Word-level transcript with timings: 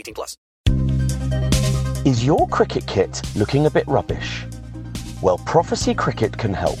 18 0.00 0.14
plus. 0.14 0.36
Is 2.04 2.24
your 2.24 2.48
cricket 2.48 2.86
kit 2.86 3.20
looking 3.36 3.66
a 3.66 3.70
bit 3.70 3.86
rubbish? 3.86 4.44
Well, 5.22 5.38
Prophecy 5.38 5.94
Cricket 5.94 6.36
can 6.36 6.54
help. 6.54 6.78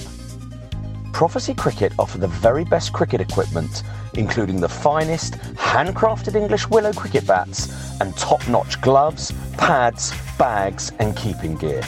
Prophecy 1.12 1.52
Cricket 1.52 1.92
offer 1.98 2.16
the 2.16 2.28
very 2.28 2.64
best 2.64 2.94
cricket 2.94 3.20
equipment, 3.20 3.82
including 4.14 4.60
the 4.60 4.68
finest 4.68 5.34
handcrafted 5.56 6.34
English 6.34 6.68
willow 6.70 6.92
cricket 6.94 7.26
bats 7.26 8.00
and 8.00 8.16
top-notch 8.16 8.80
gloves, 8.80 9.32
pads, 9.58 10.14
bags 10.38 10.90
and 10.98 11.14
keeping 11.14 11.54
gear. 11.56 11.82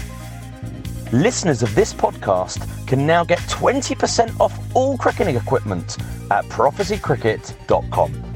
Listeners 1.13 1.63
of 1.63 1.75
this 1.75 1.95
podcast 1.95 2.61
can 2.87 3.07
now 3.07 3.25
get 3.25 3.39
20% 3.41 4.39
off 4.41 4.59
all 4.77 4.99
cricketing 4.99 5.37
equipment 5.37 5.97
at 6.31 6.45
prophecycricket.com. 6.47 8.32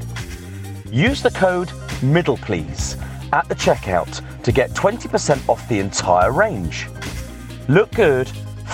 Use 0.91 1.21
the 1.21 1.31
code 1.31 1.69
MIDDLEPLEASE 2.01 2.97
at 3.33 3.49
the 3.49 3.55
checkout 3.55 4.21
to 4.43 4.51
get 4.53 4.71
20% 4.71 5.49
off 5.49 5.67
the 5.67 5.79
entire 5.79 6.31
range. 6.31 6.87
Look 7.67 7.91
good, 7.91 8.29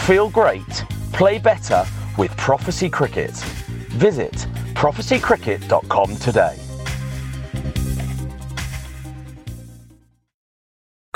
feel 0.06 0.30
great, 0.30 0.86
play 1.12 1.40
better 1.40 1.84
with 2.18 2.36
Prophecy 2.38 2.90
Cricket. 2.90 3.32
Visit 3.98 4.34
prophecycricket.com 4.76 6.16
today. 6.18 6.63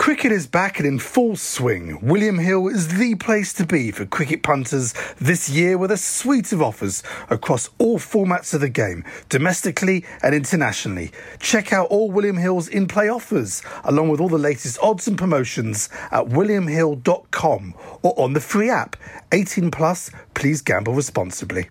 Cricket 0.08 0.32
is 0.32 0.48
back 0.48 0.80
and 0.80 0.88
in 0.88 1.00
full 1.00 1.36
swing. 1.36 2.00
William 2.02 2.40
Hill 2.40 2.70
is 2.70 2.98
the 2.98 3.16
place 3.16 3.52
to 3.52 3.66
be 3.66 3.92
for 3.92 4.06
cricket 4.06 4.42
punters 4.42 4.94
this 5.20 5.50
year 5.50 5.78
with 5.78 5.92
a 5.92 5.98
suite 5.98 6.54
of 6.54 6.62
offers 6.62 7.04
across 7.30 7.70
all 7.78 8.00
formats 8.00 8.54
of 8.54 8.62
the 8.62 8.70
game, 8.70 9.04
domestically 9.28 10.06
and 10.24 10.34
internationally. 10.34 11.12
Check 11.42 11.74
out 11.74 11.88
all 11.90 12.10
William 12.10 12.38
Hill's 12.38 12.70
in 12.70 12.88
play 12.88 13.10
offers, 13.10 13.62
along 13.84 14.08
with 14.08 14.22
all 14.22 14.30
the 14.30 14.38
latest 14.38 14.80
odds 14.82 15.10
and 15.10 15.18
promotions 15.18 15.90
at 16.10 16.28
williamhill.com 16.28 17.74
or 18.02 18.18
on 18.18 18.32
the 18.32 18.40
free 18.40 18.70
app. 18.70 18.96
18 19.34 19.72
plus, 19.72 20.10
please 20.34 20.62
gamble 20.62 20.94
responsibly. 20.94 21.68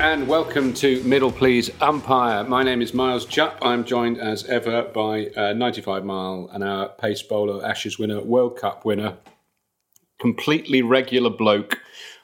And 0.00 0.26
welcome 0.26 0.72
to 0.72 1.02
Middle 1.02 1.30
Please 1.30 1.70
Umpire. 1.82 2.42
My 2.44 2.62
name 2.62 2.80
is 2.80 2.94
Miles 2.94 3.26
Jupp. 3.26 3.58
I'm 3.60 3.84
joined 3.84 4.16
as 4.16 4.46
ever 4.46 4.84
by 4.84 5.26
uh, 5.36 5.52
95 5.52 6.06
mile 6.06 6.48
an 6.54 6.62
hour 6.62 6.88
pace 6.98 7.20
bowler, 7.20 7.62
Ashes 7.62 7.98
winner, 7.98 8.22
World 8.22 8.56
Cup 8.56 8.86
winner, 8.86 9.18
completely 10.18 10.80
regular 10.80 11.28
bloke, 11.28 11.80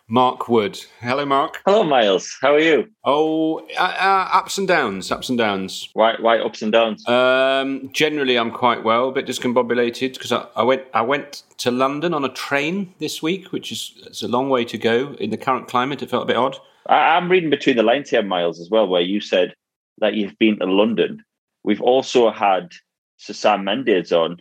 Mark 0.08 0.48
Wood. 0.48 0.80
Hello, 1.00 1.26
Mark. 1.26 1.60
Hello, 1.66 1.84
Miles. 1.84 2.38
How 2.40 2.54
are 2.54 2.60
you? 2.60 2.88
Oh, 3.04 3.58
uh, 3.78 3.94
uh, 3.98 4.28
ups 4.32 4.56
and 4.56 4.66
downs, 4.66 5.12
ups 5.12 5.28
and 5.28 5.36
downs. 5.36 5.90
Why, 5.92 6.14
why 6.18 6.38
ups 6.38 6.62
and 6.62 6.72
downs? 6.72 7.06
Um, 7.06 7.90
generally, 7.92 8.38
I'm 8.38 8.52
quite 8.52 8.84
well, 8.84 9.10
a 9.10 9.12
bit 9.12 9.26
discombobulated 9.26 10.14
because 10.14 10.32
I, 10.32 10.46
I 10.56 10.62
went 10.62 10.84
I 10.94 11.02
went 11.02 11.42
to 11.58 11.70
London 11.70 12.14
on 12.14 12.24
a 12.24 12.30
train 12.30 12.94
this 13.00 13.22
week, 13.22 13.52
which 13.52 13.70
is 13.70 13.92
it's 14.06 14.22
a 14.22 14.28
long 14.28 14.48
way 14.48 14.64
to 14.64 14.78
go 14.78 15.14
in 15.20 15.28
the 15.28 15.36
current 15.36 15.68
climate. 15.68 16.00
It 16.00 16.08
felt 16.08 16.22
a 16.22 16.26
bit 16.26 16.36
odd. 16.36 16.58
I, 16.88 17.16
I'm 17.16 17.30
reading 17.30 17.50
between 17.50 17.76
the 17.76 17.82
lines 17.82 18.10
here, 18.10 18.22
Miles, 18.22 18.60
as 18.60 18.70
well, 18.70 18.86
where 18.86 19.02
you 19.02 19.20
said 19.20 19.54
that 19.98 20.14
you've 20.14 20.38
been 20.38 20.58
to 20.58 20.66
London. 20.66 21.24
We've 21.64 21.82
also 21.82 22.30
had 22.30 22.70
Sir 23.16 23.32
Sam 23.32 23.64
Mendes 23.64 24.12
on, 24.12 24.38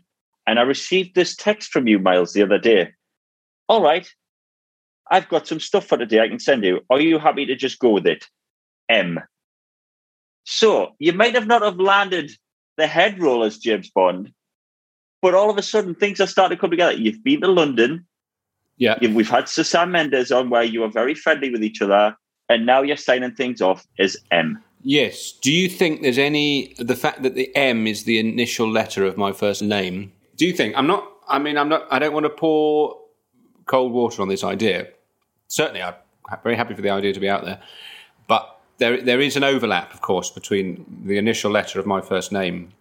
and 0.48 0.60
I 0.60 0.64
received 0.64 1.16
this 1.16 1.36
text 1.36 1.72
from 1.72 1.88
you, 1.88 2.00
Miles, 2.00 2.34
the 2.34 2.44
other 2.44 2.60
day. 2.60 2.92
All 3.68 3.82
right, 3.82 4.08
I've 5.10 5.30
got 5.30 5.48
some 5.48 5.60
stuff 5.60 5.86
for 5.86 5.98
today 5.98 6.20
I 6.20 6.28
can 6.28 6.40
send 6.40 6.64
you. 6.64 6.82
Are 6.90 7.00
you 7.00 7.20
happy 7.20 7.46
to 7.46 7.56
just 7.56 7.80
go 7.80 7.92
with 7.92 8.08
it? 8.08 8.26
M. 8.90 9.20
So 10.44 10.96
you 11.00 11.14
might 11.14 11.34
have 11.34 11.48
not 11.48 11.64
have 11.64 11.80
landed 11.80 12.32
the 12.78 12.88
head 12.88 13.20
role 13.20 13.44
as 13.44 13.58
James 13.58 13.90
Bond, 13.90 14.32
but 15.22 15.34
all 15.34 15.50
of 15.50 15.58
a 15.58 15.64
sudden 15.64 15.96
things 15.96 16.22
are 16.22 16.28
starting 16.28 16.58
to 16.58 16.62
come 16.62 16.70
together. 16.70 16.94
You've 16.94 17.24
been 17.24 17.42
to 17.42 17.48
London. 17.48 18.06
Yeah. 18.78 18.98
We've 19.00 19.30
had 19.30 19.50
Sir 19.50 19.64
Sam 19.64 19.92
Mendes 19.92 20.32
on 20.32 20.50
where 20.50 20.64
you 20.64 20.82
were 20.82 20.90
very 20.90 21.16
friendly 21.16 21.50
with 21.50 21.64
each 21.64 21.82
other, 21.82 22.16
and 22.50 22.66
now 22.66 22.82
you're 22.82 22.98
signing 22.98 23.32
things 23.32 23.62
off 23.62 23.88
as 24.00 24.18
M. 24.32 24.62
Yes. 24.84 25.32
Do 25.32 25.52
you 25.52 25.68
think 25.68 26.04
there's 26.04 26.18
any 26.18 26.76
the 26.78 26.96
fact 26.96 27.24
that 27.24 27.34
the 27.34 27.54
M 27.56 27.88
is 27.88 28.04
the 28.04 28.20
initial 28.20 28.70
letter 28.70 29.04
of 29.06 29.18
my 29.18 29.32
first 29.32 29.62
name? 29.62 30.12
Do 30.38 30.46
you 30.46 30.54
think 30.54 30.78
I'm 30.78 30.88
not? 30.88 31.12
I 31.28 31.40
mean, 31.40 31.58
I'm 31.58 31.70
not. 31.70 31.88
I 31.90 32.00
don't 32.00 32.14
want 32.14 32.26
to 32.26 32.30
pour 32.30 33.00
cold 33.66 33.92
water 33.92 34.22
on 34.22 34.28
this 34.28 34.44
idea. 34.44 34.88
Certainly, 35.48 35.82
I'm 35.82 35.96
very 36.44 36.56
happy 36.56 36.76
for 36.76 36.82
the 36.82 36.92
idea 36.92 37.14
to 37.14 37.20
be 37.20 37.30
out 37.30 37.46
there, 37.46 37.60
but 38.28 38.60
there 38.78 39.02
there 39.02 39.20
is 39.20 39.36
an 39.36 39.44
overlap, 39.44 39.94
of 39.94 40.02
course, 40.02 40.30
between 40.30 40.86
the 41.06 41.18
initial 41.18 41.50
letter 41.52 41.80
of 41.80 41.88
my 41.88 42.02
first 42.02 42.32
name 42.32 42.72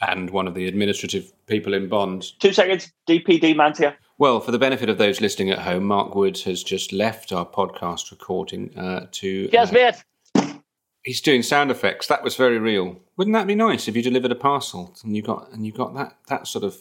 and 0.00 0.30
one 0.30 0.48
of 0.48 0.54
the 0.54 0.66
administrative 0.66 1.32
people 1.46 1.74
in 1.74 1.88
Bond. 1.88 2.32
Two 2.40 2.52
seconds, 2.52 2.90
DPD 3.06 3.54
man's 3.54 3.78
here. 3.78 3.96
Well, 4.20 4.40
for 4.40 4.50
the 4.50 4.58
benefit 4.58 4.90
of 4.90 4.98
those 4.98 5.22
listening 5.22 5.48
at 5.50 5.60
home, 5.60 5.84
Mark 5.84 6.14
Woods 6.14 6.42
has 6.42 6.62
just 6.62 6.92
left 6.92 7.32
our 7.32 7.46
podcast 7.46 8.10
recording 8.10 8.70
uh, 8.78 9.06
to. 9.12 9.48
Yes, 9.50 9.70
uh, 9.70 9.92
mate. 10.36 10.54
He's 11.02 11.22
doing 11.22 11.42
sound 11.42 11.70
effects. 11.70 12.06
That 12.08 12.22
was 12.22 12.36
very 12.36 12.58
real. 12.58 13.00
Wouldn't 13.16 13.32
that 13.34 13.46
be 13.46 13.54
nice 13.54 13.88
if 13.88 13.96
you 13.96 14.02
delivered 14.02 14.30
a 14.30 14.34
parcel 14.34 14.94
and 15.02 15.16
you 15.16 15.22
got 15.22 15.50
and 15.52 15.64
you 15.64 15.72
got 15.72 15.94
that 15.94 16.18
that 16.28 16.46
sort 16.46 16.64
of. 16.64 16.76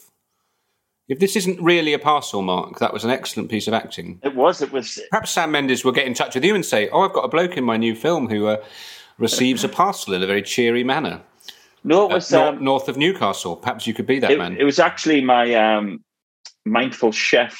If 1.08 1.20
this 1.20 1.38
isn't 1.38 1.62
really 1.62 1.94
a 1.94 2.00
parcel, 2.00 2.42
Mark, 2.42 2.80
that 2.80 2.92
was 2.92 3.06
an 3.06 3.10
excellent 3.10 3.50
piece 3.50 3.70
of 3.70 3.74
acting. 3.74 4.20
It 4.22 4.36
was. 4.36 4.62
It 4.62 4.74
was. 4.74 5.00
Perhaps 5.10 5.32
Sam 5.32 5.50
Mendes 5.52 5.86
will 5.86 5.94
get 5.94 6.08
in 6.08 6.14
touch 6.14 6.36
with 6.36 6.44
you 6.44 6.56
and 6.56 6.66
say, 6.66 6.90
"Oh, 6.90 7.04
I've 7.04 7.14
got 7.14 7.24
a 7.24 7.30
bloke 7.30 7.56
in 7.56 7.64
my 7.64 7.78
new 7.78 7.96
film 7.96 8.28
who 8.28 8.48
uh, 8.48 8.58
receives 9.18 9.64
a 9.64 9.70
parcel 9.70 10.14
in 10.14 10.22
a 10.22 10.28
very 10.28 10.42
cheery 10.42 10.84
manner." 10.84 11.22
No, 11.86 12.08
it 12.10 12.12
Uh, 12.12 12.16
was. 12.16 12.32
nor- 12.34 12.48
um, 12.50 12.62
north 12.62 12.90
of 12.90 12.98
Newcastle. 12.98 13.56
Perhaps 13.56 13.88
you 13.88 13.94
could 13.94 14.06
be 14.08 14.20
that 14.20 14.32
it, 14.32 14.38
man. 14.38 14.58
it 14.58 14.66
was 14.66 14.78
actually 14.78 15.22
my 15.22 15.54
um, 15.56 16.04
mindful 16.70 17.12
chef 17.12 17.60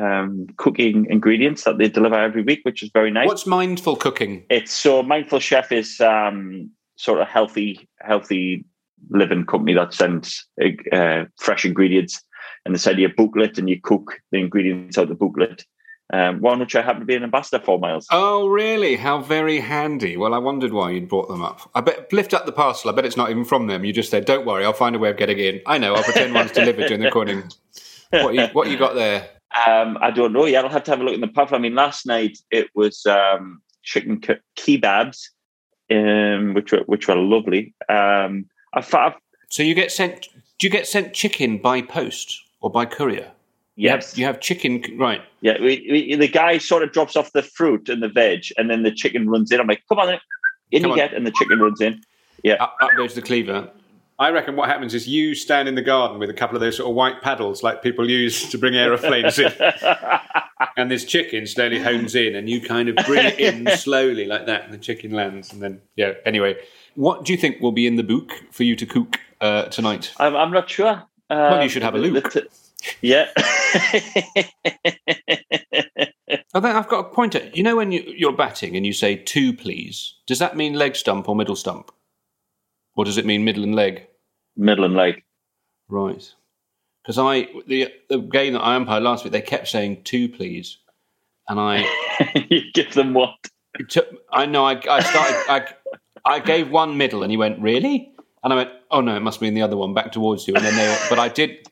um, 0.00 0.46
cooking 0.56 1.06
ingredients 1.10 1.64
that 1.64 1.78
they 1.78 1.88
deliver 1.88 2.14
every 2.14 2.42
week, 2.42 2.60
which 2.62 2.82
is 2.82 2.90
very 2.92 3.10
nice. 3.10 3.26
What's 3.26 3.46
mindful 3.46 3.96
cooking? 3.96 4.44
It's 4.50 4.72
so 4.72 5.02
mindful 5.02 5.40
chef 5.40 5.72
is 5.72 6.00
um, 6.00 6.70
sort 6.96 7.20
of 7.20 7.28
healthy, 7.28 7.88
healthy 8.00 8.64
living 9.10 9.44
company 9.44 9.74
that 9.74 9.92
sends 9.92 10.46
uh, 10.92 11.24
fresh 11.38 11.64
ingredients 11.64 12.22
and 12.64 12.74
they 12.74 12.78
send 12.78 12.98
you 12.98 13.06
a 13.06 13.10
booklet 13.10 13.58
and 13.58 13.68
you 13.68 13.80
cook 13.80 14.20
the 14.30 14.38
ingredients 14.38 14.96
out 14.96 15.04
of 15.04 15.08
the 15.08 15.14
booklet. 15.14 15.64
Um, 16.12 16.40
one 16.40 16.58
which 16.58 16.76
I 16.76 16.82
happen 16.82 17.00
to 17.00 17.06
be 17.06 17.14
an 17.14 17.22
ambassador 17.22 17.64
for, 17.64 17.78
Miles. 17.78 18.06
Oh, 18.10 18.46
really? 18.46 18.96
How 18.96 19.22
very 19.22 19.60
handy. 19.60 20.18
Well, 20.18 20.34
I 20.34 20.38
wondered 20.38 20.72
why 20.72 20.90
you'd 20.90 21.08
brought 21.08 21.28
them 21.28 21.42
up. 21.42 21.70
I 21.74 21.80
bet 21.80 22.12
lift 22.12 22.34
up 22.34 22.44
the 22.44 22.52
parcel. 22.52 22.90
I 22.90 22.92
bet 22.92 23.06
it's 23.06 23.16
not 23.16 23.30
even 23.30 23.46
from 23.46 23.66
them. 23.66 23.82
You 23.82 23.94
just 23.94 24.10
said, 24.10 24.26
"Don't 24.26 24.44
worry, 24.44 24.62
I'll 24.62 24.74
find 24.74 24.94
a 24.94 24.98
way 24.98 25.08
of 25.08 25.16
getting 25.16 25.38
in." 25.38 25.62
I 25.66 25.78
know. 25.78 25.94
I'll 25.94 26.02
pretend 26.02 26.34
one's 26.34 26.52
delivered 26.52 26.88
during 26.88 27.00
the 27.00 27.06
recording. 27.06 27.44
What 28.12 28.34
you, 28.34 28.46
what 28.52 28.68
you 28.68 28.76
got 28.78 28.94
there? 28.94 29.28
Um, 29.66 29.98
I 30.00 30.10
don't 30.10 30.32
know. 30.32 30.46
Yeah, 30.46 30.62
I'll 30.62 30.70
have 30.70 30.84
to 30.84 30.90
have 30.92 31.02
a 31.02 31.04
look 31.04 31.12
in 31.12 31.20
the 31.20 31.28
pub. 31.28 31.52
I 31.52 31.58
mean, 31.58 31.74
last 31.74 32.06
night 32.06 32.38
it 32.50 32.68
was 32.74 33.04
um, 33.04 33.60
chicken 33.82 34.18
ke- 34.18 34.40
kebabs, 34.56 35.18
um, 35.90 36.54
which 36.54 36.72
were 36.72 36.84
which 36.86 37.06
were 37.06 37.16
lovely. 37.16 37.74
Um, 37.90 38.46
I 38.72 38.80
thought, 38.80 39.18
So 39.50 39.62
you 39.62 39.74
get 39.74 39.92
sent? 39.92 40.28
Do 40.58 40.66
you 40.66 40.70
get 40.70 40.86
sent 40.86 41.12
chicken 41.12 41.58
by 41.58 41.82
post 41.82 42.40
or 42.62 42.70
by 42.70 42.86
courier? 42.86 43.30
You 43.76 43.90
yes, 43.90 44.12
have, 44.12 44.18
you 44.18 44.24
have 44.24 44.40
chicken, 44.40 44.82
right? 44.98 45.20
yeah. 45.42 45.60
We, 45.60 45.86
we, 45.90 46.14
the 46.16 46.28
guy 46.28 46.56
sort 46.56 46.82
of 46.82 46.92
drops 46.92 47.14
off 47.14 47.30
the 47.32 47.42
fruit 47.42 47.90
and 47.90 48.02
the 48.02 48.08
veg, 48.08 48.44
and 48.56 48.70
then 48.70 48.84
the 48.84 48.90
chicken 48.90 49.28
runs 49.28 49.52
in. 49.52 49.60
I'm 49.60 49.66
like, 49.66 49.82
come 49.86 49.98
on, 49.98 50.06
then. 50.06 50.20
in 50.70 50.80
Come 50.80 50.88
you 50.88 50.92
on. 50.92 50.96
get, 50.96 51.12
and 51.12 51.26
the 51.26 51.32
chicken 51.32 51.58
runs 51.60 51.82
in. 51.82 52.00
Yeah, 52.42 52.54
Up, 52.54 52.74
up 52.80 52.92
goes 52.96 53.12
the 53.12 53.20
cleaver. 53.20 53.68
I 54.18 54.30
reckon 54.30 54.56
what 54.56 54.68
happens 54.68 54.94
is 54.94 55.08
you 55.08 55.34
stand 55.34 55.68
in 55.68 55.74
the 55.74 55.82
garden 55.82 56.18
with 56.18 56.30
a 56.30 56.34
couple 56.34 56.56
of 56.56 56.60
those 56.60 56.76
sort 56.76 56.88
of 56.88 56.94
white 56.94 57.22
paddles 57.22 57.62
like 57.62 57.82
people 57.82 58.08
use 58.08 58.48
to 58.50 58.58
bring 58.58 58.74
aeroplanes 58.76 59.38
in. 59.38 59.52
and 60.76 60.90
this 60.90 61.04
chicken 61.04 61.46
slowly 61.46 61.80
hones 61.80 62.14
in 62.14 62.34
and 62.36 62.48
you 62.48 62.60
kind 62.60 62.88
of 62.88 62.96
bring 63.06 63.24
it 63.26 63.38
in 63.38 63.66
slowly 63.76 64.24
like 64.26 64.46
that 64.46 64.64
and 64.64 64.72
the 64.72 64.78
chicken 64.78 65.10
lands 65.12 65.52
and 65.52 65.60
then 65.62 65.80
yeah 65.96 66.12
anyway 66.24 66.56
what 66.94 67.24
do 67.24 67.32
you 67.32 67.38
think 67.38 67.60
will 67.60 67.72
be 67.72 67.86
in 67.86 67.96
the 67.96 68.02
book 68.02 68.32
for 68.50 68.62
you 68.64 68.76
to 68.76 68.86
cook 68.86 69.18
uh, 69.40 69.64
tonight 69.64 70.12
I'm, 70.18 70.36
I'm 70.36 70.52
not 70.52 70.70
sure. 70.70 71.02
Well, 71.28 71.54
Um, 71.54 71.62
you 71.62 71.68
should 71.68 71.82
have 71.82 71.94
a 71.94 71.98
look. 71.98 72.32
yeah. 73.00 73.28
oh, 76.54 76.60
then 76.60 76.76
I've 76.76 76.88
got 76.88 77.06
a 77.06 77.08
pointer 77.08 77.50
you 77.54 77.62
know 77.62 77.76
when 77.76 77.90
you, 77.92 78.02
you're 78.16 78.36
batting 78.36 78.76
and 78.76 78.86
you 78.86 78.92
say 78.92 79.16
two 79.16 79.52
please 79.52 80.14
does 80.26 80.38
that 80.38 80.56
mean 80.56 80.74
leg 80.74 80.94
stump 80.96 81.28
or 81.28 81.34
middle 81.36 81.56
stump 81.56 81.90
or 82.96 83.04
does 83.04 83.18
it 83.18 83.26
mean 83.26 83.44
middle 83.44 83.62
and 83.62 83.74
leg 83.74 84.06
Middle 84.56 84.84
and 84.84 84.94
leg. 84.94 85.22
Right. 85.88 86.30
Because 87.02 87.18
I 87.18 87.48
the 87.66 87.92
the 88.08 88.18
game 88.18 88.52
that 88.52 88.60
I 88.60 88.76
umpired 88.76 89.02
last 89.02 89.24
week, 89.24 89.32
they 89.32 89.40
kept 89.40 89.68
saying 89.68 90.04
two, 90.04 90.28
please, 90.28 90.78
and 91.48 91.58
I 91.58 91.86
you 92.48 92.70
give 92.72 92.94
them 92.94 93.14
what? 93.14 93.34
took, 93.88 94.06
I 94.30 94.46
know 94.46 94.64
I, 94.64 94.72
I 94.88 95.00
started 95.00 95.36
I 95.48 95.74
I 96.24 96.38
gave 96.38 96.70
one 96.70 96.96
middle, 96.96 97.22
and 97.22 97.30
he 97.30 97.36
went 97.36 97.60
really, 97.60 98.12
and 98.44 98.52
I 98.52 98.56
went 98.56 98.70
oh 98.90 99.00
no, 99.00 99.16
it 99.16 99.20
must 99.20 99.40
be 99.40 99.48
in 99.48 99.54
the 99.54 99.62
other 99.62 99.76
one 99.76 99.94
back 99.94 100.12
towards 100.12 100.46
you, 100.46 100.54
and 100.54 100.64
then 100.64 100.76
they 100.76 100.86
were, 100.86 100.98
but 101.08 101.18
I 101.18 101.28
did 101.28 101.66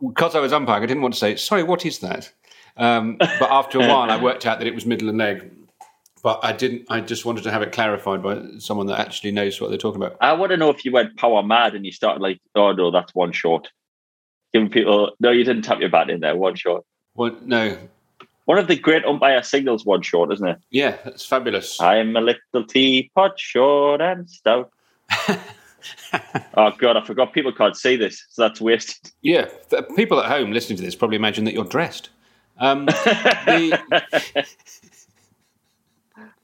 because 0.00 0.34
I 0.36 0.40
was 0.40 0.52
umpiring, 0.52 0.84
I 0.84 0.86
didn't 0.86 1.02
want 1.02 1.14
to 1.14 1.20
say 1.20 1.36
sorry, 1.36 1.62
what 1.62 1.84
is 1.84 1.98
that? 2.00 2.30
Um, 2.76 3.16
but 3.18 3.50
after 3.50 3.78
a 3.78 3.88
while, 3.88 4.10
I 4.10 4.22
worked 4.22 4.46
out 4.46 4.58
that 4.58 4.68
it 4.68 4.74
was 4.74 4.86
middle 4.86 5.08
and 5.08 5.18
leg. 5.18 5.50
But 6.22 6.40
I 6.42 6.52
didn't. 6.52 6.86
I 6.90 7.00
just 7.00 7.24
wanted 7.24 7.44
to 7.44 7.50
have 7.50 7.62
it 7.62 7.72
clarified 7.72 8.22
by 8.22 8.42
someone 8.58 8.86
that 8.88 9.00
actually 9.00 9.32
knows 9.32 9.60
what 9.60 9.70
they're 9.70 9.78
talking 9.78 10.02
about. 10.02 10.16
I 10.20 10.32
want 10.34 10.50
to 10.50 10.56
know 10.56 10.68
if 10.68 10.84
you 10.84 10.92
went 10.92 11.16
power 11.16 11.42
mad 11.42 11.74
and 11.74 11.86
you 11.86 11.92
started 11.92 12.20
like, 12.20 12.40
oh 12.54 12.72
no, 12.72 12.90
that's 12.90 13.14
one 13.14 13.32
short. 13.32 13.68
Giving 14.52 14.68
people, 14.68 15.12
no, 15.20 15.30
you 15.30 15.44
didn't 15.44 15.62
tap 15.62 15.80
your 15.80 15.88
bat 15.88 16.10
in 16.10 16.20
there, 16.20 16.36
one 16.36 16.56
short. 16.56 16.84
Well, 17.14 17.36
no, 17.42 17.78
One 18.44 18.58
of 18.58 18.66
the 18.66 18.76
great 18.76 19.04
umpire 19.04 19.42
signals, 19.42 19.84
one 19.86 20.02
short, 20.02 20.32
isn't 20.32 20.46
it? 20.46 20.58
yeah, 20.70 20.96
that's 21.04 21.24
fabulous. 21.24 21.80
I'm 21.80 22.16
a 22.16 22.20
little 22.20 22.66
teapot, 22.68 23.38
short 23.38 24.00
and 24.00 24.28
stout. 24.28 24.70
oh 26.54 26.72
god, 26.78 26.96
I 26.96 27.04
forgot 27.04 27.32
people 27.32 27.52
can't 27.52 27.76
see 27.76 27.96
this, 27.96 28.26
so 28.30 28.42
that's 28.42 28.60
wasted. 28.60 29.12
Yeah, 29.22 29.48
the 29.70 29.82
people 29.82 30.20
at 30.20 30.26
home 30.26 30.52
listening 30.52 30.76
to 30.78 30.82
this 30.82 30.94
probably 30.94 31.16
imagine 31.16 31.44
that 31.44 31.54
you're 31.54 31.64
dressed. 31.64 32.10
Um, 32.58 32.86
the, 32.86 33.80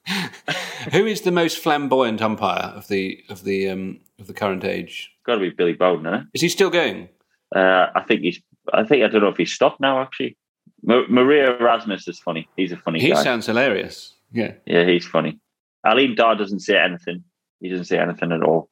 who 0.92 1.06
is 1.06 1.22
the 1.22 1.32
most 1.32 1.58
flamboyant 1.58 2.22
umpire 2.22 2.72
of 2.74 2.88
the 2.88 3.22
of 3.28 3.44
the 3.44 3.68
um, 3.68 4.00
of 4.18 4.26
the 4.26 4.32
current 4.34 4.64
age? 4.64 5.10
Got 5.24 5.34
to 5.34 5.40
be 5.40 5.50
Billy 5.50 5.72
Bowden, 5.72 6.06
eh? 6.06 6.20
Is 6.34 6.40
he 6.42 6.48
still 6.48 6.70
going? 6.70 7.08
Uh, 7.54 7.86
I 7.94 8.02
think 8.06 8.20
he's. 8.22 8.40
I 8.72 8.84
think 8.84 9.04
I 9.04 9.08
don't 9.08 9.22
know 9.22 9.28
if 9.28 9.36
he's 9.36 9.52
stopped 9.52 9.80
now. 9.80 10.00
Actually, 10.00 10.36
Ma- 10.82 11.06
Marais 11.08 11.40
Erasmus 11.58 12.06
is 12.08 12.18
funny. 12.18 12.48
He's 12.56 12.72
a 12.72 12.76
funny 12.76 13.00
He 13.00 13.10
guy. 13.10 13.22
sounds 13.22 13.46
hilarious. 13.46 14.14
Yeah, 14.32 14.52
yeah, 14.66 14.84
he's 14.84 15.06
funny. 15.06 15.38
Aleem 15.84 16.16
Dar 16.16 16.34
doesn't 16.36 16.60
say 16.60 16.76
anything. 16.78 17.22
He 17.60 17.68
doesn't 17.68 17.84
say 17.86 17.98
anything 17.98 18.32
at 18.32 18.42
all. 18.42 18.68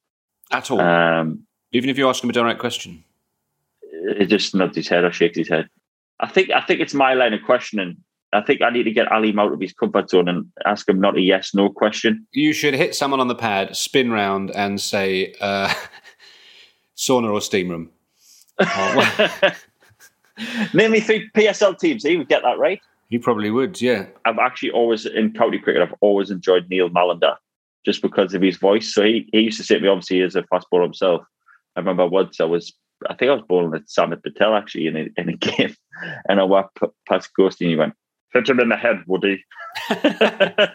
at 0.51 0.71
all. 0.71 0.81
Um, 0.81 1.47
Even 1.73 1.91
if 1.91 1.97
you 1.99 2.09
ask 2.09 2.23
him 2.23 2.31
a 2.31 2.33
direct 2.33 2.59
question. 2.61 3.05
he 4.19 4.27
just 4.27 4.55
nods 4.55 4.77
his 4.77 4.89
head 4.89 5.05
or 5.05 5.13
shakes 5.13 5.39
his 5.39 5.49
head. 5.49 5.69
I 6.21 6.29
think 6.29 6.51
I 6.51 6.61
think 6.61 6.81
it's 6.81 6.95
my 6.95 7.15
line 7.15 7.33
of 7.35 7.43
questioning. 7.43 7.97
I 8.35 8.41
think 8.43 8.63
I 8.63 8.71
need 8.71 8.83
to 8.85 8.91
get 8.91 9.11
Ali 9.11 9.35
out 9.39 9.53
of 9.53 9.61
his 9.61 9.73
comfort 9.73 10.11
zone 10.11 10.29
and 10.29 10.47
ask 10.67 10.89
him 10.89 11.01
not 11.01 11.17
a 11.17 11.21
yes 11.21 11.55
no 11.55 11.69
question. 11.71 12.27
You 12.33 12.53
should 12.53 12.75
hit 12.75 12.95
someone 12.95 13.21
on 13.21 13.29
the 13.29 13.35
pad, 13.35 13.77
spin 13.77 14.11
round, 14.11 14.51
and 14.51 14.81
say 14.81 15.35
uh, 15.41 15.73
sauna 16.97 17.33
or 17.33 17.41
steam 17.41 17.69
room. 17.69 17.91
Oh, 18.59 19.31
Name 20.75 20.93
me 20.93 21.01
three 21.01 21.31
PSL 21.31 21.79
teams. 21.79 22.03
He 22.03 22.17
would 22.17 22.29
get 22.29 22.43
that 22.43 22.59
right. 22.59 22.81
he 23.09 23.19
probably 23.19 23.51
would. 23.51 23.81
Yeah. 23.81 24.07
I've 24.25 24.39
actually 24.39 24.73
always 24.73 25.07
in 25.07 25.33
county 25.33 25.59
cricket. 25.59 25.83
I've 25.83 25.95
always 26.01 26.31
enjoyed 26.31 26.69
Neil 26.69 26.91
Mallender 26.91 27.37
just 27.85 28.03
because 28.03 28.35
of 28.35 28.43
his 28.43 28.57
voice. 28.57 28.93
So 28.93 29.05
he, 29.05 29.29
he 29.33 29.41
used 29.41 29.59
to 29.59 29.65
say 29.65 29.77
to 29.77 29.81
me, 29.81 29.89
obviously, 29.89 30.23
as 30.23 30.35
a 30.35 30.43
fast 30.45 30.67
bowler 30.71 30.85
himself. 30.85 31.23
I 31.77 31.81
remember 31.81 32.07
once 32.07 32.41
I 32.41 32.45
was, 32.45 32.73
I 33.09 33.15
think 33.15 33.31
I 33.31 33.35
was 33.35 33.45
bowling 33.49 33.75
at 33.75 33.91
Samit 33.91 34.23
Patel 34.23 34.55
actually 34.55 34.87
in 34.87 34.97
a, 34.97 35.09
in 35.17 35.29
a 35.29 35.37
game, 35.37 35.75
and 36.29 36.41
I 36.41 36.45
walked 36.45 36.79
past 37.09 37.31
Ghosty 37.39 37.63
and 37.63 37.71
he 37.71 37.77
went, 37.77 37.95
"Hit 38.35 38.49
him 38.49 38.61
in 38.61 38.69
the 38.69 38.77
head, 38.77 39.03
Woody." 39.07 39.45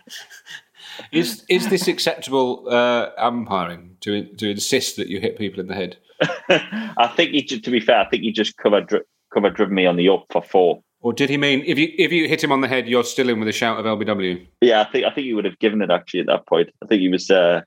Is 1.11 1.45
is 1.49 1.69
this 1.69 1.87
acceptable 1.87 2.67
uh, 2.69 3.09
umpiring 3.17 3.95
to 4.01 4.25
to 4.35 4.49
insist 4.49 4.97
that 4.97 5.07
you 5.07 5.19
hit 5.19 5.37
people 5.37 5.59
in 5.59 5.67
the 5.67 5.75
head? 5.75 5.97
I 6.49 7.11
think 7.15 7.31
he, 7.31 7.43
to 7.43 7.71
be 7.71 7.79
fair, 7.79 7.99
I 7.99 8.09
think 8.09 8.23
he 8.23 8.31
just 8.31 8.57
covered 8.57 8.87
dri- 8.87 9.03
covered 9.33 9.55
driven 9.55 9.75
me 9.75 9.85
on 9.85 9.95
the 9.95 10.09
up 10.09 10.25
for 10.29 10.41
four. 10.41 10.83
Or 11.01 11.13
did 11.13 11.29
he 11.29 11.37
mean 11.37 11.63
if 11.65 11.79
you 11.79 11.89
if 11.97 12.11
you 12.11 12.27
hit 12.27 12.43
him 12.43 12.51
on 12.51 12.61
the 12.61 12.67
head, 12.67 12.87
you're 12.87 13.03
still 13.03 13.29
in 13.29 13.39
with 13.39 13.47
a 13.47 13.53
shout 13.53 13.79
of 13.79 13.85
LBW? 13.85 14.45
Yeah, 14.61 14.81
I 14.81 14.91
think 14.91 15.05
I 15.05 15.11
think 15.11 15.25
he 15.25 15.33
would 15.33 15.45
have 15.45 15.59
given 15.59 15.81
it 15.81 15.89
actually 15.89 16.19
at 16.21 16.27
that 16.27 16.45
point. 16.47 16.69
I 16.83 16.87
think 16.87 17.01
he 17.01 17.09
was 17.09 17.31
uh, 17.31 17.61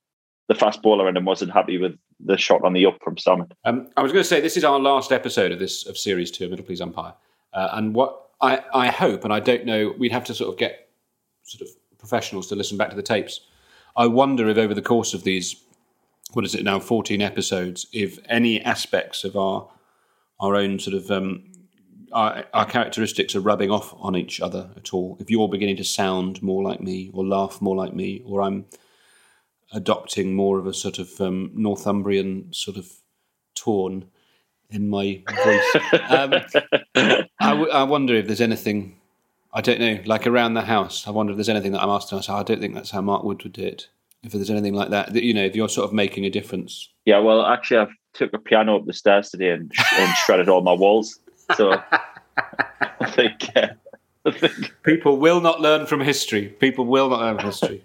the 0.49 0.55
fast 0.55 0.83
bowler 0.83 1.09
and 1.09 1.27
wasn't 1.27 1.53
happy 1.53 1.79
with 1.79 1.97
the 2.21 2.37
shot 2.37 2.63
on 2.65 2.75
the 2.75 2.85
up 2.87 2.99
from 3.03 3.17
Samit. 3.17 3.53
Um, 3.65 3.89
I 3.97 4.03
was 4.03 4.13
going 4.13 4.23
to 4.23 4.29
say 4.29 4.41
this 4.41 4.57
is 4.57 4.65
our 4.65 4.79
last 4.79 5.13
episode 5.13 5.53
of 5.53 5.59
this 5.59 5.87
of 5.87 5.97
series 5.97 6.31
two, 6.31 6.49
Middle 6.49 6.65
Please 6.65 6.81
Umpire, 6.81 7.15
uh, 7.55 7.71
and 7.73 7.95
what 7.95 8.29
I 8.43 8.63
I 8.75 8.89
hope, 8.89 9.25
and 9.25 9.33
I 9.33 9.41
don't 9.41 9.65
know, 9.65 9.95
we'd 9.99 10.13
have 10.13 10.25
to 10.25 10.35
sort 10.35 10.53
of 10.53 10.59
get 10.59 10.89
sort 11.45 11.63
of 11.63 11.69
professionals 11.99 12.49
to 12.49 12.57
listen 12.57 12.77
back 12.77 12.91
to 12.91 12.97
the 12.97 13.03
tapes. 13.03 13.41
I 13.97 14.07
wonder 14.07 14.49
if 14.49 14.59
over 14.59 14.75
the 14.75 14.83
course 14.83 15.15
of 15.15 15.23
these, 15.23 15.57
what 16.33 16.45
is 16.45 16.55
it 16.55 16.65
now, 16.65 16.81
fourteen 16.81 17.23
episodes, 17.23 17.87
if 17.93 18.19
any 18.29 18.61
aspects 18.61 19.25
of 19.25 19.37
our 19.37 19.71
our 20.41 20.57
own 20.57 20.79
sort 20.79 20.97
of 20.97 21.11
um, 21.11 21.45
our, 22.13 22.45
our 22.53 22.67
characteristics 22.67 23.37
are 23.37 23.41
rubbing 23.41 23.71
off 23.71 23.95
on 23.99 24.17
each 24.17 24.41
other 24.41 24.71
at 24.77 24.93
all. 24.93 25.17
If 25.21 25.31
you're 25.31 25.49
beginning 25.49 25.77
to 25.77 25.85
sound 25.85 26.43
more 26.43 26.63
like 26.63 26.81
me, 26.81 27.11
or 27.15 27.25
laugh 27.25 27.61
more 27.61 27.77
like 27.77 27.95
me, 27.95 28.23
or 28.27 28.43
I'm 28.43 28.67
adopting 29.73 30.35
more 30.35 30.59
of 30.59 30.67
a 30.67 30.75
sort 30.75 30.99
of 30.99 31.21
um, 31.21 31.51
Northumbrian 31.55 32.53
sort 32.53 32.77
of 32.77 32.91
tone 33.55 34.07
in 34.73 34.89
my 34.89 35.23
voice. 35.45 35.77
um, 36.09 36.35
I, 37.41 37.51
w- 37.51 37.71
I 37.71 37.83
wonder 37.85 38.15
if 38.15 38.27
there's 38.27 38.41
anything. 38.41 38.97
I 39.55 39.61
don't 39.61 39.81
know, 39.81 39.99
like 40.07 40.27
around 40.27 40.55
the 40.55 40.63
house. 40.63 41.07
I 41.07 41.11
wonder 41.11 41.33
if 41.33 41.37
there's 41.37 41.49
anything 41.51 41.73
that 41.73 41.83
I'm 41.83 41.91
asked 41.91 42.09
to 42.09 42.15
myself. 42.17 42.41
I 42.41 42.43
don't 42.43 42.61
think 42.61 42.75
that's 42.75 42.91
how 42.91 43.03
Mark 43.03 43.23
Wood 43.23 43.43
would 43.43 43.53
do 43.53 43.63
it. 43.65 43.89
If 44.23 44.33
there's 44.33 44.49
anything 44.51 44.73
like 44.73 44.89
that, 44.91 45.13
that 45.13 45.23
you 45.25 45.35
know, 45.35 45.45
if 45.45 45.55
you're 45.55 45.69
sort 45.69 45.87
of 45.87 45.93
making 45.93 46.25
a 46.25 46.31
difference. 46.31 46.89
Yeah, 47.05 47.19
well, 47.19 47.45
actually, 47.45 47.81
I 47.81 47.87
took 48.15 48.33
a 48.33 48.39
piano 48.39 48.77
up 48.77 48.87
the 48.87 48.93
stairs 48.95 49.29
today 49.31 49.51
and, 49.51 49.71
and 49.99 50.15
shredded 50.25 50.49
all 50.49 50.63
my 50.63 50.73
walls. 50.73 51.19
So 51.57 51.73
I 53.01 53.11
think, 53.11 53.51
uh, 53.55 53.69
I 54.25 54.31
think 54.31 54.73
People 54.85 55.19
will 55.19 55.41
not 55.41 55.61
learn 55.61 55.87
from 55.87 56.01
history. 56.01 56.47
People 56.49 56.87
will 56.87 57.11
not 57.11 57.21
learn 57.21 57.37
from 57.37 57.47
history. 57.47 57.85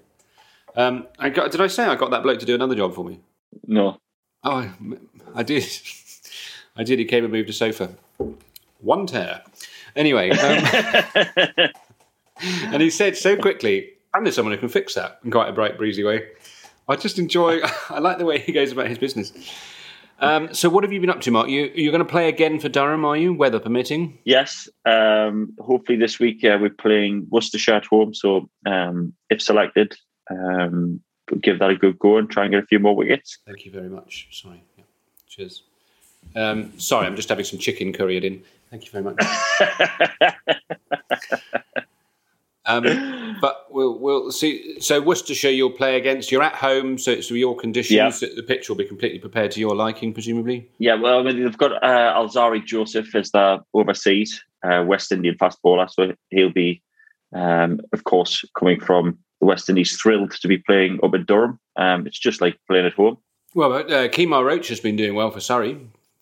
Um, 0.75 1.07
I 1.19 1.29
got, 1.29 1.51
did 1.51 1.59
I 1.59 1.67
say 1.67 1.83
I 1.85 1.95
got 1.95 2.11
that 2.11 2.23
bloke 2.23 2.39
to 2.39 2.45
do 2.45 2.55
another 2.55 2.75
job 2.75 2.93
for 2.93 3.03
me? 3.03 3.19
no. 3.65 3.97
Oh, 4.43 4.51
I, 4.51 4.71
I 5.35 5.43
did. 5.43 5.63
I 6.77 6.83
did. 6.83 6.99
He 6.99 7.05
came 7.05 7.23
and 7.23 7.33
moved 7.33 7.49
a 7.49 7.53
sofa. 7.53 7.95
One 8.79 9.07
tear. 9.07 9.41
Anyway, 9.95 10.29
um, 10.29 11.69
and 12.71 12.81
he 12.81 12.89
said 12.89 13.17
so 13.17 13.35
quickly, 13.35 13.89
"I 14.13 14.19
know 14.19 14.29
someone 14.29 14.53
who 14.53 14.59
can 14.59 14.69
fix 14.69 14.93
that," 14.93 15.19
in 15.23 15.31
quite 15.31 15.49
a 15.49 15.53
bright, 15.53 15.77
breezy 15.77 16.03
way. 16.03 16.27
I 16.87 16.95
just 16.95 17.19
enjoy. 17.19 17.59
I 17.89 17.99
like 17.99 18.19
the 18.19 18.25
way 18.25 18.39
he 18.39 18.51
goes 18.51 18.71
about 18.71 18.87
his 18.87 18.97
business. 18.97 19.33
Um, 20.19 20.53
so, 20.53 20.69
what 20.69 20.83
have 20.83 20.91
you 20.91 20.99
been 20.99 21.09
up 21.09 21.21
to, 21.21 21.31
Mark? 21.31 21.49
You 21.49 21.71
you're 21.75 21.91
going 21.91 22.05
to 22.05 22.09
play 22.09 22.27
again 22.27 22.59
for 22.59 22.69
Durham, 22.69 23.05
are 23.05 23.17
you? 23.17 23.33
Weather 23.33 23.59
permitting. 23.59 24.17
Yes. 24.23 24.69
Um, 24.85 25.53
hopefully 25.59 25.97
this 25.97 26.19
week 26.19 26.43
uh, 26.43 26.57
we're 26.59 26.69
playing 26.69 27.27
Worcestershire 27.29 27.75
at 27.75 27.85
home. 27.85 28.13
So 28.13 28.49
um, 28.65 29.13
if 29.29 29.41
selected, 29.41 29.95
um, 30.31 31.01
give 31.41 31.59
that 31.59 31.69
a 31.69 31.75
good 31.75 31.99
go 31.99 32.17
and 32.17 32.29
try 32.29 32.45
and 32.45 32.53
get 32.53 32.63
a 32.63 32.65
few 32.67 32.79
more 32.79 32.95
wickets. 32.95 33.39
Thank 33.45 33.65
you 33.65 33.71
very 33.71 33.89
much. 33.89 34.27
Sorry. 34.31 34.63
Yeah. 34.77 34.83
Cheers. 35.27 35.63
Um, 36.35 36.79
sorry, 36.79 37.07
I'm 37.07 37.15
just 37.15 37.29
having 37.29 37.45
some 37.45 37.59
chicken 37.59 37.93
curried 37.93 38.23
in. 38.23 38.43
Thank 38.69 38.85
you 38.85 38.91
very 38.91 39.03
much. 39.03 39.19
um, 42.65 43.37
but 43.41 43.65
we'll 43.69 43.97
we'll 43.97 44.31
see. 44.31 44.79
So 44.79 45.01
Worcestershire, 45.01 45.51
you'll 45.51 45.71
play 45.71 45.97
against. 45.97 46.31
You're 46.31 46.43
at 46.43 46.55
home, 46.55 46.97
so 46.97 47.11
it's 47.11 47.31
your 47.31 47.55
conditions. 47.55 48.19
The 48.19 48.43
pitch 48.43 48.69
will 48.69 48.75
be 48.75 48.85
completely 48.85 49.19
prepared 49.19 49.51
to 49.51 49.59
your 49.59 49.75
liking, 49.75 50.13
presumably. 50.13 50.69
Yeah, 50.79 50.95
well, 50.95 51.19
I 51.19 51.23
mean, 51.23 51.43
they've 51.43 51.57
got 51.57 51.83
uh, 51.83 52.13
Alzari 52.13 52.63
Joseph 52.63 53.13
as 53.15 53.31
their 53.31 53.59
overseas 53.73 54.43
uh, 54.63 54.83
West 54.85 55.11
Indian 55.11 55.37
fast 55.37 55.61
bowler, 55.61 55.87
so 55.87 56.13
he'll 56.29 56.51
be, 56.51 56.81
um, 57.33 57.79
of 57.93 58.03
course, 58.03 58.43
coming 58.57 58.79
from 58.79 59.17
the 59.39 59.45
West 59.45 59.69
Indies, 59.69 59.95
thrilled 59.95 60.31
to 60.31 60.47
be 60.47 60.57
playing 60.57 60.99
up 61.03 61.13
at 61.13 61.25
Durham. 61.25 61.59
Um, 61.75 62.07
it's 62.07 62.19
just 62.19 62.41
like 62.41 62.57
playing 62.67 62.85
at 62.85 62.93
home. 62.93 63.17
Well, 63.53 63.73
uh, 63.73 64.07
Kemar 64.09 64.45
Roach 64.45 64.67
has 64.67 64.79
been 64.79 64.95
doing 64.95 65.15
well 65.15 65.31
for 65.31 65.39
Surrey, 65.39 65.77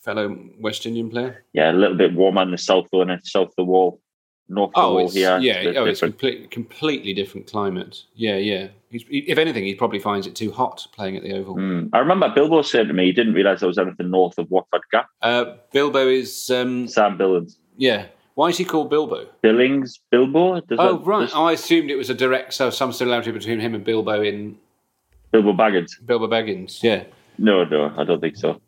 fellow 0.06 0.38
West 0.60 0.86
Indian 0.86 1.10
player. 1.10 1.44
Yeah, 1.54 1.72
a 1.72 1.74
little 1.74 1.98
bit 1.98 2.14
warmer 2.14 2.44
in 2.44 2.52
the 2.52 2.58
south 2.58 2.88
though, 2.92 3.02
and 3.02 3.12
south 3.26 3.50
of 3.50 3.56
the 3.58 3.64
wall, 3.66 4.00
north 4.48 4.70
of 4.70 4.74
the 4.76 4.80
Oh, 4.82 4.94
wall 4.94 5.06
it's, 5.06 5.14
here. 5.16 5.38
yeah. 5.40 5.54
It's 5.56 5.78
Oh, 5.78 5.86
it's 5.86 6.00
complete, 6.00 6.52
completely 6.52 7.14
different 7.14 7.48
climate. 7.48 8.04
Yeah, 8.14 8.38
yeah. 8.38 8.68
He's, 8.90 9.04
he, 9.10 9.20
if 9.20 9.38
anything, 9.38 9.66
he 9.66 9.74
probably 9.76 10.00
finds 10.00 10.28
it 10.28 10.36
too 10.36 10.52
hot 10.52 10.86
playing 10.94 11.18
at 11.18 11.24
the 11.24 11.34
Oval. 11.34 11.56
Mm. 11.56 11.90
I 11.92 12.00
remember 12.00 12.30
Bilbo 12.34 12.62
saying 12.62 12.88
to 12.88 12.94
me 12.94 13.06
he 13.06 13.12
didn't 13.12 13.34
realise 13.34 13.60
there 13.60 13.68
was 13.68 13.78
anything 13.80 14.12
north 14.12 14.38
of 14.38 14.50
Watford 14.52 14.82
Gap. 14.92 15.08
Uh, 15.22 15.56
Bilbo 15.74 16.08
is, 16.08 16.50
um, 16.52 16.88
Sam 16.88 17.18
Billings. 17.18 17.58
yeah. 17.76 18.06
Why 18.36 18.50
is 18.50 18.58
he 18.58 18.66
called 18.66 18.90
Bilbo? 18.90 19.28
Billings, 19.42 20.02
Bilbo? 20.12 20.60
Does 20.60 20.78
oh, 20.78 20.98
that- 20.98 21.06
right. 21.06 21.22
does 21.22 21.34
I 21.34 21.54
assumed 21.54 21.90
it 21.90 21.96
was 21.96 22.10
a 22.10 22.14
direct, 22.14 22.54
so 22.54 22.70
some 22.70 22.92
similarity 22.92 23.32
between 23.32 23.62
him 23.62 23.74
and 23.74 23.82
Bilbo 23.82 24.22
in 24.22 24.58
Bilbo 25.32 25.54
Baggins. 25.54 25.92
Bilbo 26.06 26.28
Baggins. 26.28 26.84
Yeah. 26.84 27.06
No, 27.38 27.64
no, 27.64 27.94
I 27.98 28.04
don't 28.04 28.20
think 28.20 28.36
so. 28.36 28.60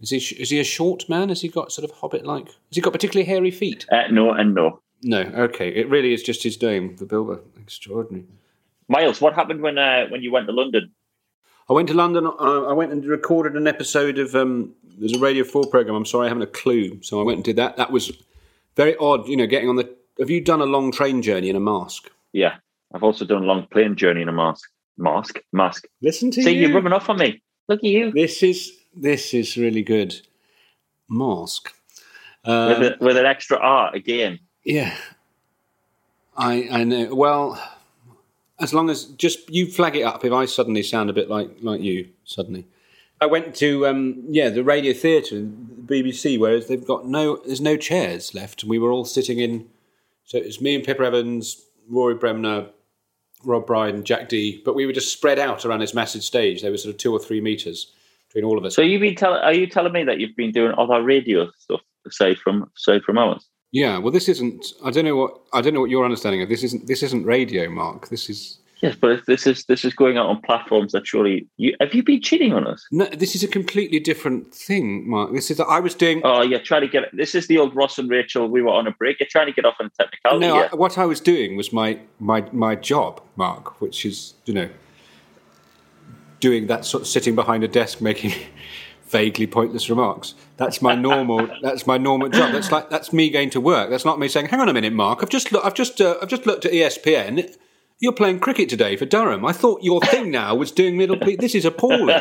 Is 0.00 0.10
he 0.10 0.16
is 0.16 0.50
he 0.50 0.58
a 0.60 0.64
short 0.64 1.08
man? 1.08 1.28
Has 1.28 1.42
he 1.42 1.48
got 1.48 1.72
sort 1.72 1.88
of 1.88 1.96
hobbit 1.96 2.24
like? 2.24 2.46
Has 2.46 2.54
he 2.72 2.80
got 2.80 2.92
particularly 2.92 3.26
hairy 3.26 3.50
feet? 3.50 3.86
Uh, 3.90 4.04
no, 4.10 4.32
and 4.32 4.54
no. 4.54 4.80
No. 5.02 5.20
Okay. 5.20 5.68
It 5.68 5.88
really 5.88 6.12
is 6.12 6.22
just 6.22 6.42
his 6.42 6.60
name, 6.60 6.96
the 6.96 7.06
Bilbo. 7.06 7.40
Extraordinary. 7.60 8.24
Miles, 8.88 9.20
what 9.20 9.34
happened 9.34 9.60
when 9.62 9.78
uh, 9.78 10.06
when 10.08 10.22
you 10.22 10.32
went 10.32 10.46
to 10.46 10.52
London? 10.52 10.90
I 11.68 11.72
went 11.72 11.88
to 11.88 11.94
London. 11.94 12.26
uh, 12.26 12.64
I 12.64 12.72
went 12.72 12.90
and 12.92 13.04
recorded 13.04 13.54
an 13.54 13.68
episode 13.68 14.18
of 14.18 14.34
um, 14.34 14.74
there's 14.98 15.12
a 15.12 15.18
Radio 15.18 15.44
Four 15.44 15.66
program. 15.66 15.94
I'm 15.94 16.06
sorry, 16.06 16.26
I 16.26 16.28
haven't 16.28 16.42
a 16.42 16.46
clue. 16.48 17.00
So 17.02 17.20
I 17.20 17.24
went 17.24 17.36
and 17.36 17.44
did 17.44 17.56
that. 17.56 17.76
That 17.76 17.92
was 17.92 18.10
very 18.76 18.96
odd. 18.96 19.28
You 19.28 19.36
know, 19.36 19.46
getting 19.46 19.68
on 19.68 19.76
the. 19.76 19.88
Have 20.18 20.30
you 20.30 20.40
done 20.40 20.60
a 20.60 20.66
long 20.66 20.92
train 20.92 21.22
journey 21.22 21.48
in 21.48 21.56
a 21.56 21.60
mask? 21.60 22.10
Yeah, 22.32 22.56
I've 22.92 23.02
also 23.02 23.24
done 23.24 23.42
a 23.42 23.46
long 23.46 23.66
plane 23.70 23.96
journey 23.96 24.22
in 24.22 24.28
a 24.28 24.32
mask. 24.32 24.68
Mask, 24.98 25.38
mask. 25.52 25.86
Listen 26.02 26.30
to 26.32 26.42
See, 26.42 26.50
you. 26.50 26.54
See, 26.56 26.60
you're 26.60 26.74
rubbing 26.74 26.92
off 26.92 27.08
on 27.08 27.18
me. 27.18 27.40
Look 27.68 27.78
at 27.78 27.84
you 27.84 28.10
This 28.10 28.42
is 28.42 28.72
this 28.94 29.34
is 29.34 29.56
really 29.56 29.82
good. 29.82 30.20
Mask. 31.08 31.72
Uh, 32.44 32.76
with, 32.78 32.92
a, 32.92 33.04
with 33.04 33.16
an 33.16 33.26
extra 33.26 33.58
R 33.58 33.94
again. 33.94 34.38
Yeah, 34.64 34.96
I 36.36 36.68
I 36.70 36.84
know. 36.84 37.14
Well, 37.14 37.62
as 38.58 38.72
long 38.72 38.88
as 38.88 39.04
just 39.04 39.50
you 39.50 39.66
flag 39.66 39.96
it 39.96 40.02
up 40.02 40.24
if 40.24 40.32
I 40.32 40.46
suddenly 40.46 40.82
sound 40.82 41.10
a 41.10 41.14
bit 41.14 41.28
like 41.28 41.50
like 41.60 41.80
you 41.80 42.08
suddenly. 42.24 42.66
I 43.20 43.26
went 43.26 43.54
to 43.56 43.86
um, 43.86 44.24
yeah 44.28 44.48
the 44.48 44.64
radio 44.64 44.94
theatre, 44.94 45.40
the 45.40 46.02
BBC, 46.02 46.38
whereas 46.38 46.68
they've 46.68 46.86
got 46.86 47.06
no 47.06 47.36
there's 47.44 47.60
no 47.60 47.76
chairs 47.76 48.34
left, 48.34 48.62
and 48.62 48.70
we 48.70 48.78
were 48.78 48.90
all 48.90 49.04
sitting 49.04 49.38
in. 49.38 49.68
So 50.24 50.38
it's 50.38 50.60
me 50.60 50.76
and 50.76 50.84
Pippa 50.84 51.02
Evans, 51.02 51.66
Rory 51.88 52.14
Bremner, 52.14 52.68
Rob 53.44 53.66
Bride, 53.66 53.94
and 53.94 54.06
Jack 54.06 54.28
Dee. 54.28 54.62
But 54.64 54.74
we 54.74 54.86
were 54.86 54.92
just 54.92 55.12
spread 55.12 55.38
out 55.38 55.66
around 55.66 55.80
this 55.80 55.92
massive 55.92 56.22
stage. 56.22 56.62
There 56.62 56.70
was 56.70 56.82
sort 56.84 56.94
of 56.94 56.98
two 56.98 57.12
or 57.12 57.18
three 57.18 57.40
meters 57.40 57.92
between 58.32 58.48
all 58.48 58.58
of 58.58 58.64
us. 58.64 58.74
So 58.74 58.82
you've 58.82 59.00
been 59.00 59.16
telling? 59.16 59.42
Are 59.42 59.52
you 59.52 59.66
telling 59.66 59.92
me 59.92 60.04
that 60.04 60.18
you've 60.18 60.36
been 60.36 60.52
doing 60.52 60.72
other 60.78 61.02
radio 61.02 61.50
stuff 61.58 61.80
say 62.10 62.34
from 62.34 62.70
aside 62.76 63.02
from 63.02 63.18
ours? 63.18 63.48
Yeah, 63.72 63.98
well, 63.98 64.12
this 64.12 64.28
isn't. 64.28 64.66
I 64.84 64.90
don't 64.90 65.04
know 65.04 65.16
what 65.16 65.40
I 65.52 65.60
don't 65.60 65.74
know 65.74 65.80
what 65.80 65.90
your 65.90 66.04
understanding 66.04 66.42
of 66.42 66.48
this 66.48 66.62
isn't. 66.64 66.86
This 66.86 67.02
isn't 67.02 67.24
radio, 67.24 67.68
Mark. 67.68 68.08
This 68.08 68.28
is 68.28 68.58
Yes, 68.82 68.96
but 68.98 69.10
if 69.10 69.26
this 69.26 69.46
is 69.46 69.64
this 69.66 69.84
is 69.84 69.92
going 69.92 70.16
out 70.16 70.26
on 70.26 70.40
platforms 70.40 70.92
that 70.92 71.06
surely 71.06 71.46
you 71.58 71.76
have 71.80 71.94
you 71.94 72.02
been 72.02 72.22
cheating 72.22 72.54
on 72.54 72.66
us? 72.66 72.86
no. 72.90 73.04
This 73.06 73.34
is 73.34 73.42
a 73.42 73.48
completely 73.48 74.00
different 74.00 74.54
thing, 74.54 75.08
Mark. 75.08 75.32
This 75.34 75.50
is. 75.50 75.60
I 75.60 75.80
was 75.80 75.94
doing. 75.94 76.22
Oh, 76.24 76.42
you're 76.42 76.62
trying 76.62 76.82
to 76.82 76.88
get 76.88 77.04
this 77.12 77.34
is 77.34 77.46
the 77.46 77.58
old 77.58 77.76
Ross 77.76 77.98
and 77.98 78.08
Rachel. 78.08 78.48
We 78.48 78.62
were 78.62 78.70
on 78.70 78.86
a 78.86 78.92
break. 78.92 79.20
You're 79.20 79.28
trying 79.30 79.46
to 79.46 79.52
get 79.52 79.66
off 79.66 79.74
on 79.80 79.86
a 79.86 79.90
technicality. 80.02 80.46
no. 80.46 80.62
I, 80.62 80.74
what 80.74 80.96
I 80.96 81.04
was 81.04 81.20
doing 81.20 81.56
was 81.56 81.72
my 81.72 81.98
my 82.18 82.46
my 82.52 82.74
job, 82.74 83.22
Mark, 83.36 83.80
which 83.82 84.06
is 84.06 84.34
you 84.46 84.54
know 84.54 84.70
doing 86.40 86.66
that 86.66 86.84
sort 86.84 87.02
of 87.02 87.06
sitting 87.06 87.34
behind 87.34 87.62
a 87.62 87.68
desk 87.68 88.00
making 88.00 88.32
vaguely 89.04 89.46
pointless 89.46 89.88
remarks. 89.88 90.34
That's 90.56 90.82
my 90.82 90.94
normal. 90.94 91.48
that's 91.62 91.86
my 91.86 91.98
normal 91.98 92.28
job. 92.28 92.52
That's 92.52 92.72
like 92.72 92.90
that's 92.90 93.12
me 93.12 93.30
going 93.30 93.50
to 93.50 93.60
work. 93.60 93.90
That's 93.90 94.04
not 94.04 94.18
me 94.18 94.28
saying, 94.28 94.46
"Hang 94.46 94.60
on 94.60 94.68
a 94.68 94.74
minute, 94.74 94.92
Mark. 94.92 95.22
I've 95.22 95.30
just 95.30 95.52
look, 95.52 95.64
I've 95.64 95.74
just 95.74 96.00
uh, 96.00 96.16
I've 96.20 96.28
just 96.28 96.46
looked 96.46 96.64
at 96.64 96.72
ESPN." 96.72 97.56
You're 98.02 98.12
playing 98.12 98.40
cricket 98.40 98.70
today 98.70 98.96
for 98.96 99.04
Durham. 99.04 99.44
I 99.44 99.52
thought 99.52 99.82
your 99.82 100.00
thing 100.00 100.30
now 100.30 100.54
was 100.54 100.72
doing 100.72 100.96
middle. 100.96 101.18
Pe- 101.18 101.36
this 101.36 101.54
is 101.54 101.66
appalling. 101.66 102.18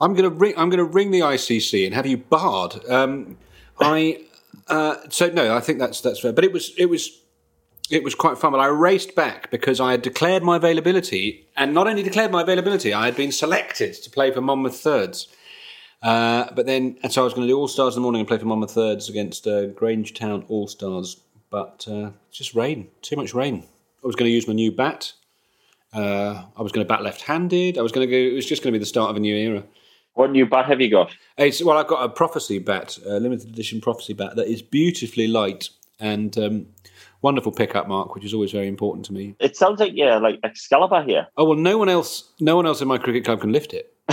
I'm 0.00 0.16
to 0.16 0.28
ring. 0.28 0.54
I'm 0.56 0.70
to 0.72 0.84
ring 0.84 1.12
the 1.12 1.20
ICC 1.20 1.86
and 1.86 1.94
have 1.94 2.04
you 2.04 2.16
barred. 2.18 2.84
Um, 2.90 3.38
I 3.80 4.24
uh, 4.68 4.96
so 5.08 5.28
no, 5.28 5.54
I 5.54 5.60
think 5.60 5.78
that's 5.78 6.00
that's 6.00 6.20
fair. 6.20 6.32
But 6.32 6.44
it 6.44 6.52
was 6.52 6.72
it 6.78 6.86
was 6.86 7.20
it 7.90 8.02
was 8.02 8.14
quite 8.14 8.38
fun. 8.38 8.52
But 8.52 8.60
I 8.60 8.66
raced 8.66 9.14
back 9.14 9.50
because 9.50 9.80
I 9.80 9.92
had 9.92 10.02
declared 10.02 10.42
my 10.42 10.56
availability, 10.56 11.46
and 11.56 11.74
not 11.74 11.86
only 11.86 12.02
declared 12.02 12.30
my 12.30 12.42
availability, 12.42 12.92
I 12.92 13.06
had 13.06 13.16
been 13.16 13.32
selected 13.32 13.94
to 13.94 14.10
play 14.10 14.30
for 14.30 14.40
Monmouth 14.40 14.76
Thirds. 14.76 15.28
Uh, 16.02 16.50
but 16.54 16.66
then, 16.66 16.98
and 17.02 17.12
so 17.12 17.22
I 17.22 17.24
was 17.24 17.32
going 17.32 17.46
to 17.46 17.52
do 17.52 17.58
All 17.58 17.68
Stars 17.68 17.94
in 17.94 18.00
the 18.00 18.02
morning 18.02 18.20
and 18.20 18.28
play 18.28 18.38
for 18.38 18.44
Monmouth 18.44 18.72
Thirds 18.72 19.08
against 19.08 19.46
uh, 19.46 19.68
Grangetown 19.68 20.44
All 20.48 20.68
Stars. 20.68 21.20
But 21.50 21.86
uh, 21.90 22.10
just 22.30 22.54
rain, 22.54 22.88
too 23.00 23.16
much 23.16 23.32
rain. 23.32 23.64
I 24.02 24.06
was 24.06 24.16
going 24.16 24.28
to 24.28 24.34
use 24.34 24.46
my 24.48 24.54
new 24.54 24.72
bat. 24.72 25.12
Uh, 25.92 26.42
I 26.56 26.62
was 26.62 26.72
going 26.72 26.84
to 26.84 26.88
bat 26.88 27.02
left-handed. 27.02 27.78
I 27.78 27.82
was 27.82 27.92
going 27.92 28.06
to 28.06 28.10
go. 28.10 28.16
It 28.16 28.34
was 28.34 28.46
just 28.46 28.62
going 28.62 28.72
to 28.72 28.78
be 28.78 28.82
the 28.82 28.86
start 28.86 29.10
of 29.10 29.16
a 29.16 29.20
new 29.20 29.34
era. 29.34 29.62
What 30.14 30.30
new 30.30 30.46
bat 30.46 30.66
have 30.66 30.80
you 30.80 30.90
got? 30.90 31.14
It's, 31.38 31.62
well, 31.62 31.78
I've 31.78 31.88
got 31.88 32.04
a 32.04 32.08
prophecy 32.08 32.58
bat, 32.58 32.98
a 33.06 33.18
limited 33.18 33.48
edition 33.48 33.80
prophecy 33.80 34.12
bat 34.12 34.36
that 34.36 34.46
is 34.46 34.62
beautifully 34.62 35.26
light 35.26 35.70
and 35.98 36.36
um, 36.38 36.66
wonderful 37.24 37.50
pickup 37.50 37.88
mark, 37.88 38.14
which 38.14 38.24
is 38.24 38.34
always 38.34 38.52
very 38.52 38.68
important 38.68 39.06
to 39.06 39.12
me. 39.12 39.34
It 39.40 39.56
sounds 39.56 39.80
like 39.80 39.92
yeah, 39.94 40.18
like 40.18 40.38
Excalibur 40.44 41.02
here. 41.02 41.26
Oh 41.36 41.44
well, 41.46 41.58
no 41.58 41.78
one 41.78 41.88
else, 41.88 42.32
no 42.38 42.54
one 42.54 42.66
else 42.66 42.80
in 42.80 42.86
my 42.86 42.98
cricket 42.98 43.24
club 43.24 43.40
can 43.40 43.50
lift 43.50 43.74
it. 43.74 43.92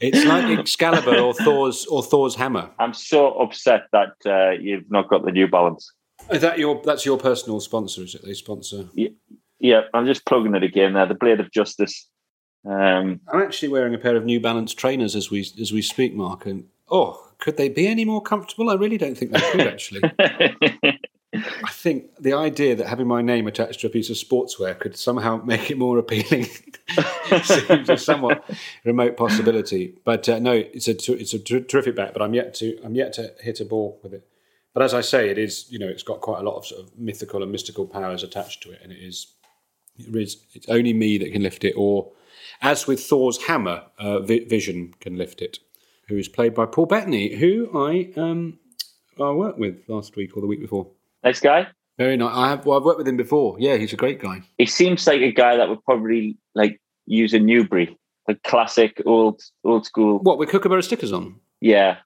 It's 0.00 0.24
like 0.24 0.58
Excalibur 0.58 1.18
or 1.18 1.32
Thor's 1.32 1.86
or 1.86 2.02
Thor's 2.02 2.34
hammer. 2.34 2.68
I'm 2.78 2.92
so 2.92 3.32
upset 3.38 3.82
that 3.92 4.14
uh, 4.26 4.50
you've 4.60 4.90
not 4.90 5.08
got 5.08 5.24
the 5.24 5.30
New 5.30 5.48
Balance. 5.48 5.90
Is 6.30 6.42
that 6.42 6.58
your? 6.58 6.82
That's 6.84 7.06
your 7.06 7.16
personal 7.16 7.60
sponsor, 7.60 8.02
is 8.02 8.14
it? 8.14 8.22
They 8.24 8.34
sponsor. 8.34 8.88
Yeah, 8.92 9.10
yeah 9.60 9.80
I'm 9.94 10.04
just 10.04 10.26
plugging 10.26 10.54
it 10.54 10.62
again 10.62 10.92
there. 10.94 11.06
The 11.06 11.14
Blade 11.14 11.40
of 11.40 11.50
Justice. 11.52 12.08
Um, 12.68 13.20
I'm 13.32 13.40
actually 13.40 13.68
wearing 13.68 13.94
a 13.94 13.98
pair 13.98 14.16
of 14.16 14.24
New 14.24 14.40
Balance 14.40 14.74
trainers 14.74 15.14
as 15.14 15.30
we 15.30 15.40
as 15.60 15.72
we 15.72 15.80
speak, 15.80 16.14
Mark. 16.14 16.44
And 16.44 16.64
oh, 16.94 17.28
could 17.38 17.56
they 17.56 17.68
be 17.68 17.86
any 17.86 18.04
more 18.04 18.22
comfortable? 18.22 18.70
I 18.70 18.74
really 18.74 18.96
don't 18.96 19.16
think 19.16 19.32
they 19.32 19.40
could. 19.50 19.60
Actually, 19.62 20.02
I 21.34 21.70
think 21.70 22.14
the 22.20 22.32
idea 22.32 22.76
that 22.76 22.86
having 22.86 23.08
my 23.08 23.20
name 23.20 23.48
attached 23.48 23.80
to 23.80 23.88
a 23.88 23.90
piece 23.90 24.08
of 24.08 24.16
sportswear 24.16 24.78
could 24.78 24.96
somehow 24.96 25.42
make 25.44 25.70
it 25.70 25.76
more 25.76 25.98
appealing 25.98 26.44
seems 27.42 27.90
a 27.90 27.96
somewhat 27.96 28.48
remote 28.84 29.16
possibility. 29.16 29.94
But 30.04 30.28
uh, 30.28 30.38
no, 30.38 30.52
it's 30.52 30.86
a 30.86 30.92
it's 31.12 31.34
a 31.34 31.38
ter- 31.40 31.60
terrific 31.60 31.96
bat. 31.96 32.12
But 32.12 32.22
I'm 32.22 32.34
yet 32.34 32.54
to 32.54 32.78
I'm 32.84 32.94
yet 32.94 33.12
to 33.14 33.34
hit 33.40 33.60
a 33.60 33.64
ball 33.64 33.98
with 34.02 34.14
it. 34.14 34.26
But 34.72 34.84
as 34.84 34.94
I 34.94 35.00
say, 35.00 35.28
it 35.28 35.38
is 35.38 35.66
you 35.70 35.78
know 35.80 35.88
it's 35.88 36.04
got 36.04 36.20
quite 36.20 36.40
a 36.40 36.44
lot 36.44 36.56
of 36.56 36.66
sort 36.66 36.82
of 36.82 36.96
mythical 36.96 37.42
and 37.42 37.50
mystical 37.50 37.86
powers 37.86 38.22
attached 38.22 38.62
to 38.62 38.70
it, 38.70 38.80
and 38.82 38.92
it 38.92 38.98
is 38.98 39.26
it 39.98 40.14
is 40.14 40.36
it's 40.54 40.68
only 40.68 40.92
me 40.92 41.18
that 41.18 41.32
can 41.32 41.42
lift 41.42 41.64
it, 41.64 41.74
or 41.76 42.12
as 42.62 42.86
with 42.86 43.02
Thor's 43.02 43.44
hammer, 43.44 43.84
uh, 43.98 44.20
Vi- 44.20 44.44
Vision 44.44 44.94
can 45.00 45.16
lift 45.16 45.42
it, 45.42 45.58
who 46.08 46.16
is 46.16 46.28
played 46.28 46.54
by 46.54 46.66
Paul 46.66 46.86
Bettany, 46.86 47.34
who 47.34 47.70
I 47.78 48.12
um 48.16 48.58
I 49.20 49.30
worked 49.30 49.58
with 49.58 49.82
last 49.88 50.16
week 50.16 50.36
or 50.36 50.40
the 50.40 50.46
week 50.46 50.60
before. 50.60 50.90
nice 51.22 51.40
guy. 51.40 51.68
Very 51.98 52.16
nice. 52.16 52.32
I 52.34 52.48
have 52.48 52.66
well, 52.66 52.78
I've 52.78 52.84
worked 52.84 52.98
with 52.98 53.08
him 53.08 53.16
before. 53.16 53.56
Yeah, 53.58 53.76
he's 53.76 53.92
a 53.92 53.96
great 53.96 54.20
guy. 54.20 54.42
He 54.58 54.66
seems 54.66 55.06
like 55.06 55.20
a 55.20 55.32
guy 55.32 55.56
that 55.56 55.68
would 55.68 55.84
probably 55.84 56.36
like 56.54 56.80
use 57.06 57.32
a 57.34 57.38
Newbury, 57.38 57.96
like 58.26 58.42
classic 58.42 59.00
old 59.06 59.40
old 59.64 59.86
school. 59.86 60.18
What 60.18 60.38
with 60.38 60.48
Kookaburra 60.50 60.82
stickers 60.82 61.12
on? 61.12 61.36
Yeah, 61.60 61.98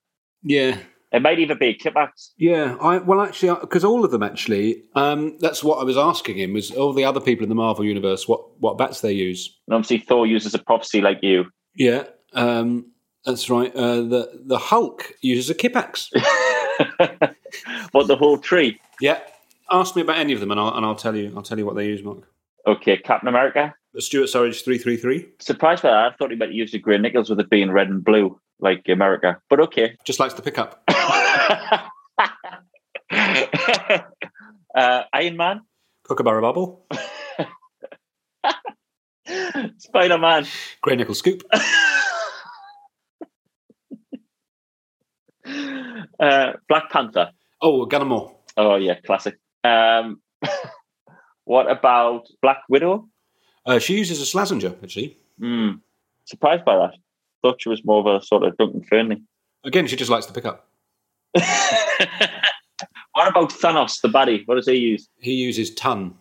Yeah. 0.43 0.78
it 1.11 1.23
might 1.23 1.38
even 1.38 1.57
be 1.59 1.73
Kippax. 1.75 2.33
Yeah, 2.37 2.76
I 2.83 2.99
well 2.99 3.23
actually 3.23 3.59
because 3.62 3.83
all 3.83 4.05
of 4.05 4.11
them 4.11 4.23
actually. 4.23 4.83
Um, 4.95 5.38
that's 5.40 5.64
what 5.64 5.78
I 5.81 5.85
was 5.85 5.97
asking 5.97 6.37
him 6.37 6.52
was 6.52 6.71
all 6.71 6.93
the 6.93 7.05
other 7.07 7.21
people 7.21 7.45
in 7.45 7.49
the 7.49 7.55
Marvel 7.55 7.85
universe 7.87 8.28
what 8.28 8.61
what 8.61 8.76
bats 8.76 9.00
they 9.00 9.12
use. 9.12 9.59
And 9.67 9.75
obviously 9.75 9.99
Thor 10.00 10.26
uses 10.26 10.52
a 10.55 10.59
prophecy 10.59 11.00
like 11.00 11.21
you. 11.23 11.47
Yeah, 11.75 12.05
um, 12.35 12.93
that's 13.29 13.51
right. 13.51 13.75
Uh, 13.77 13.97
the 13.97 14.41
the 14.47 14.59
Hulk 14.59 15.13
uses 15.21 15.51
a 15.51 15.55
Kippax. 15.55 16.09
What 17.93 18.07
the 18.07 18.17
whole 18.17 18.39
tree? 18.39 18.81
yeah, 19.01 19.21
ask 19.71 19.97
me 19.97 20.03
about 20.03 20.19
any 20.19 20.35
of 20.35 20.41
them 20.41 20.51
and 20.51 20.61
I'll 20.61 20.75
and 20.75 20.85
I'll 20.85 20.95
tell 20.95 21.17
you 21.17 21.33
I'll 21.35 21.43
tell 21.43 21.59
you 21.59 21.65
what 21.67 21.77
they 21.77 21.87
use, 21.87 22.03
Mark. 22.03 22.29
Okay, 22.67 22.97
Captain 22.99 23.29
America. 23.29 23.75
Stuart 23.99 24.27
Surridge 24.27 24.65
three 24.65 24.79
three 24.79 24.97
three. 24.97 25.29
Surprised 25.41 25.83
by 25.83 25.91
that. 25.91 26.13
I 26.13 26.17
thought 26.17 26.31
he 26.31 26.37
might 26.37 26.53
use 26.53 26.73
the 26.73 26.79
Gray-Nicolls 26.79 27.31
with 27.31 27.41
it 27.41 27.51
being 27.51 27.71
red 27.71 27.89
and 27.89 28.05
blue, 28.05 28.39
like 28.61 28.83
America. 28.89 29.41
But 29.49 29.61
okay. 29.61 29.97
Just 30.05 30.21
likes 30.21 30.35
the 30.35 30.43
pickup. 30.43 30.83
uh, 34.75 35.03
Iron 35.13 35.37
Man, 35.37 35.63
Kookaburra 36.07 36.43
Bubble. 36.43 36.87
Spider 39.79 40.19
Man, 40.19 40.47
Grey 40.83 40.97
Nickel 40.97 41.15
Scoop. 41.15 41.43
uh, 46.21 46.52
Black 46.69 46.90
Panther. 46.90 47.31
Oh, 47.61 47.87
Gunn 47.87 48.07
& 48.09 48.09
Moore. 48.09 48.35
Oh 48.57 48.76
yeah, 48.76 48.95
classic. 49.07 49.38
Um, 49.64 50.21
what 51.45 51.71
about 51.71 52.26
Black 52.43 52.62
Widow? 52.69 53.09
Uh, 53.64 53.78
she 53.78 53.97
uses 53.97 54.21
a 54.21 54.25
Slazenger, 54.25 54.83
actually. 54.83 55.19
Mm, 55.40 55.81
surprised 56.25 56.64
by 56.64 56.76
that. 56.76 56.95
Thought 57.43 57.62
she 57.62 57.69
was 57.69 57.85
more 57.85 58.00
of 58.00 58.07
a 58.07 58.25
sort 58.25 58.43
of 58.43 58.57
Duncan 58.57 58.83
Fearnley. 58.83 59.23
Again, 59.64 59.87
she 59.87 59.97
just 59.97 60.11
likes 60.11 60.26
to 60.26 60.33
pick 60.33 60.45
up. 60.45 60.69
what 61.35 63.28
about 63.28 63.50
Thanos, 63.50 64.00
the 64.00 64.09
baddie? 64.09 64.43
What 64.47 64.55
does 64.57 64.67
he 64.67 64.76
use? 64.76 65.09
He 65.19 65.35
uses 65.35 65.75
ton. 65.75 66.14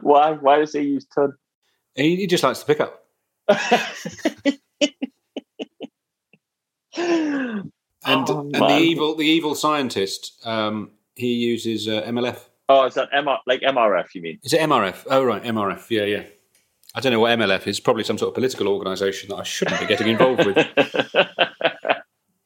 Why? 0.00 0.32
Why 0.32 0.58
does 0.58 0.72
he 0.72 0.80
use 0.80 1.06
ton? 1.14 1.34
He, 1.94 2.16
he 2.16 2.26
just 2.26 2.42
likes 2.42 2.60
to 2.60 2.66
pick 2.66 2.78
pickup. 2.78 3.04
And, 8.06 8.30
Oh, 8.30 8.40
and 8.40 8.54
the 8.54 8.78
evil 8.78 9.16
the 9.16 9.24
evil 9.26 9.54
scientist, 9.56 10.40
um, 10.46 10.92
he 11.16 11.34
uses 11.34 11.88
uh, 11.88 12.02
MLF. 12.02 12.38
Oh, 12.68 12.84
is 12.84 12.94
that 12.94 13.10
MR, 13.12 13.38
like 13.44 13.60
MRF? 13.62 14.14
You 14.14 14.22
mean? 14.22 14.38
Is 14.44 14.52
it 14.52 14.60
MRF? 14.60 15.04
Oh, 15.10 15.24
right, 15.24 15.42
MRF. 15.42 15.90
Yeah, 15.90 16.04
yeah. 16.04 16.22
I 16.94 17.00
don't 17.00 17.12
know 17.12 17.18
what 17.20 17.36
MLF 17.36 17.66
is. 17.66 17.80
Probably 17.80 18.04
some 18.04 18.16
sort 18.16 18.28
of 18.28 18.34
political 18.34 18.68
organisation 18.68 19.28
that 19.30 19.36
I 19.36 19.42
shouldn't 19.42 19.80
be 19.80 19.86
getting 19.86 20.08
involved 20.08 20.46
with. 20.46 20.56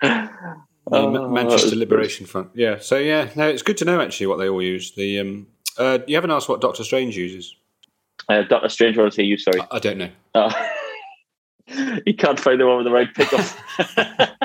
The 0.02 0.99
Oh, 0.99 1.28
Manchester 1.28 1.76
Liberation 1.76 2.26
Front. 2.26 2.50
Yeah. 2.54 2.78
So 2.78 2.99
yeah, 2.99 3.30
no, 3.37 3.49
it's 3.49 3.62
good 3.62 3.76
to 3.78 3.85
know 3.87 4.00
actually 4.00 4.26
what 4.26 4.38
they 4.38 4.49
all 4.49 4.61
use. 4.61 4.92
The 4.94 5.21
um, 5.21 5.47
uh, 5.78 6.00
you 6.06 6.16
haven't 6.16 6.32
asked 6.32 6.49
what 6.50 6.61
Doctor 6.61 6.85
Strange 6.85 7.16
uses. 7.16 7.56
Uh, 8.28 8.42
Doctor 8.42 8.68
Strange, 8.68 8.99
what 8.99 9.04
does 9.04 9.16
he 9.16 9.23
use? 9.23 9.44
Sorry. 9.44 9.61
I, 9.61 9.76
I 9.76 9.78
don't 9.78 9.97
know. 9.99 10.11
Oh. 10.35 10.68
he 12.04 12.12
can't 12.12 12.38
find 12.38 12.61
the 12.61 12.66
one 12.66 12.76
with 12.78 12.87
the 12.87 12.90
right 12.92 13.09
pickup. 13.14 14.37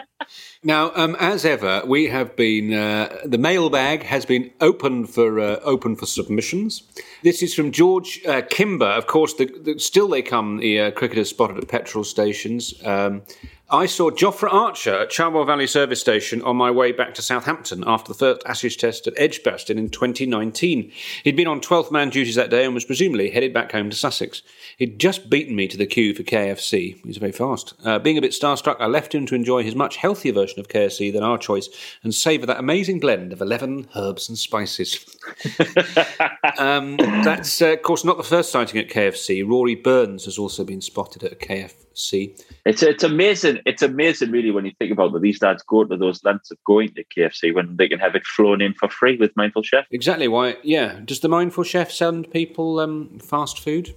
Now, 0.63 0.91
um, 0.95 1.15
as 1.19 1.45
ever, 1.45 1.83
we 1.85 2.07
have 2.07 2.35
been 2.35 2.73
uh, 2.73 3.17
the 3.25 3.37
mailbag 3.37 4.03
has 4.03 4.25
been 4.25 4.51
open 4.59 5.05
for 5.05 5.39
uh, 5.39 5.59
open 5.63 5.95
for 5.95 6.05
submissions. 6.05 6.83
This 7.23 7.41
is 7.41 7.53
from 7.53 7.71
George 7.71 8.21
uh, 8.25 8.41
Kimber. 8.49 8.87
Of 8.87 9.07
course, 9.07 9.33
the, 9.35 9.45
the, 9.45 9.79
still 9.79 10.07
they 10.07 10.21
come 10.21 10.57
the 10.57 10.79
uh, 10.79 10.91
cricketers 10.91 11.29
spotted 11.29 11.57
at 11.57 11.67
petrol 11.67 12.03
stations. 12.03 12.73
Um, 12.85 13.23
I 13.69 13.85
saw 13.85 14.09
Jofra 14.09 14.53
Archer 14.53 14.93
at 14.93 15.09
Cherwell 15.09 15.43
Valley 15.43 15.67
Service 15.67 15.99
Station 15.99 16.41
on 16.43 16.55
my 16.55 16.71
way 16.71 16.93
back 16.93 17.13
to 17.15 17.21
Southampton 17.21 17.83
after 17.85 18.07
the 18.07 18.17
first 18.17 18.41
Ashes 18.45 18.77
Test 18.77 19.07
at 19.07 19.13
Edgbaston 19.17 19.77
in 19.77 19.89
2019. 19.89 20.89
He'd 21.25 21.35
been 21.35 21.47
on 21.47 21.59
12th 21.59 21.91
man 21.91 22.09
duties 22.09 22.35
that 22.35 22.49
day 22.49 22.63
and 22.63 22.73
was 22.73 22.85
presumably 22.85 23.29
headed 23.29 23.53
back 23.53 23.73
home 23.73 23.89
to 23.89 23.95
Sussex. 23.97 24.41
He'd 24.77 24.99
just 24.99 25.29
beaten 25.29 25.53
me 25.53 25.67
to 25.67 25.75
the 25.75 25.85
queue 25.85 26.13
for 26.13 26.23
KFC. 26.23 27.05
He's 27.05 27.17
very 27.17 27.33
fast. 27.33 27.73
Uh, 27.83 27.99
being 27.99 28.17
a 28.17 28.21
bit 28.21 28.31
starstruck, 28.31 28.77
I 28.79 28.85
left 28.85 29.13
him 29.13 29.25
to 29.25 29.35
enjoy 29.35 29.63
his 29.63 29.75
much 29.75 29.97
healthier 29.97 30.31
version 30.31 30.61
of 30.61 30.69
KFC 30.69 31.11
than 31.11 31.23
our 31.23 31.37
choice 31.37 31.67
and 32.03 32.15
savour 32.15 32.45
that 32.45 32.59
amazing 32.59 33.01
blend 33.01 33.33
of 33.33 33.41
11 33.41 33.89
herbs 33.97 34.29
and 34.29 34.37
spices. 34.37 35.05
um, 36.57 36.95
that's, 36.95 37.61
uh, 37.61 37.73
of 37.73 37.81
course, 37.81 38.05
not 38.05 38.15
the 38.15 38.23
first 38.23 38.49
sighting 38.49 38.79
at 38.79 38.87
KFC. 38.89 39.45
Rory 39.45 39.75
Burns 39.75 40.23
has 40.23 40.37
also 40.37 40.63
been 40.63 40.79
spotted 40.79 41.25
at 41.25 41.41
KFC. 41.41 41.86
It's 42.65 42.83
it's 42.83 43.03
amazing. 43.03 43.59
It's 43.65 43.81
amazing, 43.81 44.31
really, 44.31 44.51
when 44.51 44.65
you 44.65 44.71
think 44.79 44.91
about 44.91 45.13
that. 45.13 45.21
These 45.21 45.41
lads 45.41 45.63
go 45.63 45.83
to 45.83 45.97
those 45.97 46.23
lengths 46.23 46.51
of 46.51 46.57
going 46.65 46.93
to 46.93 47.03
KFC 47.03 47.53
when 47.53 47.75
they 47.75 47.87
can 47.87 47.99
have 47.99 48.15
it 48.15 48.25
flown 48.25 48.61
in 48.61 48.73
for 48.73 48.89
free 48.89 49.17
with 49.17 49.35
Mindful 49.35 49.63
Chef. 49.63 49.85
Exactly 49.91 50.27
why. 50.27 50.57
Yeah. 50.63 50.99
Does 51.03 51.19
the 51.21 51.29
Mindful 51.29 51.63
Chef 51.63 51.91
send 51.91 52.31
people 52.31 52.79
um, 52.79 53.19
fast 53.19 53.59
food? 53.59 53.93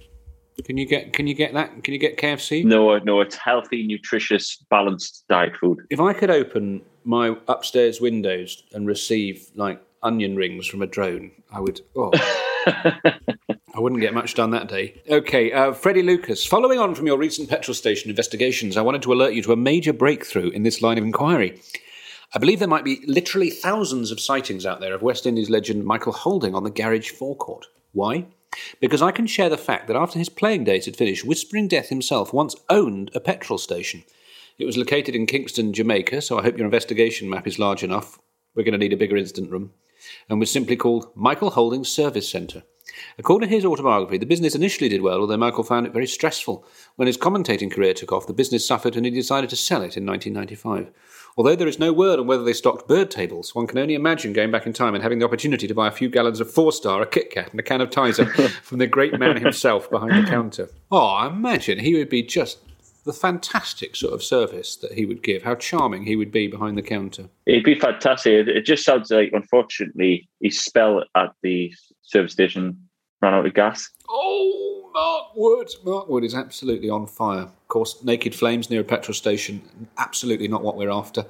Can 0.65 0.77
you 0.77 0.85
get? 0.85 1.13
Can 1.13 1.27
you 1.27 1.33
get 1.33 1.53
that? 1.53 1.83
Can 1.83 1.93
you 1.93 1.99
get 1.99 2.17
KFC? 2.17 2.63
No, 2.65 2.97
no, 2.99 3.21
it's 3.21 3.35
healthy, 3.35 3.85
nutritious, 3.85 4.63
balanced 4.69 5.25
diet 5.29 5.55
food. 5.57 5.79
If 5.89 5.99
I 5.99 6.13
could 6.13 6.29
open 6.29 6.81
my 7.03 7.35
upstairs 7.47 8.01
windows 8.01 8.63
and 8.73 8.85
receive 8.85 9.47
like 9.55 9.81
onion 10.03 10.35
rings 10.35 10.67
from 10.67 10.81
a 10.81 10.87
drone, 10.87 11.31
I 11.51 11.59
would. 11.61 11.81
Oh. 11.95 12.11
I 13.73 13.79
wouldn't 13.79 14.01
get 14.01 14.13
much 14.13 14.33
done 14.33 14.51
that 14.51 14.67
day. 14.67 15.01
Okay, 15.09 15.51
uh, 15.51 15.71
Freddie 15.71 16.03
Lucas. 16.03 16.45
Following 16.45 16.77
on 16.77 16.93
from 16.93 17.07
your 17.07 17.17
recent 17.17 17.49
petrol 17.49 17.73
station 17.73 18.09
investigations, 18.09 18.75
I 18.75 18.81
wanted 18.81 19.01
to 19.03 19.13
alert 19.13 19.33
you 19.33 19.41
to 19.43 19.53
a 19.53 19.57
major 19.57 19.93
breakthrough 19.93 20.49
in 20.49 20.63
this 20.63 20.81
line 20.81 20.97
of 20.97 21.05
inquiry. 21.05 21.61
I 22.33 22.39
believe 22.39 22.59
there 22.59 22.67
might 22.67 22.83
be 22.83 23.01
literally 23.07 23.49
thousands 23.49 24.11
of 24.11 24.19
sightings 24.19 24.65
out 24.65 24.81
there 24.81 24.93
of 24.93 25.01
West 25.01 25.25
Indies 25.25 25.49
legend 25.49 25.85
Michael 25.85 26.11
Holding 26.11 26.53
on 26.53 26.63
the 26.63 26.69
garage 26.69 27.11
forecourt. 27.11 27.67
Why? 27.93 28.27
Because 28.81 29.01
I 29.01 29.11
can 29.11 29.27
share 29.27 29.49
the 29.49 29.57
fact 29.57 29.87
that 29.87 29.95
after 29.95 30.19
his 30.19 30.29
playing 30.29 30.65
days 30.65 30.85
had 30.85 30.97
finished, 30.97 31.25
Whispering 31.25 31.69
Death 31.69 31.89
himself 31.89 32.33
once 32.33 32.55
owned 32.69 33.09
a 33.15 33.21
petrol 33.21 33.57
station. 33.57 34.03
It 34.57 34.65
was 34.65 34.77
located 34.77 35.15
in 35.15 35.25
Kingston, 35.25 35.73
Jamaica, 35.73 36.21
so 36.21 36.37
I 36.37 36.43
hope 36.43 36.57
your 36.57 36.65
investigation 36.65 37.29
map 37.29 37.47
is 37.47 37.59
large 37.59 37.83
enough. 37.83 38.19
We're 38.53 38.63
going 38.63 38.73
to 38.73 38.77
need 38.77 38.93
a 38.93 38.97
bigger 38.97 39.15
incident 39.15 39.49
room. 39.49 39.71
And 40.29 40.39
was 40.39 40.51
simply 40.51 40.75
called 40.75 41.07
Michael 41.15 41.51
Holding 41.51 41.85
Service 41.85 42.29
Centre. 42.29 42.63
According 43.17 43.49
to 43.49 43.55
his 43.55 43.65
autobiography, 43.65 44.17
the 44.17 44.25
business 44.25 44.55
initially 44.55 44.89
did 44.89 45.01
well, 45.01 45.19
although 45.19 45.37
Michael 45.37 45.63
found 45.63 45.85
it 45.85 45.93
very 45.93 46.07
stressful. 46.07 46.65
When 46.95 47.07
his 47.07 47.17
commentating 47.17 47.71
career 47.71 47.93
took 47.93 48.11
off, 48.11 48.27
the 48.27 48.33
business 48.33 48.65
suffered 48.65 48.95
and 48.95 49.05
he 49.05 49.11
decided 49.11 49.49
to 49.51 49.55
sell 49.55 49.81
it 49.81 49.97
in 49.97 50.05
1995. 50.05 50.91
Although 51.37 51.55
there 51.55 51.67
is 51.67 51.79
no 51.79 51.93
word 51.93 52.19
on 52.19 52.27
whether 52.27 52.43
they 52.43 52.53
stocked 52.53 52.87
bird 52.87 53.09
tables, 53.09 53.55
one 53.55 53.67
can 53.67 53.77
only 53.77 53.95
imagine 53.95 54.33
going 54.33 54.51
back 54.51 54.65
in 54.65 54.73
time 54.73 54.93
and 54.93 55.01
having 55.01 55.19
the 55.19 55.25
opportunity 55.25 55.67
to 55.67 55.73
buy 55.73 55.87
a 55.87 55.91
few 55.91 56.09
gallons 56.09 56.41
of 56.41 56.51
Four 56.51 56.71
Star, 56.71 57.01
a 57.01 57.05
Kit 57.05 57.31
Kat, 57.31 57.51
and 57.51 57.59
a 57.59 57.63
can 57.63 57.81
of 57.81 57.89
Tizer 57.89 58.27
from 58.63 58.79
the 58.79 58.87
great 58.87 59.17
man 59.17 59.41
himself 59.41 59.89
behind 59.89 60.11
the 60.11 60.29
counter. 60.29 60.69
Oh, 60.91 61.05
I 61.05 61.27
imagine 61.27 61.79
he 61.79 61.95
would 61.95 62.09
be 62.09 62.21
just 62.21 62.59
the 63.05 63.13
fantastic 63.13 63.95
sort 63.95 64.13
of 64.13 64.21
service 64.21 64.75
that 64.77 64.93
he 64.93 65.05
would 65.05 65.23
give. 65.23 65.41
How 65.41 65.55
charming 65.55 66.03
he 66.03 66.15
would 66.15 66.31
be 66.31 66.47
behind 66.47 66.77
the 66.77 66.83
counter. 66.83 67.29
It'd 67.45 67.63
be 67.63 67.79
fantastic. 67.79 68.33
It, 68.33 68.49
it 68.49 68.65
just 68.65 68.83
sounds 68.83 69.09
like, 69.09 69.31
unfortunately, 69.33 70.27
his 70.41 70.59
spell 70.59 71.03
at 71.15 71.33
the 71.41 71.73
service 72.11 72.31
station 72.31 72.77
ran 73.21 73.33
out 73.33 73.45
of 73.45 73.53
gas. 73.53 73.89
Oh, 74.09 74.89
Mark 74.93 75.27
Wood. 75.35 75.69
Mark 75.85 76.09
Wood 76.09 76.23
is 76.23 76.35
absolutely 76.35 76.89
on 76.89 77.07
fire. 77.07 77.43
Of 77.43 77.67
course, 77.67 78.03
naked 78.03 78.35
flames 78.35 78.69
near 78.69 78.81
a 78.81 78.83
petrol 78.83 79.15
station, 79.15 79.61
absolutely 79.97 80.47
not 80.47 80.63
what 80.63 80.75
we're 80.75 80.91
after. 80.91 81.25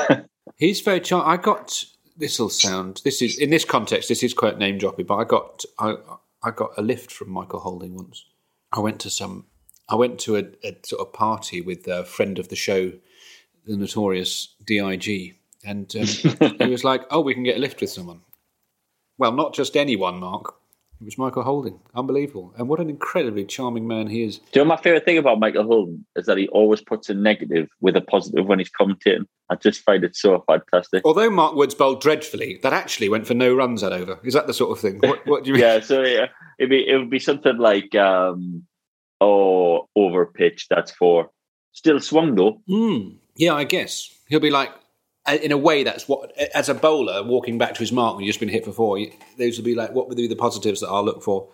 He's 0.56 0.80
very 0.80 1.00
charming. 1.00 1.28
I 1.28 1.36
got 1.36 1.84
this 2.16 2.38
will 2.38 2.50
sound 2.50 3.00
this 3.04 3.22
is 3.22 3.38
in 3.38 3.48
this 3.48 3.64
context 3.64 4.08
this 4.08 4.22
is 4.22 4.34
quite 4.34 4.58
name 4.58 4.78
dropping, 4.78 5.06
but 5.06 5.16
I 5.16 5.24
got 5.24 5.64
I 5.78 5.96
I 6.42 6.50
got 6.50 6.70
a 6.76 6.82
lift 6.82 7.10
from 7.10 7.30
Michael 7.30 7.60
Holding 7.60 7.94
once. 7.94 8.24
I 8.72 8.80
went 8.80 9.00
to 9.00 9.10
some 9.10 9.46
I 9.88 9.96
went 9.96 10.18
to 10.20 10.36
a, 10.36 10.44
a 10.62 10.76
sort 10.84 11.00
of 11.00 11.12
party 11.12 11.60
with 11.60 11.88
a 11.88 12.04
friend 12.04 12.38
of 12.38 12.48
the 12.48 12.56
show, 12.56 12.92
the 13.66 13.76
notorious 13.76 14.54
Dig, 14.64 15.36
and 15.64 15.94
um, 15.96 16.56
he 16.58 16.66
was 16.66 16.84
like, 16.84 17.02
"Oh, 17.10 17.20
we 17.20 17.34
can 17.34 17.42
get 17.42 17.56
a 17.56 17.60
lift 17.60 17.80
with 17.80 17.90
someone." 17.90 18.20
Well, 19.20 19.32
not 19.32 19.52
just 19.52 19.76
anyone, 19.76 20.18
Mark. 20.18 20.54
It 20.98 21.04
was 21.04 21.18
Michael 21.18 21.42
Holding. 21.42 21.78
Unbelievable. 21.94 22.54
And 22.56 22.70
what 22.70 22.80
an 22.80 22.88
incredibly 22.88 23.44
charming 23.44 23.86
man 23.86 24.06
he 24.06 24.22
is. 24.22 24.38
Do 24.38 24.44
you 24.60 24.64
know 24.64 24.68
my 24.68 24.78
favourite 24.78 25.04
thing 25.04 25.18
about 25.18 25.38
Michael 25.38 25.64
Holding 25.64 26.06
is 26.16 26.24
that 26.24 26.38
he 26.38 26.48
always 26.48 26.80
puts 26.80 27.10
a 27.10 27.14
negative 27.14 27.68
with 27.82 27.96
a 27.96 28.00
positive 28.00 28.46
when 28.46 28.58
he's 28.60 28.70
commentating. 28.70 29.26
I 29.50 29.56
just 29.56 29.82
find 29.82 30.04
it 30.04 30.16
so 30.16 30.42
fantastic. 30.46 31.02
Although 31.04 31.28
Mark 31.28 31.54
Woods 31.54 31.74
bowled 31.74 32.00
dreadfully, 32.00 32.60
that 32.62 32.72
actually 32.72 33.10
went 33.10 33.26
for 33.26 33.34
no 33.34 33.54
runs 33.54 33.82
that 33.82 33.92
over. 33.92 34.18
Is 34.24 34.32
that 34.32 34.46
the 34.46 34.54
sort 34.54 34.70
of 34.70 34.80
thing? 34.80 35.00
What, 35.00 35.26
what 35.26 35.44
do 35.44 35.48
you 35.48 35.54
mean? 35.56 35.64
yeah, 35.64 35.80
so 35.80 36.00
yeah, 36.02 36.28
it'd 36.58 36.70
be 36.70 36.88
it 36.88 36.96
would 36.96 37.10
be 37.10 37.18
something 37.18 37.58
like 37.58 37.94
um 37.94 38.64
oh 39.20 39.86
over 39.96 40.24
pitch 40.24 40.66
that's 40.70 40.92
for 40.92 41.28
still 41.72 42.00
swung 42.00 42.36
though. 42.36 42.62
Mm, 42.68 43.16
yeah, 43.36 43.52
I 43.54 43.64
guess. 43.64 44.14
He'll 44.28 44.40
be 44.40 44.50
like, 44.50 44.70
in 45.28 45.52
a 45.52 45.58
way, 45.58 45.84
that's 45.84 46.08
what, 46.08 46.36
as 46.54 46.68
a 46.68 46.74
bowler 46.74 47.22
walking 47.22 47.58
back 47.58 47.74
to 47.74 47.80
his 47.80 47.92
mark 47.92 48.16
when 48.16 48.24
you've 48.24 48.30
just 48.32 48.40
been 48.40 48.48
hit 48.48 48.64
for 48.64 48.72
four, 48.72 48.98
those 49.38 49.58
would 49.58 49.64
be 49.64 49.74
like, 49.74 49.92
what 49.92 50.08
would 50.08 50.16
be 50.16 50.26
the 50.26 50.36
positives 50.36 50.80
that 50.80 50.88
I'll 50.88 51.04
look 51.04 51.22
for 51.22 51.48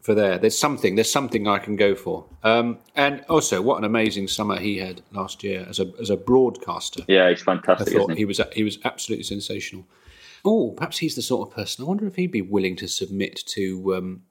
for 0.00 0.14
there? 0.14 0.38
There's 0.38 0.56
something, 0.56 0.94
there's 0.94 1.10
something 1.10 1.46
I 1.46 1.58
can 1.58 1.76
go 1.76 1.94
for. 1.94 2.26
Um, 2.42 2.78
and 2.94 3.24
also, 3.28 3.60
what 3.60 3.78
an 3.78 3.84
amazing 3.84 4.28
summer 4.28 4.58
he 4.58 4.78
had 4.78 5.02
last 5.12 5.42
year 5.42 5.66
as 5.68 5.80
a, 5.80 5.90
as 6.00 6.10
a 6.10 6.16
broadcaster. 6.16 7.02
Yeah, 7.08 7.28
he's 7.28 7.42
I 7.42 7.56
fantastic, 7.56 7.88
thought 7.88 8.02
isn't 8.02 8.16
he 8.16 8.18
he? 8.20 8.24
was 8.24 8.40
he 8.52 8.64
was 8.64 8.78
absolutely 8.84 9.24
sensational. 9.24 9.86
Oh, 10.44 10.70
perhaps 10.70 10.98
he's 10.98 11.16
the 11.16 11.22
sort 11.22 11.48
of 11.48 11.54
person. 11.54 11.84
I 11.84 11.88
wonder 11.88 12.06
if 12.06 12.16
he'd 12.16 12.32
be 12.32 12.40
willing 12.40 12.76
to 12.76 12.88
submit 12.88 13.42
to 13.48 13.94
um, 13.94 14.22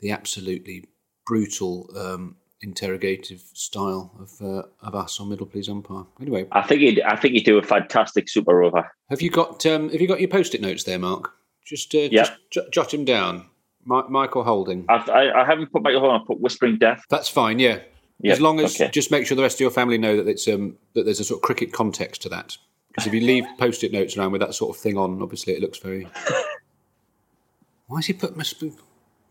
the 0.00 0.10
absolutely 0.10 0.88
brutal 1.24 1.88
um, 1.96 2.36
interrogative 2.62 3.42
style 3.52 4.10
of 4.20 4.40
uh, 4.40 4.62
of 4.86 4.94
us 4.94 5.18
or 5.20 5.26
Middle 5.26 5.46
Please 5.46 5.68
Umpire. 5.68 6.04
Anyway, 6.20 6.46
I 6.52 6.62
think 6.62 6.80
he'd 6.80 7.00
I 7.02 7.16
think 7.16 7.34
he'd 7.34 7.44
do 7.44 7.58
a 7.58 7.62
fantastic 7.62 8.28
super 8.28 8.62
over. 8.62 8.90
have 9.10 9.20
you 9.20 9.30
got 9.30 9.64
um, 9.66 9.90
have 9.90 10.00
you 10.00 10.08
got 10.08 10.20
your 10.20 10.28
post-it 10.28 10.60
notes 10.60 10.84
there, 10.84 10.98
Mark? 10.98 11.32
Just 11.64 11.94
uh, 11.94 11.98
Yeah. 11.98 12.22
just 12.24 12.32
j- 12.50 12.68
jot 12.72 12.92
him 12.94 13.04
down. 13.04 13.46
Mi- 13.84 14.02
Michael 14.08 14.44
Holding. 14.44 14.84
I've, 14.88 15.08
I, 15.08 15.30
I 15.32 15.44
haven't 15.44 15.72
put 15.72 15.82
Michael 15.82 16.00
Holding. 16.00 16.20
I 16.20 16.24
put 16.26 16.40
Whispering 16.40 16.78
Death. 16.78 17.04
That's 17.10 17.28
fine. 17.28 17.58
Yeah. 17.58 17.80
Yeah, 18.20 18.32
as 18.34 18.40
long 18.40 18.60
as 18.60 18.80
okay. 18.80 18.88
just 18.92 19.10
make 19.10 19.26
sure 19.26 19.34
the 19.36 19.42
rest 19.42 19.56
of 19.56 19.60
your 19.60 19.70
family 19.72 19.98
know 19.98 20.16
that 20.16 20.28
it's 20.28 20.46
um 20.46 20.76
that 20.94 21.04
there's 21.04 21.18
a 21.18 21.24
sort 21.24 21.38
of 21.38 21.42
cricket 21.42 21.72
context 21.72 22.22
to 22.22 22.28
that. 22.28 22.56
Because 22.88 23.06
if 23.08 23.14
you 23.14 23.20
leave 23.20 23.44
post-it 23.58 23.92
notes 23.92 24.16
around 24.16 24.30
with 24.32 24.40
that 24.42 24.54
sort 24.54 24.76
of 24.76 24.80
thing 24.80 24.96
on, 24.96 25.20
obviously 25.22 25.54
it 25.54 25.60
looks 25.60 25.78
very. 25.78 26.06
Why 27.88 27.98
has 27.98 28.06
he 28.06 28.12
put? 28.12 28.36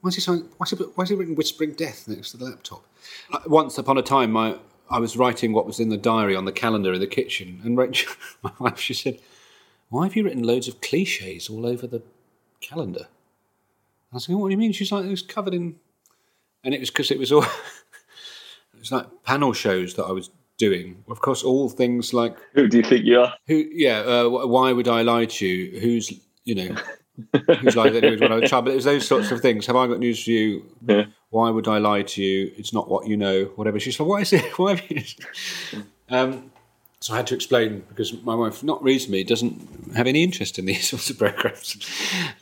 Why 0.01 0.09
is 0.09 0.15
he 0.15 0.21
sign, 0.21 0.49
why 0.57 0.65
is 0.65 0.71
he 0.71 0.75
why 0.75 1.03
is 1.03 1.09
he 1.09 1.15
written 1.15 1.35
whispering 1.35 1.73
death 1.73 2.07
next 2.07 2.31
to 2.31 2.37
the 2.37 2.45
laptop? 2.45 2.83
Like, 3.31 3.47
Once 3.47 3.77
upon 3.77 3.97
a 3.97 4.01
time, 4.01 4.31
my 4.31 4.57
I 4.89 4.99
was 4.99 5.15
writing 5.15 5.53
what 5.53 5.65
was 5.65 5.79
in 5.79 5.89
the 5.89 5.97
diary 5.97 6.35
on 6.35 6.45
the 6.45 6.51
calendar 6.51 6.93
in 6.93 6.99
the 6.99 7.07
kitchen, 7.07 7.61
and 7.63 7.77
Rachel, 7.77 8.13
my 8.43 8.51
wife, 8.59 8.79
she 8.79 8.93
said, 8.93 9.19
"Why 9.89 10.03
have 10.05 10.15
you 10.15 10.23
written 10.23 10.43
loads 10.43 10.67
of 10.67 10.81
cliches 10.81 11.49
all 11.49 11.65
over 11.65 11.87
the 11.87 12.01
calendar?" 12.59 13.07
I 14.11 14.15
was 14.15 14.27
like, 14.27 14.37
"What 14.37 14.49
do 14.49 14.51
you 14.51 14.57
mean?" 14.57 14.73
She's 14.73 14.91
like, 14.91 15.05
"It 15.05 15.09
was 15.09 15.21
covered 15.21 15.53
in," 15.53 15.77
and 16.63 16.73
it 16.73 16.79
was 16.79 16.89
because 16.89 17.11
it 17.11 17.19
was 17.19 17.31
all. 17.31 17.43
it 18.73 18.79
was 18.79 18.91
like 18.91 19.07
panel 19.23 19.53
shows 19.53 19.93
that 19.93 20.05
I 20.05 20.11
was 20.11 20.29
doing. 20.57 21.03
Of 21.09 21.21
course, 21.21 21.43
all 21.43 21.69
things 21.69 22.13
like 22.13 22.35
Who 22.53 22.67
do 22.67 22.77
you 22.77 22.83
think 22.83 23.05
you 23.05 23.19
are? 23.21 23.33
who, 23.47 23.55
yeah, 23.71 23.99
uh, 23.99 24.29
why 24.29 24.71
would 24.71 24.87
I 24.87 25.01
lie 25.01 25.25
to 25.25 25.45
you? 25.45 25.79
Who's, 25.79 26.13
you 26.43 26.55
know, 26.55 26.75
who's 27.60 27.75
lied 27.75 27.93
to 27.93 28.17
when 28.17 28.31
I 28.31 28.36
was 28.36 28.43
a 28.43 28.47
child? 28.47 28.65
But 28.65 28.71
it 28.71 28.75
was 28.75 28.86
those 28.86 29.07
sorts 29.07 29.31
of 29.31 29.41
things. 29.41 29.65
Have 29.67 29.75
I 29.75 29.88
got 29.88 29.99
news 29.99 30.23
for 30.23 30.31
you? 30.31 30.65
Yeah. 30.86 31.05
Why 31.29 31.49
would 31.49 31.67
I 31.67 31.77
lie 31.77 32.03
to 32.03 32.23
you? 32.23 32.51
It's 32.57 32.73
not 32.73 32.89
what 32.89 33.07
you 33.07 33.17
know, 33.17 33.45
whatever. 33.55 33.79
She's 33.79 33.99
like, 33.99 34.10
why 34.10 34.21
is 34.21 34.34
it? 34.34 34.43
Why 34.60 34.75
have 34.75 34.91
you? 34.91 35.03
Um, 36.13 36.51
so 37.01 37.13
I 37.13 37.17
had 37.17 37.27
to 37.27 37.36
explain 37.36 37.84
because 37.89 38.21
my 38.21 38.36
wife, 38.36 38.63
not 38.63 38.84
reasonably, 38.84 39.23
doesn't 39.23 39.95
have 39.95 40.05
any 40.05 40.23
interest 40.23 40.60
in 40.60 40.65
these 40.65 40.88
sorts 40.89 41.10
of 41.10 41.17
programs. 41.17 41.77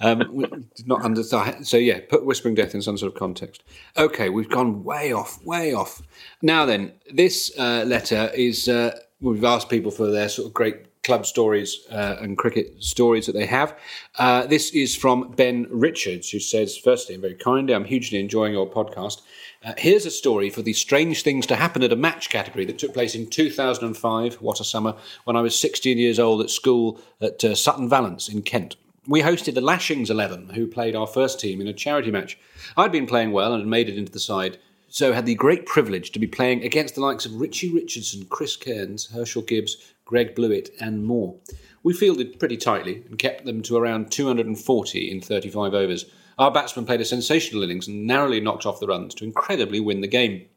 Um, 0.01 0.41
did 0.75 0.87
not 0.87 1.03
understand. 1.03 1.65
So 1.65 1.77
yeah, 1.77 1.99
put 2.09 2.25
Whispering 2.25 2.55
Death 2.55 2.75
in 2.75 2.81
some 2.81 2.97
sort 2.97 3.13
of 3.13 3.17
context. 3.17 3.63
Okay, 3.95 4.27
we've 4.27 4.49
gone 4.49 4.83
way 4.83 5.13
off, 5.13 5.41
way 5.45 5.73
off. 5.73 6.01
Now 6.41 6.65
then, 6.65 6.91
this 7.11 7.51
uh, 7.57 7.85
letter 7.87 8.31
is. 8.33 8.67
Uh, 8.67 8.99
we've 9.21 9.43
asked 9.45 9.69
people 9.69 9.91
for 9.91 10.07
their 10.07 10.27
sort 10.27 10.47
of 10.47 10.53
great 10.53 10.88
club 11.09 11.25
stories 11.25 11.87
uh, 11.91 12.17
and 12.21 12.37
cricket 12.37 12.71
stories 12.83 13.25
that 13.25 13.31
they 13.31 13.47
have. 13.47 13.75
Uh, 14.19 14.45
this 14.45 14.69
is 14.75 14.95
from 14.95 15.31
Ben 15.31 15.65
Richards, 15.71 16.29
who 16.29 16.39
says, 16.39 16.77
firstly, 16.77 17.15
and 17.15 17.21
very 17.23 17.33
kindly, 17.33 17.73
I'm 17.73 17.83
hugely 17.83 18.19
enjoying 18.19 18.53
your 18.53 18.69
podcast. 18.69 19.21
Uh, 19.63 19.73
here's 19.75 20.05
a 20.05 20.11
story 20.11 20.51
for 20.51 20.61
the 20.61 20.73
strange 20.73 21.23
things 21.23 21.47
to 21.47 21.55
happen 21.55 21.81
at 21.81 21.91
a 21.91 21.95
match 21.95 22.29
category 22.29 22.63
that 22.65 22.77
took 22.77 22.93
place 22.93 23.15
in 23.15 23.25
2005, 23.25 24.35
what 24.35 24.59
a 24.59 24.63
summer, 24.63 24.93
when 25.23 25.35
I 25.35 25.41
was 25.41 25.59
16 25.59 25.97
years 25.97 26.19
old 26.19 26.41
at 26.41 26.51
school 26.51 27.01
at 27.19 27.43
uh, 27.43 27.55
Sutton 27.55 27.89
Valence 27.89 28.29
in 28.29 28.43
Kent. 28.43 28.75
We 29.07 29.23
hosted 29.23 29.55
the 29.55 29.61
Lashings 29.61 30.11
11, 30.11 30.49
who 30.49 30.67
played 30.67 30.95
our 30.95 31.07
first 31.07 31.39
team 31.39 31.59
in 31.59 31.67
a 31.67 31.73
charity 31.73 32.11
match. 32.11 32.37
I'd 32.77 32.91
been 32.91 33.07
playing 33.07 33.31
well 33.31 33.53
and 33.53 33.61
had 33.61 33.67
made 33.67 33.89
it 33.89 33.97
into 33.97 34.11
the 34.11 34.19
side, 34.19 34.59
so 34.89 35.13
had 35.13 35.25
the 35.25 35.35
great 35.35 35.65
privilege 35.65 36.11
to 36.11 36.19
be 36.19 36.27
playing 36.27 36.63
against 36.63 36.95
the 36.95 37.01
likes 37.01 37.25
of 37.25 37.39
Richie 37.39 37.73
Richardson, 37.73 38.25
Chris 38.29 38.55
Cairns, 38.55 39.07
Herschelle 39.07 39.47
Gibbs, 39.47 39.93
Greg 40.09 40.33
Blewett, 40.33 40.71
and 40.81 41.05
more. 41.05 41.35
We 41.83 41.93
fielded 41.93 42.39
pretty 42.39 42.57
tightly 42.57 43.03
and 43.07 43.19
kept 43.19 43.45
them 43.45 43.61
to 43.61 43.77
around 43.77 44.11
240 44.11 45.11
in 45.11 45.21
35 45.21 45.75
overs. 45.75 46.05
Our 46.39 46.49
batsmen 46.49 46.87
played 46.87 47.01
a 47.01 47.05
sensational 47.05 47.61
innings 47.61 47.87
and 47.87 48.07
narrowly 48.07 48.41
knocked 48.41 48.65
off 48.65 48.79
the 48.79 48.87
runs 48.87 49.13
to 49.15 49.23
incredibly 49.23 49.79
win 49.79 50.01
the 50.01 50.07
game. 50.07 50.47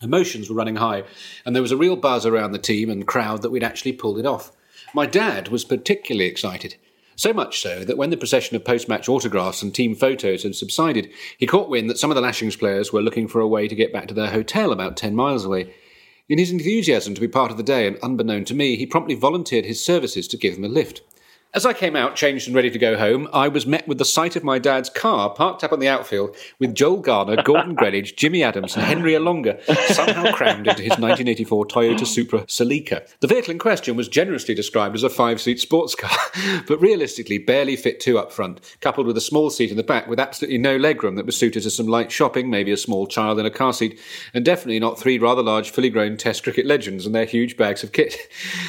Emotions 0.00 0.48
were 0.48 0.56
running 0.56 0.76
high, 0.76 1.04
and 1.44 1.54
there 1.54 1.60
was 1.60 1.72
a 1.72 1.76
real 1.76 1.94
buzz 1.94 2.24
around 2.24 2.52
the 2.52 2.58
team 2.58 2.88
and 2.88 3.06
crowd 3.06 3.42
that 3.42 3.50
we'd 3.50 3.62
actually 3.62 3.92
pulled 3.92 4.18
it 4.18 4.24
off. 4.24 4.50
My 4.94 5.04
dad 5.04 5.48
was 5.48 5.62
particularly 5.62 6.24
excited. 6.24 6.76
So 7.16 7.34
much 7.34 7.60
so 7.60 7.84
that 7.84 7.98
when 7.98 8.08
the 8.08 8.16
procession 8.16 8.56
of 8.56 8.64
post 8.64 8.88
match 8.88 9.10
autographs 9.10 9.62
and 9.62 9.74
team 9.74 9.94
photos 9.94 10.42
had 10.42 10.56
subsided, 10.56 11.10
he 11.36 11.46
caught 11.46 11.68
wind 11.68 11.90
that 11.90 11.98
some 11.98 12.10
of 12.10 12.14
the 12.14 12.22
Lashings 12.22 12.56
players 12.56 12.94
were 12.94 13.02
looking 13.02 13.28
for 13.28 13.42
a 13.42 13.48
way 13.48 13.68
to 13.68 13.74
get 13.74 13.92
back 13.92 14.08
to 14.08 14.14
their 14.14 14.30
hotel 14.30 14.72
about 14.72 14.96
10 14.96 15.14
miles 15.14 15.44
away. 15.44 15.74
In 16.28 16.38
his 16.38 16.50
enthusiasm 16.50 17.14
to 17.14 17.20
be 17.20 17.28
part 17.28 17.52
of 17.52 17.56
the 17.56 17.62
day 17.62 17.86
and 17.86 17.98
unbeknown 18.02 18.44
to 18.46 18.54
me, 18.54 18.76
he 18.76 18.84
promptly 18.84 19.14
volunteered 19.14 19.64
his 19.64 19.84
services 19.84 20.26
to 20.28 20.36
give 20.36 20.56
them 20.56 20.64
a 20.64 20.68
lift. 20.68 21.02
As 21.56 21.64
I 21.64 21.72
came 21.72 21.96
out, 21.96 22.16
changed 22.16 22.46
and 22.46 22.54
ready 22.54 22.68
to 22.68 22.78
go 22.78 22.98
home, 22.98 23.30
I 23.32 23.48
was 23.48 23.66
met 23.66 23.88
with 23.88 23.96
the 23.96 24.04
sight 24.04 24.36
of 24.36 24.44
my 24.44 24.58
dad's 24.58 24.90
car 24.90 25.30
parked 25.30 25.64
up 25.64 25.72
on 25.72 25.78
the 25.78 25.88
outfield 25.88 26.36
with 26.58 26.74
Joel 26.74 26.98
Garner, 26.98 27.42
Gordon 27.42 27.74
Greenidge, 27.74 28.14
Jimmy 28.14 28.42
Adams, 28.42 28.76
and 28.76 28.84
Henry 28.84 29.12
Olonga 29.12 29.64
somehow 29.94 30.34
crammed 30.34 30.66
into 30.66 30.82
his 30.82 30.90
1984 30.98 31.64
Toyota 31.64 32.06
Supra 32.06 32.40
Celica. 32.40 33.08
The 33.20 33.26
vehicle 33.26 33.52
in 33.52 33.58
question 33.58 33.96
was 33.96 34.06
generously 34.06 34.54
described 34.54 34.96
as 34.96 35.02
a 35.02 35.08
five 35.08 35.40
seat 35.40 35.58
sports 35.58 35.94
car, 35.94 36.14
but 36.68 36.78
realistically 36.78 37.38
barely 37.38 37.74
fit 37.74 38.00
two 38.00 38.18
up 38.18 38.32
front, 38.32 38.60
coupled 38.82 39.06
with 39.06 39.16
a 39.16 39.22
small 39.22 39.48
seat 39.48 39.70
in 39.70 39.78
the 39.78 39.82
back 39.82 40.08
with 40.08 40.20
absolutely 40.20 40.58
no 40.58 40.78
legroom 40.78 41.16
that 41.16 41.24
was 41.24 41.38
suited 41.38 41.62
to 41.62 41.70
some 41.70 41.86
light 41.86 42.12
shopping, 42.12 42.50
maybe 42.50 42.70
a 42.70 42.76
small 42.76 43.06
child 43.06 43.38
in 43.38 43.46
a 43.46 43.50
car 43.50 43.72
seat, 43.72 43.98
and 44.34 44.44
definitely 44.44 44.78
not 44.78 44.98
three 44.98 45.18
rather 45.18 45.42
large, 45.42 45.70
fully 45.70 45.88
grown 45.88 46.18
Test 46.18 46.42
cricket 46.42 46.66
legends 46.66 47.06
and 47.06 47.14
their 47.14 47.24
huge 47.24 47.56
bags 47.56 47.82
of 47.82 47.92
kit. 47.92 48.14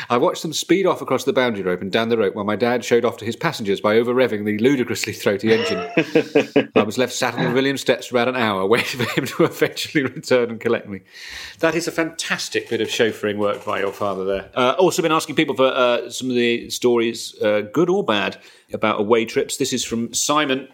I 0.09 0.15
watched 0.15 0.41
them 0.41 0.53
speed 0.53 0.85
off 0.85 1.01
across 1.01 1.25
the 1.25 1.33
boundary 1.33 1.63
rope 1.63 1.81
and 1.81 1.91
down 1.91 2.07
the 2.07 2.17
rope 2.17 2.33
while 2.33 2.45
my 2.45 2.55
dad 2.55 2.76
showed 2.83 3.05
off 3.05 3.17
to 3.17 3.25
his 3.25 3.35
passengers 3.35 3.81
by 3.81 3.97
over 3.97 4.13
revving 4.13 4.45
the 4.45 4.57
ludicrously 4.59 5.13
throaty 5.13 5.53
engine. 5.53 6.71
I 6.75 6.83
was 6.83 6.97
left 6.97 7.13
sat 7.13 7.35
on 7.35 7.43
the 7.43 7.51
William 7.51 7.77
steps 7.77 8.07
for 8.07 8.15
about 8.15 8.27
an 8.27 8.35
hour, 8.35 8.65
waiting 8.67 9.05
for 9.05 9.19
him 9.19 9.25
to 9.27 9.43
eventually 9.45 10.03
return 10.03 10.49
and 10.49 10.59
collect 10.59 10.87
me. 10.87 11.01
That 11.59 11.75
is 11.75 11.87
a 11.87 11.91
fantastic 11.91 12.69
bit 12.69 12.81
of 12.81 12.87
chauffeuring 12.87 13.37
work 13.37 13.65
by 13.65 13.79
your 13.79 13.91
father 13.91 14.25
there. 14.25 14.49
Uh, 14.55 14.75
also, 14.77 15.01
been 15.01 15.11
asking 15.11 15.35
people 15.35 15.55
for 15.55 15.67
uh, 15.67 16.09
some 16.09 16.29
of 16.29 16.35
the 16.35 16.69
stories, 16.69 17.39
uh, 17.41 17.61
good 17.61 17.89
or 17.89 18.03
bad, 18.03 18.37
about 18.73 18.99
away 18.99 19.25
trips. 19.25 19.57
This 19.57 19.73
is 19.73 19.83
from 19.83 20.13
Simon. 20.13 20.67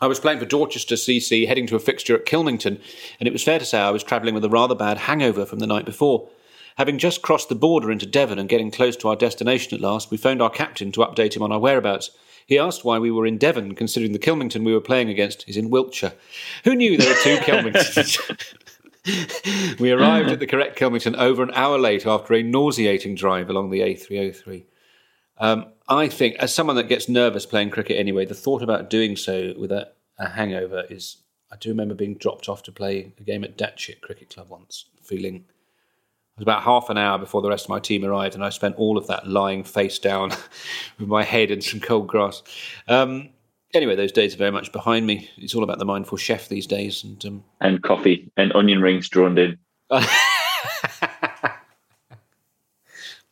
I 0.00 0.06
was 0.06 0.20
playing 0.20 0.38
for 0.38 0.44
Dorchester 0.44 0.94
CC, 0.94 1.48
heading 1.48 1.66
to 1.66 1.76
a 1.76 1.80
fixture 1.80 2.14
at 2.14 2.24
Kilmington, 2.24 2.80
and 3.18 3.26
it 3.26 3.32
was 3.32 3.42
fair 3.42 3.58
to 3.58 3.64
say 3.64 3.80
I 3.80 3.90
was 3.90 4.04
travelling 4.04 4.34
with 4.34 4.44
a 4.44 4.48
rather 4.48 4.74
bad 4.74 4.96
hangover 4.98 5.44
from 5.44 5.58
the 5.58 5.66
night 5.66 5.84
before. 5.84 6.28
Having 6.78 6.98
just 6.98 7.22
crossed 7.22 7.48
the 7.48 7.56
border 7.56 7.90
into 7.90 8.06
Devon 8.06 8.38
and 8.38 8.48
getting 8.48 8.70
close 8.70 8.96
to 8.96 9.08
our 9.08 9.16
destination 9.16 9.74
at 9.74 9.80
last, 9.80 10.12
we 10.12 10.16
phoned 10.16 10.40
our 10.40 10.48
captain 10.48 10.92
to 10.92 11.00
update 11.00 11.34
him 11.34 11.42
on 11.42 11.50
our 11.50 11.58
whereabouts. 11.58 12.12
He 12.46 12.56
asked 12.56 12.84
why 12.84 13.00
we 13.00 13.10
were 13.10 13.26
in 13.26 13.36
Devon, 13.36 13.74
considering 13.74 14.12
the 14.12 14.18
Kilmington 14.20 14.62
we 14.64 14.72
were 14.72 14.80
playing 14.80 15.08
against 15.08 15.46
is 15.48 15.56
in 15.56 15.70
Wiltshire. 15.70 16.12
Who 16.62 16.76
knew 16.76 16.96
there 16.96 17.08
were 17.08 17.20
two 17.20 17.36
Kilmingtons? 17.44 18.20
we 19.80 19.90
arrived 19.90 20.30
at 20.30 20.38
the 20.38 20.46
correct 20.46 20.78
Kilmington 20.78 21.16
over 21.16 21.42
an 21.42 21.50
hour 21.52 21.78
late 21.78 22.06
after 22.06 22.32
a 22.34 22.44
nauseating 22.44 23.16
drive 23.16 23.50
along 23.50 23.70
the 23.70 23.80
A303. 23.80 24.64
Um, 25.38 25.66
I 25.88 26.06
think, 26.06 26.36
as 26.36 26.54
someone 26.54 26.76
that 26.76 26.88
gets 26.88 27.08
nervous 27.08 27.44
playing 27.44 27.70
cricket 27.70 27.98
anyway, 27.98 28.24
the 28.24 28.34
thought 28.34 28.62
about 28.62 28.88
doing 28.88 29.16
so 29.16 29.52
with 29.58 29.72
a, 29.72 29.90
a 30.16 30.28
hangover 30.28 30.84
is. 30.88 31.16
I 31.50 31.56
do 31.56 31.70
remember 31.70 31.94
being 31.94 32.18
dropped 32.18 32.48
off 32.48 32.62
to 32.64 32.72
play 32.72 33.14
a 33.18 33.22
game 33.22 33.42
at 33.42 33.56
Datchet 33.56 34.02
Cricket 34.02 34.28
Club 34.28 34.50
once, 34.50 34.84
feeling 35.02 35.46
was 36.38 36.44
about 36.44 36.62
half 36.62 36.88
an 36.88 36.98
hour 36.98 37.18
before 37.18 37.42
the 37.42 37.48
rest 37.48 37.66
of 37.66 37.70
my 37.70 37.80
team 37.80 38.04
arrived, 38.04 38.34
and 38.34 38.44
I 38.44 38.50
spent 38.50 38.76
all 38.76 38.96
of 38.96 39.06
that 39.08 39.26
lying 39.26 39.64
face 39.64 39.98
down 39.98 40.30
with 40.98 41.08
my 41.08 41.24
head 41.24 41.50
in 41.50 41.60
some 41.60 41.80
cold 41.80 42.06
grass. 42.06 42.42
Um, 42.86 43.30
anyway, 43.74 43.96
those 43.96 44.12
days 44.12 44.34
are 44.34 44.38
very 44.38 44.52
much 44.52 44.72
behind 44.72 45.06
me. 45.06 45.28
It's 45.36 45.54
all 45.54 45.64
about 45.64 45.78
the 45.78 45.84
mindful 45.84 46.18
chef 46.18 46.48
these 46.48 46.66
days, 46.66 47.02
and 47.02 47.24
um, 47.26 47.44
And 47.60 47.82
coffee 47.82 48.30
and 48.36 48.52
onion 48.54 48.80
rings 48.80 49.08
droned 49.08 49.38
in. 49.38 49.58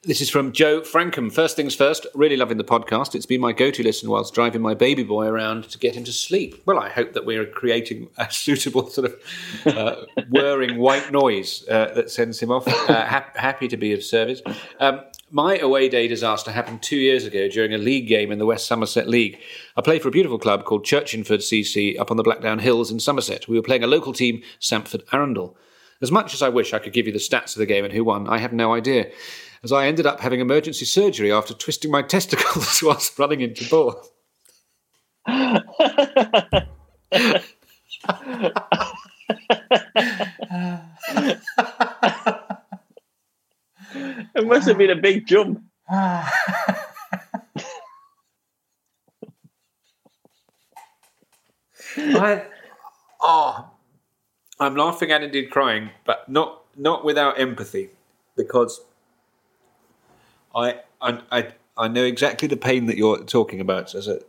This 0.07 0.21
is 0.21 0.31
from 0.31 0.53
Joe 0.53 0.83
Frankham. 0.83 1.33
First 1.33 1.57
things 1.57 1.75
first, 1.75 2.07
really 2.15 2.37
loving 2.37 2.59
the 2.59 2.63
podcast. 2.63 3.17
It's 3.17 3.27
been 3.27 3.41
my 3.41 3.51
go 3.51 3.73
to 3.73 3.83
listen 3.83 4.09
whilst 4.09 4.35
driving 4.35 4.63
my 4.63 4.73
baby 4.73 5.03
boy 5.03 5.27
around 5.27 5.69
to 5.71 5.79
get 5.79 5.97
him 5.97 6.05
to 6.05 6.13
sleep. 6.13 6.63
Well, 6.65 6.79
I 6.79 6.91
hope 6.91 7.13
that 7.15 7.27
we're 7.27 7.45
creating 7.45 8.09
a 8.17 8.31
suitable 8.31 8.89
sort 8.89 9.09
of 9.09 9.67
uh, 9.77 9.97
whirring 10.31 10.79
white 10.79 11.11
noise 11.11 11.67
uh, 11.69 11.93
that 11.97 12.13
sends 12.13 12.39
him 12.39 12.53
off. 12.53 12.69
Uh, 12.69 13.05
hap- 13.05 13.37
happy 13.37 13.67
to 13.67 13.77
be 13.77 13.93
of 13.93 14.05
service. 14.05 14.43
Um, 14.79 15.01
my 15.33 15.59
away 15.59 15.89
day 15.89 16.07
disaster 16.07 16.53
happened 16.53 16.85
two 16.85 16.99
years 16.99 17.25
ago 17.25 17.49
during 17.49 17.75
a 17.75 17.79
league 17.79 18.07
game 18.07 18.31
in 18.31 18.39
the 18.39 18.47
West 18.47 18.69
Somerset 18.69 19.09
League. 19.09 19.41
I 19.77 19.81
play 19.81 19.99
for 19.99 20.07
a 20.07 20.13
beautiful 20.13 20.39
club 20.39 20.65
called 20.65 20.85
Churchingford 20.85 21.41
CC 21.41 21.99
up 21.99 22.13
on 22.13 22.17
the 22.17 22.23
Blackdown 22.23 22.61
Hills 22.61 22.93
in 22.93 23.01
Somerset. 23.01 23.49
We 23.49 23.57
were 23.57 23.63
playing 23.67 23.83
a 23.83 23.89
local 23.89 24.13
team, 24.13 24.45
Sampford 24.61 25.03
Arundel. 25.13 25.57
As 26.01 26.13
much 26.13 26.35
as 26.35 26.43
I 26.43 26.51
wish 26.51 26.75
I 26.75 26.79
could 26.79 26.93
give 26.93 27.07
you 27.07 27.13
the 27.13 27.19
stats 27.19 27.55
of 27.55 27.59
the 27.59 27.67
game 27.67 27.85
and 27.85 27.93
who 27.93 28.05
won, 28.05 28.29
I 28.29 28.39
have 28.39 28.53
no 28.53 28.75
idea, 28.75 29.11
as 29.67 29.73
I 29.73 29.89
ended 29.89 30.07
up 30.07 30.21
having 30.21 30.39
emergency 30.39 30.85
surgery 30.85 31.33
after 31.33 31.53
twisting 31.53 31.91
my 31.91 32.03
testicles 32.15 32.81
whilst 32.85 33.19
running 33.19 33.41
into 33.41 33.69
ball. 33.69 34.01
It 44.37 44.47
must 44.47 44.69
have 44.69 44.79
been 44.79 44.91
a 44.91 44.97
big 44.97 45.27
jump. 45.27 45.65
I, 51.99 52.45
oh, 53.21 53.71
I'm 54.61 54.77
laughing 54.77 55.11
and 55.11 55.25
indeed 55.25 55.51
crying, 55.51 55.91
but 56.05 56.29
not 56.29 56.63
not 56.77 57.05
without 57.05 57.41
empathy, 57.41 57.91
because 58.37 58.81
I 60.57 60.81
I 61.01 61.21
I, 61.31 61.49
I 61.77 61.89
know 61.89 62.05
exactly 62.05 62.49
the 62.49 62.57
pain 62.57 62.87
that 62.87 62.97
you're 62.97 63.23
talking 63.25 63.61
about 63.61 63.95
as 63.95 64.09
a 64.09 64.21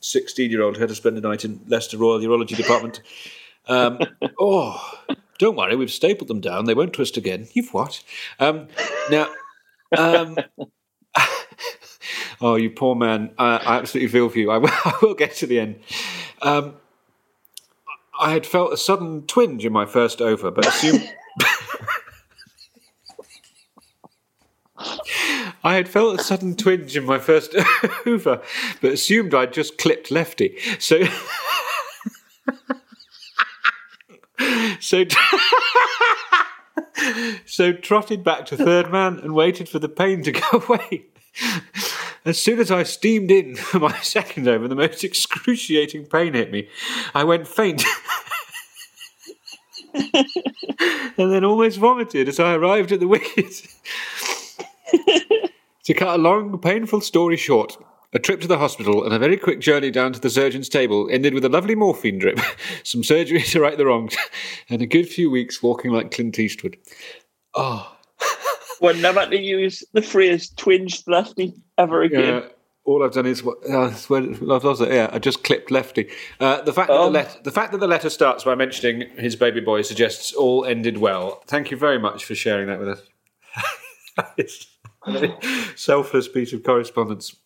16-year-old 0.00 0.76
who 0.76 0.80
had 0.80 0.88
to 0.88 0.94
spend 0.94 1.16
the 1.16 1.20
night 1.20 1.44
in 1.44 1.60
Leicester 1.66 1.96
Royal 1.96 2.18
Urology 2.20 2.56
Department. 2.56 3.00
Um, 3.68 3.98
oh, 4.40 5.00
don't 5.38 5.56
worry, 5.56 5.76
we've 5.76 5.90
stapled 5.90 6.28
them 6.28 6.40
down. 6.40 6.64
They 6.64 6.74
won't 6.74 6.92
twist 6.92 7.16
again. 7.16 7.48
You've 7.52 7.72
what? 7.72 8.02
Um, 8.38 8.68
now, 9.10 9.28
um, 9.96 10.36
oh, 12.40 12.56
you 12.56 12.70
poor 12.70 12.94
man. 12.94 13.32
I, 13.38 13.56
I 13.56 13.76
absolutely 13.76 14.08
feel 14.08 14.28
for 14.28 14.38
you. 14.38 14.50
I 14.50 14.58
will, 14.58 14.70
I 14.70 14.98
will 15.02 15.14
get 15.14 15.34
to 15.36 15.46
the 15.46 15.60
end. 15.60 15.80
Um, 16.42 16.76
I 18.18 18.32
had 18.32 18.46
felt 18.46 18.72
a 18.72 18.76
sudden 18.76 19.26
twinge 19.26 19.64
in 19.64 19.72
my 19.72 19.86
first 19.86 20.20
over, 20.20 20.50
but 20.50 20.66
assumed. 20.66 21.12
I 25.64 25.74
had 25.74 25.88
felt 25.88 26.20
a 26.20 26.22
sudden 26.22 26.54
twinge 26.56 26.94
in 26.94 27.04
my 27.04 27.18
first 27.18 27.56
over, 28.06 28.42
but 28.82 28.92
assumed 28.92 29.34
I'd 29.34 29.54
just 29.54 29.78
clipped 29.78 30.10
lefty. 30.10 30.58
So. 30.78 31.04
so. 34.80 35.04
so 37.46 37.72
trotted 37.72 38.22
back 38.22 38.44
to 38.46 38.58
third 38.58 38.92
man 38.92 39.18
and 39.18 39.34
waited 39.34 39.70
for 39.70 39.78
the 39.78 39.88
pain 39.88 40.22
to 40.24 40.32
go 40.32 40.46
away. 40.52 41.06
As 42.26 42.38
soon 42.38 42.58
as 42.58 42.70
I 42.70 42.82
steamed 42.82 43.30
in 43.30 43.56
for 43.56 43.78
my 43.78 43.98
second 44.00 44.46
over, 44.46 44.68
the 44.68 44.74
most 44.74 45.02
excruciating 45.02 46.04
pain 46.06 46.34
hit 46.34 46.52
me. 46.52 46.68
I 47.14 47.24
went 47.24 47.48
faint. 47.48 47.82
and 49.94 50.26
then 51.16 51.44
almost 51.44 51.78
vomited 51.78 52.28
as 52.28 52.38
I 52.38 52.54
arrived 52.54 52.92
at 52.92 53.00
the 53.00 53.08
wicket. 53.08 53.66
To 55.84 55.94
cut 55.94 56.14
a 56.18 56.22
long, 56.22 56.58
painful 56.58 57.00
story 57.00 57.36
short, 57.36 57.76
a 58.12 58.18
trip 58.18 58.40
to 58.40 58.48
the 58.48 58.58
hospital 58.58 59.04
and 59.04 59.12
a 59.12 59.18
very 59.18 59.36
quick 59.36 59.60
journey 59.60 59.90
down 59.90 60.12
to 60.12 60.20
the 60.20 60.30
surgeon's 60.30 60.68
table 60.68 61.08
ended 61.10 61.34
with 61.34 61.44
a 61.44 61.48
lovely 61.48 61.74
morphine 61.74 62.18
drip, 62.18 62.38
some 62.84 63.02
surgery 63.04 63.42
to 63.42 63.60
right 63.60 63.76
the 63.76 63.86
wrongs, 63.86 64.16
and 64.68 64.80
a 64.82 64.86
good 64.86 65.08
few 65.08 65.30
weeks 65.30 65.62
walking 65.62 65.90
like 65.90 66.10
Clint 66.10 66.38
Eastwood. 66.38 66.76
Oh. 67.54 67.90
We're 68.80 68.94
never 68.94 69.24
to 69.26 69.38
use 69.38 69.84
the 69.92 70.02
phrase 70.02 70.50
twinged 70.50 71.04
lefty 71.06 71.54
ever 71.78 72.02
again. 72.02 72.42
Yeah, 72.42 72.48
all 72.84 73.02
I've 73.04 73.12
done 73.12 73.24
is 73.26 73.42
what 73.42 73.58
uh, 73.70 73.90
was 74.10 74.80
it? 74.80 74.92
Yeah, 74.92 75.08
I 75.12 75.18
just 75.18 75.44
clipped 75.44 75.70
lefty. 75.70 76.10
Uh, 76.40 76.60
the 76.62 76.72
fact 76.72 76.88
that 76.88 76.94
the, 76.94 77.00
Um. 77.02 77.12
let- 77.12 77.44
the 77.44 77.52
fact 77.52 77.72
that 77.72 77.78
the 77.78 77.86
letter 77.86 78.10
starts 78.10 78.44
by 78.44 78.54
mentioning 78.54 79.08
his 79.16 79.36
baby 79.36 79.60
boy 79.60 79.82
suggests 79.82 80.32
all 80.34 80.64
ended 80.64 80.98
well. 80.98 81.42
Thank 81.46 81.70
you 81.70 81.76
very 81.76 81.98
much 81.98 82.24
for 82.24 82.34
sharing 82.34 82.66
that 82.66 82.78
with 82.80 82.88
us. 82.88 83.02
it's 85.06 85.16
a 85.16 85.28
very 85.28 85.76
selfless 85.76 86.28
piece 86.28 86.52
of 86.52 86.62
correspondence. 86.62 87.36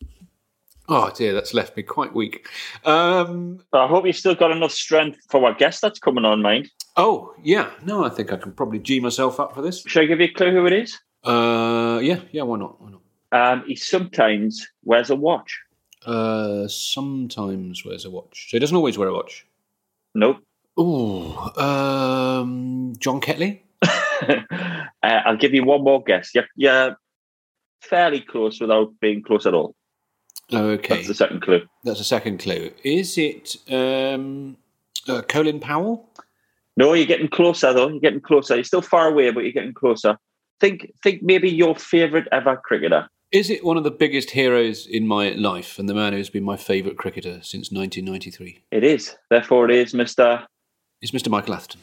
Oh 0.91 1.11
dear, 1.15 1.35
that's 1.35 1.53
left 1.53 1.77
me 1.77 1.83
quite 1.83 2.15
weak. 2.15 2.49
Um, 2.85 3.61
I 3.75 3.87
hope 3.87 4.07
you've 4.07 4.17
still 4.17 4.35
got 4.35 4.51
enough 4.51 4.73
strength 4.73 5.19
for 5.29 5.45
our 5.45 5.55
guest 5.55 5.83
that's 5.83 5.99
coming 5.99 6.25
on, 6.25 6.41
mind. 6.41 6.71
oh 6.97 7.35
yeah, 7.43 7.71
no, 7.85 8.05
I 8.05 8.09
think 8.09 8.33
I 8.33 8.37
can 8.37 8.53
probably 8.53 8.79
g 8.79 8.99
myself 8.99 9.39
up 9.39 9.55
for 9.55 9.61
this. 9.61 9.83
Should 9.87 10.05
I 10.05 10.07
give 10.07 10.21
you 10.21 10.27
a 10.27 10.33
clue 10.33 10.51
who 10.53 10.67
it 10.67 10.73
is? 10.73 10.99
Uh, 11.25 12.01
yeah, 12.03 12.21
yeah, 12.33 12.43
why 12.43 12.59
not? 12.59 12.81
Why 12.81 12.91
not? 12.91 13.03
Um, 13.31 13.65
he 13.67 13.77
sometimes 13.77 14.67
wears 14.85 15.11
a 15.11 15.17
watch. 15.17 15.61
Uh, 16.07 16.67
sometimes 16.69 17.85
wears 17.85 18.07
a 18.07 18.11
watch, 18.11 18.49
so 18.51 18.57
he 18.57 18.59
doesn't 18.59 18.77
always 18.77 18.97
wear 18.97 19.09
a 19.09 19.15
watch. 19.15 19.47
Nope. 20.15 20.39
Oh, 20.77 21.51
um, 21.61 22.95
John 22.99 23.21
Ketley. 23.21 23.61
uh, 23.83 24.85
I'll 25.03 25.37
give 25.37 25.53
you 25.53 25.65
one 25.65 25.83
more 25.83 26.03
guess. 26.03 26.31
You're, 26.35 26.47
you're 26.57 26.97
fairly 27.81 28.21
close 28.21 28.61
without 28.61 28.93
being 29.01 29.23
close 29.23 29.47
at 29.47 29.55
all. 29.55 29.75
Okay, 30.53 30.97
That's 30.97 31.09
the 31.09 31.15
second 31.15 31.43
clue. 31.43 31.61
That's 31.85 32.01
a 32.01 32.05
second 32.05 32.39
clue. 32.39 32.71
Is 32.83 33.19
it 33.19 33.57
um, 33.71 34.57
uh, 35.07 35.23
Colin 35.23 35.61
Powell? 35.61 36.09
No, 36.77 36.95
you're 36.95 37.07
getting 37.07 37.29
closer 37.29 37.73
though. 37.73 37.89
You're 37.89 38.01
getting 38.01 38.21
closer. 38.21 38.55
You're 38.55 38.65
still 38.65 38.83
far 38.83 39.09
away, 39.09 39.31
but 39.31 39.41
you're 39.41 39.53
getting 39.53 39.75
closer. 39.75 40.17
Think, 40.61 40.93
think 41.03 41.23
maybe 41.23 41.51
your 41.51 41.75
favourite 41.75 42.27
ever 42.33 42.57
cricketer. 42.57 43.09
Is 43.31 43.51
it 43.51 43.63
one 43.63 43.77
of 43.77 43.85
the 43.85 43.91
biggest 43.91 44.31
heroes 44.31 44.87
in 44.87 45.07
my 45.07 45.31
life 45.31 45.79
and 45.79 45.87
the 45.87 45.95
man 45.95 46.15
who's 46.15 46.31
been 46.31 46.45
my 46.45 46.57
favourite 46.57 46.97
cricketer 46.97 47.43
since 47.43 47.71
1993? 47.71 48.63
It 48.71 48.85
is. 48.85 49.17
Therefore, 49.29 49.69
it 49.69 49.77
is 49.77 49.93
Mister. 49.93 50.47
It's 51.03 51.13
Mr. 51.13 51.29
Michael 51.29 51.55
Atherton. 51.55 51.83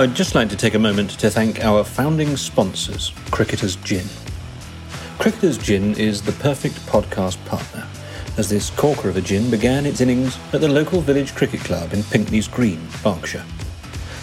I'd 0.00 0.14
just 0.14 0.36
like 0.36 0.48
to 0.50 0.56
take 0.56 0.74
a 0.74 0.78
moment 0.78 1.10
to 1.18 1.28
thank 1.28 1.64
our 1.64 1.82
founding 1.82 2.36
sponsors, 2.36 3.12
Cricketers 3.32 3.74
Gin. 3.74 4.06
Cricketers 5.18 5.58
Gin 5.58 5.96
is 5.96 6.22
the 6.22 6.30
perfect 6.30 6.76
podcast 6.86 7.44
partner, 7.46 7.84
as 8.36 8.48
this 8.48 8.70
corker 8.70 9.08
of 9.08 9.16
a 9.16 9.20
gin 9.20 9.50
began 9.50 9.86
its 9.86 10.00
innings 10.00 10.38
at 10.52 10.60
the 10.60 10.68
local 10.68 11.00
village 11.00 11.34
cricket 11.34 11.58
club 11.62 11.92
in 11.92 12.04
Pinkneys 12.04 12.48
Green, 12.48 12.80
Berkshire. 13.02 13.44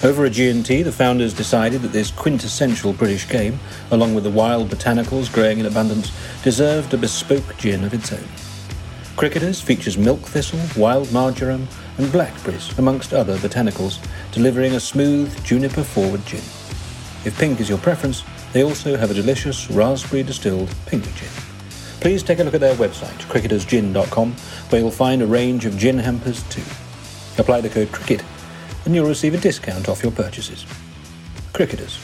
Over 0.01 0.23
a 0.23 0.29
G&T, 0.29 0.81
the 0.83 0.93
founders 0.93 1.33
decided 1.33 1.81
that 1.81 1.91
this 1.91 2.09
quintessential 2.09 2.93
British 2.93 3.27
game, 3.27 3.59
along 3.91 4.15
with 4.15 4.23
the 4.23 4.29
wild 4.29 4.69
botanicals 4.69 5.29
growing 5.29 5.59
in 5.59 5.65
abundance, 5.65 6.09
deserved 6.41 6.93
a 6.93 6.97
bespoke 6.97 7.57
gin 7.57 7.83
of 7.83 7.93
its 7.93 8.13
own. 8.13 8.23
Cricketers 9.17 9.59
features 9.59 9.97
milk 9.97 10.21
thistle, 10.21 10.61
wild 10.77 11.11
marjoram, 11.11 11.67
and 11.97 12.11
blackberries, 12.11 12.77
amongst 12.77 13.13
other 13.13 13.37
botanicals, 13.37 14.05
delivering 14.31 14.73
a 14.73 14.79
smooth 14.79 15.43
juniper 15.43 15.83
forward 15.83 16.25
gin. 16.25 16.39
If 17.25 17.37
pink 17.39 17.59
is 17.59 17.69
your 17.69 17.77
preference, 17.77 18.23
they 18.53 18.63
also 18.63 18.95
have 18.97 19.11
a 19.11 19.13
delicious 19.13 19.69
raspberry 19.71 20.23
distilled 20.23 20.73
pink 20.85 21.03
gin. 21.15 21.29
Please 22.01 22.21
take 22.21 22.39
a 22.39 22.43
look 22.43 22.53
at 22.53 22.61
their 22.61 22.75
website, 22.75 23.17
cricketersgin.com, 23.29 24.31
where 24.69 24.81
you'll 24.81 24.91
find 24.91 25.21
a 25.21 25.27
range 25.27 25.65
of 25.65 25.77
gin 25.77 25.97
hampers 25.97 26.43
too. 26.49 26.61
Apply 27.37 27.61
the 27.61 27.69
code 27.69 27.91
CRICKET 27.91 28.23
and 28.85 28.93
you'll 28.93 29.07
receive 29.07 29.33
a 29.33 29.37
discount 29.37 29.89
off 29.89 30.03
your 30.03 30.11
purchases. 30.11 30.65
Cricketers, 31.53 31.99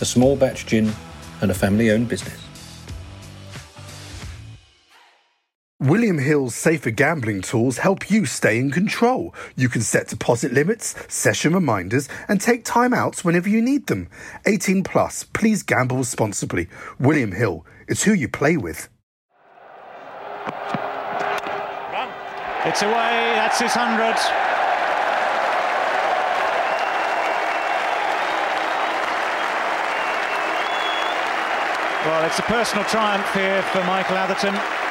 a 0.00 0.04
small 0.04 0.36
batch 0.36 0.66
gin 0.66 0.92
and 1.40 1.50
a 1.50 1.54
family 1.54 1.90
owned 1.90 2.08
business. 2.08 2.45
William 5.80 6.16
Hill's 6.16 6.54
safer 6.54 6.90
gambling 6.90 7.42
tools 7.42 7.76
help 7.76 8.10
you 8.10 8.24
stay 8.24 8.58
in 8.58 8.70
control. 8.70 9.34
You 9.56 9.68
can 9.68 9.82
set 9.82 10.08
deposit 10.08 10.50
limits, 10.50 10.94
session 11.06 11.52
reminders, 11.52 12.08
and 12.28 12.40
take 12.40 12.64
time 12.64 12.94
outs 12.94 13.26
whenever 13.26 13.50
you 13.50 13.60
need 13.60 13.86
them. 13.86 14.08
18 14.46 14.84
plus, 14.84 15.24
please 15.24 15.62
gamble 15.62 15.98
responsibly. 15.98 16.68
William 16.98 17.30
Hill, 17.30 17.66
it's 17.88 18.04
who 18.04 18.14
you 18.14 18.26
play 18.26 18.56
with. 18.56 18.88
It's 22.64 22.80
away. 22.80 23.34
That's 23.36 23.60
his 23.60 23.72
hundred. 23.74 24.16
Well, 32.08 32.24
it's 32.24 32.38
a 32.38 32.42
personal 32.42 32.84
triumph 32.86 33.30
here 33.34 33.62
for 33.64 33.84
Michael 33.84 34.16
Atherton. 34.16 34.85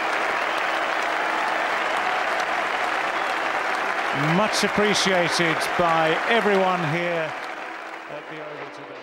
Much 4.16 4.64
appreciated 4.64 5.58
by 5.78 6.18
everyone 6.30 6.80
here 6.94 7.30
at 8.10 8.24
the 8.30 8.38
Oval 8.38 8.70
today. 8.74 8.96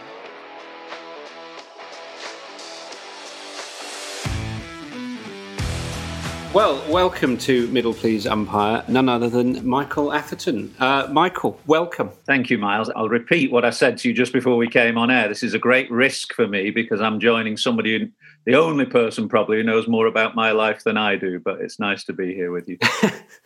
Well, 6.55 6.83
welcome 6.90 7.37
to 7.38 7.66
Middle 7.66 7.92
Please 7.92 8.27
Umpire, 8.27 8.85
none 8.88 9.11
other 9.11 9.29
than 9.29 9.68
Michael 9.68 10.14
Atherton. 10.14 10.75
Uh, 10.81 11.09
Michael, 11.12 11.61
welcome. 11.66 12.09
Thank 12.25 12.48
you, 12.48 12.57
Miles. 12.57 12.88
I'll 12.96 13.11
repeat 13.11 13.53
what 13.53 13.66
I 13.66 13.70
said 13.70 13.98
to 13.98 14.09
you 14.09 14.14
just 14.14 14.33
before 14.33 14.57
we 14.57 14.66
came 14.66 14.96
on 14.96 15.11
air. 15.11 15.29
This 15.29 15.42
is 15.42 15.53
a 15.53 15.59
great 15.59 15.90
risk 15.90 16.33
for 16.33 16.48
me 16.48 16.70
because 16.70 17.03
I'm 17.03 17.20
joining 17.20 17.59
somebody, 17.59 17.98
who, 17.98 18.09
the 18.46 18.55
only 18.55 18.87
person 18.87 19.29
probably 19.29 19.59
who 19.59 19.62
knows 19.62 19.87
more 19.87 20.07
about 20.07 20.35
my 20.35 20.53
life 20.53 20.85
than 20.85 20.96
I 20.96 21.16
do. 21.16 21.38
But 21.38 21.61
it's 21.61 21.79
nice 21.79 22.03
to 22.05 22.14
be 22.14 22.33
here 22.33 22.51
with 22.51 22.66
you. 22.66 22.79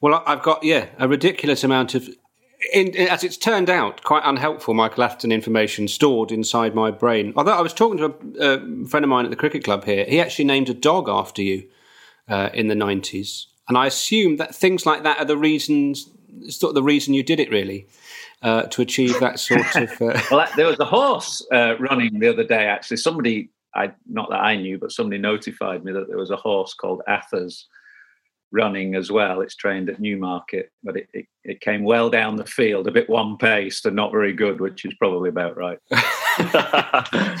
Well, 0.00 0.22
I've 0.26 0.42
got, 0.42 0.62
yeah, 0.62 0.86
a 0.98 1.06
ridiculous 1.06 1.62
amount 1.62 1.94
of, 1.94 2.08
in, 2.72 2.96
as 2.96 3.22
it's 3.22 3.36
turned 3.36 3.68
out, 3.68 4.02
quite 4.02 4.22
unhelpful 4.24 4.72
Michael 4.72 5.04
Atherton 5.04 5.30
information 5.30 5.88
stored 5.88 6.32
inside 6.32 6.74
my 6.74 6.90
brain. 6.90 7.34
Although 7.36 7.56
I 7.56 7.60
was 7.60 7.74
talking 7.74 7.98
to 7.98 8.14
a, 8.40 8.54
a 8.54 8.86
friend 8.86 9.04
of 9.04 9.10
mine 9.10 9.26
at 9.26 9.30
the 9.30 9.36
cricket 9.36 9.62
club 9.62 9.84
here, 9.84 10.04
he 10.06 10.18
actually 10.20 10.46
named 10.46 10.70
a 10.70 10.74
dog 10.74 11.08
after 11.08 11.42
you 11.42 11.68
uh, 12.28 12.48
in 12.54 12.68
the 12.68 12.74
90s. 12.74 13.46
And 13.68 13.76
I 13.76 13.86
assume 13.86 14.38
that 14.38 14.54
things 14.54 14.86
like 14.86 15.02
that 15.02 15.18
are 15.18 15.26
the 15.26 15.36
reasons, 15.36 16.10
sort 16.48 16.70
of 16.70 16.74
the 16.76 16.82
reason 16.82 17.12
you 17.12 17.22
did 17.22 17.38
it, 17.38 17.50
really, 17.50 17.86
uh, 18.42 18.62
to 18.62 18.80
achieve 18.80 19.20
that 19.20 19.38
sort 19.38 19.76
of. 19.76 19.90
Uh, 20.00 20.20
well, 20.30 20.48
there 20.56 20.66
was 20.66 20.80
a 20.80 20.86
horse 20.86 21.46
uh, 21.52 21.76
running 21.78 22.18
the 22.18 22.28
other 22.28 22.42
day. 22.42 22.66
Actually, 22.66 22.96
somebody, 22.96 23.50
I 23.74 23.92
not 24.08 24.30
that 24.30 24.40
I 24.40 24.56
knew, 24.56 24.78
but 24.78 24.92
somebody 24.92 25.20
notified 25.20 25.84
me 25.84 25.92
that 25.92 26.08
there 26.08 26.16
was 26.16 26.30
a 26.30 26.36
horse 26.36 26.72
called 26.72 27.02
Athers 27.06 27.66
running 28.52 28.94
as 28.94 29.10
well. 29.10 29.40
It's 29.40 29.54
trained 29.54 29.88
at 29.88 30.00
Newmarket, 30.00 30.70
but 30.82 30.96
it, 30.96 31.08
it, 31.12 31.26
it 31.44 31.60
came 31.60 31.84
well 31.84 32.10
down 32.10 32.36
the 32.36 32.44
field, 32.44 32.86
a 32.86 32.92
bit 32.92 33.08
one 33.08 33.36
paced 33.36 33.86
and 33.86 33.96
not 33.96 34.12
very 34.12 34.32
good, 34.32 34.60
which 34.60 34.84
is 34.84 34.94
probably 34.94 35.28
about 35.28 35.56
right. 35.56 35.78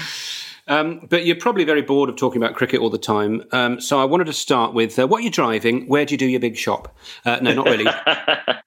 Um, 0.70 1.06
but 1.10 1.26
you're 1.26 1.36
probably 1.36 1.64
very 1.64 1.82
bored 1.82 2.08
of 2.08 2.16
talking 2.16 2.40
about 2.40 2.54
cricket 2.54 2.80
all 2.80 2.90
the 2.90 2.98
time. 2.98 3.42
Um, 3.50 3.80
so 3.80 4.00
I 4.00 4.04
wanted 4.04 4.26
to 4.26 4.32
start 4.32 4.72
with 4.72 4.98
uh, 4.98 5.06
what 5.08 5.24
are 5.24 5.28
driving? 5.30 5.88
Where 5.88 6.04
do 6.04 6.14
you 6.14 6.18
do 6.18 6.26
your 6.26 6.38
big 6.38 6.56
shop? 6.56 6.96
Uh, 7.24 7.38
no, 7.42 7.52
not 7.52 7.66
really. 7.66 7.86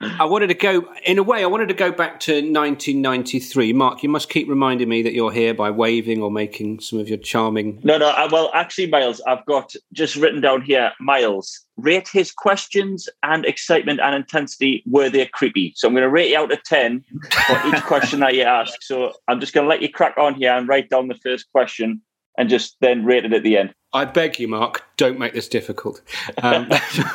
I 0.01 0.25
wanted 0.25 0.47
to 0.47 0.53
go, 0.53 0.85
in 1.05 1.17
a 1.17 1.23
way, 1.23 1.43
I 1.43 1.47
wanted 1.47 1.69
to 1.69 1.73
go 1.73 1.93
back 1.93 2.19
to 2.21 2.33
1993. 2.33 3.71
Mark, 3.71 4.03
you 4.03 4.09
must 4.09 4.29
keep 4.29 4.49
reminding 4.49 4.89
me 4.89 5.01
that 5.01 5.13
you're 5.13 5.31
here 5.31 5.53
by 5.53 5.71
waving 5.71 6.21
or 6.21 6.29
making 6.29 6.81
some 6.81 6.99
of 6.99 7.07
your 7.07 7.17
charming. 7.17 7.79
No, 7.83 7.97
no. 7.97 8.09
I, 8.09 8.27
well, 8.27 8.51
actually, 8.53 8.87
Miles, 8.87 9.21
I've 9.21 9.45
got 9.45 9.73
just 9.93 10.17
written 10.17 10.41
down 10.41 10.61
here, 10.61 10.91
Miles, 10.99 11.65
rate 11.77 12.07
his 12.07 12.31
questions 12.31 13.09
and 13.23 13.45
excitement 13.45 13.99
and 13.99 14.15
intensity 14.15 14.83
were 14.85 15.09
they 15.09 15.25
creepy. 15.25 15.73
So 15.75 15.87
I'm 15.87 15.93
going 15.93 16.03
to 16.03 16.09
rate 16.09 16.29
you 16.29 16.37
out 16.37 16.51
of 16.51 16.63
10 16.63 17.03
for 17.47 17.67
each 17.67 17.83
question 17.83 18.19
that 18.19 18.35
you 18.35 18.43
ask. 18.43 18.81
So 18.81 19.13
I'm 19.27 19.39
just 19.39 19.53
going 19.53 19.65
to 19.65 19.69
let 19.69 19.81
you 19.81 19.89
crack 19.89 20.17
on 20.17 20.35
here 20.35 20.53
and 20.53 20.67
write 20.67 20.89
down 20.89 21.07
the 21.07 21.15
first 21.15 21.51
question 21.51 22.01
and 22.37 22.49
just 22.49 22.77
then 22.81 23.05
rate 23.05 23.25
it 23.25 23.33
at 23.33 23.43
the 23.43 23.57
end. 23.57 23.73
I 23.95 24.05
beg 24.05 24.39
you, 24.39 24.47
Mark, 24.47 24.83
don't 24.97 25.19
make 25.19 25.33
this 25.33 25.47
difficult. 25.47 26.01
Um, 26.41 26.67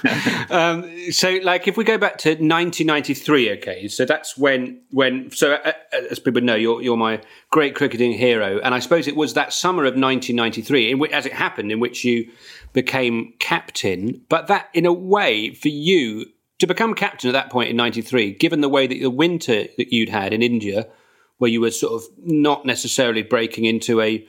um, 0.51 1.11
so, 1.11 1.41
like, 1.43 1.67
if 1.67 1.77
we 1.77 1.83
go 1.83 1.99
back 1.99 2.19
to 2.19 2.31
1993, 2.31 3.53
okay, 3.55 3.89
so 3.89 4.05
that's 4.05 4.39
when, 4.39 4.81
when, 4.93 5.29
so 5.33 5.55
uh, 5.55 5.73
uh, 5.93 6.03
as 6.09 6.21
people 6.21 6.41
know, 6.41 6.55
you're 6.55 6.81
you're 6.81 6.97
my 6.97 7.21
great 7.51 7.75
cricketing 7.75 8.13
hero, 8.13 8.61
and 8.63 8.77
I 8.77 8.79
suppose 8.79 9.09
it 9.09 9.17
was 9.17 9.35
that 9.35 9.53
summer 9.53 9.83
of 9.83 9.95
1993, 9.95 10.93
in 10.93 11.01
which, 11.01 11.11
as 11.11 11.27
it 11.27 11.33
happened, 11.33 11.73
in 11.73 11.81
which 11.81 12.05
you 12.05 12.31
became 12.73 13.35
captain. 13.39 14.23
But 14.29 14.47
that, 14.49 14.69
in 14.75 14.87
a 14.87 14.93
way, 14.93 15.55
for 15.55 15.69
you 15.69 16.27
to 16.59 16.67
become 16.67 16.95
captain 16.95 17.29
at 17.29 17.33
that 17.33 17.51
point 17.51 17.71
in 17.71 17.77
'93, 17.77 18.33
given 18.35 18.61
the 18.61 18.69
way 18.69 18.87
that 18.87 18.99
the 18.99 19.11
winter 19.11 19.65
that 19.77 19.93
you'd 19.93 20.09
had 20.09 20.33
in 20.33 20.43
India, 20.43 20.89
where 21.39 21.51
you 21.51 21.61
were 21.61 21.71
sort 21.71 21.95
of 21.95 22.09
not 22.19 22.67
necessarily 22.67 23.23
breaking 23.23 23.65
into 23.65 24.01
a 24.01 24.27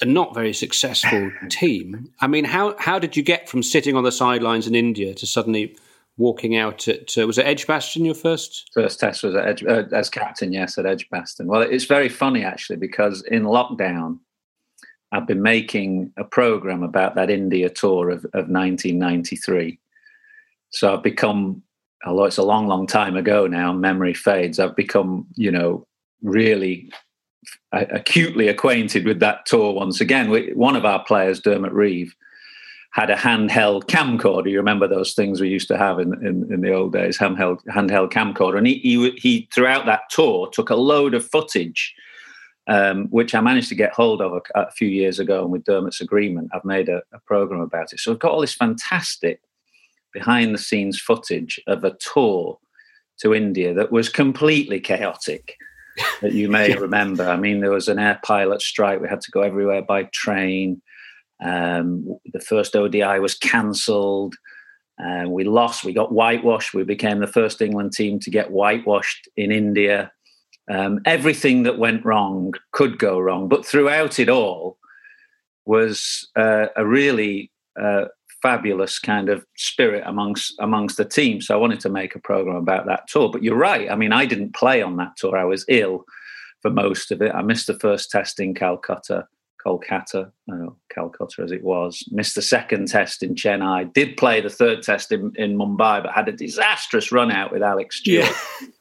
a 0.00 0.04
not 0.04 0.34
very 0.34 0.52
successful 0.52 1.30
team. 1.48 2.10
I 2.20 2.26
mean, 2.26 2.44
how 2.44 2.76
how 2.78 2.98
did 2.98 3.16
you 3.16 3.22
get 3.22 3.48
from 3.48 3.62
sitting 3.62 3.96
on 3.96 4.04
the 4.04 4.12
sidelines 4.12 4.66
in 4.66 4.74
India 4.74 5.14
to 5.14 5.26
suddenly 5.26 5.76
walking 6.16 6.56
out 6.56 6.88
at 6.88 7.16
uh, 7.16 7.26
was 7.26 7.38
it 7.38 7.46
Edgbaston 7.46 8.04
your 8.04 8.14
first 8.14 8.70
first 8.74 8.98
test 8.98 9.22
was 9.22 9.34
at 9.34 9.46
Edge, 9.46 9.64
uh, 9.64 9.84
as 9.92 10.10
captain? 10.10 10.52
Yes, 10.52 10.78
at 10.78 10.86
Edgbaston. 10.86 11.46
Well, 11.46 11.62
it's 11.62 11.84
very 11.84 12.08
funny 12.08 12.44
actually 12.44 12.76
because 12.76 13.22
in 13.22 13.44
lockdown, 13.44 14.18
I've 15.12 15.26
been 15.26 15.42
making 15.42 16.12
a 16.16 16.24
program 16.24 16.82
about 16.82 17.14
that 17.14 17.30
India 17.30 17.70
tour 17.70 18.10
of, 18.10 18.24
of 18.26 18.48
1993. 18.48 19.78
So 20.70 20.94
I've 20.94 21.02
become, 21.02 21.62
although 22.04 22.24
it's 22.24 22.38
a 22.38 22.42
long, 22.42 22.66
long 22.66 22.86
time 22.86 23.16
ago 23.16 23.46
now, 23.46 23.72
memory 23.72 24.14
fades. 24.14 24.58
I've 24.58 24.76
become, 24.76 25.26
you 25.34 25.50
know, 25.50 25.86
really 26.22 26.90
acutely 27.72 28.48
acquainted 28.48 29.06
with 29.06 29.20
that 29.20 29.46
tour 29.46 29.72
once 29.72 30.00
again. 30.00 30.30
We, 30.30 30.52
one 30.52 30.76
of 30.76 30.84
our 30.84 31.02
players, 31.04 31.40
Dermot 31.40 31.72
Reeve, 31.72 32.14
had 32.92 33.10
a 33.10 33.16
handheld 33.16 33.84
camcorder. 33.84 34.50
You 34.50 34.58
remember 34.58 34.88
those 34.88 35.14
things 35.14 35.40
we 35.40 35.48
used 35.48 35.68
to 35.68 35.78
have 35.78 35.98
in, 35.98 36.14
in, 36.26 36.52
in 36.52 36.60
the 36.62 36.72
old 36.72 36.92
days, 36.92 37.18
handheld 37.18 37.60
handheld 37.66 38.10
camcorder. 38.10 38.58
And 38.58 38.66
he, 38.66 38.78
he, 38.78 39.10
he 39.10 39.48
throughout 39.54 39.86
that 39.86 40.10
tour 40.10 40.48
took 40.52 40.70
a 40.70 40.76
load 40.76 41.14
of 41.14 41.28
footage, 41.28 41.94
um, 42.68 43.06
which 43.06 43.34
I 43.34 43.40
managed 43.40 43.70
to 43.70 43.74
get 43.74 43.92
hold 43.92 44.20
of 44.20 44.32
a, 44.32 44.60
a, 44.60 44.70
few 44.70 44.88
years 44.88 45.18
ago. 45.18 45.42
And 45.42 45.50
with 45.50 45.64
Dermot's 45.64 46.02
agreement, 46.02 46.50
I've 46.52 46.64
made 46.64 46.88
a, 46.88 47.02
a 47.12 47.18
program 47.26 47.60
about 47.60 47.92
it. 47.92 48.00
So 48.00 48.12
I've 48.12 48.18
got 48.18 48.32
all 48.32 48.42
this 48.42 48.54
fantastic 48.54 49.40
behind 50.12 50.54
the 50.54 50.58
scenes 50.58 51.00
footage 51.00 51.58
of 51.66 51.82
a 51.82 51.96
tour 51.96 52.58
to 53.20 53.34
India 53.34 53.74
that 53.74 53.90
was 53.90 54.08
completely 54.08 54.80
chaotic 54.80 55.56
that 56.20 56.32
you 56.32 56.48
may 56.48 56.74
remember. 56.78 57.28
I 57.28 57.36
mean, 57.36 57.60
there 57.60 57.70
was 57.70 57.88
an 57.88 57.98
air 57.98 58.20
pilot 58.22 58.62
strike. 58.62 59.00
We 59.00 59.08
had 59.08 59.22
to 59.22 59.30
go 59.30 59.42
everywhere 59.42 59.82
by 59.82 60.04
train. 60.12 60.82
Um, 61.42 62.18
the 62.32 62.40
first 62.40 62.76
ODI 62.76 63.18
was 63.18 63.34
cancelled. 63.34 64.34
Uh, 65.02 65.24
we 65.28 65.44
lost. 65.44 65.84
We 65.84 65.92
got 65.92 66.12
whitewashed. 66.12 66.74
We 66.74 66.84
became 66.84 67.20
the 67.20 67.26
first 67.26 67.62
England 67.62 67.92
team 67.92 68.18
to 68.20 68.30
get 68.30 68.50
whitewashed 68.50 69.28
in 69.36 69.52
India. 69.52 70.12
Um, 70.70 71.00
everything 71.04 71.62
that 71.62 71.78
went 71.78 72.04
wrong 72.04 72.52
could 72.72 72.98
go 72.98 73.18
wrong, 73.18 73.48
but 73.48 73.64
throughout 73.64 74.18
it 74.18 74.28
all 74.28 74.78
was 75.64 76.28
uh, 76.36 76.66
a 76.76 76.86
really 76.86 77.50
uh, 77.80 78.06
fabulous 78.42 78.98
kind 78.98 79.28
of 79.28 79.44
spirit 79.56 80.02
amongst 80.06 80.54
amongst 80.58 80.96
the 80.96 81.04
team. 81.04 81.40
So 81.40 81.54
I 81.54 81.58
wanted 81.58 81.80
to 81.80 81.88
make 81.88 82.14
a 82.14 82.20
program 82.20 82.56
about 82.56 82.86
that 82.86 83.08
tour. 83.08 83.30
But 83.30 83.42
you're 83.42 83.56
right. 83.56 83.90
I 83.90 83.96
mean, 83.96 84.12
I 84.12 84.26
didn't 84.26 84.54
play 84.54 84.82
on 84.82 84.96
that 84.96 85.16
tour. 85.16 85.36
I 85.36 85.44
was 85.44 85.64
ill 85.68 86.04
for 86.62 86.70
most 86.70 87.10
of 87.10 87.22
it. 87.22 87.34
I 87.34 87.42
missed 87.42 87.66
the 87.66 87.78
first 87.78 88.10
test 88.10 88.40
in 88.40 88.54
Calcutta, 88.54 89.26
Kolkata, 89.64 90.30
uh, 90.52 90.70
Calcutta 90.92 91.42
as 91.42 91.52
it 91.52 91.62
was. 91.62 92.02
Missed 92.10 92.34
the 92.34 92.42
second 92.42 92.88
test 92.88 93.22
in 93.22 93.34
Chennai. 93.34 93.92
Did 93.92 94.16
play 94.16 94.40
the 94.40 94.50
third 94.50 94.82
test 94.82 95.12
in, 95.12 95.32
in 95.36 95.56
Mumbai, 95.56 96.02
but 96.02 96.12
had 96.12 96.28
a 96.28 96.32
disastrous 96.32 97.12
run 97.12 97.30
out 97.30 97.52
with 97.52 97.62
Alex 97.62 97.96
Stewart, 97.96 98.26
yeah. 98.60 98.68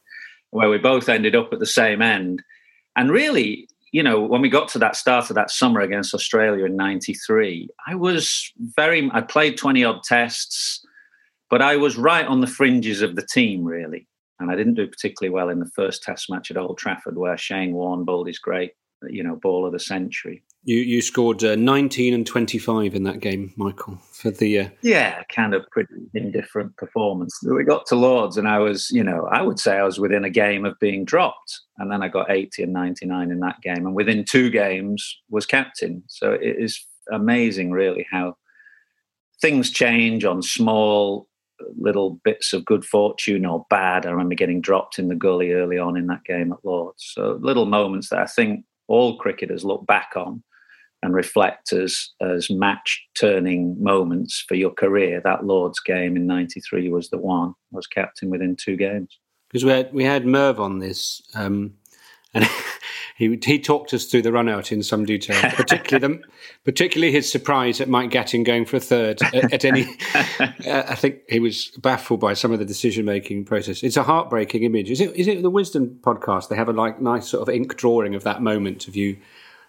where 0.51 0.69
we 0.69 0.77
both 0.77 1.09
ended 1.09 1.35
up 1.35 1.51
at 1.51 1.59
the 1.59 1.65
same 1.65 2.01
end. 2.01 2.41
And 2.95 3.11
really, 3.11 3.67
you 3.91 4.03
know, 4.03 4.21
when 4.21 4.41
we 4.41 4.49
got 4.49 4.67
to 4.69 4.79
that 4.79 4.95
start 4.95 5.29
of 5.29 5.35
that 5.35 5.51
summer 5.51 5.81
against 5.81 6.13
Australia 6.13 6.65
in 6.65 6.75
93, 6.75 7.69
I 7.87 7.95
was 7.95 8.51
very, 8.75 9.09
I 9.13 9.21
played 9.21 9.57
20 9.57 9.83
odd 9.83 10.03
tests, 10.03 10.85
but 11.49 11.61
I 11.61 11.77
was 11.77 11.97
right 11.97 12.25
on 12.25 12.41
the 12.41 12.47
fringes 12.47 13.01
of 13.01 13.15
the 13.15 13.25
team, 13.25 13.63
really. 13.63 14.07
And 14.39 14.51
I 14.51 14.55
didn't 14.55 14.75
do 14.75 14.87
particularly 14.87 15.33
well 15.33 15.49
in 15.49 15.59
the 15.59 15.71
first 15.75 16.03
test 16.03 16.29
match 16.29 16.51
at 16.51 16.57
Old 16.57 16.77
Trafford, 16.77 17.17
where 17.17 17.37
Shane 17.37 17.73
Warne 17.73 18.03
bowled 18.03 18.27
his 18.27 18.39
great, 18.39 18.73
you 19.09 19.23
know, 19.23 19.35
ball 19.35 19.65
of 19.65 19.71
the 19.71 19.79
century. 19.79 20.43
You 20.63 20.77
you 20.79 21.01
scored 21.01 21.43
uh, 21.43 21.55
19 21.55 22.13
and 22.13 22.25
25 22.25 22.95
in 22.95 23.03
that 23.03 23.19
game, 23.19 23.53
Michael, 23.55 23.97
for 24.11 24.31
the 24.31 24.59
uh... 24.59 24.69
yeah, 24.81 25.23
kind 25.33 25.53
of 25.53 25.65
pretty 25.71 25.93
indifferent 26.13 26.75
performance. 26.77 27.39
We 27.43 27.63
got 27.63 27.85
to 27.87 27.95
Lords, 27.95 28.37
and 28.37 28.47
I 28.47 28.59
was, 28.59 28.89
you 28.91 29.03
know, 29.03 29.27
I 29.31 29.41
would 29.41 29.59
say 29.59 29.77
I 29.77 29.83
was 29.83 29.99
within 29.99 30.25
a 30.25 30.29
game 30.29 30.65
of 30.65 30.77
being 30.79 31.05
dropped, 31.05 31.59
and 31.77 31.91
then 31.91 32.03
I 32.03 32.09
got 32.09 32.31
80 32.31 32.63
and 32.63 32.73
99 32.73 33.31
in 33.31 33.39
that 33.39 33.61
game, 33.61 33.85
and 33.85 33.95
within 33.95 34.25
two 34.25 34.49
games 34.49 35.19
was 35.29 35.45
captain. 35.45 36.03
So 36.07 36.33
it 36.33 36.57
is 36.59 36.85
amazing, 37.11 37.71
really, 37.71 38.05
how 38.11 38.35
things 39.41 39.71
change 39.71 40.25
on 40.25 40.41
small 40.41 41.27
little 41.77 42.19
bits 42.23 42.53
of 42.53 42.65
good 42.65 42.85
fortune 42.85 43.45
or 43.45 43.65
bad. 43.69 44.05
I 44.05 44.11
remember 44.11 44.35
getting 44.35 44.61
dropped 44.61 44.99
in 44.99 45.07
the 45.07 45.15
gully 45.15 45.53
early 45.53 45.77
on 45.77 45.97
in 45.97 46.07
that 46.07 46.23
game 46.23 46.51
at 46.51 46.63
Lords. 46.63 47.11
So 47.13 47.39
little 47.41 47.65
moments 47.65 48.09
that 48.09 48.19
I 48.19 48.25
think 48.25 48.65
all 48.87 49.17
cricketers 49.17 49.63
look 49.63 49.85
back 49.85 50.11
on 50.15 50.43
and 51.03 51.13
reflect 51.13 51.73
as 51.73 52.09
as 52.21 52.49
match 52.49 53.05
turning 53.19 53.81
moments 53.81 54.43
for 54.47 54.55
your 54.55 54.71
career. 54.71 55.21
That 55.23 55.45
Lord's 55.45 55.79
game 55.79 56.15
in 56.15 56.25
'93 56.27 56.89
was 56.89 57.09
the 57.09 57.17
one. 57.17 57.49
I 57.49 57.75
was 57.75 57.87
captain 57.87 58.29
within 58.29 58.55
two 58.55 58.75
games. 58.75 59.19
Because 59.49 59.63
we 59.63 59.71
had 59.71 59.93
we 59.93 60.03
had 60.03 60.25
Merv 60.25 60.59
on 60.59 60.79
this, 60.79 61.21
um, 61.35 61.75
and 62.33 62.45
he 63.17 63.35
he 63.43 63.57
talked 63.57 63.95
us 63.95 64.05
through 64.05 64.21
the 64.21 64.31
run 64.31 64.47
out 64.47 64.71
in 64.71 64.83
some 64.83 65.03
detail, 65.03 65.41
particularly 65.55 66.19
the, 66.19 66.23
particularly 66.63 67.11
his 67.11 67.29
surprise 67.29 67.81
at 67.81 67.89
Mike 67.89 68.11
Gatting 68.11 68.45
going 68.45 68.63
for 68.63 68.77
a 68.77 68.79
third 68.79 69.23
at, 69.23 69.51
at 69.53 69.65
any. 69.65 69.85
uh, 70.39 70.83
I 70.87 70.93
think 70.93 71.21
he 71.27 71.39
was 71.39 71.71
baffled 71.79 72.19
by 72.19 72.35
some 72.35 72.51
of 72.51 72.59
the 72.59 72.65
decision 72.65 73.05
making 73.05 73.45
process. 73.45 73.81
It's 73.81 73.97
a 73.97 74.03
heartbreaking 74.03 74.61
image. 74.61 74.91
Is 74.91 75.01
it? 75.01 75.15
Is 75.15 75.27
it 75.27 75.41
the 75.41 75.49
Wisden 75.49 75.99
podcast? 76.01 76.49
They 76.49 76.55
have 76.55 76.69
a 76.69 76.73
like 76.73 77.01
nice 77.01 77.27
sort 77.27 77.41
of 77.41 77.53
ink 77.53 77.75
drawing 77.75 78.13
of 78.13 78.23
that 78.23 78.43
moment 78.43 78.87
of 78.87 78.95
you 78.95 79.17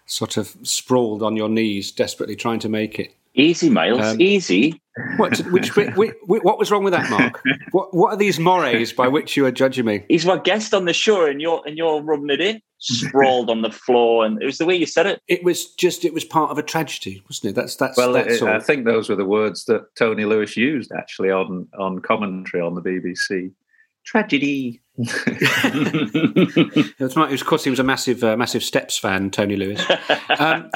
sort 0.05 0.37
of 0.37 0.55
sprawled 0.61 1.23
on 1.23 1.35
your 1.35 1.49
knees, 1.49 1.91
desperately 1.91 2.35
trying 2.35 2.59
to 2.59 2.69
make 2.69 2.99
it. 2.99 3.15
Easy, 3.35 3.69
Miles. 3.69 4.01
Um, 4.01 4.21
easy. 4.21 4.81
What? 5.17 5.37
Which, 5.51 5.73
which, 5.75 5.95
which, 5.95 6.13
what 6.25 6.59
was 6.59 6.71
wrong 6.71 6.83
with 6.83 6.93
that, 6.93 7.09
Mark? 7.09 7.41
What? 7.71 7.93
What 7.93 8.13
are 8.13 8.17
these 8.17 8.39
mores 8.39 8.93
by 8.93 9.07
which 9.07 9.37
you 9.37 9.45
are 9.45 9.51
judging 9.51 9.85
me? 9.85 10.05
He's 10.09 10.25
my 10.25 10.37
guest 10.37 10.73
on 10.73 10.85
the 10.85 10.93
show, 10.93 11.25
and 11.25 11.41
you're 11.41 11.61
and 11.65 11.77
you're 11.77 12.01
rubbing 12.01 12.29
it 12.29 12.41
in, 12.41 12.61
sprawled 12.79 13.49
on 13.49 13.61
the 13.61 13.71
floor, 13.71 14.25
and 14.25 14.41
it 14.41 14.45
was 14.45 14.57
the 14.57 14.65
way 14.65 14.75
you 14.75 14.85
said 14.85 15.05
it. 15.05 15.21
It 15.27 15.43
was 15.43 15.73
just. 15.75 16.05
It 16.05 16.13
was 16.13 16.25
part 16.25 16.51
of 16.51 16.57
a 16.57 16.63
tragedy, 16.63 17.21
wasn't 17.29 17.51
it? 17.51 17.55
That's 17.55 17.75
that's. 17.75 17.97
Well, 17.97 18.13
that's 18.13 18.41
it, 18.41 18.43
I 18.43 18.59
think 18.59 18.85
those 18.85 19.09
were 19.09 19.15
the 19.15 19.25
words 19.25 19.65
that 19.65 19.95
Tony 19.95 20.25
Lewis 20.25 20.57
used 20.57 20.91
actually 20.91 21.31
on 21.31 21.67
on 21.77 21.99
commentary 21.99 22.61
on 22.61 22.75
the 22.75 22.81
BBC. 22.81 23.51
Tragedy. 24.05 24.81
it 24.97 26.99
was 26.99 27.41
because 27.41 27.63
he 27.63 27.69
was 27.69 27.79
a 27.79 27.83
massive, 27.83 28.23
uh, 28.23 28.35
massive 28.35 28.63
Steps 28.63 28.97
fan, 28.97 29.29
Tony 29.29 29.55
Lewis. 29.55 29.81
Um, 30.39 30.69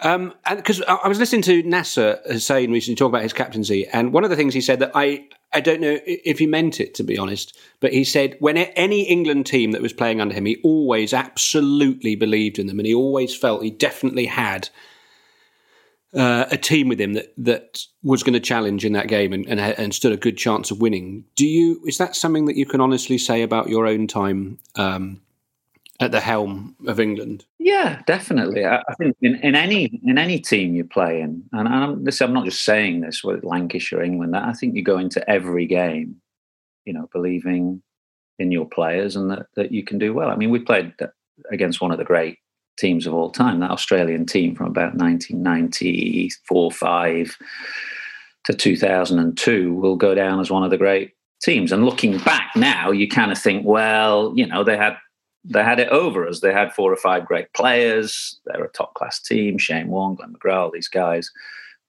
um, 0.00 0.34
and 0.44 0.56
because 0.58 0.82
I 0.82 1.08
was 1.08 1.18
listening 1.18 1.42
to 1.42 1.62
Nasser 1.62 2.20
Hussain 2.26 2.70
recently 2.72 2.96
talk 2.96 3.08
about 3.08 3.22
his 3.22 3.32
captaincy, 3.32 3.86
and 3.88 4.12
one 4.12 4.24
of 4.24 4.30
the 4.30 4.36
things 4.36 4.54
he 4.54 4.60
said 4.60 4.80
that 4.80 4.92
I, 4.94 5.28
I 5.52 5.60
don't 5.60 5.80
know 5.80 5.98
if 6.04 6.38
he 6.38 6.46
meant 6.46 6.80
it 6.80 6.94
to 6.96 7.02
be 7.02 7.18
honest, 7.18 7.58
but 7.80 7.92
he 7.92 8.04
said 8.04 8.36
when 8.40 8.56
any 8.56 9.02
England 9.02 9.46
team 9.46 9.72
that 9.72 9.82
was 9.82 9.92
playing 9.92 10.20
under 10.20 10.34
him, 10.34 10.46
he 10.46 10.60
always 10.62 11.12
absolutely 11.12 12.14
believed 12.16 12.58
in 12.58 12.66
them, 12.66 12.78
and 12.78 12.86
he 12.86 12.94
always 12.94 13.34
felt 13.36 13.62
he 13.62 13.70
definitely 13.70 14.26
had 14.26 14.68
uh, 16.14 16.46
a 16.50 16.56
team 16.56 16.88
with 16.88 17.00
him 17.00 17.14
that 17.14 17.32
that 17.38 17.84
was 18.02 18.22
going 18.22 18.34
to 18.34 18.40
challenge 18.40 18.84
in 18.84 18.92
that 18.92 19.08
game 19.08 19.32
and, 19.32 19.46
and, 19.46 19.60
and 19.60 19.94
stood 19.94 20.12
a 20.12 20.16
good 20.16 20.36
chance 20.36 20.70
of 20.70 20.80
winning. 20.80 21.24
Do 21.36 21.46
you 21.46 21.82
is 21.86 21.98
that 21.98 22.16
something 22.16 22.46
that 22.46 22.56
you 22.56 22.66
can 22.66 22.80
honestly 22.80 23.18
say 23.18 23.42
about 23.42 23.68
your 23.68 23.86
own 23.86 24.06
time 24.06 24.58
um, 24.76 25.20
at 26.02 26.12
the 26.12 26.20
helm 26.20 26.76
of 26.86 27.00
England. 27.00 27.44
Yeah, 27.58 28.02
definitely. 28.06 28.66
I, 28.66 28.82
think 28.98 29.16
in, 29.22 29.36
in 29.36 29.54
any 29.54 30.00
in 30.04 30.18
any 30.18 30.38
team 30.38 30.74
you 30.74 30.84
play 30.84 31.20
in, 31.20 31.44
and 31.52 31.68
I'm, 31.68 32.04
this, 32.04 32.20
I'm 32.20 32.32
not 32.32 32.44
just 32.44 32.64
saying 32.64 33.00
this 33.00 33.22
with 33.22 33.44
Lancashire, 33.44 34.02
England. 34.02 34.36
I 34.36 34.52
think 34.52 34.74
you 34.74 34.82
go 34.82 34.98
into 34.98 35.28
every 35.30 35.66
game, 35.66 36.16
you 36.84 36.92
know, 36.92 37.08
believing 37.12 37.82
in 38.38 38.50
your 38.50 38.66
players 38.66 39.16
and 39.16 39.30
that, 39.30 39.46
that 39.56 39.72
you 39.72 39.84
can 39.84 39.98
do 39.98 40.12
well. 40.12 40.30
I 40.30 40.36
mean, 40.36 40.50
we 40.50 40.58
played 40.58 40.94
against 41.50 41.80
one 41.80 41.92
of 41.92 41.98
the 41.98 42.04
great 42.04 42.38
teams 42.78 43.06
of 43.06 43.14
all 43.14 43.30
time, 43.30 43.60
that 43.60 43.70
Australian 43.70 44.26
team 44.26 44.54
from 44.54 44.66
about 44.66 44.94
1994 44.94 46.72
5 46.72 47.38
to 48.44 48.52
2002 48.54 49.74
will 49.74 49.96
go 49.96 50.14
down 50.14 50.40
as 50.40 50.50
one 50.50 50.64
of 50.64 50.70
the 50.70 50.78
great 50.78 51.12
teams. 51.42 51.72
And 51.72 51.84
looking 51.84 52.18
back 52.18 52.50
now, 52.56 52.90
you 52.90 53.08
kind 53.08 53.30
of 53.30 53.38
think, 53.38 53.64
well, 53.66 54.32
you 54.34 54.46
know, 54.46 54.64
they 54.64 54.76
had 54.76 54.96
they 55.44 55.62
had 55.62 55.80
it 55.80 55.88
over 55.88 56.26
us. 56.26 56.40
They 56.40 56.52
had 56.52 56.72
four 56.72 56.92
or 56.92 56.96
five 56.96 57.26
great 57.26 57.52
players. 57.52 58.38
They're 58.46 58.64
a 58.64 58.68
top 58.70 58.94
class 58.94 59.20
team. 59.20 59.58
Shane 59.58 59.88
Warne, 59.88 60.14
Glenn 60.14 60.34
McGrath, 60.34 60.58
all 60.58 60.70
these 60.70 60.88
guys. 60.88 61.30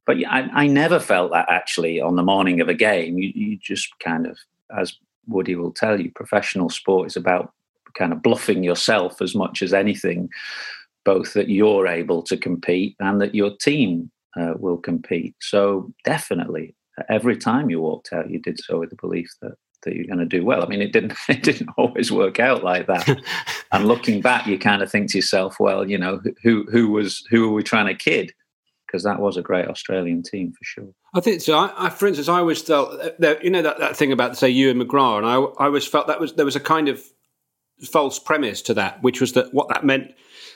But 0.05 0.17
I, 0.27 0.49
I, 0.53 0.67
never 0.67 0.99
felt 0.99 1.31
that 1.31 1.49
actually 1.49 2.01
on 2.01 2.15
the 2.15 2.23
morning 2.23 2.59
of 2.59 2.67
a 2.67 2.73
game. 2.73 3.17
You, 3.17 3.31
you 3.33 3.57
just 3.57 3.87
kind 3.99 4.25
of, 4.27 4.37
as 4.77 4.97
Woody 5.27 5.55
will 5.55 5.71
tell 5.71 5.99
you, 5.99 6.11
professional 6.11 6.69
sport 6.69 7.07
is 7.07 7.15
about 7.15 7.53
kind 7.93 8.11
of 8.11 8.21
bluffing 8.21 8.63
yourself 8.63 9.21
as 9.21 9.35
much 9.35 9.61
as 9.61 9.73
anything, 9.73 10.29
both 11.05 11.33
that 11.33 11.49
you're 11.49 11.87
able 11.87 12.21
to 12.23 12.35
compete 12.35 12.95
and 12.99 13.21
that 13.21 13.35
your 13.35 13.55
team 13.57 14.11
uh, 14.35 14.53
will 14.57 14.77
compete. 14.77 15.35
So 15.39 15.93
definitely, 16.03 16.75
every 17.07 17.37
time 17.37 17.69
you 17.69 17.79
walked 17.79 18.11
out, 18.11 18.29
you 18.29 18.39
did 18.39 18.59
so 18.59 18.79
with 18.79 18.89
the 18.89 18.95
belief 18.97 19.29
that 19.41 19.53
that 19.83 19.95
you're 19.95 20.05
going 20.05 20.19
to 20.19 20.25
do 20.25 20.43
well. 20.43 20.63
I 20.63 20.67
mean, 20.67 20.81
it 20.81 20.91
didn't 20.91 21.13
it 21.29 21.43
didn't 21.43 21.69
always 21.77 22.11
work 22.11 22.39
out 22.39 22.63
like 22.63 22.87
that. 22.87 23.21
and 23.71 23.87
looking 23.87 24.21
back, 24.21 24.47
you 24.47 24.57
kind 24.57 24.81
of 24.81 24.91
think 24.91 25.11
to 25.11 25.17
yourself, 25.17 25.59
well, 25.59 25.89
you 25.89 25.97
know, 25.97 26.21
who 26.41 26.65
who 26.71 26.89
was 26.89 27.25
who 27.29 27.47
were 27.47 27.53
we 27.53 27.63
trying 27.63 27.87
to 27.87 27.95
kid? 27.95 28.33
Because 28.87 29.03
that 29.03 29.19
was 29.19 29.37
a 29.37 29.41
great 29.41 29.67
Australian 29.67 30.21
team 30.21 30.51
for 30.51 30.63
sure. 30.63 30.89
I 31.15 31.19
think 31.19 31.41
so. 31.41 31.57
I, 31.57 31.87
I, 31.87 31.89
for 31.89 32.07
instance, 32.07 32.29
I 32.29 32.39
always 32.39 32.61
felt 32.61 32.99
uh, 32.99 33.11
that 33.19 33.43
you 33.43 33.49
know 33.49 33.61
that, 33.61 33.79
that 33.79 33.97
thing 33.97 34.11
about 34.11 34.37
say 34.37 34.49
you 34.49 34.69
and 34.69 34.81
McGrath, 34.81 35.19
and 35.19 35.27
I, 35.27 35.35
I 35.35 35.65
always 35.65 35.85
felt 35.85 36.07
that 36.07 36.19
was 36.19 36.33
there 36.33 36.45
was 36.45 36.55
a 36.55 36.59
kind 36.59 36.89
of 36.89 37.01
false 37.85 38.19
premise 38.19 38.61
to 38.63 38.73
that, 38.75 39.01
which 39.03 39.21
was 39.21 39.33
that 39.33 39.53
what 39.53 39.69
that 39.69 39.83
meant. 39.83 40.13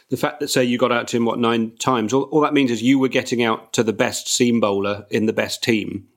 The 0.10 0.18
fact 0.18 0.40
that 0.40 0.50
say 0.50 0.64
you 0.64 0.78
got 0.78 0.92
out 0.92 1.10
to 1.10 1.18
him 1.18 1.26
what 1.26 1.38
nine 1.38 1.76
times, 1.78 2.14
all, 2.14 2.24
all 2.24 2.42
that 2.42 2.54
means 2.54 2.72
is 2.72 2.82
you 2.82 2.98
were 2.98 3.10
getting 3.10 3.44
out 3.44 3.74
to 3.74 3.84
the 3.84 3.92
best 3.92 4.30
seam 4.30 4.62
bowler 4.62 5.06
in 5.10 5.26
the 5.26 5.34
best 5.34 5.62
team, 5.62 6.08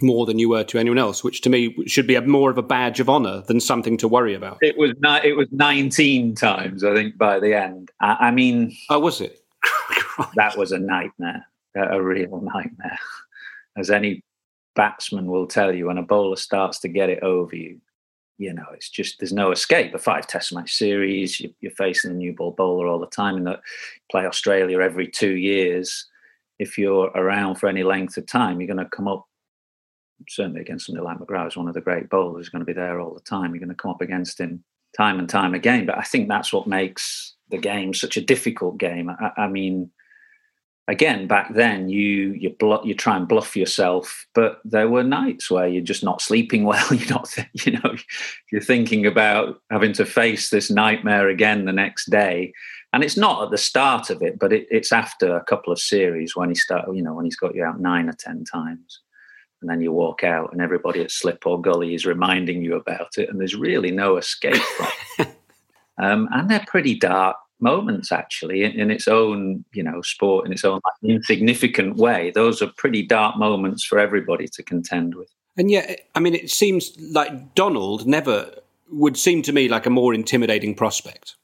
more 0.00 0.26
than 0.26 0.38
you 0.38 0.48
were 0.48 0.64
to 0.64 0.78
anyone 0.78 0.98
else, 0.98 1.24
which 1.24 1.40
to 1.42 1.50
me 1.50 1.74
should 1.86 2.06
be 2.06 2.14
a, 2.14 2.22
more 2.22 2.50
of 2.50 2.58
a 2.58 2.62
badge 2.62 3.00
of 3.00 3.08
honor 3.08 3.42
than 3.46 3.60
something 3.60 3.96
to 3.98 4.08
worry 4.08 4.34
about. 4.34 4.58
It 4.60 4.76
was 4.76 4.92
not, 4.98 5.24
it 5.24 5.34
was 5.34 5.48
19 5.52 6.34
times, 6.34 6.84
I 6.84 6.94
think, 6.94 7.16
by 7.16 7.40
the 7.40 7.54
end. 7.54 7.90
I, 8.00 8.16
I 8.20 8.30
mean, 8.30 8.76
oh, 8.90 9.00
was 9.00 9.20
it? 9.20 9.42
that 10.34 10.56
was 10.56 10.72
a 10.72 10.78
nightmare, 10.78 11.46
a, 11.74 12.02
real 12.02 12.40
nightmare. 12.40 12.98
As 13.76 13.90
any 13.90 14.22
batsman 14.74 15.26
will 15.26 15.46
tell 15.46 15.74
you, 15.74 15.86
when 15.86 15.98
a 15.98 16.02
bowler 16.02 16.36
starts 16.36 16.78
to 16.80 16.88
get 16.88 17.08
it 17.08 17.22
over 17.22 17.56
you, 17.56 17.80
you 18.38 18.52
know, 18.52 18.66
it's 18.74 18.90
just 18.90 19.18
there's 19.18 19.32
no 19.32 19.50
escape. 19.50 19.94
A 19.94 19.98
five 19.98 20.26
test 20.26 20.52
match 20.52 20.74
series, 20.74 21.40
you, 21.40 21.54
are 21.64 21.70
facing 21.70 22.10
a 22.10 22.14
new 22.14 22.34
ball 22.34 22.52
bowler 22.52 22.86
all 22.86 22.98
the 22.98 23.06
time, 23.06 23.36
and 23.36 23.46
that 23.46 23.60
play 24.10 24.26
Australia 24.26 24.80
every 24.80 25.08
two 25.08 25.36
years. 25.36 26.06
If 26.58 26.76
you're 26.76 27.06
around 27.14 27.56
for 27.56 27.68
any 27.68 27.82
length 27.82 28.18
of 28.18 28.26
time, 28.26 28.60
you're 28.60 28.66
going 28.66 28.84
to 28.84 28.90
come 28.90 29.08
up 29.08 29.26
certainly 30.28 30.60
against 30.60 30.86
somebody 30.86 31.04
like 31.04 31.18
McGrath, 31.18 31.44
who's 31.44 31.56
one 31.56 31.68
of 31.68 31.74
the 31.74 31.80
great 31.80 32.08
bowlers, 32.08 32.46
who's 32.46 32.48
going 32.48 32.60
to 32.60 32.66
be 32.66 32.72
there 32.72 33.00
all 33.00 33.14
the 33.14 33.20
time. 33.20 33.54
You're 33.54 33.60
going 33.60 33.68
to 33.68 33.74
come 33.74 33.90
up 33.90 34.00
against 34.00 34.40
him 34.40 34.64
time 34.96 35.18
and 35.18 35.28
time 35.28 35.54
again. 35.54 35.86
But 35.86 35.98
I 35.98 36.02
think 36.02 36.28
that's 36.28 36.52
what 36.52 36.66
makes 36.66 37.34
the 37.50 37.58
game 37.58 37.94
such 37.94 38.16
a 38.16 38.22
difficult 38.24 38.78
game. 38.78 39.10
I, 39.10 39.32
I 39.36 39.48
mean, 39.48 39.90
again, 40.88 41.26
back 41.26 41.54
then 41.54 41.88
you 41.88 42.32
you 42.32 42.56
you 42.84 42.94
try 42.94 43.16
and 43.16 43.28
bluff 43.28 43.56
yourself, 43.56 44.26
but 44.34 44.60
there 44.64 44.88
were 44.88 45.02
nights 45.02 45.50
where 45.50 45.68
you're 45.68 45.82
just 45.82 46.04
not 46.04 46.22
sleeping 46.22 46.64
well. 46.70 46.94
You're 46.94 47.10
not, 47.10 47.34
you 47.64 47.72
know, 47.72 47.94
you're 48.50 48.62
thinking 48.62 49.06
about 49.06 49.60
having 49.70 49.92
to 49.94 50.04
face 50.04 50.50
this 50.50 50.70
nightmare 50.70 51.28
again 51.28 51.64
the 51.64 51.72
next 51.72 52.10
day. 52.10 52.52
And 52.92 53.04
it's 53.04 53.16
not 53.16 53.42
at 53.42 53.50
the 53.50 53.58
start 53.58 54.08
of 54.08 54.22
it, 54.22 54.38
but 54.38 54.54
it, 54.54 54.66
it's 54.70 54.90
after 54.90 55.36
a 55.36 55.44
couple 55.44 55.70
of 55.70 55.78
series 55.78 56.34
when 56.34 56.48
he 56.48 56.54
start, 56.54 56.86
you 56.94 57.02
know, 57.02 57.12
when 57.12 57.26
he's 57.26 57.36
got 57.36 57.54
you 57.54 57.62
out 57.62 57.78
nine 57.78 58.08
or 58.08 58.14
ten 58.14 58.44
times 58.44 59.00
and 59.60 59.70
then 59.70 59.80
you 59.80 59.92
walk 59.92 60.22
out 60.22 60.52
and 60.52 60.60
everybody 60.60 61.00
at 61.00 61.10
slip 61.10 61.46
or 61.46 61.60
gully 61.60 61.94
is 61.94 62.06
reminding 62.06 62.62
you 62.62 62.76
about 62.76 63.16
it 63.16 63.28
and 63.28 63.40
there's 63.40 63.54
really 63.54 63.90
no 63.90 64.16
escape 64.16 64.56
from 64.56 64.88
it. 65.18 65.28
Um, 65.98 66.28
and 66.30 66.50
they're 66.50 66.62
pretty 66.66 66.94
dark 66.98 67.38
moments 67.58 68.12
actually 68.12 68.64
in, 68.64 68.72
in, 68.72 68.90
its 68.90 69.08
own 69.08 69.64
you 69.72 69.82
know 69.82 70.02
sport 70.02 70.44
in 70.44 70.52
its 70.52 70.62
own 70.62 70.80
like, 70.84 71.10
insignificant 71.10 71.96
way. 71.96 72.30
Those 72.34 72.60
are 72.60 72.70
pretty 72.76 73.02
dark 73.02 73.38
moments 73.38 73.82
for 73.82 73.98
everybody 73.98 74.46
to 74.46 74.62
contend 74.62 75.14
with. 75.14 75.30
And 75.56 75.70
yet 75.70 76.06
i 76.14 76.20
mean 76.20 76.34
it 76.34 76.50
seems 76.50 76.94
like 77.00 77.54
donald 77.54 78.06
never 78.06 78.50
would 78.90 79.16
seem 79.16 79.40
to 79.40 79.54
me 79.54 79.68
like 79.70 79.86
a 79.86 79.90
more 79.90 80.12
intimidating 80.12 80.74
prospect 80.74 81.36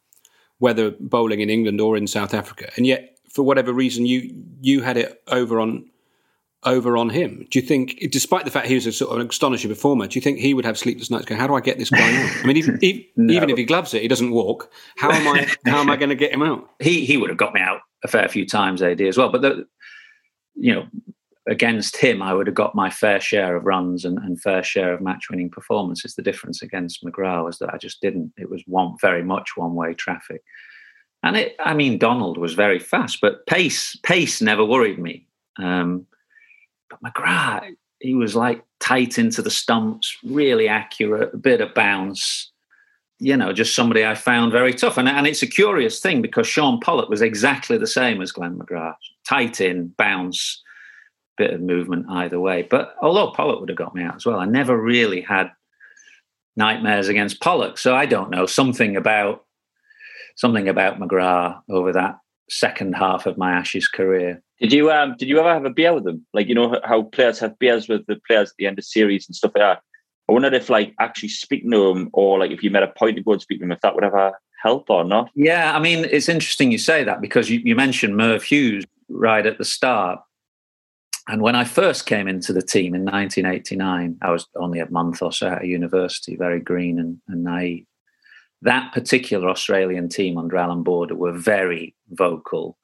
whether 0.59 0.91
bowling 1.01 1.41
in 1.41 1.49
england 1.49 1.81
or 1.81 1.97
in 1.97 2.07
south 2.07 2.35
africa. 2.35 2.71
And 2.77 2.87
yet 2.87 3.17
for 3.31 3.43
whatever 3.43 3.73
reason 3.73 4.05
you 4.05 4.45
you 4.61 4.83
had 4.83 4.99
it 4.99 5.23
over 5.29 5.61
on 5.61 5.89
over 6.65 6.97
on 6.97 7.11
him? 7.11 7.47
Do 7.51 7.59
you 7.59 7.67
think, 7.67 7.99
despite 8.11 8.45
the 8.45 8.51
fact 8.51 8.67
he 8.67 8.75
was 8.75 8.87
a 8.87 8.93
sort 8.93 9.13
of 9.13 9.21
an 9.21 9.29
astonishing 9.29 9.71
performer, 9.71 10.07
do 10.07 10.17
you 10.17 10.21
think 10.21 10.39
he 10.39 10.55
would 10.55 10.65
have 10.65 10.79
sleepless 10.79 11.11
nights 11.11 11.25
going, 11.25 11.41
how 11.41 11.47
do 11.47 11.55
I 11.55 11.61
get 11.61 11.79
this 11.79 11.91
guy 11.91 12.23
out? 12.23 12.31
I 12.43 12.47
mean, 12.47 12.57
even, 12.57 12.79
even, 12.83 13.05
no. 13.17 13.35
even 13.35 13.51
if 13.51 13.57
he 13.57 13.65
gloves 13.65 13.95
it, 13.95 14.03
he 14.03 14.09
doesn't 14.09 14.31
walk. 14.31 14.71
How 14.97 15.11
am 15.11 15.27
I, 15.29 15.49
how 15.67 15.81
am 15.81 15.91
I 15.91 15.97
going 15.97 16.11
to 16.11 16.15
get 16.15 16.33
him 16.33 16.43
out? 16.43 16.69
He, 16.81 17.05
he 17.05 17.17
would 17.17 17.31
have 17.31 17.39
got 17.39 17.55
me 17.55 17.61
out 17.61 17.81
a 18.05 18.09
fair 18.09 18.29
few 18.29 18.47
times, 18.47 18.83
AD, 18.83 19.01
as 19.01 19.19
well. 19.19 19.31
But, 19.31 19.43
the, 19.43 19.67
you 20.55 20.75
know, 20.75 20.87
against 21.49 21.97
him, 21.97 22.23
I 22.23 22.33
would 22.33 22.47
have 22.47 22.55
got 22.55 22.75
my 22.75 22.91
fair 22.91 23.21
share 23.21 23.57
of 23.57 23.65
runs 23.65 24.05
and, 24.05 24.19
and 24.19 24.41
fair 24.41 24.63
share 24.63 24.93
of 24.93 25.01
match 25.01 25.29
winning 25.31 25.51
performances. 25.51 26.15
The 26.15 26.23
difference 26.23 26.63
against 26.63 27.05
McGrath 27.05 27.45
was 27.45 27.59
that 27.59 27.75
I 27.75 27.79
just 27.79 28.01
didn't. 28.01 28.33
It 28.37 28.51
was 28.51 28.63
one 28.67 28.95
very 29.01 29.25
much 29.25 29.51
one 29.57 29.75
way 29.75 29.95
traffic. 29.95 30.43
And 31.25 31.37
it, 31.37 31.57
I 31.61 31.75
mean, 31.75 31.99
Donald 31.99 32.37
was 32.37 32.55
very 32.55 32.79
fast, 32.79 33.21
but 33.21 33.47
pace, 33.47 33.97
pace 34.03 34.43
never 34.43 34.65
worried 34.65 34.99
me. 34.99 35.27
Um, 35.59 36.07
but 37.01 37.15
McGrath, 37.15 37.75
he 38.01 38.15
was 38.15 38.35
like 38.35 38.65
tight 38.81 39.19
into 39.19 39.43
the 39.43 39.51
stumps, 39.51 40.17
really 40.25 40.69
accurate, 40.69 41.35
a 41.35 41.37
bit 41.37 41.61
of 41.61 41.75
bounce. 41.75 42.51
You 43.19 43.37
know, 43.37 43.53
just 43.53 43.77
somebody 43.77 44.05
I 44.05 44.17
found 44.17 44.51
very 44.51 44.75
tough. 44.75 44.99
And, 44.99 45.09
and 45.09 45.27
it's 45.27 45.43
a 45.43 45.47
curious 45.47 46.01
thing 46.01 46.23
because 46.23 46.47
Shaun 46.47 46.81
Pollock 46.81 47.09
was 47.09 47.23
exactly 47.23 47.79
the 47.79 47.87
same 47.87 48.21
as 48.21 48.33
Glenn 48.33 48.59
McGrath 48.59 48.97
tight 49.29 49.61
in, 49.61 49.95
bounce, 49.97 50.61
bit 51.37 51.55
of 51.55 51.61
movement 51.61 52.07
either 52.11 52.41
way. 52.41 52.63
But 52.63 52.97
although 53.01 53.31
Pollock 53.31 53.61
would 53.61 53.69
have 53.69 53.79
got 53.79 53.95
me 53.95 54.03
out 54.03 54.17
as 54.17 54.27
well, 54.27 54.41
I 54.41 54.45
never 54.45 54.77
really 54.77 55.21
had 55.21 55.51
nightmares 56.57 57.09
against 57.09 57.41
Pollock. 57.41 57.79
So 57.79 57.95
I 57.95 58.07
don't 58.07 58.31
know, 58.31 58.47
something 58.47 58.97
about 58.97 59.45
something 60.37 60.69
about 60.69 60.99
McGrath 60.99 61.61
over 61.69 61.93
that 61.93 62.19
second 62.49 62.95
half 62.95 63.27
of 63.27 63.39
my 63.39 63.53
Ashes 63.53 63.89
career 63.89 64.43
did 64.63 64.73
you 64.73 64.93
um 64.93 65.17
did 65.19 65.29
you 65.29 65.41
ever 65.41 65.53
have 65.53 65.65
a 65.65 65.71
beer 65.71 65.93
with 65.93 66.05
them? 66.05 66.25
Like 66.33 66.47
you 66.47 66.55
know 66.55 66.81
how 66.85 67.03
players 67.03 67.41
have 67.41 67.59
beers 67.59 67.89
with 67.89 68.07
the 68.07 68.21
players 68.27 68.51
at 68.51 68.57
the 68.59 68.67
end 68.67 68.79
of 68.79 68.85
series 68.85 69.27
and 69.29 69.35
stuff 69.35 69.51
like 69.57 69.63
that. 69.63 69.83
I 70.29 70.33
wondered 70.33 70.55
if 70.55 70.71
like 70.71 70.95
actually 71.01 71.31
speaking 71.31 71.73
to 71.73 71.93
them 71.93 72.11
or 72.13 72.39
like 72.39 72.53
if 72.53 72.63
you 72.63 72.71
made 72.71 72.85
a 72.85 72.93
point 72.97 73.17
to 73.17 73.23
go 73.25 73.33
and 73.33 73.43
speak 73.43 73.59
to 73.59 73.65
them, 73.65 73.73
if 73.73 73.81
that 73.81 73.97
would 73.97 74.05
ever 74.05 74.39
help 74.63 74.89
or 74.89 75.03
not. 75.03 75.31
Yeah, 75.35 75.77
I 75.77 75.81
mean 75.81 76.05
it's 76.05 76.29
interesting 76.29 76.71
you 76.71 76.79
say 76.79 77.03
that 77.03 77.21
because 77.21 77.51
you, 77.51 77.61
you 77.65 77.75
mentioned 77.75 78.17
Merv 78.17 78.45
Hughes 78.45 78.85
right 79.09 79.45
at 79.45 79.59
the 79.59 79.65
start. 79.65 80.21
And 81.29 81.43
when 81.43 81.57
I 81.57 81.65
first 81.65 82.07
came 82.07 82.29
into 82.29 82.53
the 82.53 82.63
team 82.63 82.95
in 82.95 83.05
1989, 83.05 84.19
I 84.23 84.31
was 84.31 84.47
only 84.57 84.79
a 84.79 84.91
month 84.91 85.23
or 85.23 85.33
so 85.33 85.49
at 85.49 85.67
university, 85.67 86.37
very 86.37 86.61
green 86.61 86.99
and, 86.99 87.19
and 87.29 87.45
naive. 87.45 87.87
That 88.63 88.93
particular 88.93 89.49
Australian 89.49 90.09
team 90.09 90.37
under 90.39 90.57
Alan 90.57 90.83
Border 90.83 91.15
were 91.15 91.33
very 91.33 91.95
vocal 92.11 92.77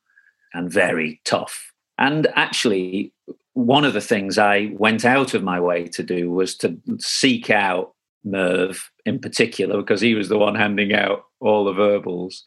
and 0.55 0.71
very 0.71 1.21
tough. 1.25 1.73
And 1.99 2.29
actually, 2.35 3.13
one 3.55 3.85
of 3.85 3.93
the 3.93 4.01
things 4.01 4.39
I 4.39 4.71
went 4.75 5.05
out 5.05 5.35
of 5.35 5.43
my 5.43 5.61
way 5.61 5.89
to 5.89 6.03
do 6.03 6.31
was 6.31 6.57
to 6.59 6.79
seek 6.99 7.51
out 7.51 7.95
Merv 8.25 8.91
in 9.05 9.19
particular, 9.19 9.79
because 9.79 10.01
he 10.01 10.15
was 10.15 10.29
the 10.29 10.39
one 10.39 10.55
handing 10.55 10.93
out 10.95 11.25
all 11.41 11.65
the 11.65 11.73
verbals. 11.73 12.45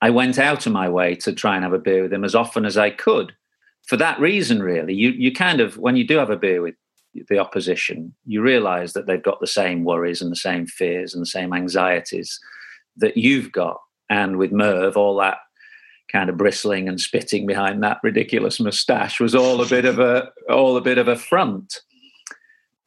I 0.00 0.10
went 0.10 0.38
out 0.38 0.66
of 0.66 0.72
my 0.72 0.88
way 0.88 1.14
to 1.16 1.32
try 1.32 1.54
and 1.54 1.64
have 1.64 1.72
a 1.72 1.78
beer 1.78 2.02
with 2.02 2.12
him 2.12 2.24
as 2.24 2.34
often 2.34 2.64
as 2.64 2.76
I 2.76 2.90
could. 2.90 3.32
For 3.86 3.96
that 3.96 4.20
reason, 4.20 4.62
really, 4.62 4.94
you 4.94 5.10
you 5.10 5.32
kind 5.32 5.60
of 5.60 5.78
when 5.78 5.96
you 5.96 6.06
do 6.06 6.18
have 6.18 6.30
a 6.30 6.36
beer 6.36 6.62
with 6.62 6.74
the 7.28 7.38
opposition, 7.38 8.14
you 8.26 8.42
realise 8.42 8.92
that 8.92 9.06
they've 9.06 9.22
got 9.22 9.40
the 9.40 9.46
same 9.46 9.84
worries 9.84 10.20
and 10.20 10.30
the 10.30 10.36
same 10.36 10.66
fears 10.66 11.14
and 11.14 11.22
the 11.22 11.26
same 11.26 11.52
anxieties 11.52 12.38
that 12.96 13.16
you've 13.16 13.50
got. 13.50 13.80
And 14.10 14.36
with 14.36 14.52
Merv, 14.52 14.96
all 14.96 15.16
that 15.18 15.38
kind 16.10 16.30
of 16.30 16.36
bristling 16.36 16.88
and 16.88 17.00
spitting 17.00 17.46
behind 17.46 17.82
that 17.82 18.00
ridiculous 18.02 18.60
moustache 18.60 19.20
was 19.20 19.34
all 19.34 19.60
a 19.60 19.66
bit 19.66 19.84
of 19.84 19.98
a 19.98 20.30
all 20.48 20.76
a 20.76 20.80
bit 20.80 20.98
of 20.98 21.08
a 21.08 21.16
front. 21.16 21.80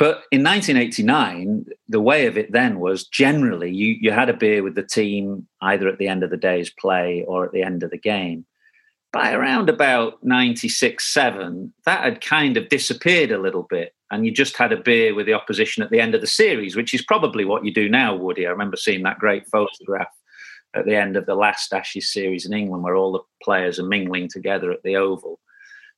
But 0.01 0.23
in 0.31 0.43
1989, 0.43 1.65
the 1.87 2.01
way 2.01 2.25
of 2.25 2.35
it 2.35 2.51
then 2.51 2.79
was 2.79 3.07
generally 3.07 3.71
you, 3.71 3.97
you 4.01 4.11
had 4.11 4.29
a 4.29 4.33
beer 4.35 4.63
with 4.63 4.73
the 4.73 4.81
team 4.81 5.47
either 5.61 5.87
at 5.87 5.99
the 5.99 6.07
end 6.07 6.23
of 6.23 6.31
the 6.31 6.37
day's 6.37 6.71
play 6.71 7.23
or 7.27 7.45
at 7.45 7.51
the 7.51 7.61
end 7.61 7.83
of 7.83 7.91
the 7.91 7.99
game. 7.99 8.45
By 9.13 9.31
around 9.31 9.69
about 9.69 10.23
96 10.23 11.05
7, 11.13 11.71
that 11.85 12.03
had 12.03 12.21
kind 12.21 12.57
of 12.57 12.69
disappeared 12.69 13.29
a 13.29 13.37
little 13.37 13.67
bit. 13.69 13.93
And 14.09 14.25
you 14.25 14.31
just 14.31 14.57
had 14.57 14.71
a 14.71 14.81
beer 14.81 15.13
with 15.13 15.27
the 15.27 15.33
opposition 15.33 15.83
at 15.83 15.91
the 15.91 16.01
end 16.01 16.15
of 16.15 16.21
the 16.21 16.27
series, 16.27 16.75
which 16.75 16.95
is 16.95 17.03
probably 17.03 17.45
what 17.45 17.63
you 17.63 17.71
do 17.71 17.87
now, 17.87 18.15
Woody. 18.15 18.47
I 18.47 18.49
remember 18.49 18.77
seeing 18.77 19.03
that 19.03 19.19
great 19.19 19.45
photograph 19.47 20.07
at 20.75 20.85
the 20.85 20.95
end 20.95 21.17
of 21.17 21.25
the 21.25 21.35
last 21.35 21.73
Ashes 21.73 22.11
series 22.11 22.45
in 22.45 22.53
England 22.53 22.83
where 22.83 22.95
all 22.95 23.11
the 23.11 23.19
players 23.43 23.79
are 23.79 23.85
mingling 23.85 24.27
together 24.29 24.71
at 24.71 24.83
the 24.83 24.95
Oval. 24.95 25.39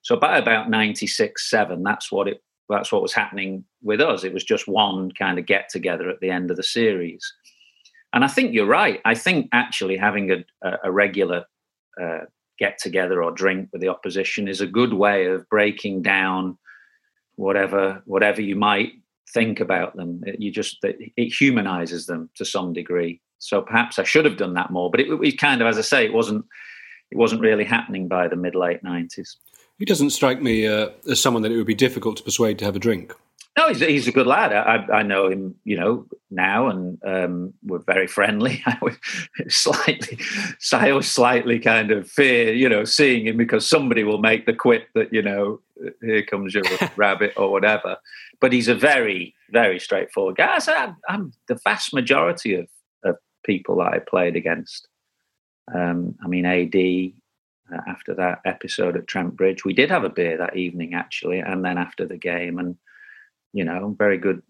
So 0.01 0.17
by 0.17 0.37
about 0.37 0.69
96 0.69 1.49
7, 1.49 1.83
that's 1.83 2.11
what 2.11 2.27
it 2.27 2.41
that's 2.69 2.91
what 2.91 3.01
was 3.01 3.13
happening 3.13 3.65
with 3.81 3.99
us. 3.99 4.23
It 4.23 4.33
was 4.33 4.43
just 4.43 4.67
one 4.67 5.11
kind 5.11 5.37
of 5.37 5.45
get 5.45 5.69
together 5.69 6.09
at 6.09 6.19
the 6.21 6.29
end 6.29 6.49
of 6.49 6.57
the 6.57 6.63
series. 6.63 7.33
And 8.13 8.23
I 8.23 8.27
think 8.27 8.53
you're 8.53 8.65
right. 8.65 9.01
I 9.05 9.15
think 9.15 9.49
actually 9.51 9.97
having 9.97 10.31
a, 10.31 10.77
a 10.83 10.91
regular 10.91 11.45
uh, 12.01 12.19
get 12.57 12.77
together 12.77 13.23
or 13.23 13.31
drink 13.31 13.69
with 13.71 13.81
the 13.81 13.89
opposition 13.89 14.47
is 14.47 14.61
a 14.61 14.67
good 14.67 14.93
way 14.93 15.25
of 15.25 15.47
breaking 15.49 16.01
down 16.03 16.57
whatever 17.35 18.01
whatever 18.05 18.41
you 18.41 18.55
might 18.55 18.93
think 19.33 19.59
about 19.59 19.95
them. 19.95 20.21
It, 20.25 20.39
you 20.39 20.51
just 20.51 20.77
it 20.83 21.33
humanizes 21.33 22.05
them 22.05 22.29
to 22.35 22.45
some 22.45 22.73
degree. 22.73 23.21
So 23.43 23.61
perhaps 23.61 23.99
I 23.99 24.03
should 24.03 24.25
have 24.25 24.37
done 24.37 24.53
that 24.53 24.71
more. 24.71 24.89
But 24.89 25.01
it, 25.01 25.07
it 25.21 25.37
kind 25.37 25.61
of, 25.61 25.67
as 25.67 25.77
I 25.77 25.81
say, 25.81 26.05
it 26.05 26.13
wasn't 26.13 26.45
it 27.11 27.17
wasn't 27.17 27.41
really 27.41 27.63
happening 27.63 28.07
by 28.07 28.27
the 28.27 28.35
mid 28.35 28.55
late 28.55 28.83
nineties. 28.83 29.37
He 29.77 29.85
doesn't 29.85 30.11
strike 30.11 30.41
me 30.41 30.67
uh, 30.67 30.89
as 31.09 31.21
someone 31.21 31.43
that 31.43 31.51
it 31.51 31.57
would 31.57 31.67
be 31.67 31.75
difficult 31.75 32.17
to 32.17 32.23
persuade 32.23 32.59
to 32.59 32.65
have 32.65 32.75
a 32.75 32.79
drink. 32.79 33.13
No, 33.57 33.67
he's, 33.67 33.81
he's 33.81 34.07
a 34.07 34.11
good 34.11 34.25
lad. 34.25 34.51
I, 34.51 34.99
I 34.99 35.03
know 35.03 35.29
him, 35.29 35.53
you 35.63 35.77
know, 35.77 36.07
now, 36.31 36.69
and 36.69 36.97
um, 37.05 37.53
we're 37.63 37.79
very 37.79 38.07
friendly. 38.07 38.63
I 38.65 38.77
was 38.81 38.97
slightly, 39.47 40.17
I 40.71 40.89
always 40.89 41.11
slightly 41.11 41.59
kind 41.59 41.91
of 41.91 42.09
fear, 42.09 42.51
you 42.53 42.67
know, 42.67 42.83
seeing 42.83 43.27
him 43.27 43.37
because 43.37 43.67
somebody 43.67 44.03
will 44.03 44.17
make 44.17 44.47
the 44.47 44.53
quip 44.53 44.87
that 44.95 45.13
you 45.13 45.21
know, 45.21 45.59
here 46.01 46.23
comes 46.23 46.55
your 46.55 46.63
rabbit 46.95 47.33
or 47.37 47.51
whatever. 47.51 47.97
But 48.41 48.53
he's 48.53 48.67
a 48.67 48.75
very, 48.75 49.35
very 49.51 49.79
straightforward 49.79 50.37
guy. 50.37 50.57
I'm, 50.67 50.97
I'm 51.07 51.33
the 51.47 51.59
vast 51.63 51.93
majority 51.93 52.55
of 52.55 52.67
people 53.43 53.77
that 53.77 53.93
I 53.93 53.99
played 53.99 54.35
against. 54.35 54.87
Um, 55.73 56.15
I 56.23 56.27
mean, 56.27 56.45
AD, 56.45 57.13
uh, 57.73 57.81
after 57.87 58.13
that 58.13 58.41
episode 58.45 58.97
at 58.97 59.07
Trent 59.07 59.35
Bridge. 59.35 59.63
We 59.63 59.73
did 59.73 59.89
have 59.89 60.03
a 60.03 60.09
beer 60.09 60.37
that 60.37 60.57
evening, 60.57 60.93
actually, 60.93 61.39
and 61.39 61.63
then 61.63 61.77
after 61.77 62.05
the 62.05 62.17
game. 62.17 62.59
And, 62.59 62.75
you 63.53 63.63
know, 63.63 63.95
very 63.97 64.17
good 64.17 64.41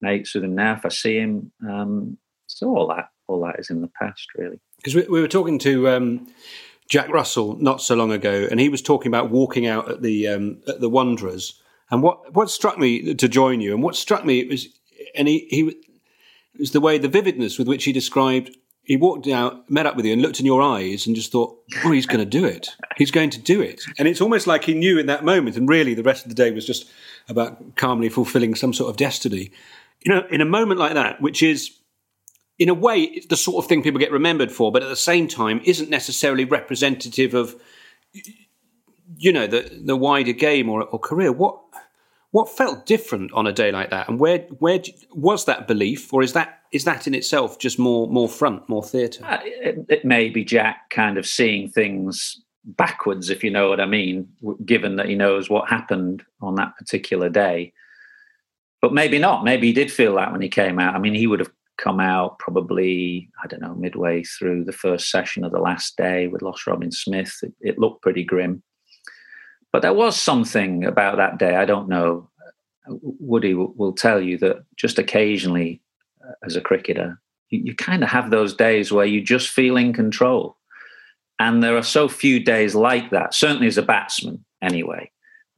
mates 0.00 0.34
with 0.34 0.44
him 0.44 0.54
now. 0.54 0.74
If 0.74 0.84
I 0.84 0.90
see 0.90 1.18
him, 1.18 1.50
um, 1.66 2.18
so 2.46 2.68
all 2.76 2.88
that, 2.88 3.10
all 3.26 3.40
that 3.44 3.58
is 3.58 3.70
in 3.70 3.80
the 3.80 3.90
past, 4.00 4.28
really. 4.36 4.60
Because 4.76 4.94
we, 4.94 5.02
we, 5.08 5.20
were 5.20 5.28
talking 5.28 5.58
to 5.60 5.88
um, 5.88 6.26
Jack 6.88 7.08
Russell 7.08 7.56
not 7.56 7.80
so 7.80 7.94
long 7.94 8.12
ago, 8.12 8.46
and 8.50 8.60
he 8.60 8.68
was 8.68 8.82
talking 8.82 9.08
about 9.08 9.30
walking 9.30 9.66
out 9.66 9.90
at 9.90 10.02
the 10.02 10.28
um, 10.28 10.60
at 10.68 10.80
the 10.80 10.88
Wanderers. 10.88 11.60
And 11.90 12.02
what 12.02 12.34
what 12.34 12.50
struck 12.50 12.78
me 12.78 13.14
to 13.14 13.28
join 13.28 13.60
you, 13.60 13.74
and 13.74 13.82
what 13.82 13.96
struck 13.96 14.24
me 14.24 14.46
was, 14.46 14.68
and 15.14 15.26
he 15.26 15.46
he 15.50 15.76
was 16.58 16.72
the 16.72 16.80
way 16.80 16.98
the 16.98 17.08
vividness 17.08 17.58
with 17.58 17.68
which 17.68 17.84
he 17.84 17.92
described 17.92 18.50
he 18.88 18.96
walked 18.96 19.28
out, 19.28 19.70
met 19.70 19.84
up 19.84 19.96
with 19.96 20.06
you, 20.06 20.14
and 20.14 20.22
looked 20.22 20.40
in 20.40 20.46
your 20.46 20.62
eyes 20.62 21.06
and 21.06 21.14
just 21.14 21.30
thought, 21.30 21.58
"Oh, 21.84 21.92
he's 21.92 22.06
going 22.06 22.20
to 22.20 22.24
do 22.24 22.46
it. 22.46 22.70
He's 22.96 23.10
going 23.10 23.28
to 23.30 23.38
do 23.38 23.60
it." 23.60 23.82
And 23.98 24.08
it's 24.08 24.22
almost 24.22 24.46
like 24.46 24.64
he 24.64 24.72
knew 24.72 24.98
in 24.98 25.04
that 25.06 25.26
moment, 25.26 25.58
and 25.58 25.68
really, 25.68 25.92
the 25.92 26.02
rest 26.02 26.24
of 26.24 26.30
the 26.30 26.34
day 26.34 26.50
was 26.52 26.66
just 26.66 26.90
about 27.28 27.76
calmly 27.76 28.08
fulfilling 28.08 28.54
some 28.54 28.72
sort 28.72 28.88
of 28.88 28.96
destiny. 28.96 29.50
You 30.00 30.14
know, 30.14 30.26
in 30.30 30.40
a 30.40 30.46
moment 30.46 30.80
like 30.80 30.94
that, 30.94 31.20
which 31.20 31.42
is, 31.42 31.70
in 32.58 32.70
a 32.70 32.74
way, 32.74 33.20
the 33.28 33.36
sort 33.36 33.62
of 33.62 33.68
thing 33.68 33.82
people 33.82 34.00
get 34.00 34.10
remembered 34.10 34.50
for, 34.50 34.72
but 34.72 34.82
at 34.82 34.88
the 34.88 34.96
same 34.96 35.28
time, 35.28 35.60
isn't 35.64 35.90
necessarily 35.90 36.46
representative 36.46 37.34
of, 37.34 37.56
you 39.18 39.34
know, 39.34 39.46
the 39.46 39.82
the 39.84 39.96
wider 39.96 40.32
game 40.32 40.70
or, 40.70 40.84
or 40.84 40.98
career. 40.98 41.30
What 41.30 41.60
what 42.30 42.48
felt 42.48 42.84
different 42.86 43.32
on 43.32 43.46
a 43.46 43.52
day 43.52 43.72
like 43.72 43.90
that, 43.90 44.08
and 44.08 44.18
where 44.18 44.40
where 44.58 44.80
was 45.12 45.46
that 45.46 45.66
belief, 45.66 46.12
or 46.12 46.22
is 46.22 46.34
that 46.34 46.60
is 46.72 46.84
that 46.84 47.06
in 47.06 47.14
itself 47.14 47.58
just 47.58 47.78
more 47.78 48.06
more 48.08 48.28
front, 48.28 48.68
more 48.68 48.82
theatre? 48.82 49.24
Uh, 49.24 49.38
it, 49.42 49.86
it, 49.88 50.04
may 50.04 50.28
be 50.28 50.44
Jack 50.44 50.90
kind 50.90 51.16
of 51.16 51.26
seeing 51.26 51.70
things 51.70 52.40
backwards, 52.64 53.30
if 53.30 53.42
you 53.42 53.50
know 53.50 53.68
what 53.70 53.80
I 53.80 53.86
mean, 53.86 54.28
given 54.64 54.96
that 54.96 55.08
he 55.08 55.14
knows 55.14 55.48
what 55.48 55.70
happened 55.70 56.22
on 56.42 56.56
that 56.56 56.76
particular 56.76 57.30
day. 57.30 57.72
But 58.82 58.92
maybe 58.92 59.18
not. 59.18 59.42
Maybe 59.44 59.68
he 59.68 59.72
did 59.72 59.90
feel 59.90 60.14
that 60.16 60.30
when 60.30 60.42
he 60.42 60.48
came 60.48 60.78
out. 60.78 60.94
I 60.94 60.98
mean, 60.98 61.14
he 61.14 61.26
would 61.26 61.40
have 61.40 61.50
come 61.78 62.00
out 62.00 62.38
probably 62.40 63.30
I 63.42 63.46
don't 63.46 63.62
know 63.62 63.74
midway 63.74 64.24
through 64.24 64.64
the 64.64 64.72
first 64.72 65.10
session 65.10 65.44
of 65.44 65.52
the 65.52 65.60
last 65.60 65.96
day 65.96 66.26
with 66.26 66.42
Lost 66.42 66.66
Robin 66.66 66.92
Smith. 66.92 67.38
It, 67.42 67.54
it 67.60 67.78
looked 67.78 68.02
pretty 68.02 68.24
grim. 68.24 68.62
But 69.72 69.82
there 69.82 69.92
was 69.92 70.16
something 70.18 70.84
about 70.84 71.16
that 71.16 71.38
day. 71.38 71.56
I 71.56 71.64
don't 71.64 71.88
know. 71.88 72.30
Woody 72.88 73.54
will 73.54 73.92
tell 73.92 74.20
you 74.20 74.38
that 74.38 74.64
just 74.76 74.98
occasionally, 74.98 75.82
uh, 76.26 76.32
as 76.42 76.56
a 76.56 76.60
cricketer, 76.60 77.20
you, 77.50 77.60
you 77.64 77.74
kind 77.74 78.02
of 78.02 78.08
have 78.08 78.30
those 78.30 78.54
days 78.54 78.90
where 78.90 79.04
you 79.04 79.20
just 79.20 79.50
feel 79.50 79.76
in 79.76 79.92
control. 79.92 80.56
And 81.38 81.62
there 81.62 81.76
are 81.76 81.82
so 81.82 82.08
few 82.08 82.40
days 82.40 82.74
like 82.74 83.10
that, 83.10 83.34
certainly 83.34 83.66
as 83.66 83.78
a 83.78 83.82
batsman, 83.82 84.44
anyway. 84.62 85.10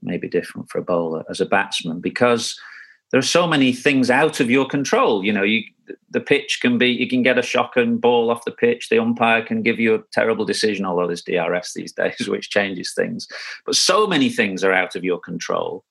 Maybe 0.02 0.28
different 0.28 0.70
for 0.70 0.78
a 0.78 0.82
bowler 0.82 1.24
as 1.30 1.40
a 1.40 1.46
batsman, 1.46 2.00
because 2.00 2.58
there 3.10 3.18
are 3.18 3.22
so 3.22 3.46
many 3.46 3.72
things 3.72 4.10
out 4.10 4.40
of 4.40 4.50
your 4.50 4.66
control. 4.66 5.24
You 5.24 5.32
know, 5.32 5.42
you 5.42 5.64
the 6.10 6.20
pitch 6.20 6.60
can 6.60 6.78
be 6.78 6.88
you 6.88 7.08
can 7.08 7.22
get 7.22 7.38
a 7.38 7.42
shock 7.42 7.76
and 7.76 8.00
ball 8.00 8.30
off 8.30 8.44
the 8.44 8.52
pitch. 8.52 8.88
The 8.88 8.98
umpire 8.98 9.42
can 9.42 9.62
give 9.62 9.80
you 9.80 9.94
a 9.94 10.02
terrible 10.12 10.44
decision, 10.44 10.86
although 10.86 11.06
there's 11.06 11.22
DRS 11.22 11.72
these 11.74 11.92
days, 12.00 12.28
which 12.28 12.50
changes 12.50 12.92
things. 12.94 13.26
But 13.66 13.76
so 13.76 14.06
many 14.06 14.28
things 14.28 14.62
are 14.62 14.72
out 14.72 14.94
of 14.96 15.04
your 15.04 15.18
control 15.18 15.84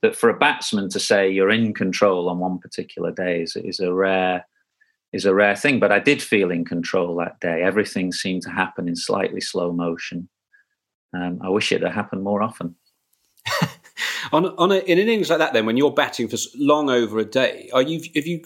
that 0.00 0.16
for 0.16 0.28
a 0.28 0.38
batsman 0.38 0.88
to 0.90 0.98
say 0.98 1.30
you're 1.30 1.50
in 1.50 1.72
control 1.74 2.28
on 2.28 2.38
one 2.38 2.58
particular 2.58 3.12
day 3.12 3.42
is, 3.42 3.54
is 3.56 3.78
a 3.78 3.92
rare 3.92 4.46
is 5.12 5.26
a 5.26 5.34
rare 5.34 5.56
thing. 5.56 5.78
But 5.78 5.92
I 5.92 5.98
did 5.98 6.22
feel 6.22 6.50
in 6.50 6.64
control 6.64 7.14
that 7.16 7.38
day. 7.40 7.62
Everything 7.62 8.12
seemed 8.12 8.42
to 8.42 8.50
happen 8.50 8.88
in 8.88 8.96
slightly 8.96 9.40
slow 9.40 9.72
motion. 9.72 10.28
Um, 11.14 11.40
I 11.42 11.50
wish 11.50 11.70
it 11.70 11.82
had 11.82 11.92
happened 11.92 12.22
more 12.22 12.42
often. 12.42 12.76
on 14.32 14.46
on 14.46 14.72
a, 14.72 14.78
in 14.78 14.98
innings 14.98 15.30
like 15.30 15.38
that, 15.38 15.52
then 15.52 15.66
when 15.66 15.76
you're 15.76 15.92
batting 15.92 16.28
for 16.28 16.36
long 16.56 16.90
over 16.90 17.18
a 17.18 17.24
day, 17.24 17.70
are 17.72 17.82
you 17.82 18.00
have 18.14 18.26
you 18.26 18.42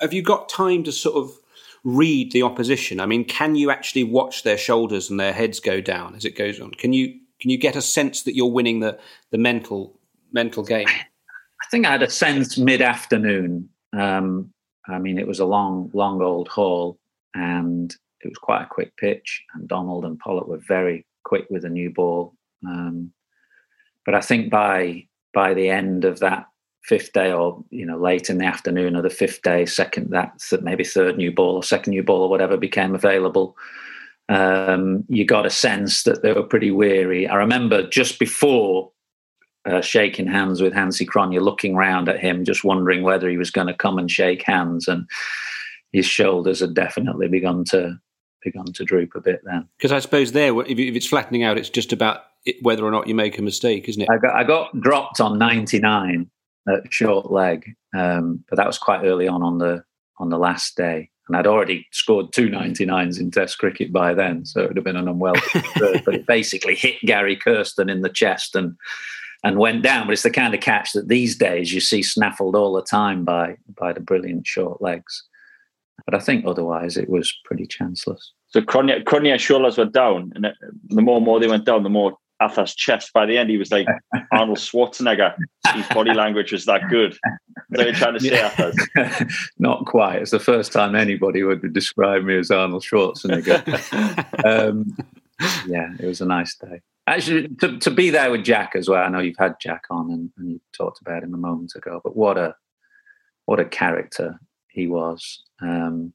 have 0.00 0.12
you 0.12 0.22
got 0.22 0.48
time 0.48 0.84
to 0.84 0.92
sort 0.92 1.16
of 1.16 1.32
read 1.84 2.32
the 2.32 2.42
opposition? 2.42 3.00
I 3.00 3.06
mean, 3.06 3.24
can 3.24 3.54
you 3.54 3.70
actually 3.70 4.04
watch 4.04 4.42
their 4.42 4.58
shoulders 4.58 5.10
and 5.10 5.20
their 5.20 5.32
heads 5.32 5.60
go 5.60 5.80
down 5.80 6.14
as 6.14 6.24
it 6.24 6.36
goes 6.36 6.60
on? 6.60 6.72
Can 6.72 6.92
you 6.92 7.18
can 7.40 7.50
you 7.50 7.58
get 7.58 7.76
a 7.76 7.82
sense 7.82 8.22
that 8.22 8.34
you're 8.34 8.50
winning 8.50 8.80
the 8.80 8.98
the 9.30 9.38
mental 9.38 9.98
mental 10.32 10.62
game? 10.62 10.88
I 10.88 11.66
think 11.70 11.86
I 11.86 11.92
had 11.92 12.02
a 12.02 12.10
sense 12.10 12.58
mid 12.58 12.82
afternoon. 12.82 13.68
Um, 13.92 14.52
I 14.88 14.98
mean, 14.98 15.18
it 15.18 15.26
was 15.26 15.40
a 15.40 15.46
long, 15.46 15.90
long 15.94 16.20
old 16.20 16.48
haul, 16.48 16.98
and 17.34 17.94
it 18.20 18.28
was 18.28 18.38
quite 18.38 18.62
a 18.62 18.66
quick 18.66 18.96
pitch. 18.96 19.42
And 19.54 19.68
Donald 19.68 20.04
and 20.04 20.18
Pollock 20.18 20.46
were 20.46 20.60
very 20.68 21.06
quick 21.24 21.46
with 21.50 21.64
a 21.64 21.70
new 21.70 21.90
ball. 21.90 22.34
Um, 22.66 23.12
but 24.04 24.14
I 24.14 24.20
think 24.20 24.50
by 24.50 25.06
by 25.32 25.54
the 25.54 25.68
end 25.68 26.04
of 26.04 26.20
that 26.20 26.46
fifth 26.84 27.12
day 27.12 27.32
or 27.32 27.64
you 27.70 27.86
know 27.86 27.98
late 27.98 28.28
in 28.28 28.38
the 28.38 28.44
afternoon 28.44 28.96
of 28.96 29.02
the 29.02 29.10
fifth 29.10 29.42
day 29.42 29.64
second 29.64 30.10
that 30.10 30.40
maybe 30.62 30.84
third 30.84 31.16
new 31.16 31.32
ball 31.32 31.56
or 31.56 31.62
second 31.62 31.92
new 31.92 32.02
ball 32.02 32.22
or 32.22 32.28
whatever 32.28 32.56
became 32.56 32.94
available 32.94 33.56
um, 34.28 35.04
you 35.08 35.24
got 35.24 35.46
a 35.46 35.50
sense 35.50 36.02
that 36.04 36.22
they 36.22 36.32
were 36.32 36.42
pretty 36.42 36.70
weary 36.70 37.26
i 37.26 37.34
remember 37.34 37.88
just 37.88 38.18
before 38.18 38.90
uh, 39.66 39.80
shaking 39.80 40.26
hands 40.26 40.60
with 40.60 40.74
Hansie 40.74 41.06
Cronje, 41.06 41.40
looking 41.40 41.74
round 41.74 42.08
at 42.08 42.20
him, 42.20 42.44
just 42.44 42.64
wondering 42.64 43.02
whether 43.02 43.28
he 43.28 43.38
was 43.38 43.50
going 43.50 43.66
to 43.66 43.74
come 43.74 43.98
and 43.98 44.10
shake 44.10 44.42
hands, 44.42 44.88
and 44.88 45.08
his 45.92 46.06
shoulders 46.06 46.60
had 46.60 46.74
definitely 46.74 47.28
begun 47.28 47.64
to 47.66 47.98
begun 48.42 48.66
to 48.74 48.84
droop 48.84 49.14
a 49.14 49.20
bit 49.20 49.40
then. 49.44 49.66
Because 49.78 49.90
I 49.92 50.00
suppose 50.00 50.32
there, 50.32 50.58
if 50.62 50.78
it's 50.78 51.06
flattening 51.06 51.44
out, 51.44 51.56
it's 51.56 51.70
just 51.70 51.94
about 51.94 52.24
whether 52.62 52.84
or 52.84 52.90
not 52.90 53.06
you 53.08 53.14
make 53.14 53.38
a 53.38 53.42
mistake, 53.42 53.88
isn't 53.88 54.02
it? 54.02 54.08
I 54.10 54.18
got, 54.18 54.34
I 54.34 54.44
got 54.44 54.80
dropped 54.80 55.20
on 55.20 55.38
ninety 55.38 55.78
nine, 55.78 56.30
at 56.68 56.92
short 56.92 57.30
leg. 57.30 57.74
Um, 57.96 58.44
but 58.48 58.56
that 58.56 58.66
was 58.66 58.78
quite 58.78 59.04
early 59.04 59.28
on 59.28 59.42
on 59.42 59.58
the 59.58 59.84
on 60.18 60.30
the 60.30 60.38
last 60.38 60.76
day, 60.76 61.10
and 61.28 61.36
I'd 61.36 61.46
already 61.46 61.86
scored 61.90 62.32
two 62.32 62.48
99s 62.48 63.18
in 63.18 63.30
Test 63.30 63.58
cricket 63.58 63.92
by 63.92 64.14
then, 64.14 64.44
so 64.44 64.60
it 64.60 64.68
would 64.68 64.76
have 64.76 64.84
been 64.84 64.96
an 64.96 65.08
unwelcome 65.08 65.62
third. 65.76 66.02
But 66.04 66.14
it 66.14 66.26
basically 66.26 66.74
hit 66.74 67.00
Gary 67.04 67.36
Kirsten 67.36 67.90
in 67.90 68.02
the 68.02 68.08
chest 68.08 68.54
and 68.54 68.76
and 69.42 69.58
went 69.58 69.82
down. 69.82 70.06
But 70.06 70.14
it's 70.14 70.22
the 70.22 70.30
kind 70.30 70.54
of 70.54 70.60
catch 70.60 70.92
that 70.92 71.08
these 71.08 71.36
days 71.36 71.72
you 71.72 71.80
see 71.80 72.02
snaffled 72.02 72.56
all 72.56 72.72
the 72.72 72.82
time 72.82 73.24
by 73.24 73.56
by 73.76 73.92
the 73.92 74.00
brilliant 74.00 74.46
short 74.46 74.80
legs. 74.80 75.24
But 76.04 76.14
I 76.14 76.18
think 76.18 76.44
otherwise 76.44 76.96
it 76.96 77.08
was 77.08 77.34
pretty 77.44 77.66
chanceless. 77.66 78.32
So 78.48 78.60
Cronje, 78.60 79.04
Cronje's 79.04 79.40
shoulders 79.40 79.78
were 79.78 79.84
down, 79.84 80.32
and 80.34 80.46
the 80.88 81.02
more 81.02 81.16
and 81.16 81.24
more 81.24 81.40
they 81.40 81.48
went 81.48 81.64
down, 81.64 81.82
the 81.82 81.88
more 81.88 82.16
Arthur's 82.44 82.74
chest. 82.74 83.12
By 83.12 83.26
the 83.26 83.38
end, 83.38 83.50
he 83.50 83.56
was 83.56 83.72
like 83.72 83.86
Arnold 84.32 84.58
Schwarzenegger. 84.58 85.34
His 85.72 85.86
body 85.88 86.12
language 86.12 86.52
was 86.52 86.66
that 86.66 86.88
good. 86.90 87.16
So 87.74 87.82
you're 87.82 87.92
trying 87.92 88.14
to 88.14 88.20
say 88.20 88.40
Arthur's. 88.40 88.76
Not 89.58 89.86
quite. 89.86 90.22
It's 90.22 90.30
the 90.30 90.38
first 90.38 90.72
time 90.72 90.94
anybody 90.94 91.42
would 91.42 91.72
describe 91.72 92.22
me 92.22 92.38
as 92.38 92.50
Arnold 92.50 92.82
Schwarzenegger. 92.82 93.58
um, 94.44 94.96
yeah, 95.66 95.92
it 95.98 96.06
was 96.06 96.20
a 96.20 96.26
nice 96.26 96.54
day. 96.56 96.82
Actually, 97.06 97.48
to, 97.60 97.78
to 97.78 97.90
be 97.90 98.10
there 98.10 98.30
with 98.30 98.44
Jack 98.44 98.72
as 98.76 98.88
well. 98.88 99.02
I 99.02 99.08
know 99.08 99.20
you've 99.20 99.36
had 99.38 99.56
Jack 99.60 99.84
on 99.90 100.10
and, 100.10 100.30
and 100.38 100.52
you 100.52 100.60
talked 100.72 101.00
about 101.00 101.22
him 101.22 101.34
a 101.34 101.38
moment 101.38 101.74
ago, 101.74 102.00
but 102.02 102.16
what 102.16 102.38
a 102.38 102.54
what 103.46 103.60
a 103.60 103.64
character 103.64 104.40
he 104.68 104.86
was. 104.86 105.42
Um, 105.60 106.14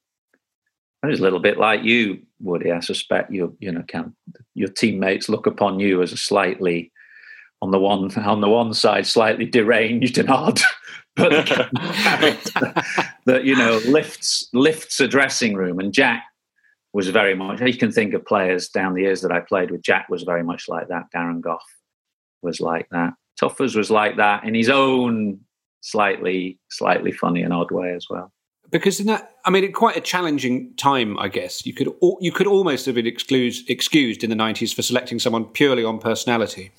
it 1.03 1.07
was 1.07 1.19
a 1.19 1.23
little 1.23 1.39
bit 1.39 1.57
like 1.57 1.83
you, 1.83 2.19
Woody. 2.41 2.71
I 2.71 2.79
suspect 2.81 3.31
your 3.31 3.53
you 3.59 3.71
know 3.71 3.83
can, 3.87 4.15
your 4.53 4.69
teammates 4.69 5.29
look 5.29 5.47
upon 5.47 5.79
you 5.79 6.01
as 6.01 6.11
a 6.11 6.17
slightly 6.17 6.91
on 7.61 7.71
the 7.71 7.79
one 7.79 8.13
on 8.17 8.41
the 8.41 8.49
one 8.49 8.73
side 8.73 9.07
slightly 9.07 9.45
deranged 9.45 10.17
and 10.17 10.29
odd, 10.29 10.59
but 11.15 11.31
that 13.25 13.41
you 13.43 13.55
know 13.55 13.79
lifts 13.87 14.49
lifts 14.53 14.99
a 14.99 15.07
dressing 15.07 15.53
room. 15.53 15.79
And 15.79 15.93
Jack 15.93 16.23
was 16.91 17.07
very 17.09 17.35
much. 17.35 17.61
You 17.61 17.77
can 17.77 17.91
think 17.91 18.13
of 18.13 18.25
players 18.25 18.67
down 18.69 18.93
the 18.93 19.03
years 19.03 19.21
that 19.21 19.31
I 19.31 19.39
played 19.39 19.71
with. 19.71 19.81
Jack 19.81 20.09
was 20.09 20.23
very 20.23 20.43
much 20.43 20.67
like 20.67 20.89
that. 20.89 21.11
Darren 21.15 21.39
Gough 21.39 21.59
was 22.41 22.59
like 22.59 22.87
that. 22.91 23.13
Tuffers 23.41 23.75
was 23.75 23.89
like 23.89 24.17
that 24.17 24.43
in 24.43 24.53
his 24.53 24.69
own 24.69 25.39
slightly 25.81 26.59
slightly 26.69 27.13
funny 27.13 27.41
and 27.41 27.53
odd 27.53 27.71
way 27.71 27.93
as 27.93 28.05
well 28.09 28.33
because 28.71 28.99
in 28.99 29.07
that, 29.07 29.35
I 29.45 29.49
mean, 29.49 29.63
in 29.63 29.71
quite 29.71 29.97
a 29.97 30.01
challenging 30.01 30.73
time, 30.75 31.17
I 31.17 31.27
guess. 31.27 31.65
You 31.65 31.73
could 31.73 31.93
you 32.21 32.31
could 32.31 32.47
almost 32.47 32.85
have 32.85 32.95
been 32.95 33.07
excused 33.07 33.69
excused 33.69 34.23
in 34.23 34.29
the 34.29 34.35
nineties 34.35 34.73
for 34.73 34.81
selecting 34.81 35.19
someone 35.19 35.45
purely 35.45 35.83
on 35.83 35.99
personality, 35.99 36.71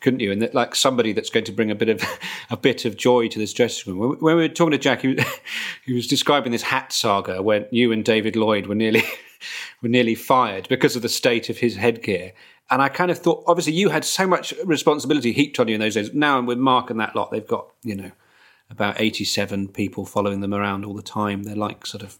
couldn't 0.00 0.20
you? 0.20 0.32
And 0.32 0.40
that, 0.40 0.54
like 0.54 0.74
somebody 0.74 1.12
that's 1.12 1.30
going 1.30 1.44
to 1.44 1.52
bring 1.52 1.70
a 1.70 1.74
bit 1.74 1.88
of 1.88 2.02
a 2.50 2.56
bit 2.56 2.84
of 2.84 2.96
joy 2.96 3.28
to 3.28 3.38
this 3.38 3.52
dressing 3.52 3.98
room. 3.98 4.16
When 4.20 4.36
we 4.36 4.42
were 4.42 4.48
talking 4.48 4.72
to 4.72 4.78
Jack, 4.78 5.02
he 5.02 5.14
was, 5.14 5.24
he 5.84 5.92
was 5.92 6.06
describing 6.06 6.52
this 6.52 6.62
hat 6.62 6.92
saga 6.92 7.42
when 7.42 7.66
you 7.70 7.92
and 7.92 8.04
David 8.04 8.36
Lloyd 8.36 8.66
were 8.66 8.74
nearly 8.74 9.02
were 9.82 9.88
nearly 9.88 10.14
fired 10.14 10.68
because 10.68 10.96
of 10.96 11.02
the 11.02 11.08
state 11.08 11.50
of 11.50 11.58
his 11.58 11.76
headgear. 11.76 12.32
And 12.70 12.80
I 12.80 12.88
kind 12.88 13.10
of 13.10 13.18
thought, 13.18 13.44
obviously, 13.46 13.74
you 13.74 13.90
had 13.90 14.06
so 14.06 14.26
much 14.26 14.54
responsibility 14.64 15.32
heaped 15.32 15.60
on 15.60 15.68
you 15.68 15.74
in 15.74 15.80
those 15.80 15.94
days. 15.94 16.14
Now, 16.14 16.40
with 16.40 16.56
Mark 16.56 16.88
and 16.88 16.98
that 16.98 17.14
lot, 17.14 17.30
they've 17.30 17.46
got 17.46 17.66
you 17.82 17.94
know 17.94 18.12
about 18.70 19.00
87 19.00 19.68
people 19.68 20.04
following 20.06 20.40
them 20.40 20.54
around 20.54 20.84
all 20.84 20.94
the 20.94 21.02
time. 21.02 21.44
They're 21.44 21.54
like 21.54 21.86
sort 21.86 22.02
of 22.02 22.18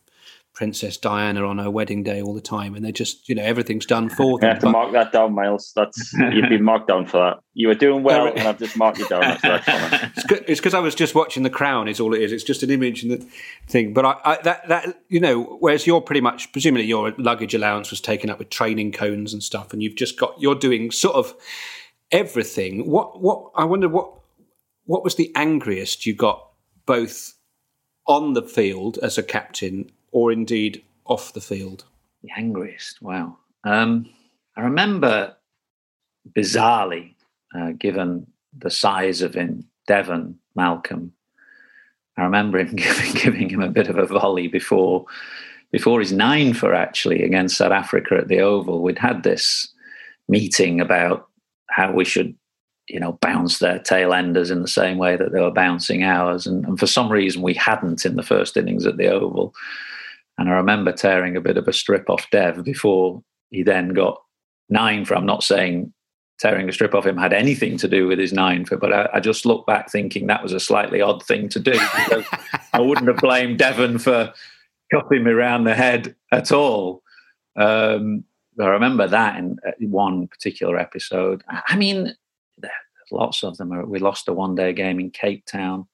Princess 0.55 0.97
Diana 0.97 1.45
on 1.45 1.59
her 1.59 1.69
wedding 1.69 2.05
day 2.05 2.23
all 2.23 2.33
the 2.33 2.41
time, 2.41 2.77
and 2.77 2.85
they're 2.85 2.93
just, 2.93 3.29
you 3.29 3.35
know, 3.35 3.43
everything's 3.43 3.87
done 3.87 4.09
for 4.09 4.39
them. 4.39 4.47
You 4.47 4.53
have 4.55 4.61
to 4.61 4.71
mark 4.71 4.93
that 4.93 5.11
down, 5.11 5.35
Miles. 5.35 5.73
That's 5.75 6.13
you've 6.13 6.49
been 6.49 6.63
marked 6.63 6.87
down 6.87 7.07
for 7.07 7.19
that. 7.19 7.41
You 7.55 7.67
were 7.67 7.75
doing 7.75 8.05
well, 8.05 8.29
and 8.29 8.41
I've 8.41 8.61
just 8.61 8.77
marked 8.77 8.99
you 8.99 9.09
down. 9.09 9.37
It's 10.47 10.61
because 10.61 10.75
I 10.75 10.79
was 10.79 10.95
just 10.95 11.15
watching 11.15 11.43
The 11.43 11.51
Crown. 11.51 11.89
Is 11.89 11.99
all 11.99 12.15
it 12.15 12.23
is. 12.23 12.31
It's 12.31 12.45
just 12.45 12.63
an 12.63 12.71
image 12.71 13.03
and 13.03 13.13
the 13.13 13.27
thing. 13.67 13.93
But 13.93 14.05
I, 14.07 14.17
I, 14.25 14.43
that 14.43 14.69
that 14.69 15.03
you 15.09 15.19
know, 15.19 15.59
whereas 15.59 15.89
you're 15.89 16.01
pretty 16.01 16.21
much 16.21 16.53
presumably 16.53 16.87
your 16.87 17.13
luggage 17.19 17.55
allowance 17.55 17.91
was 17.91 18.01
taken 18.01 18.31
up 18.31 18.39
with 18.39 18.51
training 18.51 18.93
cones 18.93 19.33
and 19.33 19.43
stuff, 19.43 19.73
and 19.73 19.83
you've 19.83 19.97
just 19.97 20.19
got 20.19 20.41
you're 20.41 20.55
doing 20.55 20.93
sort 20.93 21.17
of 21.17 21.35
everything. 22.13 22.89
What 22.89 23.21
what 23.21 23.51
I 23.57 23.65
wonder 23.65 23.89
what 23.89 24.13
what 24.87 25.05
was 25.05 25.15
the 25.15 25.33
angriest 25.35 26.07
you 26.07 26.15
got 26.15 26.51
both 26.87 27.35
on 28.07 28.35
the 28.35 28.43
field 28.43 28.99
as 29.03 29.17
a 29.17 29.23
captain 29.23 29.91
or 30.13 30.31
indeed 30.31 30.83
off 31.07 31.33
the 31.33 31.41
field? 31.41 31.85
The 32.23 32.31
angriest, 32.37 33.03
wow. 33.03 33.39
Um, 33.65 34.09
I 34.57 34.63
remember 34.63 35.35
bizarrely, 36.37 37.15
uh, 37.55 37.73
given 37.79 38.27
the 38.57 38.71
size 38.71 39.23
of 39.23 39.35
him, 39.35 39.67
Devon 39.87 40.39
Malcolm, 40.55 41.13
I 42.17 42.23
remember 42.23 42.59
him 42.59 42.75
giving, 42.77 43.13
giving 43.13 43.49
him 43.49 43.63
a 43.63 43.69
bit 43.71 43.89
of 43.89 43.99
a 43.99 44.07
volley 44.07 44.49
before 44.49 45.07
before 45.73 45.99
his 45.99 46.13
nine 46.13 46.55
for 46.55 46.73
actually 46.73 47.25
against 47.25 47.57
South 47.57 47.73
Africa 47.73 48.15
at 48.17 48.29
the 48.29 48.39
Oval. 48.39 48.81
We'd 48.81 48.97
had 48.97 49.25
this 49.25 49.73
meeting 50.29 50.81
about 50.81 51.29
how 51.69 51.91
we 51.91 52.05
should 52.05 52.37
you 52.89 53.01
know, 53.01 53.19
bounce 53.21 53.59
their 53.59 53.79
tail 53.79 54.13
enders 54.13 54.51
in 54.51 54.61
the 54.61 54.69
same 54.69 54.99
way 54.99 55.17
that 55.17 55.33
they 55.33 55.41
were 55.41 55.51
bouncing 55.51 56.03
ours. 56.03 56.47
And, 56.47 56.65
and, 56.67 56.79
for 56.79 56.87
some 56.87 57.11
reason, 57.11 57.43
we 57.43 57.55
hadn't 57.55 58.05
in 58.05 58.17
the 58.17 58.23
first 58.23 58.57
innings 58.57 58.87
at 58.87 58.99
the 58.99 59.09
Oval. 59.09 59.55
And 60.37 60.49
I 60.49 60.53
remember 60.53 60.93
tearing 60.93 61.37
a 61.37 61.41
bit 61.41 61.57
of 61.57 61.67
a 61.67 61.73
strip 61.73 62.11
off 62.11 62.29
Dev 62.31 62.63
before 62.65 63.23
he 63.51 63.63
then 63.63 63.91
got 63.91 64.21
nine 64.69 65.05
for. 65.05 65.15
I'm 65.15 65.27
not 65.27 65.43
saying 65.43 65.93
tearing 66.39 66.69
a 66.69 66.73
strip 66.73 66.95
off 66.95 67.07
him 67.07 67.17
had 67.17 67.33
anything 67.33 67.77
to 67.79 67.89
do 67.89 68.07
with 68.07 68.19
his 68.19 68.33
nine 68.33 68.65
for, 68.65 68.77
but 68.77 68.93
I, 68.93 69.09
I 69.15 69.21
just 69.21 69.47
look 69.47 69.67
back 69.67 69.91
thinking 69.91 70.27
that 70.27 70.43
was 70.43 70.53
a 70.53 70.61
slightly 70.61 71.01
odd 71.01 71.23
thing 71.25 71.49
to 71.51 71.61
do 71.61 71.73
because 71.73 72.25
I 72.73 72.81
wouldn't 72.81 73.09
have 73.09 73.19
blamed 73.19 73.59
Devon 73.59 73.99
for 73.99 74.33
cuffing 74.93 75.25
me 75.25 75.31
around 75.31 75.65
the 75.65 75.75
head 75.75 76.15
at 76.33 76.53
all. 76.53 77.03
Um, 77.57 78.25
I 78.61 78.67
remember 78.67 79.07
that 79.07 79.37
in 79.37 79.59
one 79.81 80.29
particular 80.29 80.79
episode. 80.79 81.43
I 81.49 81.77
mean, 81.77 82.15
lots 83.11 83.43
of 83.43 83.57
them. 83.57 83.89
We 83.89 83.99
lost 83.99 84.29
a 84.29 84.33
one 84.33 84.55
day 84.55 84.73
game 84.73 85.01
in 85.01 85.11
Cape 85.11 85.47
Town. 85.47 85.87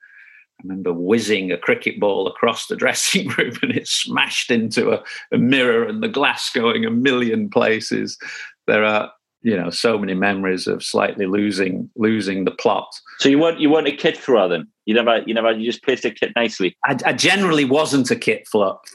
I 0.60 0.62
remember 0.64 0.92
whizzing 0.92 1.50
a 1.50 1.56
cricket 1.56 1.98
ball 1.98 2.26
across 2.26 2.66
the 2.66 2.76
dressing 2.84 3.28
room 3.28 3.54
and 3.62 3.72
it 3.72 3.88
smashed 3.88 4.50
into 4.50 4.92
a, 4.92 5.02
a, 5.32 5.38
mirror 5.38 5.84
and 5.84 6.02
the 6.02 6.08
glass 6.08 6.50
going 6.50 6.84
a 6.84 6.90
million 6.90 7.48
places. 7.48 8.18
There 8.66 8.84
are, 8.84 9.10
you 9.42 9.56
know, 9.56 9.70
so 9.70 9.98
many 9.98 10.14
memories 10.14 10.66
of 10.66 10.84
slightly 10.84 11.26
losing 11.26 11.90
losing 11.96 12.44
the 12.44 12.50
plot. 12.50 12.88
So 13.18 13.28
you 13.28 13.38
weren't 13.38 13.60
you 13.60 13.70
weren't 13.70 13.88
a 13.88 13.96
kit 13.96 14.18
thrower 14.18 14.48
then? 14.48 14.68
You 14.84 14.94
never 14.94 15.22
you 15.26 15.32
never 15.32 15.52
you 15.52 15.70
just 15.70 15.82
placed 15.82 16.04
a 16.04 16.10
kit 16.10 16.32
nicely. 16.36 16.76
I, 16.84 16.98
I 17.06 17.12
generally 17.14 17.64
wasn't 17.64 18.10
a 18.10 18.16
kit 18.16 18.46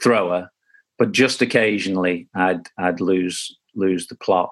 thrower, 0.04 0.50
but 1.00 1.12
just 1.12 1.42
occasionally 1.42 2.28
I'd 2.36 2.68
I'd 2.78 3.02
lose 3.02 3.58
lose 3.76 4.08
the 4.08 4.16
plot, 4.16 4.52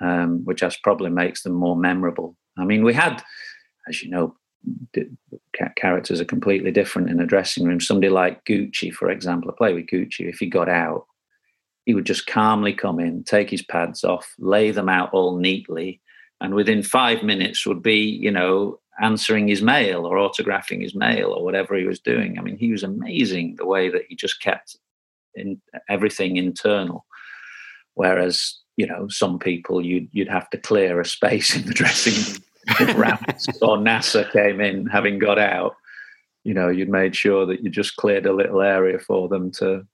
um, 0.00 0.44
which 0.44 0.62
probably 0.82 1.10
makes 1.10 1.42
them 1.42 1.52
more 1.52 1.76
memorable. 1.76 2.36
I 2.58 2.64
mean, 2.64 2.84
we 2.84 2.94
had, 2.94 3.22
as 3.88 4.02
you 4.02 4.10
know, 4.10 4.36
characters 5.76 6.20
are 6.20 6.26
completely 6.26 6.70
different 6.70 7.10
in 7.10 7.20
a 7.20 7.26
dressing 7.26 7.64
room. 7.64 7.80
Somebody 7.80 8.10
like 8.10 8.44
Gucci, 8.44 8.92
for 8.92 9.10
example, 9.10 9.50
I 9.50 9.54
play 9.56 9.74
with 9.74 9.86
Gucci. 9.86 10.28
If 10.28 10.38
he 10.38 10.46
got 10.46 10.68
out, 10.68 11.06
he 11.84 11.94
would 11.94 12.06
just 12.06 12.26
calmly 12.26 12.72
come 12.72 13.00
in, 13.00 13.24
take 13.24 13.50
his 13.50 13.62
pads 13.62 14.04
off, 14.04 14.34
lay 14.38 14.70
them 14.70 14.88
out 14.88 15.10
all 15.12 15.36
neatly, 15.36 16.00
and 16.40 16.54
within 16.54 16.82
five 16.82 17.22
minutes 17.22 17.66
would 17.66 17.82
be, 17.82 17.98
you 17.98 18.30
know, 18.30 18.78
answering 19.00 19.48
his 19.48 19.62
mail 19.62 20.04
or 20.04 20.16
autographing 20.16 20.82
his 20.82 20.94
mail 20.94 21.32
or 21.32 21.44
whatever 21.44 21.76
he 21.76 21.84
was 21.84 22.00
doing. 22.00 22.38
I 22.38 22.42
mean, 22.42 22.58
he 22.58 22.70
was 22.70 22.82
amazing 22.82 23.56
the 23.56 23.66
way 23.66 23.88
that 23.88 24.02
he 24.08 24.16
just 24.16 24.42
kept 24.42 24.76
in 25.34 25.60
everything 25.88 26.36
internal. 26.36 27.06
Whereas, 27.94 28.58
you 28.76 28.86
know, 28.86 29.08
some 29.08 29.38
people 29.38 29.84
you'd 29.84 30.08
you'd 30.12 30.28
have 30.28 30.50
to 30.50 30.58
clear 30.58 31.00
a 31.00 31.04
space 31.04 31.56
in 31.56 31.66
the 31.66 31.74
dressing 31.74 32.14
room 32.14 32.42
if 32.80 32.96
Rams 32.96 33.48
or 33.62 33.78
Nasser 33.78 34.24
came 34.24 34.60
in 34.60 34.86
having 34.86 35.18
got 35.18 35.38
out, 35.38 35.76
you 36.44 36.54
know, 36.54 36.68
you'd 36.68 36.88
made 36.88 37.16
sure 37.16 37.46
that 37.46 37.62
you 37.62 37.70
just 37.70 37.96
cleared 37.96 38.26
a 38.26 38.32
little 38.32 38.60
area 38.60 38.98
for 38.98 39.28
them 39.28 39.50
to 39.52 39.86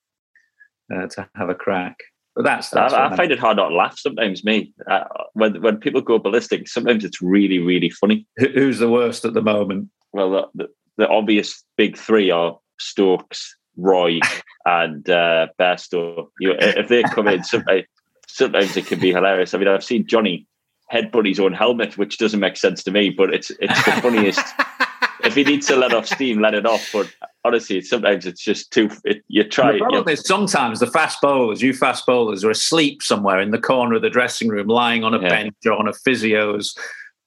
uh, 0.94 1.06
to 1.06 1.28
have 1.34 1.48
a 1.48 1.54
crack. 1.54 1.96
But 2.36 2.44
that's, 2.44 2.70
that's 2.70 2.92
I, 2.92 3.06
I 3.06 3.16
find 3.16 3.30
it 3.30 3.38
hard 3.38 3.58
not 3.58 3.68
to 3.68 3.74
laugh 3.74 3.96
sometimes. 3.98 4.44
Me 4.44 4.72
uh, 4.90 5.04
when 5.34 5.62
when 5.62 5.76
people 5.76 6.00
go 6.00 6.18
ballistic, 6.18 6.68
sometimes 6.68 7.04
it's 7.04 7.22
really 7.22 7.58
really 7.58 7.90
funny. 7.90 8.26
Who's 8.36 8.78
the 8.78 8.90
worst 8.90 9.24
at 9.24 9.34
the 9.34 9.42
moment? 9.42 9.90
Well, 10.12 10.30
the, 10.30 10.46
the, 10.54 10.68
the 10.96 11.08
obvious 11.08 11.64
big 11.76 11.96
three 11.96 12.30
are 12.30 12.58
Stokes, 12.78 13.56
Roy, 13.76 14.18
and 14.64 15.08
uh, 15.08 15.48
Bairstow. 15.58 16.28
You, 16.40 16.54
if 16.58 16.88
they 16.88 17.02
come 17.02 17.28
in, 17.28 17.44
sometimes, 17.44 17.84
sometimes 18.26 18.76
it 18.76 18.86
can 18.86 19.00
be 19.00 19.12
hilarious. 19.12 19.54
I 19.54 19.58
mean, 19.58 19.68
I've 19.68 19.84
seen 19.84 20.06
Johnny 20.06 20.46
headbutt 20.92 21.28
his 21.28 21.40
own 21.40 21.52
helmet, 21.52 21.96
which 21.98 22.18
doesn't 22.18 22.40
make 22.40 22.56
sense 22.56 22.82
to 22.84 22.90
me, 22.90 23.10
but 23.10 23.32
it's 23.32 23.50
it's 23.60 23.84
the 23.84 23.92
funniest. 23.92 24.44
if 25.24 25.34
he 25.34 25.44
needs 25.44 25.66
to 25.66 25.76
let 25.76 25.94
off 25.94 26.06
steam, 26.06 26.40
let 26.40 26.54
it 26.54 26.66
off. 26.66 26.90
But 26.92 27.12
honestly, 27.44 27.80
sometimes 27.80 28.26
it's 28.26 28.42
just 28.42 28.70
too. 28.70 28.90
It, 29.04 29.24
you 29.28 29.44
try. 29.44 29.72
The 29.72 29.78
problem 29.78 30.08
is 30.08 30.20
sometimes 30.26 30.80
the 30.80 30.86
fast 30.86 31.20
bowlers, 31.20 31.62
you 31.62 31.72
fast 31.72 32.06
bowlers, 32.06 32.44
are 32.44 32.50
asleep 32.50 33.02
somewhere 33.02 33.40
in 33.40 33.50
the 33.50 33.58
corner 33.58 33.96
of 33.96 34.02
the 34.02 34.10
dressing 34.10 34.48
room, 34.48 34.68
lying 34.68 35.04
on 35.04 35.14
a 35.14 35.20
yeah. 35.20 35.28
bench 35.28 35.56
or 35.66 35.72
on 35.72 35.88
a 35.88 35.92
physio's 35.92 36.76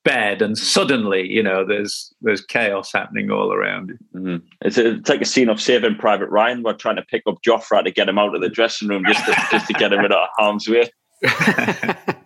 bed, 0.07 0.41
and 0.41 0.57
suddenly, 0.57 1.27
you 1.27 1.43
know, 1.43 1.65
there's 1.65 2.13
there's 2.21 2.41
chaos 2.41 2.93
happening 2.93 3.29
all 3.29 3.51
around 3.51 3.89
you. 3.89 4.19
Mm-hmm. 4.19 4.45
It's, 4.61 4.77
a, 4.77 4.95
it's 4.95 5.09
like 5.09 5.21
a 5.21 5.25
scene 5.25 5.49
of 5.49 5.59
Saving 5.59 5.97
Private 5.97 6.29
Ryan. 6.29 6.63
We're 6.63 6.73
trying 6.73 6.95
to 6.95 7.01
pick 7.01 7.23
up 7.27 7.41
Jofra 7.45 7.83
to 7.83 7.91
get 7.91 8.07
him 8.07 8.17
out 8.17 8.33
of 8.33 8.41
the 8.41 8.49
dressing 8.49 8.87
room 8.87 9.03
just 9.05 9.25
to, 9.25 9.35
just 9.51 9.67
to 9.67 9.73
get 9.73 9.91
him 9.91 9.99
out 9.99 10.11
of 10.13 10.29
harm's 10.37 10.67
way. 10.67 10.89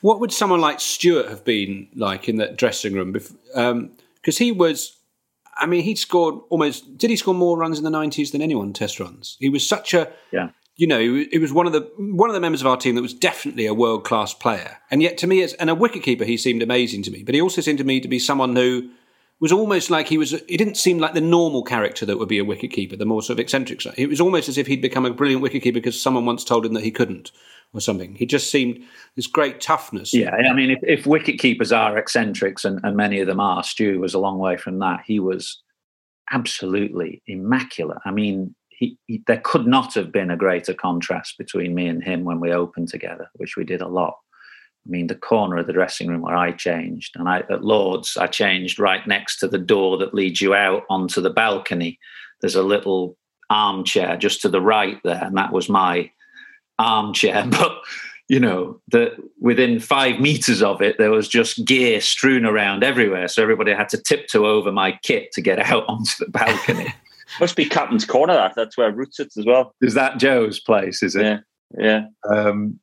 What 0.00 0.20
would 0.20 0.32
someone 0.32 0.60
like 0.60 0.80
Stuart 0.80 1.28
have 1.28 1.44
been 1.44 1.88
like 1.94 2.28
in 2.28 2.36
that 2.36 2.56
dressing 2.56 2.94
room? 2.94 3.12
Because 3.12 3.34
um, 3.54 3.90
he 4.24 4.52
was, 4.52 4.96
I 5.56 5.66
mean, 5.66 5.82
he 5.82 5.94
scored 5.94 6.36
almost. 6.48 6.96
Did 6.96 7.10
he 7.10 7.16
score 7.16 7.34
more 7.34 7.58
runs 7.58 7.78
in 7.78 7.84
the 7.84 7.90
nineties 7.90 8.30
than 8.30 8.42
anyone 8.42 8.72
Test 8.72 8.98
runs? 8.98 9.36
He 9.40 9.48
was 9.48 9.66
such 9.66 9.92
a 9.92 10.10
yeah. 10.32 10.50
you 10.76 10.86
know, 10.86 11.00
he 11.00 11.38
was 11.38 11.52
one 11.52 11.66
of 11.66 11.72
the 11.72 11.90
one 11.98 12.30
of 12.30 12.34
the 12.34 12.40
members 12.40 12.62
of 12.62 12.66
our 12.66 12.76
team 12.76 12.94
that 12.94 13.02
was 13.02 13.14
definitely 13.14 13.66
a 13.66 13.74
world 13.74 14.04
class 14.04 14.32
player. 14.32 14.78
And 14.90 15.02
yet, 15.02 15.18
to 15.18 15.26
me, 15.26 15.42
as 15.42 15.52
and 15.54 15.68
a 15.68 15.76
wicketkeeper, 15.76 16.24
he 16.24 16.36
seemed 16.36 16.62
amazing 16.62 17.02
to 17.04 17.10
me. 17.10 17.22
But 17.22 17.34
he 17.34 17.42
also 17.42 17.60
seemed 17.60 17.78
to 17.78 17.84
me 17.84 18.00
to 18.00 18.08
be 18.08 18.18
someone 18.18 18.56
who 18.56 18.90
was 19.40 19.52
almost 19.52 19.90
like 19.90 20.08
he 20.08 20.18
was. 20.18 20.30
He 20.48 20.56
didn't 20.56 20.76
seem 20.76 20.98
like 20.98 21.14
the 21.14 21.20
normal 21.20 21.62
character 21.62 22.06
that 22.06 22.18
would 22.18 22.28
be 22.28 22.38
a 22.38 22.44
wicketkeeper, 22.44 22.96
the 22.98 23.06
more 23.06 23.22
sort 23.22 23.38
of 23.38 23.40
eccentric 23.40 23.80
side. 23.80 23.94
It 23.96 24.08
was 24.08 24.20
almost 24.20 24.48
as 24.48 24.58
if 24.58 24.66
he'd 24.66 24.82
become 24.82 25.06
a 25.06 25.12
brilliant 25.12 25.42
wicketkeeper 25.42 25.74
because 25.74 26.00
someone 26.00 26.26
once 26.26 26.44
told 26.44 26.64
him 26.64 26.74
that 26.74 26.84
he 26.84 26.90
couldn't, 26.90 27.32
or 27.72 27.80
something. 27.80 28.14
He 28.14 28.26
just 28.26 28.50
seemed 28.50 28.82
this 29.16 29.26
great 29.26 29.60
toughness. 29.60 30.12
Yeah, 30.12 30.34
I 30.34 30.52
mean, 30.52 30.70
if, 30.70 30.78
if 30.82 31.06
wicket 31.06 31.38
keepers 31.38 31.72
are 31.72 31.96
eccentrics, 31.96 32.64
and, 32.64 32.80
and 32.82 32.96
many 32.96 33.20
of 33.20 33.26
them 33.26 33.40
are, 33.40 33.62
Stu 33.62 34.00
was 34.00 34.14
a 34.14 34.18
long 34.18 34.38
way 34.38 34.56
from 34.56 34.78
that. 34.80 35.02
He 35.06 35.20
was 35.20 35.62
absolutely 36.32 37.22
immaculate. 37.26 37.98
I 38.04 38.10
mean, 38.10 38.54
he, 38.68 38.96
he, 39.06 39.22
there 39.26 39.40
could 39.44 39.66
not 39.66 39.94
have 39.94 40.10
been 40.10 40.30
a 40.30 40.36
greater 40.36 40.74
contrast 40.74 41.38
between 41.38 41.74
me 41.74 41.86
and 41.86 42.02
him 42.02 42.24
when 42.24 42.40
we 42.40 42.52
opened 42.52 42.88
together, 42.88 43.30
which 43.34 43.56
we 43.56 43.64
did 43.64 43.82
a 43.82 43.88
lot. 43.88 44.16
I 44.86 44.90
mean, 44.90 45.08
the 45.08 45.14
corner 45.14 45.58
of 45.58 45.66
the 45.66 45.74
dressing 45.74 46.08
room 46.08 46.22
where 46.22 46.36
I 46.36 46.52
changed, 46.52 47.14
and 47.16 47.28
I 47.28 47.40
at 47.50 47.62
Lords, 47.62 48.16
I 48.16 48.26
changed 48.26 48.78
right 48.78 49.06
next 49.06 49.38
to 49.38 49.48
the 49.48 49.58
door 49.58 49.98
that 49.98 50.14
leads 50.14 50.40
you 50.40 50.54
out 50.54 50.84
onto 50.88 51.20
the 51.20 51.30
balcony. 51.30 51.98
There's 52.40 52.54
a 52.54 52.62
little 52.62 53.16
armchair 53.50 54.16
just 54.16 54.40
to 54.42 54.48
the 54.48 54.62
right 54.62 54.98
there, 55.04 55.22
and 55.22 55.36
that 55.36 55.52
was 55.52 55.68
my 55.68 56.10
armchair. 56.80 57.46
But 57.50 57.80
you 58.28 58.38
know, 58.38 58.80
that 58.92 59.16
within 59.40 59.80
five 59.80 60.20
meters 60.20 60.62
of 60.62 60.80
it, 60.80 60.98
there 60.98 61.10
was 61.10 61.26
just 61.26 61.64
gear 61.64 62.00
strewn 62.00 62.46
around 62.46 62.84
everywhere. 62.84 63.26
So 63.26 63.42
everybody 63.42 63.72
had 63.72 63.88
to 63.88 64.00
tiptoe 64.00 64.46
over 64.46 64.70
my 64.70 64.96
kit 65.02 65.32
to 65.32 65.40
get 65.40 65.58
out 65.70 65.84
onto 65.88 66.12
the 66.24 66.30
balcony. 66.30 66.94
Must 67.40 67.56
be 67.56 67.64
Captain's 67.64 68.04
Corner. 68.04 68.34
That 68.34 68.54
that's 68.54 68.76
where 68.76 68.92
Root 68.92 69.14
sits 69.14 69.36
as 69.36 69.46
well. 69.46 69.74
Is 69.80 69.94
that 69.94 70.18
Joe's 70.18 70.60
place? 70.60 71.02
Is 71.02 71.16
it? 71.16 71.22
Yeah, 71.22 71.38
yeah. 71.76 72.06
Um, 72.28 72.78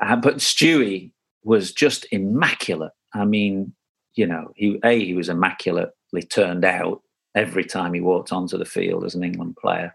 uh, 0.00 0.16
but 0.16 0.36
Stewie 0.36 1.12
was 1.44 1.72
just 1.72 2.06
immaculate. 2.10 2.92
I 3.14 3.24
mean, 3.24 3.74
you 4.14 4.26
know, 4.26 4.52
he 4.54 4.78
a 4.82 5.04
he 5.04 5.14
was 5.14 5.28
immaculately 5.28 6.22
turned 6.30 6.64
out 6.64 7.02
every 7.34 7.64
time 7.64 7.92
he 7.92 8.00
walked 8.00 8.32
onto 8.32 8.56
the 8.56 8.64
field 8.64 9.04
as 9.04 9.14
an 9.14 9.24
England 9.24 9.56
player. 9.60 9.94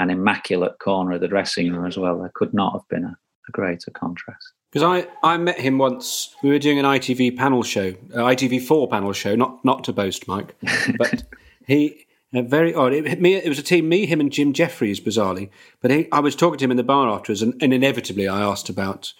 An 0.00 0.10
immaculate 0.10 0.78
corner 0.78 1.12
of 1.12 1.20
the 1.20 1.28
dressing 1.28 1.72
room 1.72 1.86
as 1.86 1.96
well. 1.96 2.18
There 2.18 2.32
could 2.34 2.54
not 2.54 2.72
have 2.72 2.88
been 2.88 3.04
a, 3.04 3.16
a 3.48 3.52
greater 3.52 3.90
contrast. 3.90 4.52
Because 4.72 5.04
I, 5.22 5.28
I 5.28 5.36
met 5.36 5.58
him 5.58 5.78
once. 5.78 6.34
We 6.42 6.50
were 6.50 6.58
doing 6.58 6.78
an 6.78 6.84
ITV 6.84 7.36
panel 7.36 7.62
show, 7.62 7.88
uh, 8.14 8.18
ITV4 8.18 8.88
panel 8.88 9.12
show. 9.12 9.34
Not 9.34 9.64
not 9.64 9.84
to 9.84 9.92
boast, 9.92 10.28
Mike, 10.28 10.54
but 10.98 11.24
he 11.66 12.06
uh, 12.32 12.42
very 12.42 12.72
odd. 12.72 12.92
It, 12.92 13.20
me, 13.20 13.34
it 13.34 13.48
was 13.48 13.58
a 13.58 13.64
team, 13.64 13.88
me, 13.88 14.06
him, 14.06 14.20
and 14.20 14.32
Jim 14.32 14.52
Jefferies, 14.52 15.00
bizarrely. 15.00 15.50
But 15.80 15.90
he, 15.90 16.08
I 16.12 16.20
was 16.20 16.36
talking 16.36 16.58
to 16.58 16.64
him 16.64 16.70
in 16.70 16.76
the 16.76 16.84
bar 16.84 17.08
afterwards, 17.08 17.42
and, 17.42 17.60
and 17.60 17.74
inevitably 17.74 18.28
I 18.28 18.40
asked 18.40 18.68
about 18.68 19.12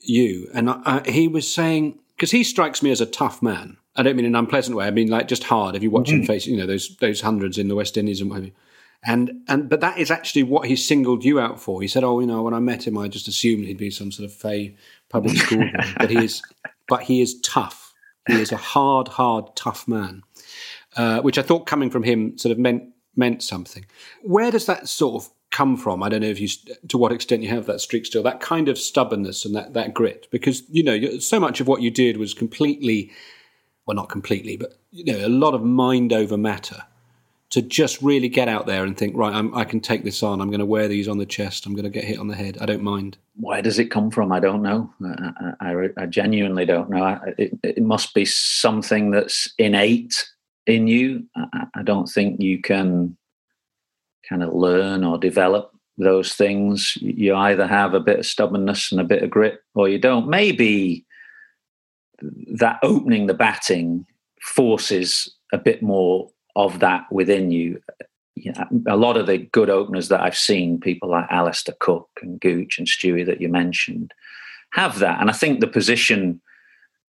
you. 0.00 0.48
And 0.52 0.68
I, 0.68 1.02
he 1.06 1.26
was 1.28 1.52
saying, 1.52 1.98
because 2.16 2.30
he 2.30 2.44
strikes 2.44 2.82
me 2.82 2.90
as 2.90 3.00
a 3.00 3.06
tough 3.06 3.42
man. 3.42 3.78
I 3.96 4.02
don't 4.02 4.16
mean 4.16 4.26
in 4.26 4.34
an 4.34 4.38
unpleasant 4.38 4.76
way. 4.76 4.86
I 4.86 4.90
mean 4.90 5.08
like 5.08 5.28
just 5.28 5.44
hard. 5.44 5.74
If 5.74 5.82
you 5.82 5.90
watch 5.90 6.08
mm. 6.08 6.20
him 6.20 6.24
face, 6.24 6.46
you 6.46 6.56
know 6.56 6.66
those 6.66 6.96
those 6.96 7.20
hundreds 7.20 7.58
in 7.58 7.68
the 7.68 7.74
West 7.74 7.96
Indies 7.96 8.20
and 8.20 8.30
what 8.30 8.36
have 8.36 8.44
you. 8.46 8.52
And 9.04 9.42
and 9.48 9.68
but 9.68 9.80
that 9.80 9.98
is 9.98 10.10
actually 10.10 10.44
what 10.44 10.68
he 10.68 10.76
singled 10.76 11.24
you 11.24 11.40
out 11.40 11.60
for. 11.60 11.82
He 11.82 11.88
said, 11.88 12.04
"Oh, 12.04 12.20
you 12.20 12.26
know, 12.26 12.42
when 12.42 12.54
I 12.54 12.60
met 12.60 12.86
him, 12.86 12.96
I 12.96 13.08
just 13.08 13.26
assumed 13.26 13.64
he'd 13.64 13.76
be 13.76 13.90
some 13.90 14.12
sort 14.12 14.30
of 14.30 14.32
fey 14.32 14.76
public 15.08 15.36
school 15.36 15.58
man, 15.58 15.94
but 15.98 16.08
he 16.10 16.24
is, 16.24 16.42
but 16.88 17.02
he 17.02 17.20
is 17.20 17.40
tough. 17.40 17.92
He 18.28 18.40
is 18.40 18.52
a 18.52 18.56
hard, 18.56 19.08
hard, 19.08 19.56
tough 19.56 19.88
man." 19.88 20.22
Uh, 20.94 21.22
which 21.22 21.38
I 21.38 21.42
thought 21.42 21.66
coming 21.66 21.88
from 21.88 22.02
him 22.02 22.36
sort 22.36 22.52
of 22.52 22.58
meant 22.58 22.84
meant 23.16 23.42
something. 23.42 23.86
Where 24.22 24.50
does 24.50 24.66
that 24.66 24.88
sort 24.88 25.22
of 25.22 25.30
come 25.50 25.76
from? 25.76 26.02
I 26.02 26.08
don't 26.08 26.20
know 26.20 26.28
if 26.28 26.40
you 26.40 26.48
to 26.88 26.98
what 26.98 27.12
extent 27.12 27.42
you 27.42 27.48
have 27.48 27.66
that 27.66 27.80
streak 27.80 28.06
still, 28.06 28.22
that 28.22 28.40
kind 28.40 28.68
of 28.68 28.78
stubbornness 28.78 29.44
and 29.44 29.54
that 29.54 29.74
that 29.74 29.94
grit, 29.94 30.28
because 30.30 30.62
you 30.70 30.82
know 30.82 31.18
so 31.18 31.40
much 31.40 31.60
of 31.60 31.66
what 31.66 31.82
you 31.82 31.90
did 31.90 32.18
was 32.18 32.34
completely, 32.34 33.10
well, 33.86 33.94
not 33.94 34.08
completely, 34.08 34.56
but 34.56 34.78
you 34.90 35.04
know 35.04 35.26
a 35.26 35.28
lot 35.28 35.54
of 35.54 35.62
mind 35.62 36.12
over 36.12 36.36
matter. 36.36 36.84
To 37.52 37.62
just 37.62 38.00
really 38.00 38.28
get 38.28 38.48
out 38.48 38.66
there 38.66 38.84
and 38.84 38.96
think, 38.96 39.14
right, 39.14 39.34
I'm, 39.34 39.54
i 39.54 39.62
can 39.62 39.80
take 39.80 40.04
this 40.04 40.22
on. 40.22 40.40
I'm 40.40 40.48
going 40.48 40.60
to 40.60 40.66
wear 40.66 40.88
these 40.88 41.06
on 41.06 41.18
the 41.18 41.26
chest. 41.26 41.66
I'm 41.66 41.74
going 41.74 41.84
to 41.84 41.90
get 41.90 42.04
hit 42.04 42.18
on 42.18 42.28
the 42.28 42.34
head. 42.34 42.56
I 42.60 42.66
don't 42.66 42.82
mind. 42.82 43.18
Where 43.36 43.60
does 43.60 43.78
it 43.78 43.90
come 43.90 44.10
from? 44.10 44.32
I 44.32 44.40
don't 44.40 44.62
know. 44.62 44.90
I, 45.04 45.52
I, 45.60 45.88
I 45.98 46.06
genuinely 46.06 46.64
don't 46.64 46.88
know. 46.88 47.20
It, 47.36 47.52
it 47.62 47.82
must 47.82 48.14
be 48.14 48.24
something 48.24 49.10
that's 49.10 49.52
innate 49.58 50.14
in 50.66 50.86
you. 50.86 51.26
I, 51.36 51.66
I 51.74 51.82
don't 51.82 52.08
think 52.08 52.40
you 52.40 52.60
can 52.60 53.18
kind 54.26 54.42
of 54.42 54.54
learn 54.54 55.04
or 55.04 55.18
develop 55.18 55.72
those 55.98 56.34
things. 56.34 56.96
You 57.00 57.34
either 57.34 57.66
have 57.66 57.94
a 57.94 58.00
bit 58.00 58.20
of 58.20 58.26
stubbornness 58.26 58.90
and 58.92 59.00
a 59.00 59.04
bit 59.04 59.22
of 59.22 59.30
grit, 59.30 59.60
or 59.74 59.88
you 59.88 59.98
don't. 59.98 60.28
Maybe 60.28 61.04
that 62.54 62.78
opening 62.82 63.26
the 63.26 63.34
batting 63.34 64.06
forces 64.40 65.34
a 65.52 65.58
bit 65.58 65.82
more 65.82 66.30
of 66.56 66.80
that 66.80 67.10
within 67.10 67.50
you. 67.50 67.80
you 68.34 68.52
know, 68.52 68.66
a 68.86 68.96
lot 68.96 69.16
of 69.16 69.26
the 69.26 69.38
good 69.38 69.70
openers 69.70 70.08
that 70.08 70.22
I've 70.22 70.36
seen, 70.36 70.80
people 70.80 71.10
like 71.10 71.26
Alastair 71.30 71.74
Cook 71.78 72.08
and 72.22 72.40
Gooch 72.40 72.78
and 72.78 72.86
Stewie 72.86 73.26
that 73.26 73.40
you 73.40 73.48
mentioned, 73.48 74.12
have 74.72 74.98
that. 75.00 75.20
And 75.20 75.30
I 75.30 75.32
think 75.32 75.60
the 75.60 75.66
position 75.66 76.40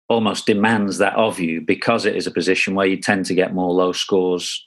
almost 0.09 0.47
demands 0.47 0.99
that 0.99 1.14
of 1.14 1.41
you 1.41 1.61
because 1.61 2.05
it 2.05 2.16
is 2.16 2.26
a 2.26 2.30
position 2.30 2.74
where 2.74 2.87
you 2.87 2.97
tend 2.97 3.24
to 3.26 3.35
get 3.35 3.55
more 3.55 3.72
low 3.72 3.93
scores 3.93 4.66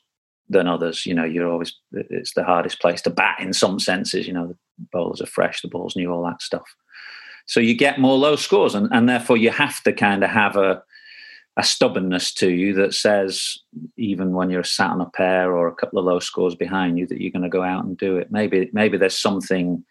than 0.49 0.67
others. 0.67 1.05
You 1.05 1.13
know, 1.13 1.25
you're 1.25 1.51
always 1.51 1.73
it's 1.91 2.33
the 2.33 2.43
hardest 2.43 2.81
place 2.81 3.01
to 3.03 3.09
bat 3.09 3.39
in 3.39 3.53
some 3.53 3.79
senses. 3.79 4.27
You 4.27 4.33
know, 4.33 4.47
the 4.47 4.55
bowlers 4.91 5.21
are 5.21 5.27
fresh, 5.27 5.61
the 5.61 5.67
ball's 5.67 5.95
new, 5.95 6.11
all 6.11 6.25
that 6.25 6.41
stuff. 6.41 6.75
So 7.45 7.59
you 7.59 7.75
get 7.75 7.99
more 7.99 8.17
low 8.17 8.35
scores, 8.35 8.75
and, 8.75 8.89
and 8.91 9.07
therefore 9.07 9.37
you 9.37 9.51
have 9.51 9.81
to 9.83 9.93
kind 9.93 10.23
of 10.23 10.29
have 10.29 10.55
a 10.57 10.81
a 11.57 11.63
stubbornness 11.63 12.31
to 12.35 12.51
you 12.51 12.73
that 12.75 12.93
says 12.93 13.57
even 13.97 14.33
when 14.33 14.51
you're 14.51 14.63
sat 14.63 14.91
on 14.91 15.01
a 15.01 15.09
pair 15.09 15.55
or 15.55 15.67
a 15.67 15.73
couple 15.73 15.97
of 15.97 16.05
low 16.05 16.19
scores 16.19 16.53
behind 16.53 16.99
you 16.99 17.07
that 17.07 17.19
you're 17.19 17.31
going 17.31 17.41
to 17.41 17.49
go 17.49 17.63
out 17.63 17.83
and 17.83 17.97
do 17.97 18.17
it. 18.17 18.31
Maybe 18.31 18.69
maybe 18.73 18.97
there's 18.97 19.17
something 19.17 19.83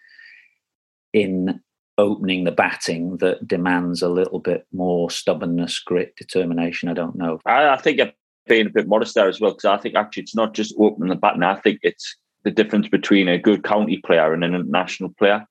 in 1.12 1.60
opening 1.98 2.44
the 2.44 2.52
batting 2.52 3.16
that 3.16 3.48
demands 3.48 4.02
a 4.02 4.08
little 4.08 4.38
bit 4.38 4.66
more 4.72 5.10
stubbornness, 5.10 5.78
grit, 5.80 6.14
determination. 6.16 6.88
I 6.88 6.94
don't 6.94 7.16
know. 7.16 7.40
I, 7.46 7.70
I 7.70 7.76
think 7.78 7.98
you're 7.98 8.12
being 8.46 8.66
a 8.66 8.70
bit 8.70 8.86
modest 8.86 9.14
there 9.14 9.28
as 9.28 9.40
well, 9.40 9.52
because 9.52 9.64
I 9.64 9.78
think 9.78 9.96
actually 9.96 10.22
it's 10.22 10.36
not 10.36 10.54
just 10.54 10.74
opening 10.78 11.08
the 11.08 11.16
batting. 11.16 11.42
I 11.42 11.56
think 11.56 11.80
it's 11.82 12.16
the 12.44 12.50
difference 12.52 12.86
between 12.88 13.28
a 13.28 13.38
good 13.38 13.64
county 13.64 13.96
player 13.96 14.32
and 14.32 14.44
an 14.44 14.54
international 14.54 15.10
player. 15.18 15.44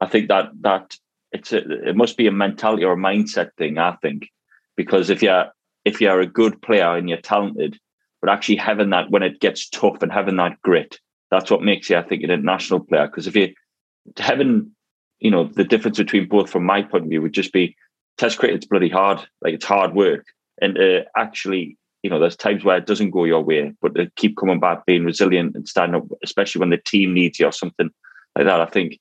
I 0.00 0.06
think 0.06 0.28
that 0.28 0.50
that 0.60 0.94
it's 1.32 1.54
a, 1.54 1.88
it 1.88 1.96
must 1.96 2.18
be 2.18 2.26
a 2.26 2.32
mentality 2.32 2.84
or 2.84 2.92
a 2.92 2.96
mindset 2.96 3.50
thing. 3.56 3.78
I 3.78 3.96
think 4.02 4.28
because 4.76 5.08
if 5.10 5.22
you're 5.22 5.46
if 5.84 6.00
you're 6.00 6.20
a 6.20 6.26
good 6.26 6.60
player 6.62 6.96
and 6.96 7.08
you're 7.08 7.18
talented, 7.20 7.78
but 8.20 8.30
actually 8.30 8.56
having 8.56 8.90
that 8.90 9.10
when 9.10 9.22
it 9.22 9.40
gets 9.40 9.68
tough 9.68 10.02
and 10.02 10.12
having 10.12 10.36
that 10.36 10.60
grit, 10.62 10.98
that's 11.30 11.50
what 11.50 11.62
makes 11.62 11.90
you, 11.90 11.96
I 11.96 12.02
think, 12.02 12.22
an 12.22 12.30
international 12.30 12.80
player. 12.80 13.06
Because 13.06 13.26
if 13.26 13.36
you 13.36 13.54
having 14.18 14.74
you 15.24 15.30
know, 15.30 15.44
the 15.44 15.64
difference 15.64 15.96
between 15.96 16.28
both 16.28 16.50
from 16.50 16.64
my 16.64 16.82
point 16.82 17.04
of 17.04 17.10
view 17.10 17.22
would 17.22 17.32
just 17.32 17.52
be 17.52 17.74
test 18.18 18.38
cricket. 18.38 18.52
cricket's 18.52 18.66
bloody 18.66 18.90
hard. 18.90 19.26
Like 19.40 19.54
it's 19.54 19.64
hard 19.64 19.94
work. 19.94 20.26
And 20.60 20.78
uh, 20.78 21.04
actually, 21.16 21.78
you 22.02 22.10
know, 22.10 22.20
there's 22.20 22.36
times 22.36 22.62
where 22.62 22.76
it 22.76 22.86
doesn't 22.86 23.10
go 23.10 23.24
your 23.24 23.42
way, 23.42 23.72
but 23.80 23.94
to 23.94 24.10
keep 24.16 24.36
coming 24.36 24.60
back, 24.60 24.84
being 24.84 25.06
resilient 25.06 25.56
and 25.56 25.66
standing 25.66 26.00
up, 26.00 26.06
especially 26.22 26.60
when 26.60 26.68
the 26.68 26.76
team 26.76 27.14
needs 27.14 27.40
you 27.40 27.46
or 27.46 27.52
something 27.52 27.88
like 28.36 28.44
that. 28.44 28.60
I 28.60 28.66
think 28.66 28.98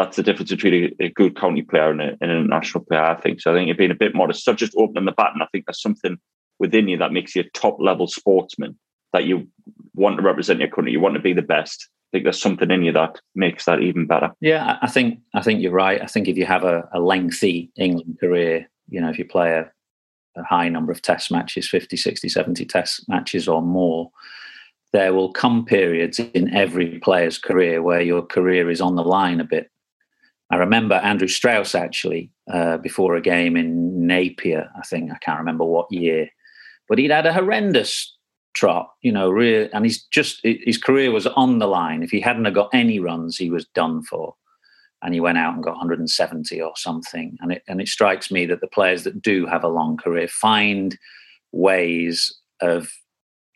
that's 0.00 0.16
the 0.16 0.22
difference 0.22 0.50
between 0.50 0.94
a, 1.00 1.04
a 1.04 1.08
good 1.10 1.36
county 1.36 1.62
player 1.62 1.90
and, 1.90 2.00
a, 2.00 2.16
and, 2.20 2.30
an 2.30 2.38
international 2.38 2.84
player, 2.84 3.02
I 3.02 3.20
think. 3.20 3.40
So 3.40 3.52
I 3.52 3.56
think 3.56 3.66
you're 3.66 3.76
being 3.76 3.90
a 3.90 3.94
bit 3.94 4.14
modest, 4.14 4.46
not 4.46 4.56
just 4.56 4.74
opening 4.76 5.04
the 5.04 5.12
baton. 5.12 5.42
I 5.42 5.46
think 5.52 5.66
there's 5.66 5.82
something 5.82 6.18
within 6.58 6.88
you 6.88 6.98
that 6.98 7.12
makes 7.12 7.34
you 7.34 7.42
a 7.42 7.50
top 7.58 7.76
level 7.80 8.06
sportsman 8.06 8.78
that 9.12 9.24
you 9.24 9.48
want 9.94 10.16
to 10.16 10.22
represent 10.22 10.60
your 10.60 10.68
country. 10.68 10.92
You 10.92 11.00
want 11.00 11.14
to 11.14 11.20
be 11.20 11.32
the 11.32 11.42
best 11.42 11.88
I 12.10 12.16
think 12.16 12.24
there's 12.24 12.42
something 12.42 12.72
in 12.72 12.82
you 12.82 12.92
that 12.92 13.20
makes 13.36 13.66
that 13.66 13.82
even 13.82 14.06
better. 14.06 14.32
Yeah, 14.40 14.78
I 14.82 14.88
think 14.88 15.20
I 15.32 15.42
think 15.42 15.62
you're 15.62 15.70
right. 15.70 16.02
I 16.02 16.06
think 16.06 16.26
if 16.26 16.36
you 16.36 16.44
have 16.44 16.64
a, 16.64 16.88
a 16.92 16.98
lengthy 16.98 17.70
England 17.76 18.18
career, 18.18 18.68
you 18.88 19.00
know, 19.00 19.10
if 19.10 19.18
you 19.18 19.24
play 19.24 19.52
a, 19.52 19.70
a, 20.36 20.42
high 20.42 20.68
number 20.68 20.90
of 20.90 21.02
test 21.02 21.30
matches, 21.30 21.68
50, 21.68 21.96
60, 21.96 22.28
70 22.28 22.64
test 22.64 23.08
matches 23.08 23.46
or 23.46 23.62
more, 23.62 24.10
there 24.92 25.14
will 25.14 25.32
come 25.32 25.64
periods 25.64 26.18
in 26.18 26.52
every 26.52 26.98
player's 26.98 27.38
career 27.38 27.80
where 27.80 28.00
your 28.00 28.22
career 28.22 28.70
is 28.70 28.80
on 28.80 28.96
the 28.96 29.04
line 29.04 29.38
a 29.38 29.44
bit. 29.44 29.70
I 30.50 30.56
remember 30.56 30.96
Andrew 30.96 31.28
Strauss 31.28 31.74
actually 31.74 32.30
uh, 32.52 32.78
before 32.78 33.14
a 33.14 33.20
game 33.20 33.56
in 33.56 34.06
Napier, 34.06 34.68
I 34.76 34.82
think, 34.82 35.12
I 35.12 35.18
can't 35.18 35.38
remember 35.38 35.64
what 35.64 35.90
year, 35.92 36.28
but 36.88 36.98
he'd 36.98 37.12
had 37.12 37.26
a 37.26 37.32
horrendous 37.32 38.16
trot, 38.54 38.90
you 39.02 39.12
know, 39.12 39.36
and 39.38 39.84
he's 39.84 40.02
just 40.04 40.40
his 40.42 40.78
career 40.78 41.12
was 41.12 41.26
on 41.26 41.58
the 41.58 41.68
line. 41.68 42.02
If 42.02 42.10
he 42.10 42.20
hadn't 42.20 42.52
got 42.52 42.70
any 42.72 42.98
runs, 42.98 43.36
he 43.36 43.50
was 43.50 43.66
done 43.66 44.02
for. 44.02 44.34
And 45.02 45.14
he 45.14 45.20
went 45.20 45.38
out 45.38 45.54
and 45.54 45.62
got 45.62 45.76
170 45.76 46.60
or 46.60 46.72
something. 46.76 47.38
And 47.40 47.52
it 47.52 47.62
and 47.68 47.80
it 47.80 47.88
strikes 47.88 48.30
me 48.30 48.44
that 48.46 48.60
the 48.60 48.66
players 48.66 49.04
that 49.04 49.22
do 49.22 49.46
have 49.46 49.64
a 49.64 49.68
long 49.68 49.96
career 49.96 50.28
find 50.28 50.98
ways 51.52 52.36
of 52.60 52.90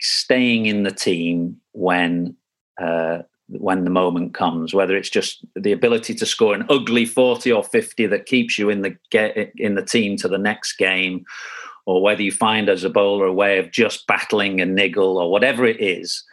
staying 0.01 0.67
in 0.67 0.85
the 0.85 0.91
team 0.91 1.61
when 1.73 2.37
uh, 2.81 3.19
when 3.49 3.85
the 3.85 3.91
moment 3.91 4.35
comes. 4.35 4.75
Whether 4.75 4.97
it's 4.97 5.11
just 5.11 5.45
the 5.55 5.73
ability 5.73 6.15
to 6.15 6.27
score 6.27 6.55
an 6.55 6.67
ugly 6.69 7.07
forty 7.07 7.53
or 7.53 7.65
fifty 7.65 8.07
that 8.07 8.27
keeps 8.27 8.59
you 8.59 8.71
in 8.71 8.83
the 8.83 8.97
get 9.11 9.53
in 9.57 9.75
the 9.75 9.85
team 9.85 10.17
to 10.19 10.29
the 10.29 10.39
next 10.39 10.75
game, 10.75 11.25
or 11.87 12.03
whether 12.03 12.23
you 12.23 12.33
find 12.33 12.69
as 12.69 12.85
a 12.85 12.91
bowler 12.91 13.27
a 13.27 13.33
way 13.33 13.59
of 13.59 13.71
just 13.71 14.07
battling 14.07 14.61
a 14.61 14.67
niggle 14.67 15.19
or 15.19 15.31
whatever 15.31 15.65
it 15.65 15.81
is. 15.81 16.25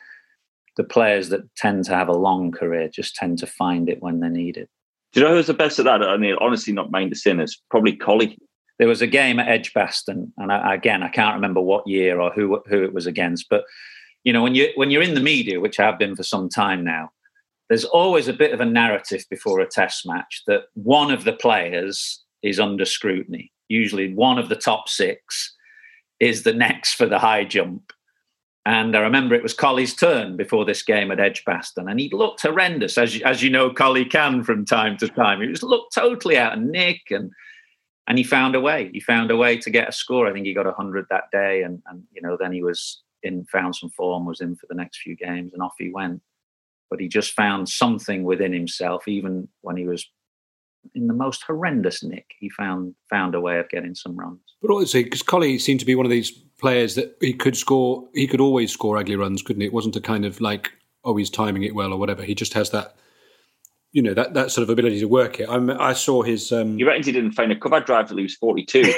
The 0.78 0.84
players 0.86 1.28
that 1.30 1.54
tend 1.58 1.84
to 1.86 1.94
have 1.94 2.08
a 2.08 2.14
long 2.18 2.52
career 2.52 2.88
just 2.88 3.16
tend 3.16 3.40
to 3.40 3.46
find 3.46 3.90
it 3.90 4.02
when 4.02 4.22
they 4.22 4.30
need 4.30 4.56
it. 4.56 4.70
Do 5.12 5.20
you 5.20 5.26
know 5.26 5.36
who's 5.36 5.48
the 5.48 5.54
best 5.54 5.80
at 5.80 5.86
that? 5.86 6.02
I 6.02 6.16
mean, 6.16 6.38
honestly, 6.40 6.72
not 6.72 6.92
mind 6.92 7.12
the 7.12 7.18
sinners. 7.18 7.62
Probably 7.70 7.94
Collie. 7.94 8.38
There 8.80 8.88
was 8.88 9.02
a 9.02 9.08
game 9.08 9.38
at 9.40 9.50
Edgbaston, 9.50 10.34
and 10.38 10.52
I, 10.52 10.74
again, 10.74 11.04
I 11.04 11.10
can't 11.10 11.36
remember 11.36 11.60
what 11.60 11.86
year 11.86 12.22
or 12.22 12.32
who 12.32 12.64
who 12.68 12.84
it 12.84 12.94
was 12.94 13.06
against. 13.06 13.50
But 13.50 13.66
you 14.24 14.34
know, 14.34 14.44
when 14.44 14.56
you 14.56 14.70
when 14.76 14.92
you're 14.92 15.02
in 15.02 15.16
the 15.16 15.22
media, 15.22 15.60
which 15.60 15.80
I 15.80 15.86
have 15.86 16.00
been 16.00 16.16
for 16.16 16.24
some 16.24 16.50
time 16.50 16.84
now, 16.84 17.12
there's 17.70 17.86
always 17.86 18.28
a 18.28 18.34
bit 18.34 18.54
of 18.54 18.62
a 18.62 18.66
narrative 18.66 19.26
before 19.30 19.60
a 19.60 19.68
Test 19.68 20.06
match 20.06 20.44
that 20.48 20.64
one 20.74 21.12
of 21.12 21.24
the 21.24 21.34
players 21.34 22.24
is 22.44 22.60
under 22.60 22.86
scrutiny. 22.86 23.52
Usually, 23.68 24.14
one 24.14 24.38
of 24.38 24.50
the 24.50 24.56
top 24.56 24.90
six 24.90 25.56
is 26.20 26.44
the 26.44 26.54
next 26.54 26.94
for 26.94 27.08
the 27.08 27.18
high 27.18 27.46
jump, 27.46 27.94
and 28.66 28.96
I 28.96 29.00
remember 29.00 29.34
it 29.34 29.42
was 29.42 29.56
Collie's 29.56 29.96
turn 29.96 30.38
before 30.38 30.66
this 30.66 30.84
game 30.84 31.10
at 31.10 31.20
Edgbaston, 31.20 31.90
and 31.90 32.00
he 32.00 32.10
looked 32.14 32.44
horrendous, 32.44 32.98
as 32.98 33.20
as 33.24 33.42
you 33.42 33.50
know, 33.50 33.72
Collie 33.72 34.06
can 34.06 34.44
from 34.44 34.66
time 34.66 34.98
to 34.98 35.08
time. 35.08 35.42
He 35.42 35.48
just 35.48 35.64
looked 35.64 35.96
totally 35.96 36.38
out 36.38 36.54
of 36.54 36.60
nick, 36.60 37.02
and 37.10 37.32
and 38.08 38.20
he 38.20 38.24
found 38.24 38.54
a 38.54 38.60
way. 38.60 38.92
He 38.94 39.00
found 39.00 39.32
a 39.32 39.38
way 39.38 39.58
to 39.58 39.72
get 39.72 39.90
a 39.90 39.92
score. 39.92 40.28
I 40.28 40.34
think 40.34 40.46
he 40.46 40.54
got 40.54 40.72
hundred 40.76 41.08
that 41.10 41.32
day, 41.32 41.64
and 41.64 41.82
and 41.88 42.04
you 42.12 42.22
know 42.22 42.38
then 42.40 42.52
he 42.52 42.62
was 42.62 43.02
in, 43.24 43.46
found 43.46 43.76
some 43.76 43.90
form, 43.92 44.26
was 44.26 44.42
in 44.42 44.56
for 44.56 44.68
the 44.68 44.76
next 44.76 45.02
few 45.02 45.16
games, 45.16 45.54
and 45.54 45.62
off 45.62 45.76
he 45.78 45.92
went. 45.92 46.22
But 46.90 47.00
he 47.00 47.08
just 47.08 47.32
found 47.32 47.70
something 47.70 48.24
within 48.24 48.54
himself, 48.54 49.08
even 49.08 49.48
when 49.62 49.78
he 49.78 49.86
was 49.86 50.06
in 50.96 51.08
the 51.08 51.14
most 51.14 51.44
horrendous 51.44 52.04
nick, 52.04 52.26
he 52.40 52.50
found 52.50 52.96
found 53.10 53.36
a 53.36 53.42
way 53.42 53.60
of 53.60 53.70
getting 53.70 53.96
some 53.96 54.18
runs. 54.18 54.40
But 54.62 54.72
also, 54.72 55.02
because 55.04 55.24
Collie 55.24 55.60
seemed 55.60 55.80
to 55.80 55.86
be 55.86 55.96
one 55.96 56.06
of 56.06 56.10
these 56.10 56.32
players 56.32 56.96
that 56.96 57.16
he 57.22 57.34
could 57.34 57.56
score, 57.56 58.08
he 58.14 58.28
could 58.28 58.42
always 58.42 58.72
score 58.72 58.98
ugly 58.98 59.16
runs, 59.16 59.42
couldn't 59.42 59.62
he? 59.62 59.68
It 59.68 59.74
wasn't 59.74 59.96
a 59.96 60.02
kind 60.02 60.26
of 60.26 60.42
like, 60.42 60.72
oh, 61.04 61.16
he's 61.16 61.30
timing 61.30 61.64
it 61.64 61.76
well 61.76 61.94
or 61.94 61.98
whatever. 61.98 62.24
He 62.24 62.36
just 62.36 62.54
has 62.54 62.72
that, 62.72 62.96
you 63.92 64.02
know, 64.02 64.14
that, 64.14 64.34
that 64.34 64.52
sort 64.52 64.64
of 64.64 64.70
ability 64.70 65.00
to 65.00 65.08
work 65.08 65.40
it. 65.40 65.50
I'm, 65.50 65.70
i 65.70 65.94
saw 65.94 66.22
his. 66.24 66.52
Um... 66.52 66.78
You 66.78 66.88
reckon 66.88 67.04
he 67.04 67.12
didn't 67.12 67.32
find 67.34 67.52
a 67.52 67.56
cover 67.56 67.80
drive 67.80 68.08
till 68.08 68.18
he 68.18 68.24
was 68.24 68.36
42? 68.36 68.82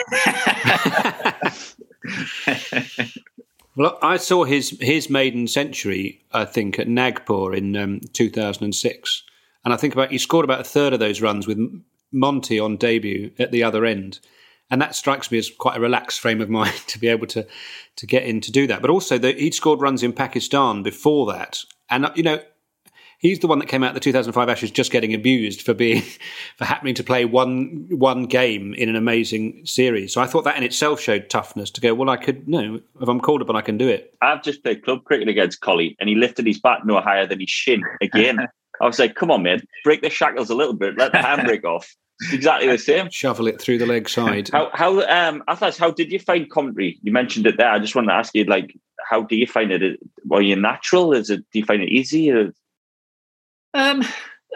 well, 3.75 3.97
I 4.01 4.17
saw 4.17 4.43
his 4.43 4.77
his 4.79 5.09
maiden 5.09 5.47
century, 5.47 6.23
I 6.31 6.45
think, 6.45 6.79
at 6.79 6.87
Nagpur 6.87 7.53
in 7.53 7.75
um, 7.75 8.01
2006 8.13 9.23
and 9.65 9.73
I 9.73 9.77
think 9.77 9.93
about 9.93 10.11
he 10.11 10.17
scored 10.17 10.45
about 10.45 10.61
a 10.61 10.65
third 10.65 10.93
of 10.93 10.99
those 10.99 11.21
runs 11.21 11.47
with 11.47 11.57
Monty 12.11 12.59
on 12.59 12.77
debut 12.77 13.31
at 13.39 13.51
the 13.51 13.63
other 13.63 13.85
end. 13.85 14.19
And 14.69 14.81
that 14.81 14.95
strikes 14.95 15.31
me 15.31 15.37
as 15.37 15.49
quite 15.49 15.77
a 15.77 15.81
relaxed 15.81 16.19
frame 16.19 16.41
of 16.41 16.49
mind 16.61 16.75
to 16.87 16.99
be 16.99 17.07
able 17.07 17.27
to 17.27 17.47
to 17.95 18.07
get 18.07 18.23
in 18.23 18.41
to 18.41 18.51
do 18.51 18.67
that. 18.67 18.81
But 18.81 18.89
also, 18.89 19.17
the, 19.17 19.33
he'd 19.33 19.53
scored 19.53 19.81
runs 19.81 20.03
in 20.03 20.13
Pakistan 20.13 20.83
before 20.83 21.31
that, 21.31 21.63
and 21.89 22.09
you 22.15 22.23
know, 22.23 22.41
he's 23.23 23.39
the 23.39 23.47
one 23.47 23.57
that 23.57 23.67
came 23.67 23.83
out 23.83 23.95
the 23.95 23.99
2005 23.99 24.49
Ashes 24.49 24.69
just 24.69 24.91
getting 24.91 25.15
abused 25.15 25.63
for 25.63 25.73
being 25.73 26.03
for 26.57 26.65
happening 26.65 26.93
to 26.93 27.03
play 27.03 27.25
one 27.25 27.87
one 27.89 28.25
game 28.25 28.75
in 28.75 28.89
an 28.89 28.95
amazing 28.95 29.65
series. 29.65 30.13
So 30.13 30.21
I 30.21 30.27
thought 30.27 30.43
that 30.43 30.57
in 30.57 30.61
itself 30.61 31.01
showed 31.01 31.29
toughness 31.31 31.71
to 31.71 31.81
go. 31.81 31.95
Well, 31.95 32.11
I 32.11 32.17
could 32.17 32.47
no, 32.47 32.79
if 33.01 33.09
I'm 33.09 33.19
called 33.19 33.41
upon, 33.41 33.55
I 33.55 33.61
can 33.61 33.79
do 33.79 33.87
it. 33.87 34.13
I've 34.21 34.43
just 34.43 34.61
played 34.63 34.83
club 34.83 35.03
cricket 35.05 35.27
against 35.27 35.61
Collie, 35.61 35.95
and 35.99 36.07
he 36.07 36.15
lifted 36.15 36.45
his 36.45 36.59
bat 36.59 36.85
no 36.85 37.01
higher 37.01 37.25
than 37.25 37.39
his 37.39 37.49
shin 37.49 37.81
again. 38.01 38.47
I 38.81 38.85
was 38.85 38.99
like, 38.99 39.15
come 39.15 39.31
on, 39.31 39.43
man, 39.43 39.61
break 39.83 40.01
the 40.01 40.09
shackles 40.09 40.49
a 40.49 40.55
little 40.55 40.73
bit, 40.73 40.97
let 40.97 41.11
the 41.11 41.19
handbrake 41.19 41.63
off. 41.63 41.95
exactly 42.31 42.67
the 42.67 42.77
same. 42.77 43.09
Shovel 43.09 43.47
it 43.47 43.61
through 43.61 43.77
the 43.77 43.85
leg 43.85 44.09
side. 44.09 44.49
how 44.51 44.69
how 44.73 45.01
um 45.07 45.43
Athers, 45.47 45.77
how 45.77 45.91
did 45.91 46.11
you 46.11 46.19
find 46.19 46.49
commentary? 46.49 46.99
You 47.01 47.11
mentioned 47.11 47.47
it 47.47 47.57
there. 47.57 47.71
I 47.71 47.79
just 47.79 47.95
wanted 47.95 48.07
to 48.07 48.15
ask 48.15 48.35
you, 48.35 48.43
like, 48.43 48.75
how 49.07 49.23
do 49.23 49.35
you 49.35 49.47
find 49.47 49.71
it? 49.71 49.99
Were 50.25 50.41
you 50.41 50.55
natural? 50.55 51.13
Is 51.13 51.29
it 51.29 51.45
do 51.51 51.59
you 51.59 51.65
find 51.65 51.81
it 51.81 51.89
easy? 51.89 52.31
Or? 52.31 52.51
Um 53.73 54.03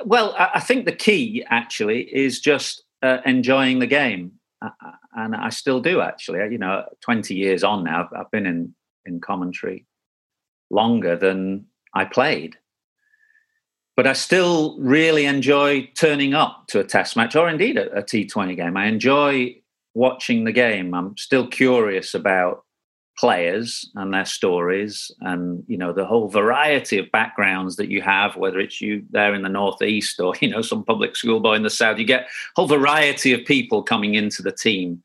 well, 0.05 0.35
I 0.37 0.59
think 0.59 0.85
the 0.85 0.91
key 0.91 1.43
actually 1.49 2.03
is 2.03 2.39
just 2.39 2.83
uh, 3.01 3.17
enjoying 3.25 3.79
the 3.79 3.87
game. 3.87 4.33
and 5.15 5.35
I 5.35 5.49
still 5.49 5.79
do 5.81 6.01
actually. 6.01 6.39
You 6.51 6.59
know, 6.59 6.85
20 7.01 7.33
years 7.33 7.63
on 7.63 7.83
now, 7.83 8.07
I've 8.15 8.29
been 8.31 8.45
in 8.45 8.75
in 9.05 9.19
commentary 9.19 9.85
longer 10.69 11.15
than 11.15 11.65
I 11.93 12.05
played 12.05 12.57
but 13.97 14.05
I 14.05 14.13
still 14.13 14.77
really 14.79 15.25
enjoy 15.25 15.89
turning 15.95 16.35
up 16.35 16.67
to 16.67 16.79
a 16.79 16.83
test 16.83 17.17
match 17.17 17.35
or 17.35 17.49
indeed 17.49 17.77
a 17.77 17.91
a 17.97 18.03
T20 18.03 18.55
game. 18.55 18.77
I 18.77 18.85
enjoy 18.85 19.55
watching 19.95 20.43
the 20.45 20.51
game. 20.51 20.93
I'm 20.93 21.17
still 21.17 21.47
curious 21.47 22.13
about 22.13 22.63
players 23.17 23.89
and 23.95 24.13
their 24.13 24.25
stories 24.25 25.11
and 25.21 25.63
you 25.67 25.77
know 25.77 25.91
the 25.91 26.05
whole 26.05 26.27
variety 26.29 26.99
of 26.99 27.11
backgrounds 27.11 27.75
that 27.75 27.89
you 27.89 28.01
have 28.01 28.35
whether 28.35 28.59
it's 28.59 28.79
you 28.79 29.03
there 29.09 29.33
in 29.33 29.41
the 29.41 29.49
northeast 29.49 30.19
or 30.19 30.35
you 30.41 30.49
know 30.49 30.61
some 30.61 30.83
public 30.83 31.15
school 31.15 31.39
boy 31.39 31.55
in 31.55 31.63
the 31.63 31.69
south 31.69 31.97
you 31.97 32.05
get 32.05 32.23
a 32.23 32.27
whole 32.55 32.67
variety 32.67 33.33
of 33.33 33.43
people 33.45 33.81
coming 33.81 34.15
into 34.15 34.41
the 34.41 34.51
team 34.51 35.01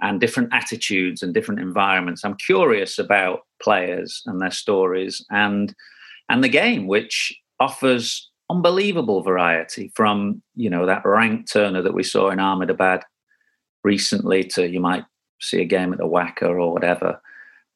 and 0.00 0.20
different 0.20 0.48
attitudes 0.52 1.22
and 1.22 1.34
different 1.34 1.60
environments 1.60 2.24
i'm 2.24 2.36
curious 2.36 2.98
about 2.98 3.40
players 3.62 4.22
and 4.26 4.40
their 4.40 4.50
stories 4.50 5.24
and 5.30 5.74
and 6.28 6.42
the 6.42 6.48
game 6.48 6.86
which 6.86 7.38
offers 7.60 8.30
unbelievable 8.48 9.22
variety 9.22 9.90
from 9.94 10.42
you 10.54 10.68
know 10.68 10.84
that 10.86 11.04
rank 11.04 11.50
turner 11.50 11.80
that 11.82 11.94
we 11.94 12.02
saw 12.02 12.30
in 12.30 12.38
Ahmedabad 12.38 13.02
recently 13.84 14.44
to 14.44 14.68
you 14.68 14.80
might 14.80 15.04
see 15.40 15.60
a 15.60 15.64
game 15.64 15.92
at 15.92 15.98
the 15.98 16.06
WACA 16.06 16.42
or 16.42 16.72
whatever. 16.72 17.20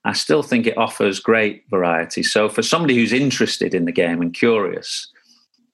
I 0.06 0.12
still 0.12 0.42
think 0.42 0.66
it 0.68 0.78
offers 0.78 1.18
great 1.18 1.64
variety. 1.68 2.22
So 2.22 2.48
for 2.48 2.62
somebody 2.62 2.94
who's 2.94 3.12
interested 3.12 3.74
in 3.74 3.86
the 3.86 3.92
game 3.92 4.22
and 4.22 4.32
curious, 4.32 5.10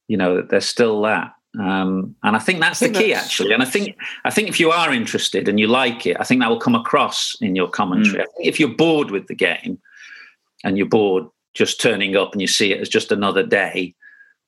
you 0.09 0.17
know, 0.17 0.41
there's 0.41 0.67
still 0.67 1.03
that. 1.03 1.35
Um, 1.61 2.17
and 2.23 2.35
I 2.35 2.39
think 2.39 2.61
that's 2.61 2.83
I 2.83 2.87
think 2.87 2.97
the 2.97 3.03
key 3.03 3.13
that's... 3.13 3.27
actually. 3.27 3.53
And 3.53 3.63
I 3.63 3.67
think 3.67 3.95
I 4.25 4.31
think 4.31 4.49
if 4.49 4.59
you 4.59 4.71
are 4.71 4.91
interested 4.91 5.49
and 5.49 5.61
you 5.61 5.67
like 5.67 6.07
it, 6.07 6.17
I 6.19 6.25
think 6.25 6.41
that 6.41 6.49
will 6.49 6.59
come 6.59 6.75
across 6.75 7.37
in 7.43 7.55
your 7.55 7.69
commentary. 7.69 8.25
Mm. 8.25 8.27
if 8.41 8.59
you're 8.59 8.75
bored 8.75 9.11
with 9.11 9.27
the 9.27 9.35
game 9.35 9.79
and 10.65 10.79
you're 10.79 10.89
bored 10.89 11.25
just 11.53 11.79
turning 11.79 12.17
up 12.17 12.33
and 12.33 12.41
you 12.41 12.47
see 12.47 12.73
it 12.73 12.81
as 12.81 12.89
just 12.89 13.13
another 13.13 13.43
day, 13.43 13.95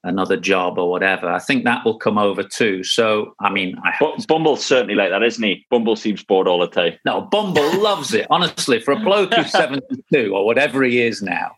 another 0.05 0.37
job 0.37 0.79
or 0.79 0.91
whatever. 0.91 1.29
I 1.29 1.39
think 1.39 1.65
that 1.65 1.85
will 1.85 1.99
come 1.99 2.19
over 2.19 2.43
too. 2.43 2.85
So, 2.85 3.35
I 3.41 3.51
mean, 3.51 3.77
I 3.83 3.93
but 3.99 4.27
Bumble's 4.29 4.65
certainly 4.65 4.95
like 4.95 5.11
that, 5.11 5.23
isn't 5.23 5.43
he? 5.43 5.67
Bumble 5.71 5.97
seems 5.97 6.23
bored 6.23 6.47
all 6.47 6.61
the 6.61 6.69
time. 6.69 6.95
No, 7.05 7.23
Bumble 7.23 7.81
loves 7.81 8.15
it. 8.15 8.27
Honestly, 8.31 8.79
for 8.81 8.93
a 8.93 9.01
bloke 9.01 9.35
who's 9.35 9.51
72 9.51 10.35
or 10.35 10.45
whatever 10.45 10.83
he 10.83 11.01
is 11.01 11.23
now, 11.23 11.57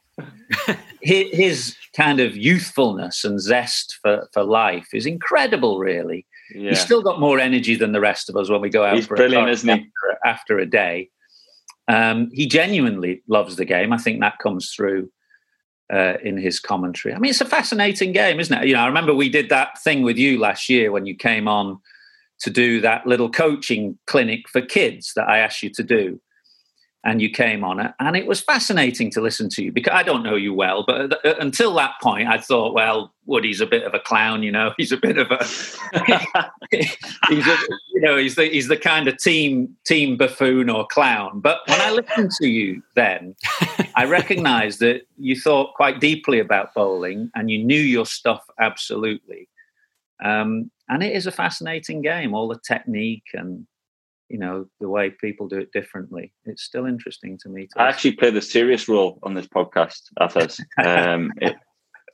his 1.03 1.77
kind 1.95 2.21
of 2.21 2.37
youthfulness 2.37 3.25
and 3.25 3.41
zest 3.41 3.99
for, 4.03 4.29
for 4.33 4.45
life 4.45 4.89
is 4.95 5.07
incredible, 5.07 5.79
really. 5.79 6.25
Yeah. 6.55 6.71
He's 6.71 6.81
still 6.81 7.03
got 7.03 7.19
more 7.19 7.41
energy 7.41 7.75
than 7.75 7.93
the 7.93 8.01
rest 8.01 8.31
of 8.31 8.37
us 8.37 8.49
when 8.49 8.61
we 8.61 8.71
go 8.71 8.85
out 8.85 8.95
He's 8.95 9.09
brilliant, 9.09 9.51
isn't 9.51 9.69
he? 9.69 9.75
After, 9.75 10.19
after 10.25 10.59
a 10.59 10.67
day. 10.67 11.11
Um, 11.89 12.31
he 12.33 12.47
genuinely 12.47 13.23
loves 13.29 13.57
the 13.57 13.65
game. 13.65 13.93
I 13.93 13.99
think 13.99 14.21
that 14.21 14.39
comes 14.39 14.71
through 14.71 15.11
uh, 15.93 16.15
in 16.23 16.37
his 16.37 16.61
commentary. 16.61 17.15
I 17.15 17.19
mean, 17.19 17.31
it's 17.31 17.41
a 17.41 17.47
fascinating 17.47 18.13
game, 18.13 18.41
isn't 18.41 18.63
it? 18.63 18.67
You 18.67 18.75
know, 18.75 18.81
I 18.81 18.87
remember 18.87 19.15
we 19.15 19.29
did 19.29 19.49
that 19.51 19.81
thing 19.83 20.03
with 20.03 20.17
you 20.17 20.39
last 20.39 20.69
year 20.69 20.91
when 20.93 21.07
you 21.07 21.15
came 21.15 21.49
on 21.49 21.79
to 22.41 22.51
do 22.51 22.81
that 22.81 23.07
little 23.07 23.31
coaching 23.31 23.99
clinic 24.07 24.49
for 24.49 24.61
kids 24.61 25.13
that 25.17 25.29
I 25.29 25.39
asked 25.39 25.63
you 25.63 25.71
to 25.71 25.83
do 25.83 26.21
and 27.05 27.23
you 27.23 27.31
came 27.31 27.63
on 27.63 27.79
it, 27.79 27.93
and 28.01 28.17
it 28.17 28.27
was 28.27 28.41
fascinating 28.41 29.11
to 29.13 29.21
listen 29.21 29.49
to 29.51 29.63
you 29.63 29.71
because 29.71 29.93
I 29.95 30.03
don't 30.03 30.25
know 30.25 30.35
you 30.35 30.53
well, 30.53 30.85
but 30.85 31.25
uh, 31.25 31.35
until 31.39 31.73
that 31.75 31.93
point, 32.03 32.27
I 32.29 32.39
thought, 32.39 32.75
well, 32.75 33.15
Woody's 33.27 33.61
a 33.61 33.67
bit 33.67 33.85
of 33.85 33.95
a 33.95 34.01
clown, 34.01 34.43
you 34.43 34.51
know. 34.51 34.73
He's 34.79 34.93
a 34.93 34.97
bit 34.97 35.19
of 35.19 35.31
a, 35.31 35.39
he's 36.71 37.47
a, 37.47 37.57
you 37.93 38.01
know, 38.01 38.17
he's 38.17 38.35
the 38.35 38.47
he's 38.47 38.69
the 38.69 38.77
kind 38.77 39.09
of 39.09 39.19
team 39.19 39.77
team 39.85 40.17
buffoon 40.17 40.69
or 40.69 40.87
clown. 40.87 41.41
But 41.41 41.61
when 41.67 41.81
I 41.81 41.91
listened 41.91 42.33
to 42.41 42.49
you, 42.49 42.83
then 42.95 43.35
I 43.95 44.05
recognised 44.05 44.81
that 44.81 45.03
you 45.17 45.39
thought 45.39 45.75
quite 45.75 46.01
deeply 46.01 46.39
about 46.41 46.75
bowling 46.75 47.31
and 47.35 47.51
you 47.51 47.63
knew 47.65 47.81
your 47.81 48.07
stuff 48.07 48.45
absolutely. 48.61 49.49
Um, 50.25 50.71
and 50.89 51.03
it 51.03 51.15
is 51.15 51.27
a 51.27 51.33
fascinating 51.33 52.03
game, 52.03 52.35
all 52.35 52.49
the 52.49 52.61
technique 52.67 53.27
and 53.35 53.67
you 54.29 54.39
know 54.39 54.67
the 54.81 54.89
way 54.89 55.11
people 55.11 55.49
do 55.49 55.59
it 55.59 55.73
differently. 55.73 56.33
It's 56.45 56.63
still 56.63 56.87
interesting 56.87 57.39
to 57.43 57.49
me 57.49 57.69
to 57.73 57.81
i 57.81 57.89
actually 57.89 58.13
play 58.13 58.31
the 58.31 58.43
serious 58.43 58.89
role 58.89 59.19
on 59.23 59.35
this 59.35 59.47
podcast 59.47 60.01
Athers. 60.21 60.61
um, 60.85 61.33
it, 61.41 61.57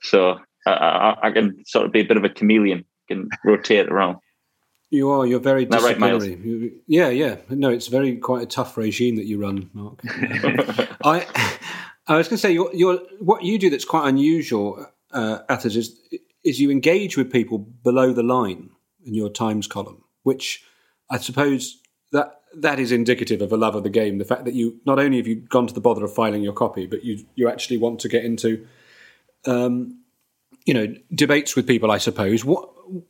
so 0.01 0.39
I, 0.65 0.71
I, 0.71 1.27
I, 1.27 1.31
can 1.31 1.63
sort 1.65 1.85
of 1.85 1.91
be 1.91 2.01
a 2.01 2.05
bit 2.05 2.17
of 2.17 2.23
a 2.23 2.29
chameleon 2.29 2.85
can 3.07 3.29
rotate 3.43 3.89
around. 3.89 4.17
You 4.89 5.09
are 5.09 5.25
you're 5.25 5.39
very 5.39 5.65
disciplinary. 5.65 6.35
Right, 6.35 6.71
yeah 6.87 7.09
yeah. 7.09 7.37
No 7.49 7.69
it's 7.69 7.87
very 7.87 8.17
quite 8.17 8.43
a 8.43 8.47
tough 8.47 8.77
regime 8.77 9.15
that 9.15 9.25
you 9.25 9.41
run 9.41 9.69
mark. 9.73 9.99
I 11.03 11.25
i 12.05 12.17
was 12.17 12.27
going 12.27 12.35
to 12.35 12.37
say 12.37 12.51
you're, 12.51 12.73
you're 12.73 12.99
what 13.19 13.43
you 13.43 13.57
do 13.57 13.69
that's 13.69 13.85
quite 13.85 14.07
unusual 14.07 14.85
uh, 15.11 15.39
Athers, 15.49 15.75
is 15.77 15.99
is 16.43 16.59
you 16.59 16.69
engage 16.69 17.17
with 17.17 17.31
people 17.31 17.57
below 17.57 18.11
the 18.11 18.23
line 18.23 18.69
in 19.05 19.13
your 19.13 19.29
Times 19.29 19.67
column, 19.67 20.03
which 20.23 20.63
I 21.09 21.17
suppose 21.17 21.79
that 22.13 22.41
that 22.55 22.79
is 22.79 22.91
indicative 22.91 23.41
of 23.41 23.51
a 23.51 23.57
love 23.57 23.75
of 23.75 23.83
the 23.83 23.89
game. 23.89 24.19
The 24.19 24.25
fact 24.25 24.45
that 24.45 24.53
you 24.53 24.79
not 24.85 24.99
only 24.99 25.17
have 25.17 25.27
you 25.27 25.35
gone 25.35 25.67
to 25.67 25.73
the 25.73 25.81
bother 25.81 26.05
of 26.05 26.13
filing 26.13 26.43
your 26.43 26.53
copy, 26.53 26.87
but 26.87 27.03
you 27.03 27.25
you 27.35 27.49
actually 27.49 27.77
want 27.77 27.99
to 28.01 28.09
get 28.09 28.23
into, 28.23 28.65
um, 29.45 29.99
you 30.65 30.73
know, 30.73 30.95
debates 31.13 31.55
with 31.55 31.67
people. 31.67 31.91
I 31.91 31.97
suppose. 31.97 32.45
What, 32.45 32.69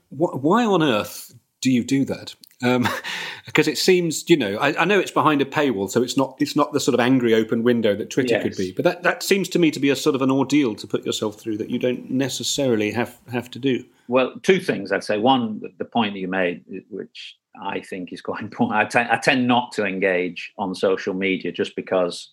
what 0.09 0.41
why 0.41 0.65
on 0.65 0.81
earth 0.81 1.35
do 1.61 1.71
you 1.71 1.83
do 1.83 2.05
that? 2.05 2.35
Um, 2.63 2.87
because 3.45 3.67
it 3.67 3.77
seems, 3.77 4.29
you 4.29 4.37
know, 4.37 4.55
I, 4.57 4.81
I, 4.81 4.85
know 4.85 4.99
it's 4.99 5.11
behind 5.11 5.41
a 5.41 5.45
paywall, 5.45 5.89
so 5.89 6.01
it's 6.01 6.15
not 6.15 6.35
it's 6.39 6.55
not 6.55 6.71
the 6.71 6.79
sort 6.79 6.93
of 6.93 7.01
angry 7.01 7.33
open 7.33 7.63
window 7.63 7.95
that 7.95 8.09
Twitter 8.09 8.35
yes. 8.35 8.43
could 8.43 8.55
be. 8.55 8.71
But 8.71 8.85
that, 8.85 9.03
that 9.03 9.21
seems 9.21 9.49
to 9.49 9.59
me 9.59 9.69
to 9.71 9.79
be 9.79 9.89
a 9.89 9.95
sort 9.95 10.15
of 10.15 10.21
an 10.21 10.31
ordeal 10.31 10.75
to 10.75 10.87
put 10.87 11.05
yourself 11.05 11.39
through 11.39 11.57
that 11.57 11.69
you 11.69 11.79
don't 11.79 12.09
necessarily 12.09 12.91
have 12.91 13.19
have 13.31 13.51
to 13.51 13.59
do. 13.59 13.83
Well, 14.07 14.33
two 14.41 14.61
things 14.61 14.93
I'd 14.93 15.03
say. 15.03 15.17
One, 15.17 15.61
the 15.77 15.85
point 15.85 16.13
that 16.13 16.19
you 16.19 16.29
made, 16.29 16.63
which 16.89 17.37
I 17.61 17.81
think 17.81 18.11
is 18.11 18.21
quite 18.21 18.41
important. 18.43 18.95
I, 18.95 19.17
tend 19.17 19.47
not 19.47 19.71
to 19.73 19.85
engage 19.85 20.51
on 20.57 20.75
social 20.75 21.13
media 21.13 21.51
just 21.51 21.75
because 21.75 22.31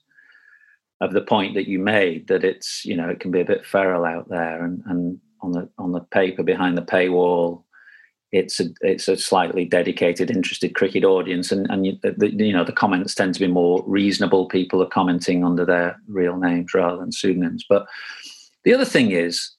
of 1.01 1.13
the 1.13 1.23
point 1.23 1.55
that 1.55 1.69
you 1.69 1.79
made 1.79 2.29
that 2.29 2.45
it's 2.45 2.85
you 2.85 2.95
know 2.95 3.09
it 3.09 3.21
can 3.21 3.31
be 3.31 3.41
a 3.41 3.45
bit 3.45 3.65
feral 3.65 4.05
out 4.05 4.29
there 4.29 4.63
and 4.63 4.83
and 4.87 5.19
on 5.41 5.53
the 5.53 5.69
on 5.79 5.93
the 5.93 6.01
paper 6.01 6.43
behind 6.43 6.77
the 6.77 6.83
paywall 6.83 7.65
it's 8.33 8.61
a 8.61 8.67
it's 8.81 9.09
a 9.09 9.17
slightly 9.17 9.65
dedicated 9.65 10.31
interested 10.31 10.75
cricket 10.75 11.05
audience 11.05 11.51
and 11.51 11.69
and 11.71 11.87
you, 11.87 11.99
the, 12.03 12.33
you 12.33 12.53
know 12.53 12.65
the 12.65 12.73
comments 12.73 13.15
tend 13.15 13.35
to 13.35 13.41
be 13.41 13.49
more 13.49 13.83
reasonable. 13.87 14.47
People 14.47 14.83
are 14.83 14.89
commenting 14.89 15.45
under 15.45 15.65
their 15.65 16.01
real 16.09 16.37
names 16.37 16.73
rather 16.73 16.99
than 16.99 17.13
pseudonyms. 17.13 17.65
But 17.69 17.87
the 18.65 18.73
other 18.73 18.85
thing 18.85 19.11
is 19.11 19.51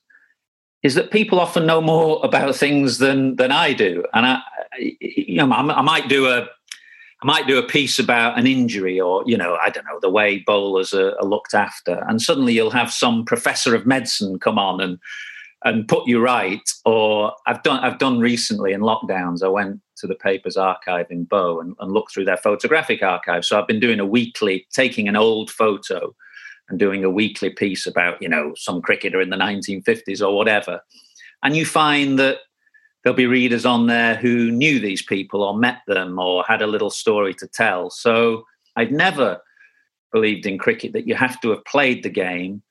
is 0.84 0.96
that 0.96 1.12
people 1.12 1.40
often 1.40 1.66
know 1.66 1.82
more 1.82 2.22
about 2.24 2.56
things 2.56 2.98
than 3.00 3.36
than 3.36 3.52
I 3.52 3.74
do, 3.74 4.06
and 4.14 4.26
I, 4.26 4.42
you 4.80 5.38
know, 5.38 5.52
I, 5.52 5.82
might 5.82 6.08
do 6.08 6.28
a 6.28 6.48
I 7.22 7.26
might 7.26 7.48
do 7.48 7.60
a 7.60 7.64
piece 7.64 8.00
about 8.00 8.40
an 8.40 8.48
injury 8.48 9.00
or, 9.00 9.24
you 9.28 9.38
know, 9.38 9.58
I 9.64 9.70
don't 9.70 9.86
know, 9.86 10.00
the 10.02 10.10
way 10.10 10.40
bowlers 10.40 10.94
are, 10.94 11.16
are, 11.20 11.26
looked 11.26 11.54
after. 11.54 12.04
And 12.08 12.20
suddenly 12.20 12.54
you'll 12.54 12.72
have 12.72 12.92
some 12.92 13.26
professor 13.26 13.76
of 13.76 13.86
medicine 13.86 14.40
come 14.40 14.58
on 14.58 14.82
and 14.82 14.98
and 15.64 15.88
put 15.88 16.08
you 16.08 16.20
right. 16.20 16.68
Or 16.86 17.34
I've 17.46 17.62
done 17.64 17.84
I've 17.84 18.00
done 18.00 18.20
recently 18.20 18.74
in 18.74 18.82
lockdowns, 18.82 19.44
I 19.44 19.50
went 19.50 19.80
to 19.98 20.08
the 20.08 20.16
paper's 20.16 20.58
archive 20.58 21.08
in 21.12 21.26
Bow 21.26 21.60
and, 21.60 21.76
and 21.80 21.92
looked 21.92 22.14
through 22.14 22.26
their 22.26 22.38
photographic 22.38 23.04
archive. 23.04 23.46
So 23.46 23.60
I've 23.60 23.68
been 23.68 23.80
doing 23.80 24.00
a 24.00 24.06
weekly, 24.06 24.66
taking 24.72 25.08
an 25.08 25.16
old 25.16 25.52
photo 25.52 26.16
and 26.70 26.80
doing 26.80 27.04
a 27.04 27.10
weekly 27.10 27.52
piece 27.52 27.86
about, 27.86 28.20
you 28.22 28.30
know, 28.30 28.54
some 28.56 28.82
cricketer 28.82 29.22
in 29.22 29.30
the 29.30 29.38
1950s 29.38 30.26
or 30.26 30.36
whatever. 30.36 30.82
And 31.44 31.56
you 31.56 31.66
find 31.66 32.18
that 32.18 32.40
there'll 33.04 33.16
be 33.16 33.28
readers 33.28 33.66
on 33.66 33.88
there 33.88 34.16
who 34.16 34.52
knew 34.52 34.80
these 34.80 35.02
people 35.02 35.44
or 35.44 35.58
met 35.58 35.80
them 35.88 36.20
or 36.20 36.44
had 36.48 36.62
a 36.62 36.68
little 36.68 36.90
story 36.90 37.34
to 37.36 37.48
tell. 37.48 37.90
So 37.90 38.46
I've 38.76 38.92
never 38.92 39.42
believed 40.12 40.46
in 40.46 40.58
cricket 40.58 40.94
that 40.94 41.08
you 41.08 41.16
have 41.16 41.40
to 41.42 41.50
have 41.50 41.66
played 41.66 42.04
the 42.04 42.10
game 42.10 42.62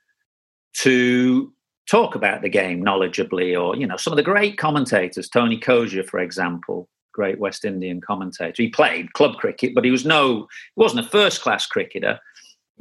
to 0.74 1.52
talk 1.88 2.14
about 2.14 2.42
the 2.42 2.48
game 2.48 2.84
knowledgeably 2.84 3.60
or 3.60 3.74
you 3.74 3.86
know 3.86 3.96
some 3.96 4.12
of 4.12 4.16
the 4.16 4.22
great 4.22 4.56
commentators 4.56 5.28
tony 5.28 5.58
Cozier, 5.58 6.04
for 6.04 6.20
example 6.20 6.88
great 7.12 7.40
west 7.40 7.64
indian 7.64 8.00
commentator 8.00 8.62
he 8.62 8.68
played 8.68 9.12
club 9.14 9.36
cricket 9.38 9.74
but 9.74 9.84
he 9.84 9.90
was 9.90 10.04
no 10.04 10.46
he 10.76 10.76
wasn't 10.76 11.04
a 11.04 11.08
first 11.08 11.40
class 11.40 11.66
cricketer 11.66 12.20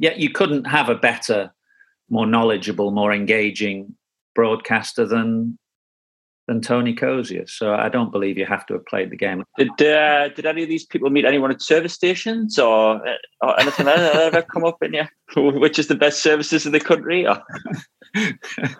yet 0.00 0.18
you 0.18 0.30
couldn't 0.30 0.64
have 0.64 0.88
a 0.88 0.94
better, 0.96 1.52
more 2.08 2.26
knowledgeable, 2.26 2.90
more 2.90 3.12
engaging 3.12 3.94
broadcaster 4.34 5.06
than 5.06 5.58
than 6.50 6.60
Tony 6.60 6.92
Cozier. 6.92 7.46
So 7.46 7.74
I 7.74 7.88
don't 7.88 8.10
believe 8.10 8.36
you 8.36 8.44
have 8.44 8.66
to 8.66 8.74
have 8.74 8.84
played 8.86 9.10
the 9.10 9.16
game. 9.16 9.44
Did 9.56 9.70
uh, 9.80 10.30
did 10.30 10.46
any 10.46 10.64
of 10.64 10.68
these 10.68 10.84
people 10.84 11.08
meet 11.08 11.24
anyone 11.24 11.52
at 11.52 11.62
service 11.62 11.94
stations 11.94 12.58
or, 12.58 13.06
uh, 13.06 13.14
or 13.40 13.60
anything 13.60 13.86
that 13.86 14.16
ever 14.16 14.42
come 14.42 14.64
up 14.64 14.82
in 14.82 14.92
you? 14.92 15.04
Which 15.60 15.78
is 15.78 15.86
the 15.86 15.94
best 15.94 16.24
services 16.24 16.66
in 16.66 16.72
the 16.72 16.80
country? 16.80 17.24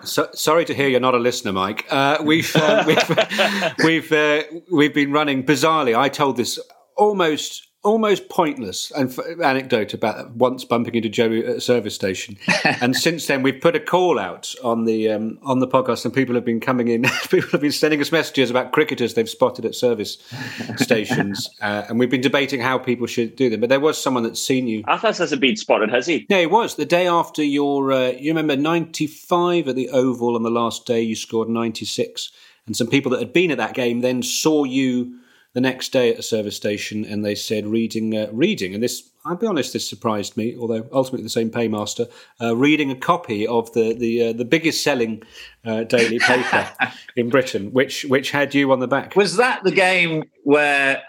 so, 0.02 0.28
sorry 0.32 0.64
to 0.64 0.74
hear 0.74 0.88
you're 0.88 0.98
not 0.98 1.14
a 1.14 1.18
listener, 1.18 1.52
Mike. 1.52 1.86
Uh, 1.90 2.18
we've 2.24 2.54
uh, 2.56 2.82
we've 2.88 3.78
we've, 3.84 4.12
uh, 4.12 4.42
we've 4.72 4.94
been 4.94 5.12
running 5.12 5.44
bizarrely. 5.44 5.96
I 5.96 6.08
told 6.08 6.36
this 6.36 6.58
almost 6.96 7.69
almost 7.82 8.28
pointless 8.28 8.90
and 8.90 9.16
anecdote 9.42 9.94
about 9.94 10.32
once 10.32 10.64
bumping 10.64 10.94
into 10.94 11.08
Joey 11.08 11.44
at 11.44 11.56
a 11.56 11.60
service 11.60 11.94
station, 11.94 12.36
and 12.64 12.94
since 12.94 13.26
then 13.26 13.42
we've 13.42 13.60
put 13.60 13.74
a 13.74 13.80
call 13.80 14.18
out 14.18 14.54
on 14.62 14.84
the 14.84 15.10
um, 15.10 15.38
on 15.42 15.60
the 15.60 15.66
podcast, 15.66 16.04
and 16.04 16.12
people 16.12 16.34
have 16.34 16.44
been 16.44 16.60
coming 16.60 16.88
in. 16.88 17.02
people 17.30 17.50
have 17.50 17.60
been 17.60 17.72
sending 17.72 18.00
us 18.00 18.12
messages 18.12 18.50
about 18.50 18.72
cricketers 18.72 19.14
they've 19.14 19.30
spotted 19.30 19.64
at 19.64 19.74
service 19.74 20.18
stations, 20.76 21.48
uh, 21.62 21.84
and 21.88 21.98
we've 21.98 22.10
been 22.10 22.20
debating 22.20 22.60
how 22.60 22.78
people 22.78 23.06
should 23.06 23.36
do 23.36 23.48
them. 23.48 23.60
But 23.60 23.68
there 23.68 23.80
was 23.80 24.02
someone 24.02 24.22
that's 24.22 24.42
seen 24.42 24.66
you. 24.66 24.84
Athers 24.86 25.18
hasn't 25.18 25.40
been 25.40 25.56
spotted, 25.56 25.90
has 25.90 26.06
he? 26.06 26.26
No, 26.28 26.38
it 26.38 26.50
was 26.50 26.76
the 26.76 26.86
day 26.86 27.06
after 27.06 27.42
your. 27.42 27.92
Uh, 27.92 28.10
you 28.10 28.30
remember 28.30 28.56
ninety 28.56 29.06
five 29.06 29.68
at 29.68 29.76
the 29.76 29.88
Oval 29.90 30.36
on 30.36 30.42
the 30.42 30.50
last 30.50 30.86
day 30.86 31.00
you 31.00 31.16
scored 31.16 31.48
ninety 31.48 31.84
six, 31.86 32.30
and 32.66 32.76
some 32.76 32.88
people 32.88 33.10
that 33.12 33.20
had 33.20 33.32
been 33.32 33.50
at 33.50 33.58
that 33.58 33.74
game 33.74 34.00
then 34.00 34.22
saw 34.22 34.64
you 34.64 35.18
the 35.52 35.60
next 35.60 35.90
day 35.92 36.12
at 36.12 36.18
a 36.18 36.22
service 36.22 36.56
station 36.56 37.04
and 37.04 37.24
they 37.24 37.34
said 37.34 37.66
reading 37.66 38.16
uh, 38.16 38.28
reading. 38.32 38.74
And 38.74 38.82
this 38.82 39.10
I'll 39.24 39.36
be 39.36 39.46
honest 39.46 39.72
this 39.72 39.88
surprised 39.88 40.36
me 40.36 40.56
although 40.58 40.88
ultimately 40.92 41.24
the 41.24 41.30
same 41.30 41.50
paymaster 41.50 42.06
uh, 42.40 42.56
reading 42.56 42.90
a 42.90 42.96
copy 42.96 43.46
of 43.46 43.72
the 43.72 43.94
the 43.94 44.28
uh, 44.28 44.32
the 44.32 44.44
biggest 44.44 44.82
selling 44.82 45.22
uh, 45.64 45.84
daily 45.84 46.18
paper 46.20 46.68
in 47.16 47.28
Britain 47.28 47.72
which 47.72 48.04
which 48.04 48.30
had 48.30 48.54
you 48.54 48.70
on 48.72 48.80
the 48.80 48.88
back. 48.88 49.16
Was 49.16 49.36
that 49.36 49.64
the 49.64 49.72
game 49.72 50.24
where 50.44 51.02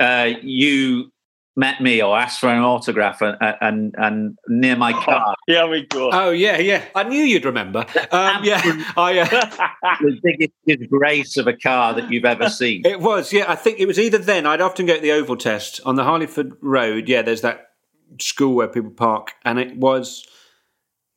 uh, 0.00 0.30
you 0.42 1.12
met 1.56 1.80
me 1.80 2.02
or 2.02 2.16
asked 2.16 2.38
for 2.40 2.48
an 2.48 2.62
autograph 2.62 3.22
and 3.22 3.36
and, 3.60 3.94
and 3.96 4.38
near 4.48 4.76
my 4.76 4.92
car. 5.04 5.34
yeah, 5.48 5.66
we 5.66 5.86
go. 5.86 6.10
Oh 6.12 6.30
yeah, 6.30 6.58
yeah. 6.58 6.84
I 6.94 7.04
knew 7.04 7.22
you'd 7.22 7.44
remember. 7.44 7.86
Um, 8.12 8.44
yeah, 8.44 8.60
I, 8.96 9.18
uh... 9.18 9.68
the 10.00 10.20
biggest 10.22 10.52
disgrace 10.66 11.36
of 11.36 11.46
a 11.46 11.56
car 11.56 11.94
that 11.94 12.10
you've 12.10 12.24
ever 12.24 12.48
seen. 12.48 12.82
It 12.84 13.00
was. 13.00 13.32
Yeah, 13.32 13.46
I 13.48 13.56
think 13.56 13.80
it 13.80 13.86
was 13.86 13.98
either 13.98 14.18
then. 14.18 14.46
I'd 14.46 14.60
often 14.60 14.86
go 14.86 14.94
to 14.94 15.00
the 15.00 15.12
Oval 15.12 15.36
Test 15.36 15.80
on 15.84 15.96
the 15.96 16.04
Harleyford 16.04 16.52
Road. 16.60 17.08
Yeah, 17.08 17.22
there's 17.22 17.40
that 17.40 17.70
school 18.20 18.54
where 18.54 18.68
people 18.68 18.90
park, 18.90 19.32
and 19.44 19.58
it 19.58 19.76
was 19.76 20.26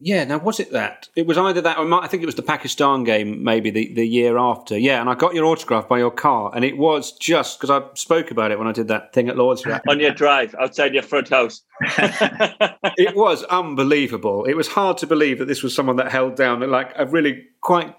yeah, 0.02 0.24
now 0.24 0.38
was 0.38 0.60
it 0.62 0.72
that? 0.72 1.10
It 1.16 1.28
was 1.28 1.38
either 1.38 1.60
that 1.62 1.78
or 1.78 1.94
I 1.94 2.08
think 2.08 2.24
it 2.24 2.26
was 2.26 2.36
the 2.36 2.42
Pakistan 2.42 3.04
game, 3.04 3.44
maybe 3.44 3.70
the, 3.70 3.94
the 3.94 4.08
year 4.08 4.38
after. 4.38 4.78
Yeah, 4.78 5.02
and 5.02 5.10
I 5.10 5.16
got 5.16 5.34
your 5.34 5.44
autograph 5.44 5.90
by 5.90 5.98
your 5.98 6.12
car, 6.12 6.52
and 6.56 6.64
it 6.64 6.78
was 6.78 7.12
just 7.12 7.60
because 7.60 7.70
I 7.70 7.86
spoke 7.96 8.32
about 8.32 8.52
it 8.52 8.58
when 8.58 8.68
I 8.68 8.72
did 8.72 8.88
that 8.88 9.14
thing 9.14 9.28
at 9.28 9.36
Lord's. 9.36 9.66
On 9.88 10.00
your 10.00 10.12
drive 10.12 10.56
outside 10.56 10.94
your 10.94 11.04
front 11.04 11.30
house. 11.30 11.64
it 11.82 13.16
was 13.16 13.44
unbelievable. 13.46 14.46
It 14.46 14.56
was 14.56 14.70
hard 14.70 14.98
to 15.00 15.08
believe 15.08 15.38
that 15.40 15.50
this 15.50 15.64
was 15.64 15.76
someone 15.76 15.98
that 15.98 16.12
held 16.12 16.36
down 16.36 16.62
like 16.70 16.94
a 16.96 17.06
really 17.06 17.48
quite 17.60 17.94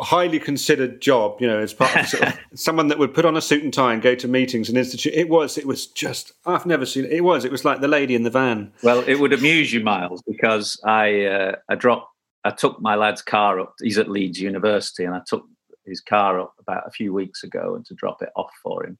highly 0.00 0.38
considered 0.38 1.00
job, 1.00 1.40
you 1.40 1.46
know, 1.46 1.58
as 1.58 1.72
part 1.72 1.94
of, 1.96 2.08
sort 2.08 2.28
of 2.28 2.38
someone 2.54 2.88
that 2.88 2.98
would 2.98 3.14
put 3.14 3.24
on 3.24 3.36
a 3.36 3.40
suit 3.40 3.62
and 3.62 3.72
tie 3.72 3.92
and 3.92 4.02
go 4.02 4.14
to 4.14 4.28
meetings 4.28 4.68
and 4.68 4.78
institute. 4.78 5.12
It 5.14 5.28
was, 5.28 5.58
it 5.58 5.66
was 5.66 5.86
just, 5.86 6.32
I've 6.46 6.66
never 6.66 6.86
seen 6.86 7.04
it. 7.04 7.12
It 7.12 7.22
was, 7.22 7.44
it 7.44 7.52
was 7.52 7.64
like 7.64 7.80
the 7.80 7.88
lady 7.88 8.14
in 8.14 8.22
the 8.22 8.30
van. 8.30 8.72
Well, 8.82 9.04
it 9.06 9.16
would 9.20 9.32
amuse 9.32 9.72
you, 9.72 9.80
Miles, 9.80 10.22
because 10.22 10.80
I, 10.84 11.24
uh, 11.24 11.56
I 11.68 11.74
dropped, 11.74 12.08
I 12.44 12.50
took 12.50 12.80
my 12.80 12.94
lad's 12.94 13.22
car 13.22 13.60
up. 13.60 13.74
He's 13.80 13.98
at 13.98 14.10
Leeds 14.10 14.40
University, 14.40 15.04
and 15.04 15.14
I 15.14 15.22
took 15.26 15.46
his 15.86 16.00
car 16.00 16.40
up 16.40 16.54
about 16.58 16.86
a 16.86 16.90
few 16.90 17.12
weeks 17.12 17.42
ago 17.42 17.74
and 17.74 17.84
to 17.86 17.94
drop 17.94 18.22
it 18.22 18.30
off 18.36 18.52
for 18.62 18.84
him. 18.84 18.98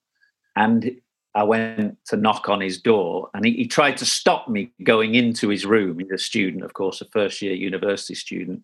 And 0.56 1.00
I 1.34 1.42
went 1.42 1.98
to 2.06 2.16
knock 2.16 2.48
on 2.48 2.60
his 2.60 2.80
door, 2.80 3.28
and 3.34 3.44
he, 3.44 3.52
he 3.52 3.66
tried 3.66 3.96
to 3.98 4.06
stop 4.06 4.48
me 4.48 4.72
going 4.82 5.14
into 5.14 5.48
his 5.48 5.66
room. 5.66 5.98
He's 5.98 6.10
a 6.10 6.18
student, 6.18 6.62
of 6.64 6.74
course, 6.74 7.00
a 7.00 7.06
first 7.06 7.42
year 7.42 7.54
university 7.54 8.14
student 8.14 8.62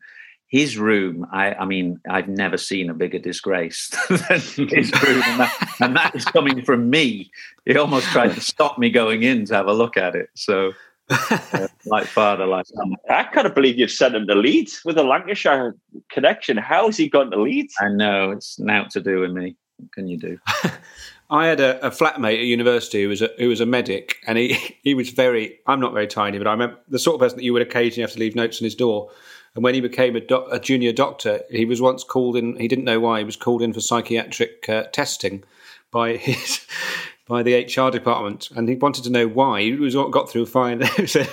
his 0.50 0.76
room, 0.76 1.26
I, 1.32 1.54
I, 1.54 1.64
mean, 1.64 2.00
I've 2.10 2.28
never 2.28 2.58
seen 2.58 2.90
a 2.90 2.94
bigger 2.94 3.20
disgrace 3.20 3.88
than 4.08 4.68
his 4.68 4.92
room. 5.02 5.22
And 5.24 5.40
that, 5.40 5.76
and 5.80 5.96
that 5.96 6.14
is 6.16 6.24
coming 6.24 6.64
from 6.64 6.90
me. 6.90 7.30
He 7.64 7.76
almost 7.76 8.06
tried 8.08 8.34
to 8.34 8.40
stop 8.40 8.76
me 8.76 8.90
going 8.90 9.22
in 9.22 9.44
to 9.46 9.54
have 9.54 9.68
a 9.68 9.72
look 9.72 9.96
at 9.96 10.16
it. 10.16 10.28
So, 10.34 10.72
uh, 11.08 11.68
like 11.86 12.06
father, 12.06 12.46
like 12.46 12.66
son. 12.66 12.96
I 13.08 13.24
can't 13.24 13.54
believe 13.54 13.78
you've 13.78 13.92
sent 13.92 14.16
him 14.16 14.26
to 14.26 14.34
Leeds 14.34 14.82
with 14.84 14.98
a 14.98 15.04
Lancashire 15.04 15.76
connection. 16.10 16.56
How 16.56 16.86
has 16.86 16.96
he 16.96 17.08
gone 17.08 17.30
to 17.30 17.40
Leeds? 17.40 17.74
I 17.80 17.88
know, 17.88 18.32
it's 18.32 18.58
now 18.58 18.84
to 18.90 19.00
do 19.00 19.20
with 19.20 19.30
me. 19.30 19.54
What 19.76 19.92
can 19.92 20.08
you 20.08 20.18
do? 20.18 20.38
I 21.30 21.46
had 21.46 21.60
a, 21.60 21.86
a, 21.86 21.90
flatmate 21.90 22.40
at 22.40 22.46
university 22.46 23.04
who 23.04 23.08
was 23.08 23.22
a, 23.22 23.30
who 23.38 23.48
was 23.48 23.60
a 23.60 23.66
medic, 23.66 24.16
and 24.26 24.36
he, 24.36 24.58
he 24.82 24.94
was 24.94 25.10
very. 25.10 25.60
I'm 25.68 25.78
not 25.78 25.92
very 25.92 26.08
tiny, 26.08 26.38
but 26.38 26.48
I 26.48 26.50
remember 26.50 26.76
the 26.88 26.98
sort 26.98 27.14
of 27.14 27.20
person 27.20 27.38
that 27.38 27.44
you 27.44 27.52
would 27.52 27.62
occasionally 27.62 28.02
have 28.02 28.12
to 28.14 28.18
leave 28.18 28.34
notes 28.34 28.60
on 28.60 28.64
his 28.64 28.74
door. 28.74 29.10
And 29.54 29.64
when 29.64 29.74
he 29.74 29.80
became 29.80 30.14
a, 30.14 30.20
doc, 30.20 30.46
a, 30.50 30.60
junior 30.60 30.92
doctor, 30.92 31.42
he 31.50 31.64
was 31.64 31.80
once 31.80 32.04
called 32.04 32.36
in. 32.36 32.56
He 32.56 32.68
didn't 32.68 32.84
know 32.84 33.00
why 33.00 33.18
he 33.18 33.24
was 33.24 33.36
called 33.36 33.62
in 33.62 33.72
for 33.72 33.80
psychiatric 33.80 34.68
uh, 34.68 34.84
testing 34.92 35.42
by 35.90 36.16
his 36.16 36.66
by 37.28 37.42
the 37.42 37.54
HR 37.54 37.90
department, 37.90 38.50
and 38.54 38.68
he 38.68 38.76
wanted 38.76 39.04
to 39.04 39.10
know 39.10 39.26
why. 39.26 39.62
He 39.62 39.72
was 39.72 39.94
got 39.94 40.30
through 40.30 40.46
fine. 40.46 40.84
said, 41.06 41.28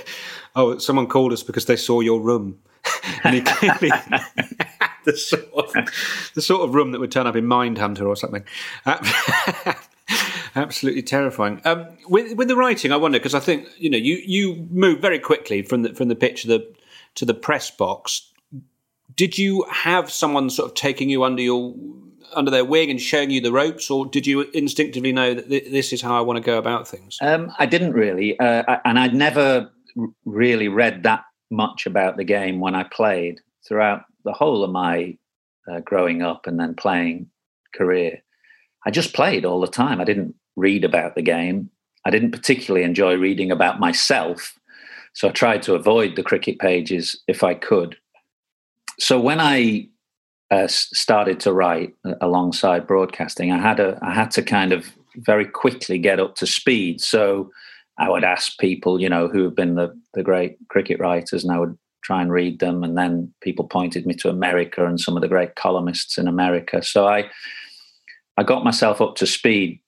"Oh, 0.55 0.77
someone 0.79 1.07
called 1.07 1.33
us 1.33 1.43
because 1.43 1.65
they 1.65 1.75
saw 1.75 2.01
your 2.01 2.19
room," 2.19 2.59
and 3.23 3.35
he 3.35 3.41
clearly 3.41 3.91
the, 5.05 5.15
sort 5.15 5.45
of, 5.53 5.73
the 6.33 6.41
sort 6.41 6.67
of 6.67 6.73
room 6.73 6.91
that 6.91 6.99
would 6.99 7.11
turn 7.11 7.27
up 7.27 7.35
in 7.35 7.45
Mindhunter 7.45 8.07
or 8.07 8.15
something. 8.15 8.43
Absolutely 10.55 11.03
terrifying. 11.03 11.61
Um, 11.65 11.85
with 12.07 12.35
with 12.35 12.47
the 12.47 12.55
writing, 12.55 12.91
I 12.91 12.97
wonder 12.97 13.19
because 13.19 13.35
I 13.35 13.39
think 13.39 13.67
you 13.77 13.89
know 13.91 13.97
you 13.97 14.15
you 14.25 14.67
move 14.71 15.01
very 15.01 15.19
quickly 15.19 15.61
from 15.61 15.83
the 15.83 15.93
from 15.93 16.07
the 16.07 16.15
pitch 16.15 16.45
the 16.45 16.67
to 17.17 17.25
the 17.25 17.33
press 17.33 17.69
box. 17.69 18.31
Did 19.15 19.37
you 19.37 19.65
have 19.71 20.09
someone 20.09 20.49
sort 20.49 20.69
of 20.69 20.75
taking 20.75 21.09
you 21.09 21.23
under 21.23 21.41
your 21.41 21.75
under 22.33 22.51
their 22.51 22.65
wing 22.65 22.89
and 22.89 23.01
showing 23.01 23.31
you 23.31 23.41
the 23.41 23.51
ropes, 23.51 23.89
or 23.89 24.05
did 24.05 24.27
you 24.27 24.41
instinctively 24.53 25.11
know 25.11 25.33
that 25.33 25.49
th- 25.49 25.71
this 25.71 25.93
is 25.93 26.01
how 26.01 26.17
I 26.17 26.21
want 26.21 26.37
to 26.37 26.43
go 26.43 26.57
about 26.57 26.87
things? 26.87 27.17
Um, 27.21 27.51
I 27.57 27.65
didn't 27.65 27.93
really, 27.93 28.37
uh, 28.39 28.63
I, 28.67 28.79
and 28.85 28.99
I'd 28.99 29.15
never 29.15 29.71
really 30.25 30.67
read 30.67 31.03
that 31.03 31.23
much 31.49 31.85
about 31.85 32.17
the 32.17 32.23
game 32.23 32.59
when 32.59 32.75
I 32.75 32.83
played 32.83 33.39
throughout 33.67 34.03
the 34.25 34.33
whole 34.33 34.63
of 34.63 34.71
my 34.71 35.17
uh, 35.71 35.79
growing 35.79 36.21
up 36.21 36.47
and 36.47 36.59
then 36.59 36.75
playing 36.75 37.29
career. 37.73 38.21
I 38.85 38.91
just 38.91 39.13
played 39.13 39.45
all 39.45 39.61
the 39.61 39.67
time. 39.67 39.99
I 39.99 40.03
didn't 40.03 40.35
read 40.55 40.83
about 40.83 41.15
the 41.15 41.21
game. 41.21 41.69
I 42.05 42.09
didn't 42.09 42.31
particularly 42.31 42.85
enjoy 42.85 43.15
reading 43.15 43.51
about 43.51 43.79
myself. 43.79 44.56
So 45.17 45.29
I 45.29 45.31
tried 45.31 45.63
to 45.63 45.73
avoid 45.73 46.15
the 46.15 46.21
cricket 46.21 46.59
pages 46.59 47.19
if 47.27 47.43
I 47.43 47.55
could. 47.55 47.97
So 48.99 49.19
when 49.19 49.39
I 49.39 49.87
uh, 50.51 50.67
started 50.67 51.39
to 51.39 51.53
write 51.53 51.95
uh, 52.05 52.13
alongside 52.21 52.85
broadcasting, 52.85 53.51
I 53.51 53.57
had 53.57 53.79
a 53.79 53.97
I 54.03 54.13
had 54.13 54.29
to 54.31 54.43
kind 54.43 54.71
of 54.71 54.91
very 55.15 55.45
quickly 55.47 55.97
get 55.97 56.19
up 56.19 56.35
to 56.35 56.45
speed. 56.45 57.01
So 57.01 57.49
I 57.97 58.11
would 58.11 58.23
ask 58.23 58.59
people, 58.59 59.01
you 59.01 59.09
know, 59.09 59.27
who 59.27 59.43
have 59.45 59.55
been 59.55 59.73
the 59.73 59.99
the 60.13 60.21
great 60.21 60.55
cricket 60.67 60.99
writers, 60.99 61.43
and 61.43 61.51
I 61.51 61.57
would 61.57 61.75
try 62.03 62.21
and 62.21 62.31
read 62.31 62.59
them. 62.59 62.83
And 62.83 62.95
then 62.95 63.33
people 63.41 63.65
pointed 63.65 64.05
me 64.05 64.13
to 64.17 64.29
America 64.29 64.85
and 64.85 64.99
some 64.99 65.17
of 65.17 65.23
the 65.23 65.27
great 65.27 65.55
columnists 65.55 66.19
in 66.19 66.27
America. 66.27 66.83
So 66.83 67.07
I 67.07 67.27
I 68.37 68.43
got 68.43 68.63
myself 68.63 69.01
up 69.01 69.15
to 69.15 69.25
speed 69.25 69.81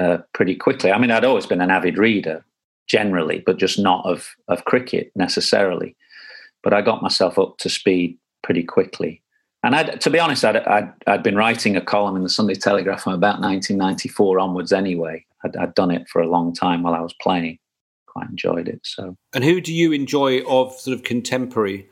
uh, 0.00 0.18
pretty 0.32 0.54
quickly. 0.56 0.90
I 0.90 0.96
mean, 0.96 1.10
I'd 1.10 1.26
always 1.26 1.44
been 1.44 1.60
an 1.60 1.70
avid 1.70 1.98
reader 1.98 2.46
generally, 2.86 3.42
but 3.44 3.58
just 3.58 3.78
not 3.78 4.04
of 4.04 4.28
of 4.48 4.64
cricket 4.64 5.12
necessarily. 5.14 5.96
But 6.62 6.72
I 6.72 6.82
got 6.82 7.02
myself 7.02 7.38
up 7.38 7.58
to 7.58 7.68
speed 7.68 8.18
pretty 8.42 8.62
quickly. 8.62 9.22
And 9.64 9.74
I'd, 9.74 10.00
to 10.02 10.10
be 10.10 10.18
honest, 10.18 10.44
I'd, 10.44 10.58
I'd, 10.58 10.92
I'd, 11.06 11.22
been 11.22 11.36
writing 11.36 11.74
a 11.74 11.80
column 11.80 12.16
in 12.16 12.22
the 12.22 12.28
Sunday 12.28 12.54
Telegraph 12.54 13.02
from 13.02 13.14
about 13.14 13.40
1994 13.40 14.38
onwards 14.38 14.74
anyway. 14.74 15.24
I'd, 15.42 15.56
I'd 15.56 15.74
done 15.74 15.90
it 15.90 16.06
for 16.06 16.20
a 16.20 16.28
long 16.28 16.52
time 16.52 16.82
while 16.82 16.94
I 16.94 17.00
was 17.00 17.14
playing. 17.14 17.58
Quite 18.06 18.28
enjoyed 18.28 18.68
it. 18.68 18.80
So, 18.82 19.16
And 19.32 19.42
who 19.42 19.62
do 19.62 19.72
you 19.72 19.92
enjoy 19.92 20.42
of 20.42 20.74
sort 20.74 20.94
of 20.94 21.02
contemporary 21.02 21.88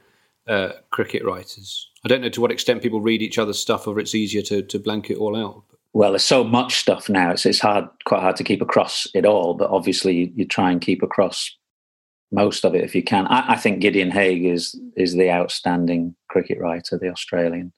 uh, 0.47 0.73
cricket 0.91 1.25
writers? 1.25 1.89
I 2.05 2.09
don't 2.09 2.21
know 2.21 2.29
to 2.29 2.43
what 2.43 2.53
extent 2.53 2.83
people 2.83 3.01
read 3.01 3.23
each 3.23 3.39
other's 3.39 3.59
stuff, 3.59 3.87
or 3.87 3.99
it's 3.99 4.15
easier 4.15 4.43
to, 4.43 4.61
to 4.63 4.79
blank 4.79 5.09
it 5.09 5.17
all 5.17 5.35
out. 5.35 5.65
Well, 5.95 6.13
there's 6.13 6.25
so 6.25 6.43
much 6.43 6.77
stuff 6.77 7.09
now. 7.09 7.33
It's, 7.33 7.45
it's 7.45 7.61
hard, 7.61 7.87
quite 8.07 8.23
hard 8.23 8.37
to 8.37 8.45
keep 8.45 8.63
across 8.63 9.07
it 9.15 9.27
all. 9.27 9.55
But 9.55 9.71
obviously, 9.71 10.15
you, 10.15 10.33
you 10.37 10.45
try 10.47 10.71
and 10.71 10.81
keep 10.81 11.03
across 11.03 11.55
most 12.33 12.65
of 12.65 12.75
it 12.75 12.83
if 12.83 12.95
you 12.95 13.03
can. 13.03 13.27
I, 13.27 13.53
I, 13.53 13.57
think 13.57 13.81
Gideon 13.81 14.11
Haigh 14.11 14.47
is 14.47 14.79
is 14.97 15.15
the 15.15 15.31
outstanding 15.31 16.17
cricket 16.29 16.59
writer, 16.59 16.99
the 16.99 17.11
Australian, 17.11 17.73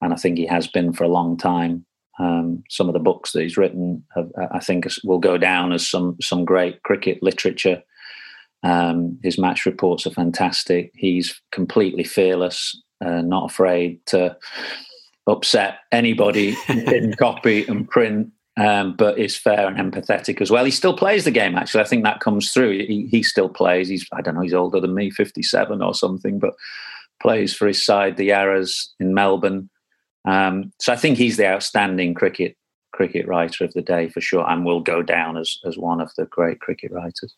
and 0.00 0.12
I 0.12 0.16
think 0.16 0.38
he 0.38 0.46
has 0.46 0.66
been 0.66 0.92
for 0.92 1.04
a 1.04 1.08
long 1.08 1.36
time. 1.36 1.84
Um, 2.18 2.64
some 2.68 2.88
of 2.88 2.94
the 2.94 3.00
books 3.00 3.32
that 3.32 3.42
he's 3.42 3.56
written, 3.56 4.04
have, 4.14 4.30
I 4.50 4.60
think, 4.60 4.86
will 5.04 5.18
go 5.18 5.36
down 5.36 5.72
as 5.72 5.86
some 5.86 6.16
some 6.20 6.44
great 6.44 6.82
cricket 6.82 7.22
literature. 7.22 7.82
Um, 8.62 9.18
his 9.22 9.38
match 9.38 9.66
reports 9.66 10.06
are 10.06 10.10
fantastic. 10.10 10.92
He's 10.94 11.40
completely 11.50 12.04
fearless, 12.04 12.80
uh, 13.04 13.20
not 13.20 13.50
afraid 13.50 14.00
to 14.06 14.36
upset 15.26 15.78
anybody 15.92 16.56
in 16.68 17.14
copy 17.14 17.64
and 17.66 17.88
print 17.88 18.32
um, 18.58 18.94
but 18.96 19.18
is 19.18 19.36
fair 19.36 19.66
and 19.66 19.78
empathetic 19.78 20.40
as 20.40 20.50
well. 20.50 20.64
He 20.64 20.70
still 20.70 20.96
plays 20.96 21.24
the 21.24 21.30
game. 21.30 21.56
Actually, 21.56 21.82
I 21.82 21.86
think 21.86 22.04
that 22.04 22.20
comes 22.20 22.52
through. 22.52 22.86
He, 22.86 23.08
he 23.10 23.22
still 23.22 23.48
plays. 23.48 23.88
He's 23.88 24.06
I 24.12 24.20
don't 24.20 24.34
know. 24.34 24.42
He's 24.42 24.54
older 24.54 24.80
than 24.80 24.94
me, 24.94 25.10
fifty-seven 25.10 25.82
or 25.82 25.94
something, 25.94 26.38
but 26.38 26.54
plays 27.20 27.54
for 27.54 27.66
his 27.66 27.84
side, 27.84 28.16
the 28.16 28.28
Yarras 28.28 28.88
in 29.00 29.14
Melbourne. 29.14 29.70
Um, 30.24 30.72
so 30.80 30.92
I 30.92 30.96
think 30.96 31.16
he's 31.16 31.36
the 31.36 31.46
outstanding 31.46 32.14
cricket 32.14 32.56
cricket 32.92 33.26
writer 33.26 33.64
of 33.64 33.72
the 33.72 33.80
day 33.80 34.08
for 34.08 34.20
sure, 34.20 34.48
and 34.48 34.64
will 34.64 34.82
go 34.82 35.02
down 35.02 35.38
as 35.38 35.58
as 35.64 35.78
one 35.78 36.00
of 36.00 36.12
the 36.16 36.26
great 36.26 36.60
cricket 36.60 36.92
writers. 36.92 37.34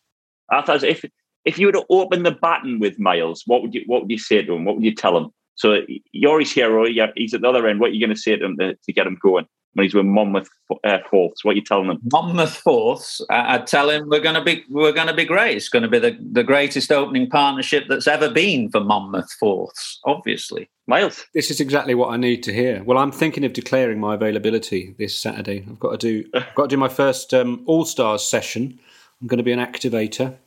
I 0.51 0.61
thought 0.63 0.83
if 0.83 1.05
if 1.45 1.57
you 1.57 1.67
were 1.67 1.73
to 1.73 1.85
open 1.89 2.23
the 2.23 2.31
baton 2.31 2.79
with 2.79 2.99
Miles, 2.99 3.43
what 3.45 3.61
would 3.61 3.73
you 3.73 3.83
what 3.85 4.01
would 4.01 4.11
you 4.11 4.17
say 4.17 4.41
to 4.41 4.53
him? 4.53 4.65
What 4.65 4.75
would 4.75 4.85
you 4.85 4.93
tell 4.93 5.17
him? 5.17 5.29
So 5.55 5.81
you're 6.11 6.39
his 6.39 6.51
hero. 6.51 6.85
He's 7.15 7.33
at 7.33 7.41
the 7.41 7.49
other 7.49 7.67
end. 7.67 7.79
What 7.79 7.91
are 7.91 7.93
you 7.93 8.05
going 8.05 8.15
to 8.15 8.19
say 8.19 8.35
to 8.35 8.45
him 8.45 8.57
to, 8.57 8.75
to 8.75 8.93
get 8.93 9.07
him 9.07 9.17
going? 9.21 9.47
when 9.75 9.83
he's 9.83 9.93
with 9.93 10.05
Monmouth 10.05 10.49
uh, 10.83 10.99
Fourths? 11.09 11.43
What 11.43 11.51
are 11.51 11.55
you 11.55 11.63
telling 11.63 11.87
them? 11.87 11.99
Monmouth 12.11 12.55
Fourths. 12.55 13.21
I'd 13.29 13.67
tell 13.67 13.89
him 13.89 14.07
we're 14.09 14.21
going 14.21 14.35
to 14.35 14.43
be 14.43 14.63
we're 14.69 14.93
going 14.93 15.07
to 15.07 15.13
be 15.13 15.25
great. 15.25 15.57
It's 15.57 15.69
going 15.69 15.83
to 15.83 15.89
be 15.89 15.99
the, 15.99 16.17
the 16.31 16.43
greatest 16.43 16.91
opening 16.91 17.29
partnership 17.29 17.85
that's 17.87 18.07
ever 18.07 18.29
been 18.29 18.71
for 18.71 18.79
Monmouth 18.79 19.31
Fourths. 19.39 19.99
Obviously, 20.05 20.69
Miles. 20.87 21.25
This 21.33 21.51
is 21.51 21.59
exactly 21.59 21.93
what 21.93 22.09
I 22.09 22.17
need 22.17 22.41
to 22.43 22.53
hear. 22.53 22.83
Well, 22.83 22.97
I'm 22.97 23.11
thinking 23.11 23.43
of 23.43 23.53
declaring 23.53 23.99
my 23.99 24.15
availability 24.15 24.95
this 24.97 25.17
Saturday. 25.17 25.65
I've 25.69 25.79
got 25.79 25.99
to 25.99 26.23
do 26.23 26.29
I've 26.33 26.55
got 26.55 26.63
to 26.63 26.75
do 26.75 26.77
my 26.77 26.89
first 26.89 27.33
um, 27.33 27.63
All 27.67 27.85
Stars 27.85 28.23
session. 28.23 28.79
I'm 29.21 29.27
going 29.27 29.37
to 29.37 29.43
be 29.43 29.51
an 29.51 29.59
activator. 29.59 30.37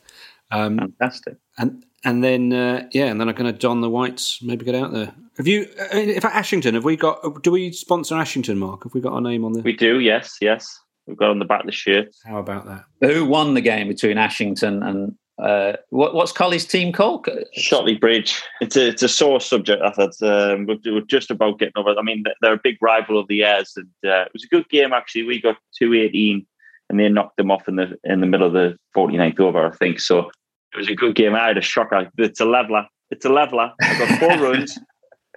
Um, 0.50 0.78
Fantastic. 0.78 1.36
And 1.58 1.84
and 2.08 2.24
then 2.24 2.52
uh, 2.54 2.88
yeah, 2.92 3.06
and 3.06 3.20
then 3.20 3.28
I'm 3.28 3.34
going 3.34 3.52
to 3.52 3.58
don 3.58 3.82
the 3.82 3.90
whites. 3.90 4.42
Maybe 4.42 4.64
get 4.64 4.74
out 4.74 4.92
there. 4.92 5.12
Have 5.36 5.46
you? 5.46 5.68
Uh, 5.78 5.98
if 5.98 6.24
at 6.24 6.32
Ashington, 6.32 6.74
have 6.74 6.84
we 6.84 6.96
got? 6.96 7.42
Do 7.42 7.50
we 7.50 7.70
sponsor 7.70 8.16
Ashington, 8.16 8.58
Mark? 8.58 8.84
Have 8.84 8.94
we 8.94 9.02
got 9.02 9.12
our 9.12 9.20
name 9.20 9.44
on 9.44 9.52
there? 9.52 9.62
We 9.62 9.76
do. 9.76 10.00
Yes, 10.00 10.38
yes. 10.40 10.80
We've 11.06 11.18
got 11.18 11.30
on 11.30 11.38
the 11.38 11.44
back 11.44 11.60
of 11.60 11.66
the 11.66 11.72
shirt. 11.72 12.08
How 12.24 12.38
about 12.38 12.66
that? 12.66 12.84
Who 13.02 13.26
won 13.26 13.52
the 13.52 13.60
game 13.60 13.88
between 13.88 14.16
Ashington 14.16 14.82
and 14.82 15.14
uh, 15.38 15.74
what, 15.90 16.14
what's 16.14 16.32
Collie's 16.32 16.66
team 16.66 16.92
called? 16.92 17.28
Shotley 17.56 18.00
Bridge. 18.00 18.42
It's 18.62 18.76
a 18.76 18.88
it's 18.88 19.02
a 19.02 19.08
sore 19.08 19.40
subject. 19.40 19.82
I 19.82 19.90
thought 19.90 20.22
um, 20.22 20.66
we're, 20.66 20.78
we're, 20.86 21.00
just 21.02 21.30
about 21.30 21.58
getting 21.58 21.74
over. 21.76 21.90
it. 21.90 21.98
I 21.98 22.02
mean, 22.02 22.24
they're 22.40 22.54
a 22.54 22.60
big 22.62 22.78
rival 22.80 23.18
of 23.18 23.28
the 23.28 23.44
Airs, 23.44 23.74
and 23.76 23.86
uh, 24.10 24.22
it 24.22 24.32
was 24.32 24.44
a 24.44 24.48
good 24.48 24.68
game 24.70 24.94
actually. 24.94 25.24
We 25.24 25.42
got 25.42 25.58
two 25.78 25.92
eighteen, 25.92 26.46
and 26.88 26.98
they 26.98 27.08
knocked 27.10 27.36
them 27.36 27.50
off 27.50 27.68
in 27.68 27.76
the 27.76 27.98
in 28.04 28.20
the 28.20 28.26
middle 28.26 28.46
of 28.46 28.54
the 28.54 28.78
49th 28.96 29.40
over, 29.40 29.66
I 29.66 29.76
think. 29.76 30.00
So 30.00 30.30
it 30.78 30.82
was 30.82 30.88
a 30.88 30.94
good 30.94 31.16
game. 31.16 31.34
I 31.34 31.48
had 31.48 31.58
a 31.58 31.62
shocker. 31.62 32.08
It's 32.18 32.40
a 32.40 32.44
leveler. 32.44 32.86
It's 33.10 33.24
a 33.24 33.28
leveler. 33.28 33.72
I 33.80 33.98
got 33.98 34.18
four 34.20 34.28
runs, 34.50 34.78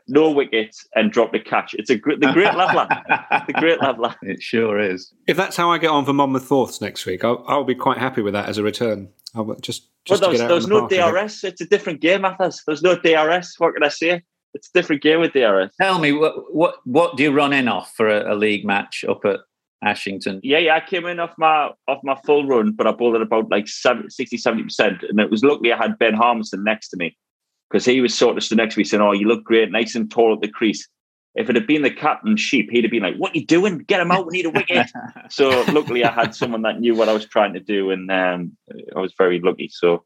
no 0.07 0.29
wickets, 0.29 0.85
and 0.95 1.11
dropped 1.11 1.35
a 1.35 1.39
catch. 1.39 1.73
It's 1.73 1.89
a 1.89 1.95
the 1.95 2.31
great 2.33 2.53
leveler. 2.53 2.87
the 3.47 3.53
great 3.53 3.81
leveler. 3.81 4.15
It 4.21 4.41
sure 4.41 4.79
is. 4.79 5.11
If 5.27 5.37
that's 5.37 5.57
how 5.57 5.71
I 5.71 5.79
get 5.79 5.89
on 5.89 6.05
for 6.05 6.13
Monmouth 6.13 6.45
Fourths 6.45 6.79
next 6.79 7.05
week, 7.05 7.23
I'll, 7.23 7.43
I'll 7.47 7.63
be 7.63 7.75
quite 7.75 7.97
happy 7.97 8.21
with 8.21 8.33
that 8.33 8.49
as 8.49 8.57
a 8.57 8.63
return. 8.63 9.09
I'll 9.33 9.55
just, 9.55 9.89
just 10.05 10.21
well, 10.21 10.31
there's, 10.31 10.47
there's 10.47 10.67
no 10.67 10.87
the 10.87 10.97
DRS. 10.97 11.43
It's 11.43 11.61
a 11.61 11.65
different 11.65 12.01
game, 12.01 12.23
Athers. 12.23 12.61
There's 12.67 12.83
no 12.83 12.95
DRS. 12.95 13.55
What 13.57 13.73
can 13.73 13.83
I 13.83 13.89
say? 13.89 14.21
It's 14.53 14.69
a 14.69 14.77
different 14.77 15.01
game 15.01 15.21
with 15.21 15.31
DRS. 15.33 15.71
Tell 15.81 15.97
me, 15.97 16.11
what 16.11 16.53
what, 16.53 16.75
what 16.83 17.17
do 17.17 17.23
you 17.23 17.31
run 17.31 17.53
in 17.53 17.67
off 17.67 17.93
for 17.95 18.09
a, 18.09 18.33
a 18.33 18.35
league 18.35 18.65
match 18.65 19.05
up 19.07 19.23
at 19.25 19.39
Ashington. 19.83 20.39
Yeah, 20.43 20.59
yeah, 20.59 20.75
I 20.75 20.79
came 20.79 21.05
in 21.05 21.19
off 21.19 21.33
my 21.37 21.71
off 21.87 21.99
my 22.03 22.15
full 22.25 22.45
run, 22.47 22.71
but 22.71 22.87
I 22.87 22.91
bowled 22.91 23.15
at 23.15 23.21
about 23.21 23.49
like 23.49 23.67
70, 23.67 24.09
60, 24.09 24.37
70%. 24.37 25.09
And 25.09 25.19
it 25.19 25.31
was 25.31 25.43
luckily 25.43 25.73
I 25.73 25.77
had 25.77 25.97
Ben 25.97 26.13
Harmison 26.13 26.63
next 26.63 26.89
to 26.89 26.97
me 26.97 27.17
because 27.69 27.85
he 27.85 28.01
was 28.01 28.13
sort 28.13 28.37
of 28.37 28.43
stood 28.43 28.57
next 28.57 28.75
to 28.75 28.79
me 28.79 28.83
saying, 28.83 29.01
Oh, 29.01 29.11
you 29.11 29.27
look 29.27 29.43
great, 29.43 29.71
nice 29.71 29.95
and 29.95 30.09
tall 30.09 30.33
at 30.33 30.41
the 30.41 30.47
crease. 30.47 30.87
If 31.33 31.49
it 31.49 31.55
had 31.55 31.65
been 31.65 31.81
the 31.81 31.89
captain 31.91 32.35
sheep, 32.35 32.69
he'd 32.69 32.83
have 32.83 32.91
been 32.91 33.03
like, 33.03 33.15
What 33.15 33.33
are 33.33 33.39
you 33.39 33.45
doing? 33.45 33.79
Get 33.79 34.01
him 34.01 34.11
out, 34.11 34.27
we 34.27 34.33
need 34.33 34.45
a 34.45 34.51
wicket. 34.51 34.87
so 35.29 35.63
luckily 35.69 36.03
I 36.03 36.11
had 36.11 36.35
someone 36.35 36.61
that 36.61 36.79
knew 36.79 36.95
what 36.95 37.09
I 37.09 37.13
was 37.13 37.25
trying 37.25 37.53
to 37.53 37.59
do, 37.59 37.89
and 37.89 38.11
um, 38.11 38.57
I 38.95 38.99
was 38.99 39.13
very 39.17 39.39
lucky. 39.39 39.69
So 39.71 40.03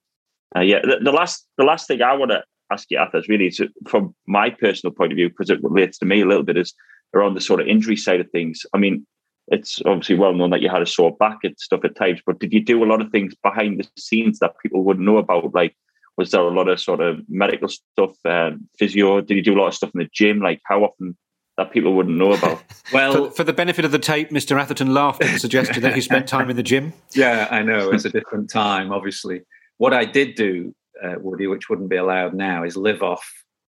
uh, 0.56 0.62
yeah, 0.62 0.80
the, 0.82 1.00
the, 1.04 1.12
last 1.12 1.46
the 1.58 1.66
last 1.66 1.88
thing 1.88 2.02
I 2.02 2.14
want 2.14 2.32
to 2.32 2.44
ask 2.72 2.90
you, 2.90 2.98
Athers, 2.98 3.28
really 3.28 3.48
is 3.48 3.62
from 3.88 4.16
my 4.26 4.50
personal 4.50 4.94
point 4.94 5.12
of 5.12 5.18
view, 5.18 5.30
because 5.30 5.50
it 5.50 5.64
relates 5.64 5.98
to 6.00 6.06
me 6.06 6.22
a 6.22 6.26
little 6.26 6.44
bit, 6.44 6.58
is 6.58 6.74
around 7.14 7.34
the 7.34 7.42
sort 7.42 7.60
of 7.60 7.68
injury 7.68 7.98
side 7.98 8.20
of 8.20 8.30
things. 8.32 8.66
I 8.74 8.78
mean, 8.78 9.06
it's 9.48 9.82
obviously 9.86 10.16
well 10.16 10.34
known 10.34 10.50
that 10.50 10.62
you 10.62 10.70
had 10.70 10.82
a 10.82 10.88
sore 10.88 11.16
back 11.16 11.40
and 11.44 11.58
stuff 11.60 11.84
at 11.84 11.96
times, 11.96 12.22
but 12.26 12.40
did 12.40 12.54
you 12.54 12.64
do 12.64 12.84
a 12.84 12.88
lot 12.88 13.02
of 13.02 13.12
things 13.12 13.34
behind 13.44 13.80
the 13.80 13.88
scenes 13.98 14.40
that 14.40 14.58
people 14.62 14.84
wouldn't 14.84 15.06
know 15.06 15.18
about? 15.18 15.54
Like, 15.54 15.76
was 16.18 16.32
there 16.32 16.42
a 16.42 16.50
lot 16.50 16.68
of 16.68 16.80
sort 16.80 17.02
of 17.02 17.20
medical 17.30 17.68
stuff, 17.68 18.16
um, 18.26 18.68
physio? 18.80 19.22
Did 19.22 19.36
you 19.36 19.44
do 19.44 19.54
a 19.54 19.60
lot 19.60 19.68
of 19.68 19.76
stuff 19.76 19.92
in 19.94 20.00
the 20.00 20.10
gym? 20.12 20.40
Like, 20.40 20.62
how 20.66 20.84
often 20.84 21.16
that 21.58 21.72
people 21.72 21.94
wouldn't 21.94 22.18
know 22.18 22.34
about? 22.34 22.64
well, 22.94 23.26
for, 23.26 23.32
for 23.32 23.44
the 23.44 23.54
benefit 23.54 23.86
of 23.86 23.92
the 23.92 24.00
tape, 24.00 24.30
Mr. 24.30 24.60
Atherton 24.60 24.94
laughed 24.94 25.24
and 25.24 25.40
suggested 25.40 25.82
that 25.82 25.94
he 25.94 26.02
spent 26.02 26.28
time 26.28 26.50
in 26.50 26.56
the 26.56 26.64
gym. 26.64 26.94
Yeah, 27.14 27.48
I 27.52 27.62
know. 27.62 27.92
It's 27.92 28.06
a 28.06 28.10
different 28.10 28.50
time, 28.50 28.92
obviously. 28.92 29.42
What 29.78 29.94
I 29.94 30.06
did 30.06 30.36
do, 30.36 30.74
uh, 31.04 31.16
Woody, 31.20 31.48
which 31.48 31.70
wouldn't 31.70 31.90
be 31.90 31.98
allowed 31.98 32.34
now, 32.34 32.64
is 32.64 32.78
live 32.78 33.04
off 33.04 33.26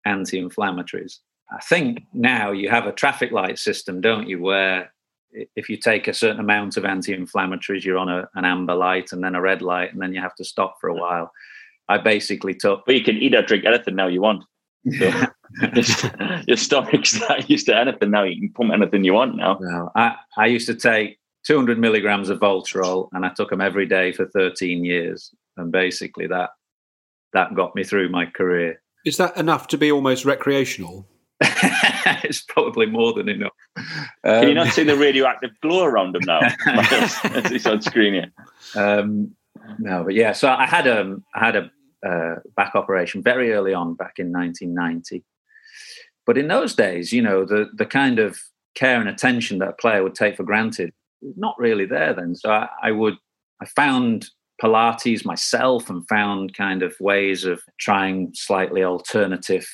anti 0.05 0.41
inflammatories. 0.41 1.17
I 1.51 1.59
think 1.61 2.03
now 2.13 2.51
you 2.51 2.69
have 2.69 2.85
a 2.85 2.91
traffic 2.91 3.31
light 3.31 3.59
system, 3.59 4.01
don't 4.01 4.29
you, 4.29 4.39
where 4.39 4.93
if 5.31 5.69
you 5.69 5.77
take 5.77 6.07
a 6.07 6.13
certain 6.13 6.39
amount 6.39 6.77
of 6.77 6.85
anti-inflammatories, 6.85 7.83
you're 7.83 7.97
on 7.97 8.09
a, 8.09 8.27
an 8.35 8.45
amber 8.45 8.75
light 8.75 9.11
and 9.11 9.23
then 9.23 9.35
a 9.35 9.41
red 9.41 9.61
light, 9.61 9.91
and 9.91 10.01
then 10.01 10.13
you 10.13 10.21
have 10.21 10.35
to 10.35 10.43
stop 10.43 10.75
for 10.79 10.89
a 10.89 10.95
while. 10.95 11.31
I 11.87 11.97
basically 11.97 12.53
took. 12.53 12.83
But 12.85 12.95
you 12.95 13.03
can 13.03 13.17
eat 13.17 13.35
or 13.35 13.41
drink 13.41 13.65
anything 13.65 13.95
now 13.95 14.07
you 14.07 14.21
want. 14.21 14.43
So. 14.97 15.11
your, 15.73 16.41
your 16.47 16.57
stomach's 16.57 17.19
not 17.29 17.49
used 17.49 17.65
to 17.67 17.77
anything 17.77 18.11
now. 18.11 18.23
You 18.23 18.39
can 18.39 18.53
pump 18.53 18.73
anything 18.73 19.03
you 19.03 19.13
want 19.13 19.35
now. 19.35 19.57
No, 19.59 19.91
I, 19.95 20.15
I 20.37 20.45
used 20.45 20.67
to 20.67 20.75
take 20.75 21.19
200 21.45 21.79
milligrams 21.79 22.29
of 22.29 22.39
Voltarol, 22.39 23.09
and 23.13 23.25
I 23.25 23.29
took 23.29 23.49
them 23.49 23.61
every 23.61 23.85
day 23.85 24.11
for 24.11 24.27
13 24.27 24.85
years, 24.85 25.33
and 25.57 25.71
basically 25.71 26.27
that 26.27 26.51
that 27.33 27.55
got 27.55 27.75
me 27.75 27.83
through 27.83 28.09
my 28.09 28.25
career. 28.25 28.81
Is 29.05 29.17
that 29.17 29.37
enough 29.37 29.67
to 29.67 29.77
be 29.77 29.91
almost 29.91 30.25
recreational? 30.25 31.07
it's 32.23 32.41
probably 32.41 32.85
more 32.85 33.13
than 33.13 33.29
enough. 33.29 33.51
Can 34.23 34.47
you 34.47 34.53
not 34.53 34.67
see 34.67 34.83
the 34.83 34.97
radioactive 34.97 35.51
glow 35.61 35.83
around 35.83 36.15
him 36.15 36.23
now? 36.25 36.39
As 36.67 37.49
he's 37.49 37.65
on 37.65 37.81
screen 37.81 38.13
here. 38.13 38.31
Um, 38.75 39.35
no, 39.77 40.03
but 40.03 40.13
yeah. 40.13 40.33
So 40.33 40.49
I 40.49 40.65
had 40.65 40.87
a 40.87 41.17
I 41.35 41.45
had 41.45 41.55
a 41.55 41.71
uh, 42.07 42.39
back 42.55 42.75
operation 42.75 43.21
very 43.21 43.53
early 43.53 43.73
on, 43.73 43.93
back 43.93 44.13
in 44.17 44.31
1990. 44.31 45.23
But 46.25 46.37
in 46.37 46.47
those 46.47 46.75
days, 46.75 47.11
you 47.11 47.21
know, 47.21 47.45
the 47.45 47.69
the 47.75 47.85
kind 47.85 48.19
of 48.19 48.39
care 48.75 48.99
and 48.99 49.09
attention 49.09 49.59
that 49.59 49.69
a 49.69 49.73
player 49.73 50.03
would 50.03 50.15
take 50.15 50.37
for 50.37 50.43
granted 50.43 50.91
was 51.21 51.35
not 51.37 51.55
really 51.57 51.85
there 51.85 52.13
then. 52.13 52.35
So 52.35 52.51
I, 52.51 52.69
I 52.81 52.91
would 52.91 53.17
I 53.61 53.65
found 53.65 54.29
Pilates 54.61 55.25
myself 55.25 55.89
and 55.89 56.07
found 56.07 56.53
kind 56.53 56.83
of 56.83 56.95
ways 56.99 57.45
of 57.45 57.61
trying 57.79 58.31
slightly 58.33 58.83
alternative 58.83 59.67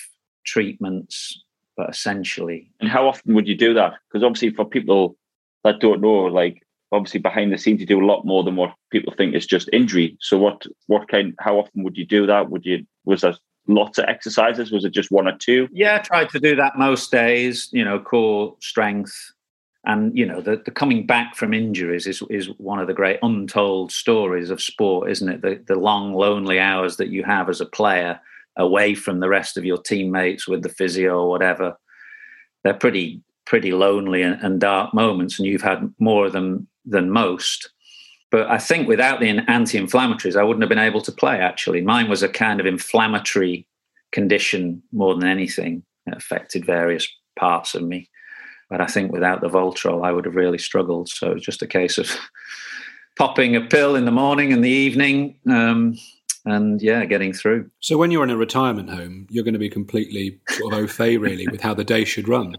treatments, 0.45 1.43
but 1.75 1.89
essentially. 1.89 2.69
And 2.79 2.89
how 2.89 3.07
often 3.07 3.33
would 3.35 3.47
you 3.47 3.55
do 3.55 3.73
that? 3.73 3.93
Because 4.07 4.23
obviously, 4.23 4.51
for 4.51 4.65
people 4.65 5.17
that 5.63 5.79
don't 5.79 6.01
know, 6.01 6.25
like 6.25 6.65
obviously 6.91 7.19
behind 7.19 7.51
the 7.51 7.57
scenes, 7.57 7.79
you 7.81 7.85
do 7.85 8.03
a 8.03 8.05
lot 8.05 8.25
more 8.25 8.43
than 8.43 8.55
what 8.55 8.73
people 8.91 9.13
think 9.15 9.35
is 9.35 9.45
just 9.45 9.69
injury. 9.73 10.17
So, 10.21 10.37
what 10.37 10.65
what 10.87 11.07
kind? 11.07 11.33
How 11.39 11.57
often 11.59 11.83
would 11.83 11.97
you 11.97 12.05
do 12.05 12.25
that? 12.27 12.49
Would 12.49 12.65
you 12.65 12.85
was 13.05 13.21
there 13.21 13.35
lots 13.67 13.97
of 13.97 14.05
exercises? 14.05 14.71
Was 14.71 14.85
it 14.85 14.93
just 14.93 15.11
one 15.11 15.27
or 15.27 15.37
two? 15.37 15.67
Yeah, 15.71 15.95
I 15.95 15.99
tried 15.99 16.29
to 16.29 16.39
do 16.39 16.55
that 16.55 16.77
most 16.77 17.11
days. 17.11 17.69
You 17.71 17.83
know, 17.83 17.99
core 17.99 18.55
strength. 18.59 19.31
And 19.87 20.17
you 20.17 20.25
know 20.25 20.41
the, 20.41 20.57
the 20.65 20.71
coming 20.71 21.05
back 21.05 21.35
from 21.35 21.53
injuries 21.53 22.07
is 22.07 22.23
is 22.31 22.47
one 22.57 22.79
of 22.79 22.87
the 22.87 22.93
great 22.93 23.19
untold 23.21 23.91
stories 23.91 24.49
of 24.49 24.59
sport, 24.59 25.11
isn't 25.11 25.29
it? 25.29 25.41
The 25.43 25.61
the 25.67 25.79
long 25.79 26.13
lonely 26.13 26.59
hours 26.59 26.97
that 26.97 27.09
you 27.09 27.23
have 27.23 27.49
as 27.49 27.61
a 27.61 27.67
player, 27.67 28.19
away 28.57 28.95
from 28.95 29.19
the 29.19 29.29
rest 29.29 29.57
of 29.57 29.65
your 29.65 29.77
teammates 29.77 30.47
with 30.47 30.63
the 30.63 30.69
physio 30.69 31.19
or 31.19 31.29
whatever. 31.29 31.75
They're 32.63 32.73
pretty 32.73 33.21
pretty 33.45 33.71
lonely 33.71 34.23
and, 34.23 34.41
and, 34.41 34.59
dark 34.59 34.91
moments, 34.91 35.37
and 35.37 35.47
you've 35.47 35.61
had 35.61 35.93
more 35.99 36.25
of 36.25 36.33
them 36.33 36.67
than 36.83 37.11
most. 37.11 37.69
But 38.31 38.49
I 38.49 38.57
think 38.57 38.87
without 38.87 39.19
the 39.19 39.29
anti-inflammatories, 39.29 40.35
I 40.35 40.43
wouldn't 40.43 40.63
have 40.63 40.69
been 40.69 40.79
able 40.79 41.01
to 41.01 41.11
play. 41.11 41.39
Actually, 41.39 41.81
mine 41.81 42.09
was 42.09 42.23
a 42.23 42.27
kind 42.27 42.59
of 42.59 42.65
inflammatory 42.65 43.67
condition 44.11 44.81
more 44.91 45.13
than 45.13 45.27
anything. 45.27 45.83
It 46.07 46.17
affected 46.17 46.65
various 46.65 47.07
parts 47.37 47.75
of 47.75 47.83
me. 47.83 48.09
But 48.69 48.81
I 48.81 48.87
think 48.87 49.11
without 49.11 49.41
the 49.41 49.49
Voltarol, 49.49 50.05
I 50.05 50.11
would 50.11 50.25
have 50.25 50.35
really 50.35 50.57
struggled. 50.57 51.09
So 51.09 51.29
it 51.29 51.35
was 51.35 51.43
just 51.43 51.61
a 51.61 51.67
case 51.67 51.97
of 51.97 52.09
popping 53.17 53.55
a 53.55 53.61
pill 53.61 53.95
in 53.95 54.05
the 54.05 54.11
morning 54.11 54.51
and 54.51 54.63
the 54.63 54.69
evening, 54.69 55.37
um, 55.47 55.95
and 56.45 56.81
yeah, 56.81 57.05
getting 57.05 57.33
through. 57.33 57.69
So 57.79 57.97
when 57.97 58.11
you're 58.11 58.23
in 58.23 58.29
a 58.29 58.37
retirement 58.37 58.89
home, 58.89 59.27
you're 59.29 59.43
going 59.43 59.53
to 59.53 59.59
be 59.59 59.69
completely 59.69 60.39
sort 60.49 60.73
of 60.73 60.79
au 60.79 60.87
fait, 60.87 61.17
really, 61.17 61.47
with 61.47 61.61
how 61.61 61.73
the 61.73 61.83
day 61.83 62.05
should 62.05 62.27
run. 62.27 62.55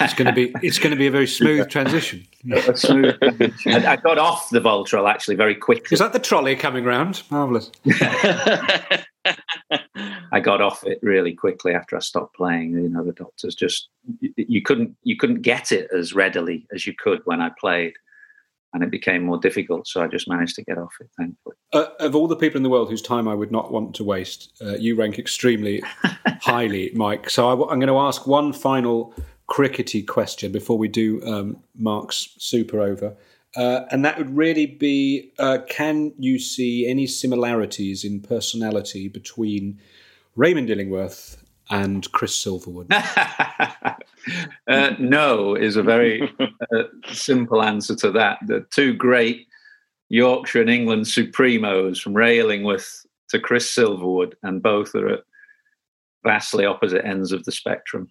It's 0.00 0.14
going 0.14 0.26
to 0.26 0.32
be 0.32 0.54
it's 0.62 0.78
going 0.78 0.92
to 0.92 0.96
be 0.96 1.06
a 1.06 1.10
very 1.10 1.26
smooth 1.26 1.68
transition. 1.70 2.26
smooth 2.74 3.18
transition. 3.18 3.72
I, 3.72 3.96
got 3.96 4.18
off 4.18 4.50
the 4.50 4.60
Voltarol 4.60 5.10
actually 5.10 5.36
very 5.36 5.54
quickly. 5.54 5.94
Is 5.94 5.98
that 5.98 6.12
the 6.12 6.18
trolley 6.18 6.56
coming 6.56 6.84
round? 6.84 7.22
Marvelous. 7.30 7.70
I 10.32 10.40
got 10.40 10.60
off 10.60 10.84
it 10.84 10.98
really 11.02 11.34
quickly 11.34 11.72
after 11.74 11.96
I 11.96 12.00
stopped 12.00 12.36
playing. 12.36 12.72
You 12.72 12.88
know, 12.88 13.04
the 13.04 13.12
doctors 13.12 13.54
just 13.54 13.88
you 14.36 14.62
couldn't 14.62 14.96
you 15.02 15.16
couldn't 15.16 15.42
get 15.42 15.72
it 15.72 15.88
as 15.96 16.14
readily 16.14 16.66
as 16.72 16.86
you 16.86 16.94
could 16.94 17.20
when 17.24 17.40
I 17.40 17.50
played 17.58 17.94
and 18.76 18.84
it 18.84 18.90
became 18.90 19.24
more 19.24 19.38
difficult. 19.38 19.88
So 19.88 20.02
I 20.02 20.06
just 20.06 20.28
managed 20.28 20.54
to 20.56 20.62
get 20.62 20.76
off 20.76 20.92
it, 21.00 21.08
thankfully. 21.16 21.56
Uh, 21.72 21.86
of 21.98 22.14
all 22.14 22.28
the 22.28 22.36
people 22.36 22.58
in 22.58 22.62
the 22.62 22.68
world 22.68 22.90
whose 22.90 23.00
time 23.00 23.26
I 23.26 23.34
would 23.34 23.50
not 23.50 23.72
want 23.72 23.94
to 23.94 24.04
waste, 24.04 24.52
uh, 24.60 24.76
you 24.76 24.94
rank 24.94 25.18
extremely 25.18 25.82
highly, 26.42 26.90
Mike. 26.94 27.30
So 27.30 27.48
i 27.48 27.52
w- 27.52 27.70
I'm 27.70 27.80
going 27.80 27.88
to 27.88 27.98
ask 27.98 28.26
one 28.26 28.52
final 28.52 29.14
crickety 29.46 30.02
question 30.02 30.52
before 30.52 30.76
we 30.76 30.88
do 30.88 31.22
um, 31.24 31.56
Mark's 31.74 32.34
super 32.36 32.80
over. 32.80 33.16
Uh, 33.56 33.86
and 33.90 34.04
that 34.04 34.18
would 34.18 34.36
really 34.36 34.66
be 34.66 35.32
uh, 35.38 35.58
can 35.66 36.12
you 36.18 36.38
see 36.38 36.86
any 36.86 37.06
similarities 37.06 38.04
in 38.04 38.20
personality 38.20 39.08
between 39.08 39.80
Raymond 40.34 40.68
Illingworth 40.68 41.42
and 41.70 42.10
Chris 42.12 42.42
Silverwood? 42.42 42.86
uh, 44.68 44.90
no, 44.98 45.54
is 45.54 45.76
a 45.76 45.82
very 45.82 46.32
uh, 46.40 46.82
simple 47.12 47.62
answer 47.62 47.96
to 47.96 48.10
that. 48.12 48.38
The 48.46 48.66
two 48.70 48.94
great 48.94 49.46
Yorkshire 50.08 50.60
and 50.60 50.70
England 50.70 51.06
supremos 51.06 52.00
from 52.00 52.14
Ray 52.14 52.38
Illingworth 52.38 53.06
to 53.30 53.40
Chris 53.40 53.74
Silverwood, 53.74 54.34
and 54.42 54.62
both 54.62 54.94
are 54.94 55.08
at 55.08 55.20
vastly 56.24 56.64
opposite 56.64 57.04
ends 57.04 57.32
of 57.32 57.44
the 57.44 57.52
spectrum. 57.52 58.08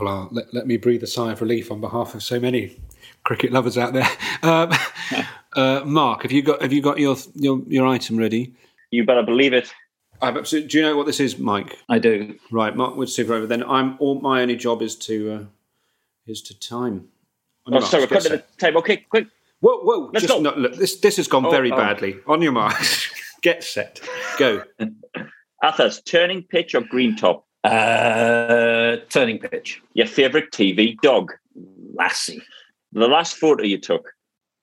Well, 0.00 0.08
uh, 0.08 0.28
let, 0.30 0.54
let, 0.54 0.66
me 0.66 0.76
breathe 0.76 1.02
a 1.02 1.06
sigh 1.06 1.32
of 1.32 1.40
relief 1.40 1.72
on 1.72 1.80
behalf 1.80 2.14
of 2.14 2.22
so 2.22 2.38
many 2.38 2.78
cricket 3.24 3.52
lovers 3.52 3.78
out 3.78 3.92
there. 3.92 4.08
Um, 4.42 4.72
uh, 5.54 5.82
Mark, 5.84 6.22
have 6.22 6.32
you 6.32 6.40
got 6.40 6.62
have 6.62 6.72
you 6.72 6.80
got 6.80 6.98
your 6.98 7.14
your 7.34 7.60
your 7.66 7.86
item 7.86 8.16
ready? 8.16 8.54
You 8.90 9.04
better 9.04 9.22
believe 9.22 9.52
it. 9.52 9.70
I'm 10.22 10.36
absolutely, 10.36 10.68
do 10.68 10.78
you 10.78 10.84
know 10.84 10.96
what 10.96 11.06
this 11.06 11.20
is, 11.20 11.38
Mike? 11.38 11.78
I 11.88 11.98
do. 11.98 12.36
Right, 12.50 12.74
Mark 12.76 12.96
would 12.96 13.08
super 13.08 13.34
over. 13.34 13.46
Then 13.46 13.64
I'm 13.64 13.96
all 13.98 14.20
my 14.20 14.42
only 14.42 14.56
job 14.56 14.82
is 14.82 14.96
to 14.96 15.32
uh, 15.32 15.44
is 16.26 16.42
to 16.42 16.58
time. 16.58 17.08
I'm 17.66 17.74
Oh, 17.74 17.80
sorry, 17.80 18.06
we're 18.10 18.20
the 18.20 18.44
time. 18.58 18.76
Okay, 18.78 18.98
quick. 19.08 19.26
Whoa, 19.60 19.78
whoa! 19.80 20.10
Let's 20.12 20.26
just, 20.26 20.34
go. 20.34 20.40
No, 20.40 20.54
look, 20.56 20.76
this 20.76 21.00
this 21.00 21.16
has 21.16 21.28
gone 21.28 21.46
oh, 21.46 21.50
very 21.50 21.70
oh. 21.72 21.76
badly. 21.76 22.16
On 22.26 22.40
your 22.42 22.52
marks, 22.52 23.10
get 23.42 23.62
set, 23.62 24.00
go. 24.38 24.62
Athers, 25.62 26.00
turning 26.02 26.42
pitch 26.42 26.74
or 26.74 26.80
green 26.80 27.16
top? 27.16 27.46
Uh, 27.64 28.96
turning 29.10 29.38
pitch. 29.38 29.82
Your 29.92 30.06
favourite 30.06 30.50
TV 30.50 30.98
dog? 31.00 31.32
Lassie. 31.94 32.42
The 32.92 33.06
last 33.06 33.36
photo 33.36 33.62
you 33.62 33.78
took? 33.78 34.10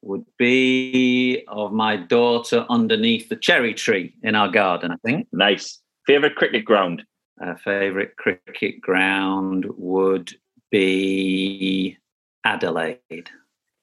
Would 0.07 0.25
be 0.37 1.43
of 1.49 1.73
my 1.73 1.97
daughter 1.97 2.65
underneath 2.69 3.27
the 3.27 3.35
cherry 3.35 3.73
tree 3.73 4.13
in 4.23 4.35
our 4.35 4.47
garden, 4.47 4.91
I 4.91 4.95
think. 5.05 5.27
Nice. 5.33 5.79
Favorite 6.05 6.35
cricket 6.35 6.63
ground? 6.63 7.03
Uh, 7.43 7.55
favorite 7.55 8.15
cricket 8.15 8.79
ground 8.81 9.65
would 9.77 10.33
be 10.71 11.97
Adelaide. 12.45 13.29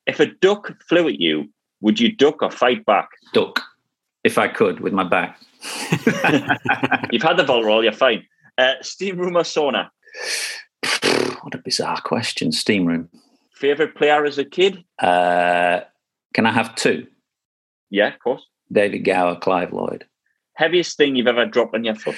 If 0.07 0.19
a 0.19 0.27
duck 0.27 0.73
flew 0.89 1.09
at 1.09 1.21
you, 1.21 1.51
would 1.81 2.01
you 2.01 2.11
duck 2.11 2.43
or 2.43 2.51
fight 2.51 2.85
back? 2.87 3.09
Duck, 3.35 3.61
if 4.25 4.39
I 4.39 4.49
could, 4.49 4.81
with 4.81 4.95
my 4.95 5.05
back. 5.05 5.39
You've 7.13 7.23
had 7.23 7.37
the 7.37 7.45
Voltarol, 7.47 7.83
you're 7.83 7.93
fine. 7.93 8.27
Uh, 8.57 8.75
steam 8.81 9.19
room 9.19 9.37
or 9.37 9.43
sauna? 9.43 9.91
what 11.43 11.55
a 11.55 11.59
bizarre 11.59 12.01
question. 12.01 12.51
Steam 12.51 12.87
room. 12.87 13.11
Favorite 13.53 13.95
player 13.95 14.25
as 14.25 14.39
a 14.39 14.45
kid? 14.45 14.85
Uh, 14.99 15.81
can 16.35 16.47
I 16.47 16.53
have 16.53 16.75
two? 16.75 17.07
Yeah, 17.91 18.09
of 18.09 18.19
course. 18.19 18.47
David 18.71 19.05
Gower, 19.05 19.37
Clive 19.37 19.73
Lloyd. 19.73 20.05
Heaviest 20.55 20.97
thing 20.97 21.17
you've 21.17 21.27
ever 21.27 21.47
dropped 21.47 21.75
on 21.75 21.85
your 21.85 21.95
foot? 21.95 22.17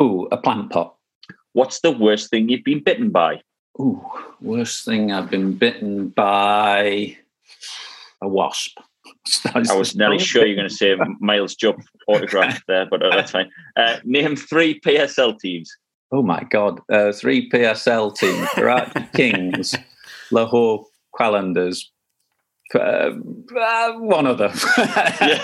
Ooh, 0.00 0.28
a 0.30 0.36
plant 0.36 0.70
pot. 0.70 0.94
What's 1.52 1.80
the 1.80 1.90
worst 1.90 2.30
thing 2.30 2.48
you've 2.48 2.64
been 2.64 2.82
bitten 2.82 3.10
by? 3.10 3.40
Ooh, 3.80 4.04
worst 4.40 4.84
thing 4.84 5.12
I've 5.12 5.30
been 5.30 5.54
bitten 5.54 6.08
by 6.08 7.16
a 8.20 8.28
wasp. 8.28 8.78
I 9.54 9.74
was 9.74 9.94
nearly 9.94 10.18
sure 10.18 10.44
you're 10.44 10.56
going 10.56 10.68
to 10.68 10.74
say 10.74 10.96
Miles 11.20 11.54
Jupp 11.54 11.76
autograph 12.06 12.60
there, 12.68 12.86
but 12.86 13.02
uh, 13.02 13.10
that's 13.14 13.30
fine. 13.30 13.50
Uh, 13.76 13.98
name 14.04 14.36
three 14.36 14.80
PSL 14.80 15.38
teams. 15.38 15.70
Oh 16.10 16.22
my 16.22 16.44
God, 16.50 16.80
uh, 16.90 17.12
three 17.12 17.50
PSL 17.50 18.16
teams: 18.16 18.48
Karachi 18.54 19.06
Kings, 19.14 19.74
Lahore 20.30 20.86
Qalandars, 21.18 21.84
uh, 22.74 23.10
uh, 23.58 23.92
one 23.94 24.26
other. 24.26 24.52
yeah. 24.78 25.42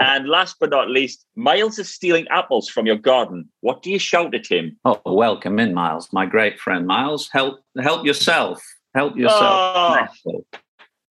And 0.00 0.28
last 0.28 0.56
but 0.60 0.70
not 0.70 0.88
least, 0.88 1.26
Miles 1.36 1.78
is 1.78 1.92
stealing 1.92 2.26
apples 2.28 2.68
from 2.68 2.86
your 2.86 2.96
garden. 2.96 3.48
What 3.60 3.82
do 3.82 3.90
you 3.90 3.98
shout 3.98 4.34
at 4.34 4.46
him? 4.46 4.78
Oh, 4.84 5.00
welcome 5.04 5.58
in, 5.58 5.74
Miles, 5.74 6.08
my 6.12 6.26
great 6.26 6.58
friend. 6.58 6.86
Miles, 6.86 7.28
help 7.32 7.60
help 7.80 8.04
yourself. 8.04 8.62
Help 8.94 9.16
yourself. 9.16 10.10
Oh. 10.26 10.44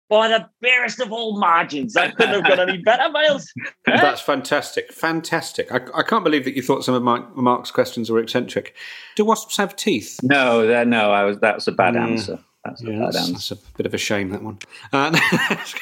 By 0.07 0.27
the 0.27 0.47
barest 0.61 0.99
of 0.99 1.11
all 1.11 1.39
margins, 1.39 1.93
that 1.93 2.15
couldn't 2.15 2.43
have 2.43 2.57
gone 2.57 2.69
any 2.69 2.77
better, 2.77 3.09
Miles. 3.09 3.51
That's 3.85 4.21
fantastic, 4.21 4.93
fantastic. 4.93 5.71
I, 5.71 5.79
I, 5.95 6.03
can't 6.03 6.23
believe 6.23 6.45
that 6.45 6.55
you 6.55 6.61
thought 6.61 6.85
some 6.85 6.93
of 6.93 7.01
Mark, 7.01 7.35
Mark's 7.35 7.71
questions 7.71 8.11
were 8.11 8.19
eccentric. 8.19 8.75
Do 9.15 9.25
wasps 9.25 9.57
have 9.57 9.75
teeth? 9.75 10.19
No, 10.21 10.83
no. 10.83 11.11
I 11.11 11.23
was 11.23 11.39
that 11.39 11.55
was 11.55 11.67
a 11.67 11.71
bad 11.71 11.95
mm. 11.95 12.07
answer. 12.07 12.39
That's, 12.65 12.81
yeah, 12.81 12.99
that's, 13.11 13.31
that's, 13.31 13.51
a 13.51 13.55
bit 13.77 13.85
of 13.85 13.93
a 13.93 13.97
shame 13.97 14.29
that 14.29 14.41
one. 14.41 14.59
Uh, 14.91 15.17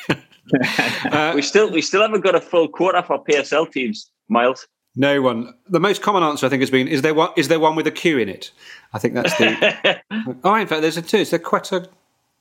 uh, 1.12 1.32
we 1.34 1.42
still 1.42 1.72
we 1.72 1.82
still 1.82 2.02
haven't 2.02 2.22
got 2.22 2.36
a 2.36 2.42
full 2.42 2.68
quota 2.68 3.02
for 3.04 3.24
PSL 3.24 3.72
teams, 3.72 4.12
Miles. 4.28 4.68
No 4.96 5.22
one. 5.22 5.54
The 5.70 5.80
most 5.80 6.02
common 6.02 6.22
answer 6.22 6.46
I 6.46 6.50
think 6.50 6.62
has 6.62 6.70
been: 6.70 6.88
"Is 6.88 7.02
there 7.02 7.14
one? 7.14 7.30
Is 7.38 7.48
there 7.48 7.60
one 7.60 7.76
with 7.76 7.88
a 7.88 7.92
Q 7.92 8.20
in 8.20 8.30
it?" 8.30 8.52
I 8.94 9.00
think 9.00 9.14
that's 9.14 9.36
the. 9.38 10.02
oh, 10.44 10.56
in 10.56 10.68
fact, 10.68 10.82
there's 10.82 10.98
a 10.98 11.02
two. 11.02 11.18
It's 11.18 11.32
the 11.32 11.40
Quetta 11.40 11.88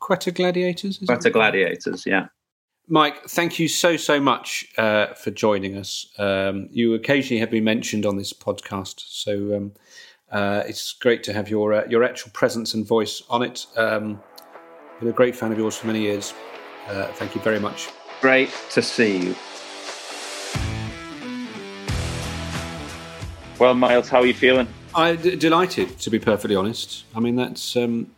Quetta 0.01 0.33
Gladiators. 0.33 0.97
is 0.97 1.03
it? 1.03 1.07
Quetta 1.07 1.31
Gladiators, 1.31 2.05
yeah. 2.05 2.27
Mike, 2.89 3.25
thank 3.25 3.59
you 3.59 3.69
so 3.69 3.97
so 3.97 4.21
much 4.21 4.67
uh, 4.77 5.15
for 5.15 5.31
joining 5.31 5.77
us. 5.77 6.07
Um, 6.19 6.69
you 6.73 6.95
occasionally 6.95 7.41
have 7.41 7.51
been 7.51 7.65
mentioned 7.65 8.05
on 8.05 8.17
this 8.17 8.33
podcast, 8.33 9.01
so 9.07 9.57
um, 9.57 9.73
uh, 10.31 10.65
it's 10.67 10.93
great 10.93 11.23
to 11.25 11.33
have 11.33 11.49
your 11.49 11.73
uh, 11.73 11.85
your 11.89 12.03
actual 12.03 12.33
presence 12.33 12.75
and 12.75 12.87
voice 12.87 13.23
on 13.31 13.43
it. 13.43 13.67
Um, 13.77 14.21
been 15.01 15.09
a 15.09 15.13
great 15.13 15.37
fan 15.37 15.53
of 15.53 15.59
yours 15.59 15.77
for 15.77 15.87
many 15.87 16.01
years. 16.01 16.35
Uh, 16.89 17.07
thank 17.13 17.35
you 17.35 17.41
very 17.41 17.59
much. 17.59 17.89
Great 18.21 18.51
to 18.71 18.83
see 18.83 19.19
you. 19.19 19.37
Well, 23.59 23.75
Miles, 23.75 24.09
how 24.09 24.21
are 24.21 24.27
you 24.27 24.35
feeling? 24.35 24.67
I'm 24.95 25.17
d- 25.17 25.37
delighted, 25.37 25.99
to 26.01 26.11
be 26.11 26.19
perfectly 26.19 26.57
honest. 26.57 27.05
I 27.15 27.21
mean, 27.21 27.37
that's 27.37 27.77
um, 27.77 28.11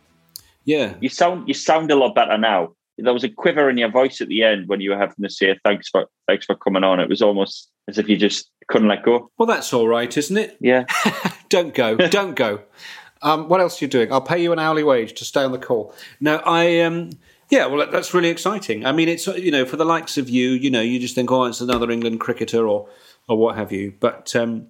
yeah. 0.65 0.95
You 0.99 1.09
sound 1.09 1.47
you 1.47 1.53
sound 1.53 1.91
a 1.91 1.95
lot 1.95 2.15
better 2.15 2.37
now. 2.37 2.73
There 2.97 3.13
was 3.13 3.23
a 3.23 3.29
quiver 3.29 3.69
in 3.69 3.77
your 3.77 3.91
voice 3.91 4.21
at 4.21 4.27
the 4.27 4.43
end 4.43 4.67
when 4.67 4.81
you 4.81 4.91
were 4.91 4.97
having 4.97 5.21
to 5.21 5.29
say 5.29 5.57
thanks 5.63 5.89
for 5.89 6.07
thanks 6.27 6.45
for 6.45 6.55
coming 6.55 6.83
on. 6.83 6.99
It 6.99 7.09
was 7.09 7.21
almost 7.21 7.69
as 7.87 7.97
if 7.97 8.09
you 8.09 8.17
just 8.17 8.49
couldn't 8.67 8.87
let 8.87 9.03
go. 9.03 9.29
Well, 9.37 9.45
that's 9.45 9.73
all 9.73 9.87
right, 9.87 10.15
isn't 10.17 10.37
it? 10.37 10.57
Yeah. 10.59 10.85
don't 11.49 11.73
go, 11.73 11.95
don't 11.95 12.35
go. 12.35 12.61
Um, 13.25 13.49
what 13.49 13.59
else 13.59 13.81
are 13.81 13.85
you 13.85 13.89
doing? 13.89 14.13
I'll 14.13 14.21
pay 14.21 14.41
you 14.41 14.53
an 14.53 14.59
hourly 14.59 14.83
wage 14.83 15.13
to 15.13 15.25
stay 15.25 15.43
on 15.43 15.51
the 15.51 15.57
call. 15.57 15.93
No, 16.21 16.37
I 16.45 16.79
um, 16.81 17.09
yeah, 17.49 17.65
well, 17.65 17.89
that's 17.89 18.13
really 18.13 18.29
exciting. 18.29 18.85
I 18.85 18.91
mean, 18.91 19.09
it's 19.09 19.25
you 19.27 19.51
know, 19.51 19.65
for 19.65 19.77
the 19.77 19.85
likes 19.85 20.17
of 20.17 20.29
you, 20.29 20.51
you 20.51 20.69
know, 20.69 20.81
you 20.81 20.99
just 20.99 21.15
think, 21.15 21.31
oh, 21.31 21.45
it's 21.45 21.59
another 21.59 21.89
England 21.89 22.19
cricketer 22.19 22.67
or 22.67 22.87
or 23.27 23.37
what 23.37 23.55
have 23.55 23.71
you. 23.71 23.93
But 23.99 24.35
um, 24.35 24.67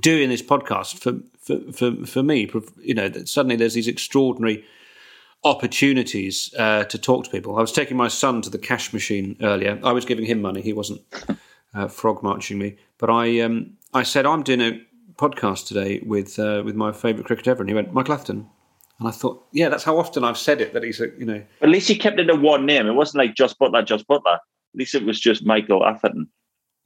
doing 0.00 0.30
this 0.30 0.42
podcast 0.42 0.98
for 0.98 1.20
for 1.38 1.72
for, 1.72 2.06
for 2.06 2.22
me, 2.22 2.50
you 2.82 2.94
know, 2.94 3.12
suddenly 3.24 3.56
there's 3.56 3.74
these 3.74 3.88
extraordinary 3.88 4.64
opportunities 5.44 6.52
uh, 6.58 6.84
to 6.84 6.98
talk 6.98 7.24
to 7.24 7.30
people. 7.30 7.56
I 7.56 7.60
was 7.60 7.72
taking 7.72 7.96
my 7.96 8.08
son 8.08 8.42
to 8.42 8.50
the 8.50 8.58
cash 8.58 8.92
machine 8.92 9.36
earlier. 9.42 9.78
I 9.82 9.92
was 9.92 10.04
giving 10.04 10.24
him 10.24 10.40
money. 10.40 10.62
He 10.62 10.72
wasn't 10.72 11.02
uh, 11.74 11.88
frog 11.88 12.22
marching 12.22 12.58
me, 12.58 12.76
but 12.98 13.10
I 13.10 13.40
um, 13.40 13.76
I 13.92 14.02
said 14.02 14.26
I'm 14.26 14.42
doing 14.42 14.60
a 14.60 14.85
podcast 15.18 15.66
today 15.66 16.00
with 16.04 16.38
uh, 16.38 16.62
with 16.64 16.74
my 16.74 16.92
favourite 16.92 17.26
cricketer 17.26 17.50
ever, 17.50 17.62
and 17.62 17.68
he 17.70 17.74
went 17.74 17.92
Michael 17.92 18.14
Atherton. 18.14 18.48
And 18.98 19.06
I 19.08 19.10
thought, 19.10 19.44
yeah, 19.52 19.68
that's 19.68 19.84
how 19.84 19.98
often 19.98 20.24
I've 20.24 20.38
said 20.38 20.60
it 20.62 20.72
that 20.72 20.82
he's 20.82 21.00
a, 21.02 21.08
you 21.18 21.26
know. 21.26 21.42
At 21.60 21.68
least 21.68 21.88
he 21.88 21.96
kept 21.96 22.18
it 22.18 22.30
in 22.30 22.40
one 22.42 22.64
name. 22.64 22.86
It 22.86 22.92
wasn't 22.94 23.18
like 23.24 23.34
just 23.34 23.58
Butler, 23.58 23.82
just 23.82 24.06
Butler. 24.06 24.34
At 24.34 24.78
least 24.78 24.94
it 24.94 25.04
was 25.04 25.20
just 25.20 25.44
Michael 25.44 25.84
Atherton. 25.84 26.28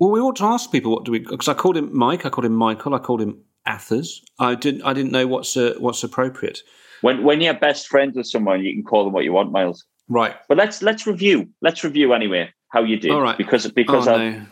Well, 0.00 0.10
we 0.10 0.18
ought 0.20 0.36
to 0.36 0.44
ask 0.44 0.72
people 0.72 0.92
what 0.92 1.04
do 1.04 1.12
we 1.12 1.20
because 1.20 1.48
I 1.48 1.54
called 1.54 1.76
him 1.76 1.96
Mike, 1.96 2.26
I 2.26 2.30
called 2.30 2.46
him 2.46 2.54
Michael, 2.54 2.94
I 2.94 2.98
called 2.98 3.20
him 3.20 3.38
Athers. 3.66 4.22
I 4.38 4.54
didn't 4.54 4.82
I 4.82 4.92
didn't 4.92 5.12
know 5.12 5.26
what's 5.26 5.56
uh, 5.56 5.74
what's 5.78 6.02
appropriate. 6.02 6.60
When 7.02 7.22
when 7.22 7.40
you're 7.40 7.54
best 7.54 7.86
friends 7.88 8.16
with 8.16 8.26
someone, 8.26 8.64
you 8.64 8.72
can 8.72 8.82
call 8.82 9.04
them 9.04 9.12
what 9.12 9.24
you 9.24 9.32
want, 9.32 9.52
Miles. 9.52 9.84
Right. 10.08 10.34
But 10.48 10.56
let's 10.58 10.82
let's 10.82 11.06
review. 11.06 11.48
Let's 11.62 11.84
review 11.84 12.12
anyway 12.12 12.52
how 12.70 12.82
you 12.82 12.96
did. 12.98 13.10
All 13.12 13.20
right. 13.22 13.38
Because 13.38 13.70
because 13.70 14.08
Oh, 14.08 14.14
I- 14.14 14.28
no. 14.30 14.46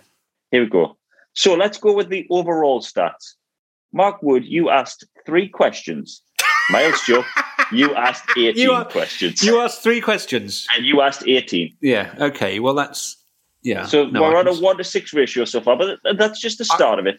here 0.52 0.62
we 0.62 0.68
go. 0.68 0.96
So 1.32 1.54
let's 1.54 1.78
go 1.78 1.92
with 1.94 2.08
the 2.08 2.26
overall 2.30 2.80
stats. 2.80 3.34
Mark 3.92 4.22
Wood, 4.22 4.44
you 4.44 4.70
asked 4.70 5.06
three 5.26 5.48
questions. 5.48 6.22
Miles 6.70 7.00
Jupp, 7.06 7.24
you 7.72 7.94
asked 7.94 8.24
18 8.36 8.56
You 8.62 8.72
are- 8.72 8.84
questions. 8.84 9.42
You 9.42 9.60
asked 9.60 9.82
three 9.82 10.00
questions. 10.00 10.66
and 10.76 10.84
you 10.84 11.00
asked 11.00 11.24
18. 11.26 11.76
Yeah. 11.80 12.14
Okay. 12.20 12.60
Well, 12.60 12.74
that's 12.74 13.16
yeah. 13.62 13.86
So 13.86 14.06
No, 14.06 14.22
we're 14.22 14.36
on 14.36 14.46
a 14.46 14.54
one 14.54 14.76
to 14.76 14.84
six 14.84 15.12
ratio 15.14 15.44
so 15.44 15.60
far, 15.60 15.76
but 15.76 15.98
that's 16.16 16.40
just 16.40 16.58
the 16.58 16.64
start 16.64 16.98
of 16.98 17.06
it. 17.06 17.18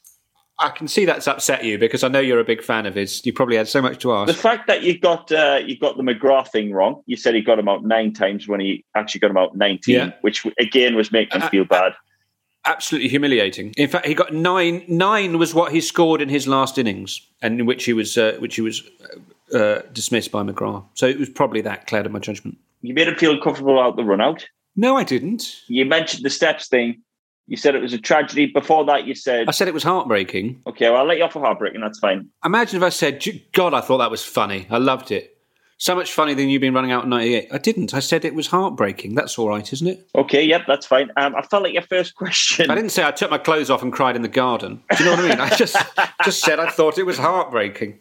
I 0.61 0.69
can 0.69 0.87
see 0.89 1.05
that's 1.05 1.25
upset 1.27 1.63
you 1.63 1.77
because 1.77 2.03
I 2.03 2.09
know 2.09 2.19
you're 2.19 2.39
a 2.39 2.43
big 2.43 2.61
fan 2.61 2.85
of 2.85 2.93
his. 2.95 3.25
You 3.25 3.31
probably 3.33 3.55
had 3.55 3.67
so 3.69 3.81
much 3.81 3.97
to 3.99 4.11
ask. 4.13 4.27
The 4.27 4.33
fact 4.33 4.67
that 4.67 4.83
you 4.83 4.99
got 4.99 5.31
uh, 5.31 5.61
you 5.65 5.77
got 5.79 5.95
the 5.97 6.03
McGrath 6.03 6.49
thing 6.49 6.73
wrong, 6.73 7.01
you 7.05 7.15
said 7.15 7.33
he 7.33 7.41
got 7.41 7.57
him 7.59 7.69
out 7.69 7.85
nine 7.85 8.13
times 8.13 8.47
when 8.47 8.59
he 8.59 8.83
actually 8.93 9.19
got 9.21 9.31
him 9.31 9.37
out 9.37 9.55
19, 9.55 9.95
Yeah. 9.95 10.11
which 10.21 10.45
again 10.59 10.95
was 10.95 11.11
making 11.13 11.41
Uh, 11.41 11.45
him 11.45 11.49
feel 11.49 11.65
bad. 11.65 11.93
Absolutely 12.65 13.09
humiliating. 13.09 13.73
In 13.77 13.87
fact, 13.87 14.05
he 14.05 14.13
got 14.13 14.33
nine. 14.33 14.83
Nine 14.87 15.37
was 15.37 15.53
what 15.53 15.71
he 15.71 15.81
scored 15.81 16.21
in 16.21 16.29
his 16.29 16.47
last 16.47 16.77
innings, 16.77 17.21
and 17.41 17.59
in 17.59 17.65
which 17.65 17.85
he 17.85 17.93
was 17.93 18.17
uh, 18.17 18.35
which 18.39 18.55
he 18.55 18.61
was 18.61 18.83
uh, 19.53 19.79
dismissed 19.93 20.31
by 20.31 20.43
McGrath. 20.43 20.83
So 20.93 21.07
it 21.07 21.17
was 21.17 21.29
probably 21.29 21.61
that 21.61 21.87
clouded 21.87 22.11
my 22.11 22.19
judgment. 22.19 22.57
You 22.81 22.93
made 22.93 23.07
him 23.07 23.15
feel 23.15 23.39
comfortable 23.41 23.79
out 23.79 23.95
the 23.95 24.03
run 24.03 24.21
out. 24.21 24.45
No, 24.75 24.97
I 24.97 25.03
didn't. 25.03 25.61
You 25.67 25.85
mentioned 25.85 26.23
the 26.23 26.29
steps 26.29 26.67
thing. 26.67 27.01
You 27.47 27.57
said 27.57 27.73
it 27.73 27.81
was 27.81 27.93
a 27.93 27.97
tragedy. 27.97 28.45
Before 28.45 28.85
that, 28.85 29.07
you 29.07 29.15
said, 29.15 29.47
I 29.47 29.51
said 29.51 29.67
it 29.67 29.73
was 29.73 29.81
heartbreaking. 29.83 30.61
okay, 30.67 30.89
well, 30.89 30.99
I'll 30.99 31.07
let 31.07 31.17
you 31.17 31.23
off 31.23 31.33
for 31.33 31.41
heartbreaking. 31.41 31.81
That's 31.81 31.97
fine. 31.97 32.29
Imagine 32.45 32.77
if 32.77 32.83
I 32.83 32.89
said, 32.89 33.25
God, 33.53 33.73
I 33.73 33.81
thought 33.81 33.97
that 33.97 34.11
was 34.11 34.23
funny. 34.23 34.67
I 34.69 34.77
loved 34.77 35.11
it. 35.11 35.35
So 35.81 35.95
much 35.95 36.11
funnier 36.11 36.35
than 36.35 36.49
you've 36.49 36.59
been 36.59 36.73
running 36.73 36.91
out 36.91 37.05
in 37.05 37.09
98. 37.09 37.47
I 37.53 37.57
didn't. 37.57 37.93
I 37.93 37.99
said 38.01 38.25
it 38.25 38.35
was 38.35 38.47
heartbreaking. 38.47 39.15
That's 39.15 39.39
all 39.39 39.47
right, 39.47 39.71
isn't 39.71 39.87
it? 39.87 40.09
Okay, 40.13 40.43
yep, 40.43 40.63
that's 40.67 40.85
fine. 40.85 41.09
Um, 41.15 41.33
I 41.37 41.41
felt 41.41 41.63
like 41.63 41.71
your 41.71 41.83
first 41.83 42.15
question. 42.15 42.69
I 42.69 42.75
didn't 42.75 42.89
say 42.91 43.05
I 43.05 43.11
took 43.11 43.31
my 43.31 43.37
clothes 43.37 43.69
off 43.69 43.81
and 43.81 43.93
cried 43.93 44.17
in 44.17 44.21
the 44.21 44.27
garden. 44.27 44.83
Do 44.97 45.03
you 45.03 45.09
know 45.09 45.15
what 45.15 45.25
I 45.25 45.29
mean? 45.29 45.39
I 45.39 45.55
just 45.55 45.77
just 46.25 46.41
said 46.41 46.59
I 46.59 46.69
thought 46.69 46.97
it 46.97 47.05
was 47.05 47.17
heartbreaking. 47.17 47.97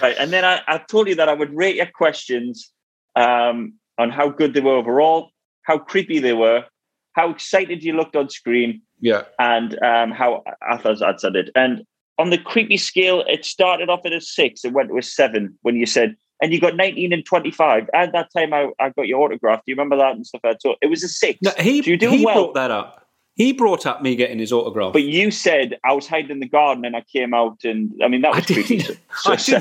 Right, 0.00 0.16
and 0.18 0.32
then 0.32 0.46
I, 0.46 0.62
I 0.66 0.78
told 0.78 1.06
you 1.06 1.14
that 1.16 1.28
I 1.28 1.34
would 1.34 1.54
rate 1.54 1.76
your 1.76 1.86
questions 1.94 2.72
um, 3.14 3.74
on 3.98 4.08
how 4.08 4.30
good 4.30 4.54
they 4.54 4.60
were 4.60 4.72
overall, 4.76 5.30
how 5.64 5.76
creepy 5.76 6.20
they 6.20 6.32
were, 6.32 6.64
how 7.12 7.28
excited 7.28 7.84
you 7.84 7.92
looked 7.92 8.16
on 8.16 8.30
screen, 8.30 8.80
Yeah. 9.00 9.24
and 9.38 9.78
um, 9.82 10.12
how 10.12 10.44
Athers 10.72 11.00
had 11.04 11.20
said 11.20 11.36
it. 11.36 11.50
And 11.54 11.82
on 12.16 12.30
the 12.30 12.38
creepy 12.38 12.78
scale, 12.78 13.22
it 13.28 13.44
started 13.44 13.90
off 13.90 14.00
at 14.06 14.14
a 14.14 14.20
six, 14.22 14.64
it 14.64 14.72
went 14.72 14.88
to 14.88 14.96
a 14.96 15.02
seven 15.02 15.58
when 15.60 15.76
you 15.76 15.84
said, 15.84 16.16
and 16.40 16.52
you 16.52 16.60
got 16.60 16.76
19 16.76 17.12
and 17.12 17.24
25. 17.24 17.90
At 17.94 18.12
that 18.12 18.32
time, 18.32 18.52
I, 18.52 18.68
I 18.78 18.90
got 18.90 19.06
your 19.06 19.20
autograph. 19.20 19.58
Do 19.58 19.72
you 19.72 19.74
remember 19.74 19.96
that 19.96 20.14
and 20.14 20.26
stuff? 20.26 20.42
that? 20.42 20.62
So 20.62 20.76
it 20.80 20.86
was 20.86 21.02
a 21.02 21.08
six. 21.08 21.38
No, 21.42 21.52
he 21.58 21.82
so 21.82 21.88
you're 21.88 21.96
doing 21.96 22.18
he 22.18 22.24
well. 22.24 22.34
brought 22.34 22.54
that 22.54 22.70
up. 22.70 23.06
He 23.34 23.52
brought 23.52 23.86
up 23.86 24.02
me 24.02 24.16
getting 24.16 24.40
his 24.40 24.52
autograph. 24.52 24.92
But 24.92 25.04
you 25.04 25.30
said 25.30 25.78
I 25.84 25.92
was 25.92 26.08
hiding 26.08 26.32
in 26.32 26.40
the 26.40 26.48
garden 26.48 26.84
and 26.84 26.96
I 26.96 27.02
came 27.02 27.32
out, 27.32 27.62
and 27.62 27.92
I 28.02 28.08
mean 28.08 28.22
that 28.22 28.34
was 28.34 28.46
creepy. 28.46 28.78
So, 29.20 29.34
so 29.36 29.56
I 29.56 29.60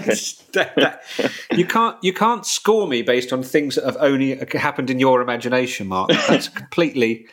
didn't 0.55 0.99
you 1.51 1.65
can't 1.65 1.95
you 2.03 2.13
can't 2.13 2.45
score 2.45 2.87
me 2.87 3.01
based 3.01 3.33
on 3.33 3.41
things 3.43 3.75
that 3.75 3.85
have 3.85 3.97
only 3.99 4.35
happened 4.53 4.89
in 4.89 4.99
your 4.99 5.21
imagination, 5.21 5.87
Mark. 5.87 6.09
That's 6.27 6.47
completely. 6.63 7.27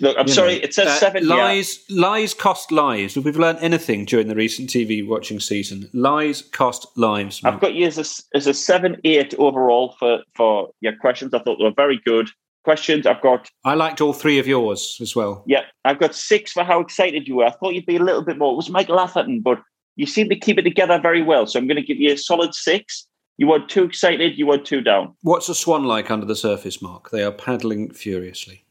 Look, 0.00 0.16
I'm 0.18 0.26
you 0.26 0.32
sorry. 0.32 0.54
know. 0.56 0.60
It 0.62 0.74
says 0.74 0.86
Uh, 0.88 0.96
seven. 0.98 1.26
Lies 1.26 1.84
lies 1.90 2.34
cost 2.34 2.70
lives. 2.72 3.16
If 3.16 3.24
we've 3.24 3.36
learned 3.36 3.58
anything 3.60 4.04
during 4.04 4.28
the 4.28 4.34
recent 4.34 4.70
TV 4.70 5.06
watching 5.06 5.40
season, 5.40 5.88
lies 5.92 6.42
cost 6.42 6.86
lives. 6.96 7.40
I've 7.44 7.60
got 7.60 7.74
you 7.74 7.86
as 7.86 7.98
a, 7.98 8.36
as 8.36 8.46
a 8.46 8.54
seven 8.54 8.96
eight 9.04 9.34
overall 9.38 9.94
for 9.98 10.20
for 10.36 10.70
your 10.80 10.94
questions. 10.96 11.34
I 11.34 11.38
thought 11.40 11.58
they 11.58 11.64
were 11.64 11.72
very 11.76 12.00
good 12.04 12.28
questions. 12.64 13.06
I've 13.06 13.20
got 13.22 13.48
I 13.64 13.74
liked 13.74 14.00
all 14.00 14.12
three 14.12 14.38
of 14.38 14.46
yours 14.46 14.98
as 15.00 15.16
well. 15.16 15.42
yeah, 15.46 15.62
I've 15.84 15.98
got 15.98 16.14
six 16.14 16.52
for 16.52 16.64
how 16.64 16.80
excited 16.80 17.26
you 17.26 17.36
were. 17.36 17.46
I 17.46 17.50
thought 17.50 17.74
you'd 17.74 17.86
be 17.86 17.96
a 17.96 18.02
little 18.02 18.22
bit 18.24 18.38
more. 18.38 18.52
It 18.52 18.56
was 18.56 18.70
Michael 18.70 19.00
Atherton, 19.00 19.40
but 19.40 19.58
you 19.96 20.06
seem 20.06 20.28
to 20.28 20.36
keep 20.38 20.58
it 20.58 20.62
together 20.62 21.00
very 21.00 21.22
well. 21.22 21.46
So 21.46 21.58
I'm 21.58 21.66
going 21.66 21.76
to 21.76 21.82
give 21.82 21.96
you 21.98 22.12
a 22.12 22.16
solid 22.16 22.54
six. 22.54 23.06
You 23.36 23.46
weren't 23.48 23.68
too 23.68 23.84
excited. 23.84 24.36
You 24.38 24.46
weren't 24.46 24.64
too 24.64 24.80
down. 24.80 25.14
What's 25.22 25.48
a 25.48 25.54
swan 25.54 25.84
like 25.84 26.10
under 26.10 26.26
the 26.26 26.36
surface, 26.36 26.82
Mark? 26.82 27.10
They 27.10 27.22
are 27.22 27.32
paddling 27.32 27.90
furiously. 27.92 28.64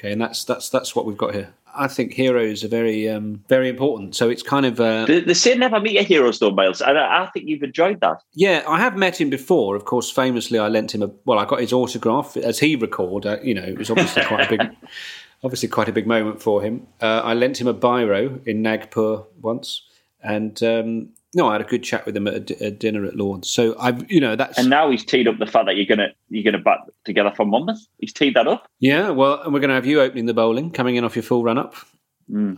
Okay, 0.00 0.12
and 0.12 0.20
that's 0.20 0.44
that's 0.44 0.70
that's 0.70 0.96
what 0.96 1.04
we've 1.04 1.18
got 1.18 1.34
here. 1.34 1.52
I 1.72 1.86
think 1.88 2.14
heroes 2.14 2.64
are 2.64 2.68
very 2.68 3.06
um, 3.08 3.44
very 3.48 3.68
important. 3.68 4.16
So 4.16 4.30
it's 4.30 4.42
kind 4.42 4.64
of 4.64 4.80
uh, 4.80 5.04
They, 5.04 5.20
they 5.20 5.34
say 5.34 5.54
never 5.54 5.78
meet 5.78 5.92
your 5.92 6.02
heroes, 6.04 6.38
though, 6.38 6.50
Miles. 6.50 6.80
And 6.80 6.98
I, 6.98 7.24
I 7.24 7.30
think 7.30 7.46
you've 7.48 7.62
enjoyed 7.62 8.00
that. 8.00 8.22
yeah. 8.32 8.64
I 8.66 8.80
have 8.80 8.96
met 8.96 9.20
him 9.20 9.28
before. 9.30 9.76
Of 9.76 9.84
course, 9.84 10.10
famously, 10.10 10.58
I 10.58 10.68
lent 10.68 10.94
him 10.94 11.02
a 11.02 11.10
well. 11.26 11.38
I 11.38 11.44
got 11.44 11.60
his 11.60 11.72
autograph 11.72 12.36
as 12.38 12.58
he 12.58 12.76
recalled. 12.76 13.26
Uh, 13.26 13.38
you 13.42 13.54
know, 13.54 13.62
it 13.62 13.76
was 13.78 13.90
obviously 13.90 14.24
quite 14.24 14.46
a 14.46 14.56
big, 14.56 14.76
obviously 15.44 15.68
quite 15.68 15.88
a 15.88 15.92
big 15.92 16.06
moment 16.06 16.40
for 16.40 16.62
him. 16.62 16.86
Uh, 17.00 17.20
I 17.22 17.34
lent 17.34 17.60
him 17.60 17.66
a 17.68 17.74
biro 17.74 18.44
in 18.46 18.62
Nagpur 18.62 19.24
once, 19.40 19.82
and 20.22 20.60
um, 20.62 21.10
no, 21.34 21.48
I 21.48 21.52
had 21.52 21.60
a 21.60 21.64
good 21.64 21.84
chat 21.84 22.06
with 22.06 22.16
him 22.16 22.26
at 22.26 22.50
a, 22.60 22.70
dinner 22.70 23.04
at 23.04 23.16
Lords. 23.16 23.48
So 23.48 23.76
I've 23.78 24.10
you 24.10 24.20
know 24.20 24.36
that's 24.36 24.58
And 24.58 24.68
now 24.68 24.90
he's 24.90 25.04
teed 25.04 25.28
up 25.28 25.38
the 25.38 25.46
fact 25.46 25.66
that 25.66 25.76
you're 25.76 25.86
gonna 25.86 26.08
you're 26.28 26.44
gonna 26.44 26.62
bat 26.62 26.78
together 27.04 27.32
for 27.36 27.44
Monmouth. 27.44 27.86
He's 27.98 28.12
teed 28.12 28.34
that 28.34 28.48
up. 28.48 28.68
Yeah, 28.80 29.10
well, 29.10 29.40
and 29.42 29.52
we're 29.52 29.60
going 29.60 29.68
to 29.68 29.74
have 29.74 29.86
you 29.86 30.00
opening 30.00 30.26
the 30.26 30.34
bowling, 30.34 30.70
coming 30.70 30.96
in 30.96 31.04
off 31.04 31.14
your 31.14 31.22
full 31.22 31.44
run 31.44 31.58
up. 31.58 31.74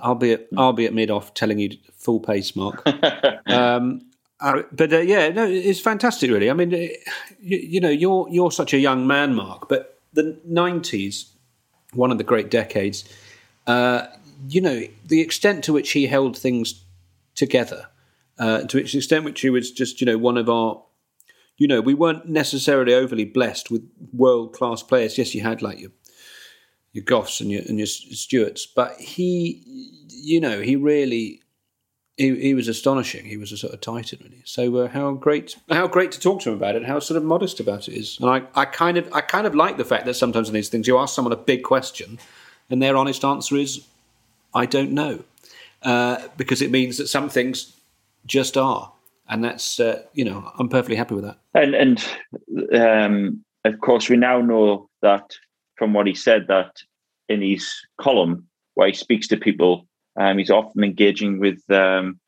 I'll 0.03 0.15
be 0.15 0.32
at 0.32 0.49
I'll 0.57 0.73
be 0.73 0.86
at 0.86 0.93
mid 0.93 1.11
off, 1.11 1.35
telling 1.35 1.59
you 1.59 1.70
full 1.97 2.20
pace, 2.20 2.55
Mark. 2.55 2.86
um, 3.47 4.03
uh, 4.40 4.62
but 4.73 4.93
uh, 4.93 4.99
yeah, 4.99 5.28
no, 5.31 5.47
it's 5.47 5.81
fantastic, 5.81 6.31
really. 6.31 6.51
I 6.51 6.53
mean, 6.53 6.73
it, 6.73 6.99
you, 7.40 7.59
you 7.59 7.81
know, 7.81 7.90
you're 7.90 8.27
you're 8.31 8.53
such 8.53 8.74
a 8.74 8.78
young 8.78 9.07
man, 9.07 9.35
Mark, 9.35 9.69
but 9.69 10.01
the 10.12 10.39
'90s, 10.49 11.31
one 11.94 12.11
of 12.11 12.19
the 12.19 12.24
great 12.24 12.51
decades. 12.51 13.05
Uh, 13.66 14.07
you 14.49 14.61
know, 14.61 14.82
the 15.07 15.20
extent 15.20 15.65
to 15.65 15.73
which 15.73 15.93
he 15.93 16.07
held 16.07 16.36
things 16.36 16.85
together, 17.35 17.86
uh, 18.39 18.63
to 18.63 18.79
which 18.79 18.95
extent 18.95 19.25
which 19.25 19.41
he 19.41 19.51
was 19.51 19.71
just, 19.71 20.01
you 20.01 20.07
know, 20.07 20.19
one 20.19 20.37
of 20.37 20.49
our 20.49 20.83
you 21.59 21.69
know, 21.69 21.81
we 21.81 21.95
weren't 21.95 22.29
necessarily 22.29 22.95
overly 22.95 23.25
blessed 23.25 23.71
with 23.71 23.89
world 24.13 24.53
class 24.53 24.83
players. 24.83 25.17
Yes, 25.19 25.35
you 25.35 25.43
had 25.43 25.63
like 25.63 25.79
your 25.79 25.91
your 26.93 27.05
Goughs 27.05 27.41
and 27.41 27.51
your 27.51 27.63
and 27.69 27.79
your 27.79 27.87
Stewarts, 27.87 28.67
but 28.67 28.99
he, 28.99 29.63
you 30.09 30.41
know, 30.41 30.61
he 30.61 30.77
really 30.77 31.43
he, 32.17 32.35
he 32.41 32.55
was 32.55 32.69
astonishing. 32.69 33.25
He 33.25 33.37
was 33.37 33.53
a 33.53 33.57
sort 33.57 33.73
of 33.73 33.81
titan, 33.81 34.21
really. 34.23 34.43
So 34.45 34.77
uh, 34.77 34.89
how 34.89 35.13
great, 35.13 35.57
how 35.71 35.87
great 35.87 36.13
to 36.13 36.21
talk 36.21 36.41
to 36.43 36.51
him 36.51 36.57
about 36.57 36.77
it. 36.77 36.85
How 36.85 36.99
sort 37.01 37.17
of 37.17 37.25
modest 37.25 37.61
about 37.61 37.89
it 37.89 37.95
is. 37.95 38.19
And 38.21 38.29
I, 38.29 38.43
I 38.55 38.65
kind 38.67 38.99
of, 38.99 39.13
I 39.13 39.21
kind 39.23 39.47
of 39.47 39.55
like 39.55 39.77
the 39.77 39.85
fact 39.85 40.05
that 40.07 40.15
sometimes 40.15 40.49
in 40.49 40.55
these 40.55 40.69
things 40.69 40.87
you 40.87 40.99
ask 40.99 41.15
someone 41.15 41.33
a 41.33 41.37
big 41.37 41.63
question, 41.63 42.19
and 42.69 42.83
their 42.83 42.97
honest 42.97 43.25
answer 43.25 43.57
is, 43.57 43.87
"I 44.55 44.67
don't 44.67 44.93
know," 44.93 45.25
uh, 45.83 46.29
because 46.37 46.61
it 46.61 46.71
means 46.71 46.99
that 46.99 47.09
some 47.09 47.29
things 47.29 47.77
just 48.27 48.57
are, 48.57 48.93
and 49.28 49.44
that's 49.44 49.81
uh, 49.81 50.03
you 50.12 50.24
know 50.24 50.51
I'm 50.59 50.69
perfectly 50.69 50.97
happy 50.97 51.15
with 51.15 51.24
that. 51.24 51.39
And 51.55 51.74
and 51.74 52.05
um, 52.74 53.44
of 53.65 53.81
course 53.81 54.09
we 54.09 54.16
now 54.16 54.40
know 54.40 54.89
that 55.03 55.35
from 55.77 55.93
what 55.93 56.07
he 56.07 56.15
said 56.15 56.47
that 56.49 56.77
in 57.28 57.43
his 57.43 57.73
column 58.01 58.47
where 58.74 58.89
he 58.89 58.94
speaks 58.94 59.28
to 59.28 59.36
people 59.36 59.86
um, 60.16 60.39
he's 60.39 60.51
often 60.51 60.85
engaging 60.85 61.39
with 61.39 61.62
um, 61.70 62.20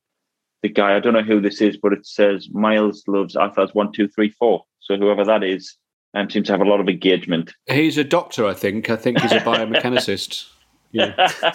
the 0.62 0.69
guy. 0.69 0.97
I 0.97 1.01
don't 1.01 1.12
know 1.12 1.23
who 1.23 1.41
this 1.41 1.61
is, 1.61 1.77
but 1.77 1.93
it 1.93 2.07
says 2.07 2.49
Miles 2.51 3.05
loves 3.07 3.37
Athers 3.37 3.75
one 3.75 3.93
two 3.93 4.09
three 4.09 4.31
four. 4.31 4.65
So 4.81 4.97
whoever 4.97 5.25
that 5.25 5.43
is 5.43 5.77
um, 6.15 6.31
seems 6.31 6.47
to 6.47 6.53
have 6.53 6.61
a 6.61 6.69
lot 6.69 6.81
of 6.81 6.89
engagement. 6.89 7.53
He's 7.66 7.99
a 7.99 8.05
doctor, 8.05 8.47
I 8.47 8.55
think. 8.55 8.91
I 8.91 8.97
think 8.97 9.21
he's 9.21 9.33
a 9.33 9.41
biomechanicist. 9.41 10.47
Yeah. 10.95 11.53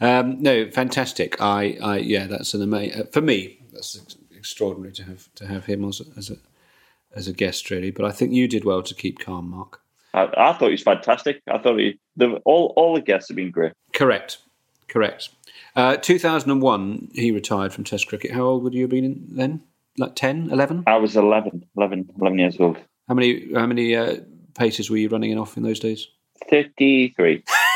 um, 0.00 0.40
no, 0.42 0.70
fantastic. 0.70 1.40
I, 1.40 1.78
I, 1.82 1.96
yeah, 1.98 2.26
that's 2.26 2.54
an 2.54 2.62
amazing. 2.62 3.00
Uh, 3.00 3.04
for 3.06 3.20
me, 3.20 3.60
that's 3.72 4.16
extraordinary 4.36 4.92
to 4.92 5.04
have 5.04 5.28
to 5.36 5.46
have 5.46 5.66
him 5.66 5.84
as 5.84 6.00
a, 6.00 6.04
as 6.16 6.30
a 6.30 6.36
as 7.14 7.26
a 7.26 7.32
guest, 7.32 7.70
really. 7.70 7.90
But 7.90 8.04
I 8.04 8.12
think 8.12 8.32
you 8.32 8.46
did 8.46 8.64
well 8.64 8.82
to 8.82 8.94
keep 8.94 9.18
calm, 9.18 9.50
Mark. 9.50 9.80
I, 10.14 10.28
I 10.36 10.52
thought 10.52 10.66
he 10.66 10.72
was 10.72 10.82
fantastic. 10.82 11.42
I 11.50 11.58
thought 11.58 11.78
he, 11.78 11.98
the, 12.16 12.40
all 12.44 12.72
all 12.76 12.94
the 12.94 13.00
guests 13.00 13.28
have 13.28 13.36
been 13.36 13.50
great. 13.50 13.72
Correct. 13.92 14.38
Correct. 14.88 15.30
Uh, 15.76 15.96
2001, 15.96 17.10
he 17.14 17.30
retired 17.30 17.72
from 17.72 17.84
Test 17.84 18.08
cricket. 18.08 18.32
How 18.32 18.42
old 18.42 18.62
would 18.64 18.74
you 18.74 18.82
have 18.82 18.90
been 18.90 19.26
then? 19.28 19.62
Like 19.98 20.14
10, 20.14 20.50
11? 20.50 20.84
I 20.86 20.96
was 20.96 21.16
11, 21.16 21.66
11, 21.76 22.10
11 22.20 22.38
years 22.38 22.60
old. 22.60 22.78
How 23.08 23.14
many 23.14 23.52
how 23.52 23.66
many 23.66 23.96
uh, 23.96 24.18
paces 24.56 24.90
were 24.90 24.96
you 24.96 25.08
running 25.08 25.30
in 25.30 25.38
off 25.38 25.56
in 25.56 25.62
those 25.62 25.80
days? 25.80 26.08
33. 26.48 27.42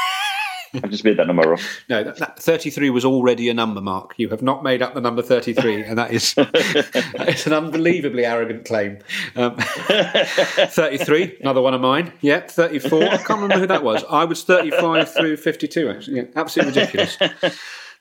I've 0.74 0.90
just 0.90 1.05
made 1.05 1.19
that 1.19 1.27
number 1.27 1.53
up. 1.55 1.61
No, 1.89 2.03
that, 2.03 2.16
that 2.16 2.39
33 2.39 2.90
was 2.90 3.05
already 3.05 3.49
a 3.49 3.55
number, 3.55 3.81
Mark. 3.81 4.15
You 4.16 4.28
have 4.31 4.43
not 4.43 4.62
made 4.62 4.81
up 4.81 4.94
the 4.94 5.01
number 5.01 5.20
33, 5.20 5.85
and 5.85 5.99
that 5.99 6.11
is, 6.12 6.35
that 6.35 7.27
is 7.28 7.47
an 7.47 7.53
unbelievably 7.53 8.24
arrogant 8.24 8.65
claim. 8.65 8.99
Um, 9.36 9.57
33, 9.59 11.39
another 11.40 11.61
one 11.61 11.74
of 11.74 11.81
mine. 11.81 12.12
Yep, 12.20 12.51
34. 12.51 13.03
I 13.03 13.16
can't 13.19 13.28
remember 13.31 13.59
who 13.59 13.66
that 13.66 13.82
was. 13.82 14.05
I 14.09 14.24
was 14.24 14.44
35 14.44 15.12
through 15.12 15.36
52, 15.36 15.90
actually. 15.90 16.16
Yeah, 16.16 16.23
absolutely 16.36 16.81
ridiculous. 16.81 17.19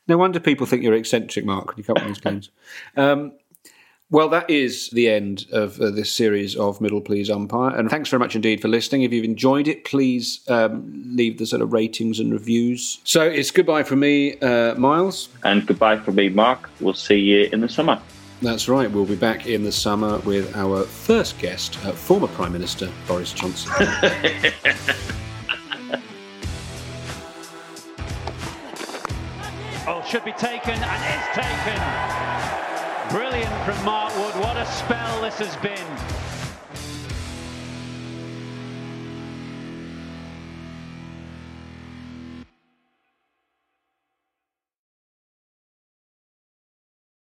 No 0.08 0.18
wonder 0.18 0.40
people 0.40 0.66
think 0.66 0.84
you're 0.84 0.94
eccentric, 0.94 1.46
Mark, 1.46 1.68
when 1.68 1.78
you 1.78 1.84
come 1.84 1.98
up 1.98 2.04
with 2.04 2.16
these 2.16 2.22
claims. 2.22 2.50
Um, 2.98 3.34
well, 4.12 4.28
that 4.28 4.50
is 4.50 4.90
the 4.90 5.10
end 5.10 5.46
of 5.54 5.80
uh, 5.80 5.90
this 5.90 6.12
series 6.12 6.58
of 6.58 6.82
Middle 6.82 7.00
Please 7.00 7.30
Umpire. 7.30 7.74
And 7.74 7.90
thanks 7.90 8.10
very 8.10 8.20
much 8.20 8.36
indeed 8.36 8.62
for 8.62 8.68
listening. 8.68 9.04
If 9.04 9.14
you've 9.14 9.24
enjoyed 9.24 9.70
it, 9.70 9.86
please 9.86 10.42
um, 10.50 10.92
leave 11.16 11.38
the 11.38 11.46
sort 11.46 11.62
of 11.62 11.72
ratings 11.72 12.20
and 12.20 12.34
reviews. 12.34 13.00
So 13.06 13.22
it's 13.22 13.52
goodbye 13.52 13.84
from 13.84 14.02
me, 14.02 14.38
uh, 14.40 14.76
Miles. 14.76 15.30
And 15.46 15.66
goodbye 15.66 15.98
from 15.98 16.16
me, 16.16 16.28
Mark. 16.28 16.70
We'll 16.82 16.94
see 16.94 17.20
you 17.20 17.48
in 17.54 17.62
the 17.62 17.70
summer. 17.70 18.02
That's 18.42 18.68
right. 18.68 18.92
We'll 18.92 19.06
be 19.06 19.16
back 19.16 19.48
in 19.48 19.64
the 19.64 19.72
summer 19.72 20.20
with 20.20 20.58
our 20.58 20.84
first 20.84 21.40
guest, 21.40 21.78
uh, 21.86 21.94
former 21.94 22.28
Prime 22.28 22.52
Minister 22.52 22.92
Boris 23.08 23.32
Johnson. 23.32 23.72
oh, 29.88 30.04
should 30.06 30.26
be 30.26 30.34
taken 30.34 30.74
and 30.74 31.22
is 31.22 31.28
taken. 31.34 32.71
Brilliant 33.12 33.66
from 33.66 33.84
Mark 33.84 34.16
Wood. 34.16 34.42
What 34.42 34.56
a 34.56 34.66
spell 34.66 35.22
this 35.22 35.38
has 35.40 35.58
been. 35.58 35.78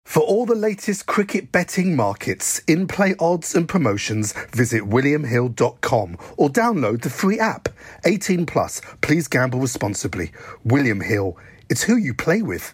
For 0.06 0.22
all 0.22 0.46
the 0.46 0.56
latest 0.56 1.06
cricket 1.06 1.52
betting 1.52 1.98
markets, 1.98 2.60
in 2.60 2.88
play 2.88 3.14
odds, 3.20 3.54
and 3.54 3.68
promotions, 3.68 4.32
visit 4.54 4.84
WilliamHill.com 4.84 6.18
or 6.38 6.50
download 6.50 7.02
the 7.02 7.10
free 7.10 7.40
app. 7.40 7.68
18 8.06 8.46
plus, 8.46 8.82
please 9.02 9.28
gamble 9.28 9.60
responsibly. 9.60 10.32
William 10.64 11.02
Hill, 11.02 11.36
it's 11.70 11.84
who 11.84 11.98
you 11.98 12.14
play 12.14 12.42
with. 12.42 12.74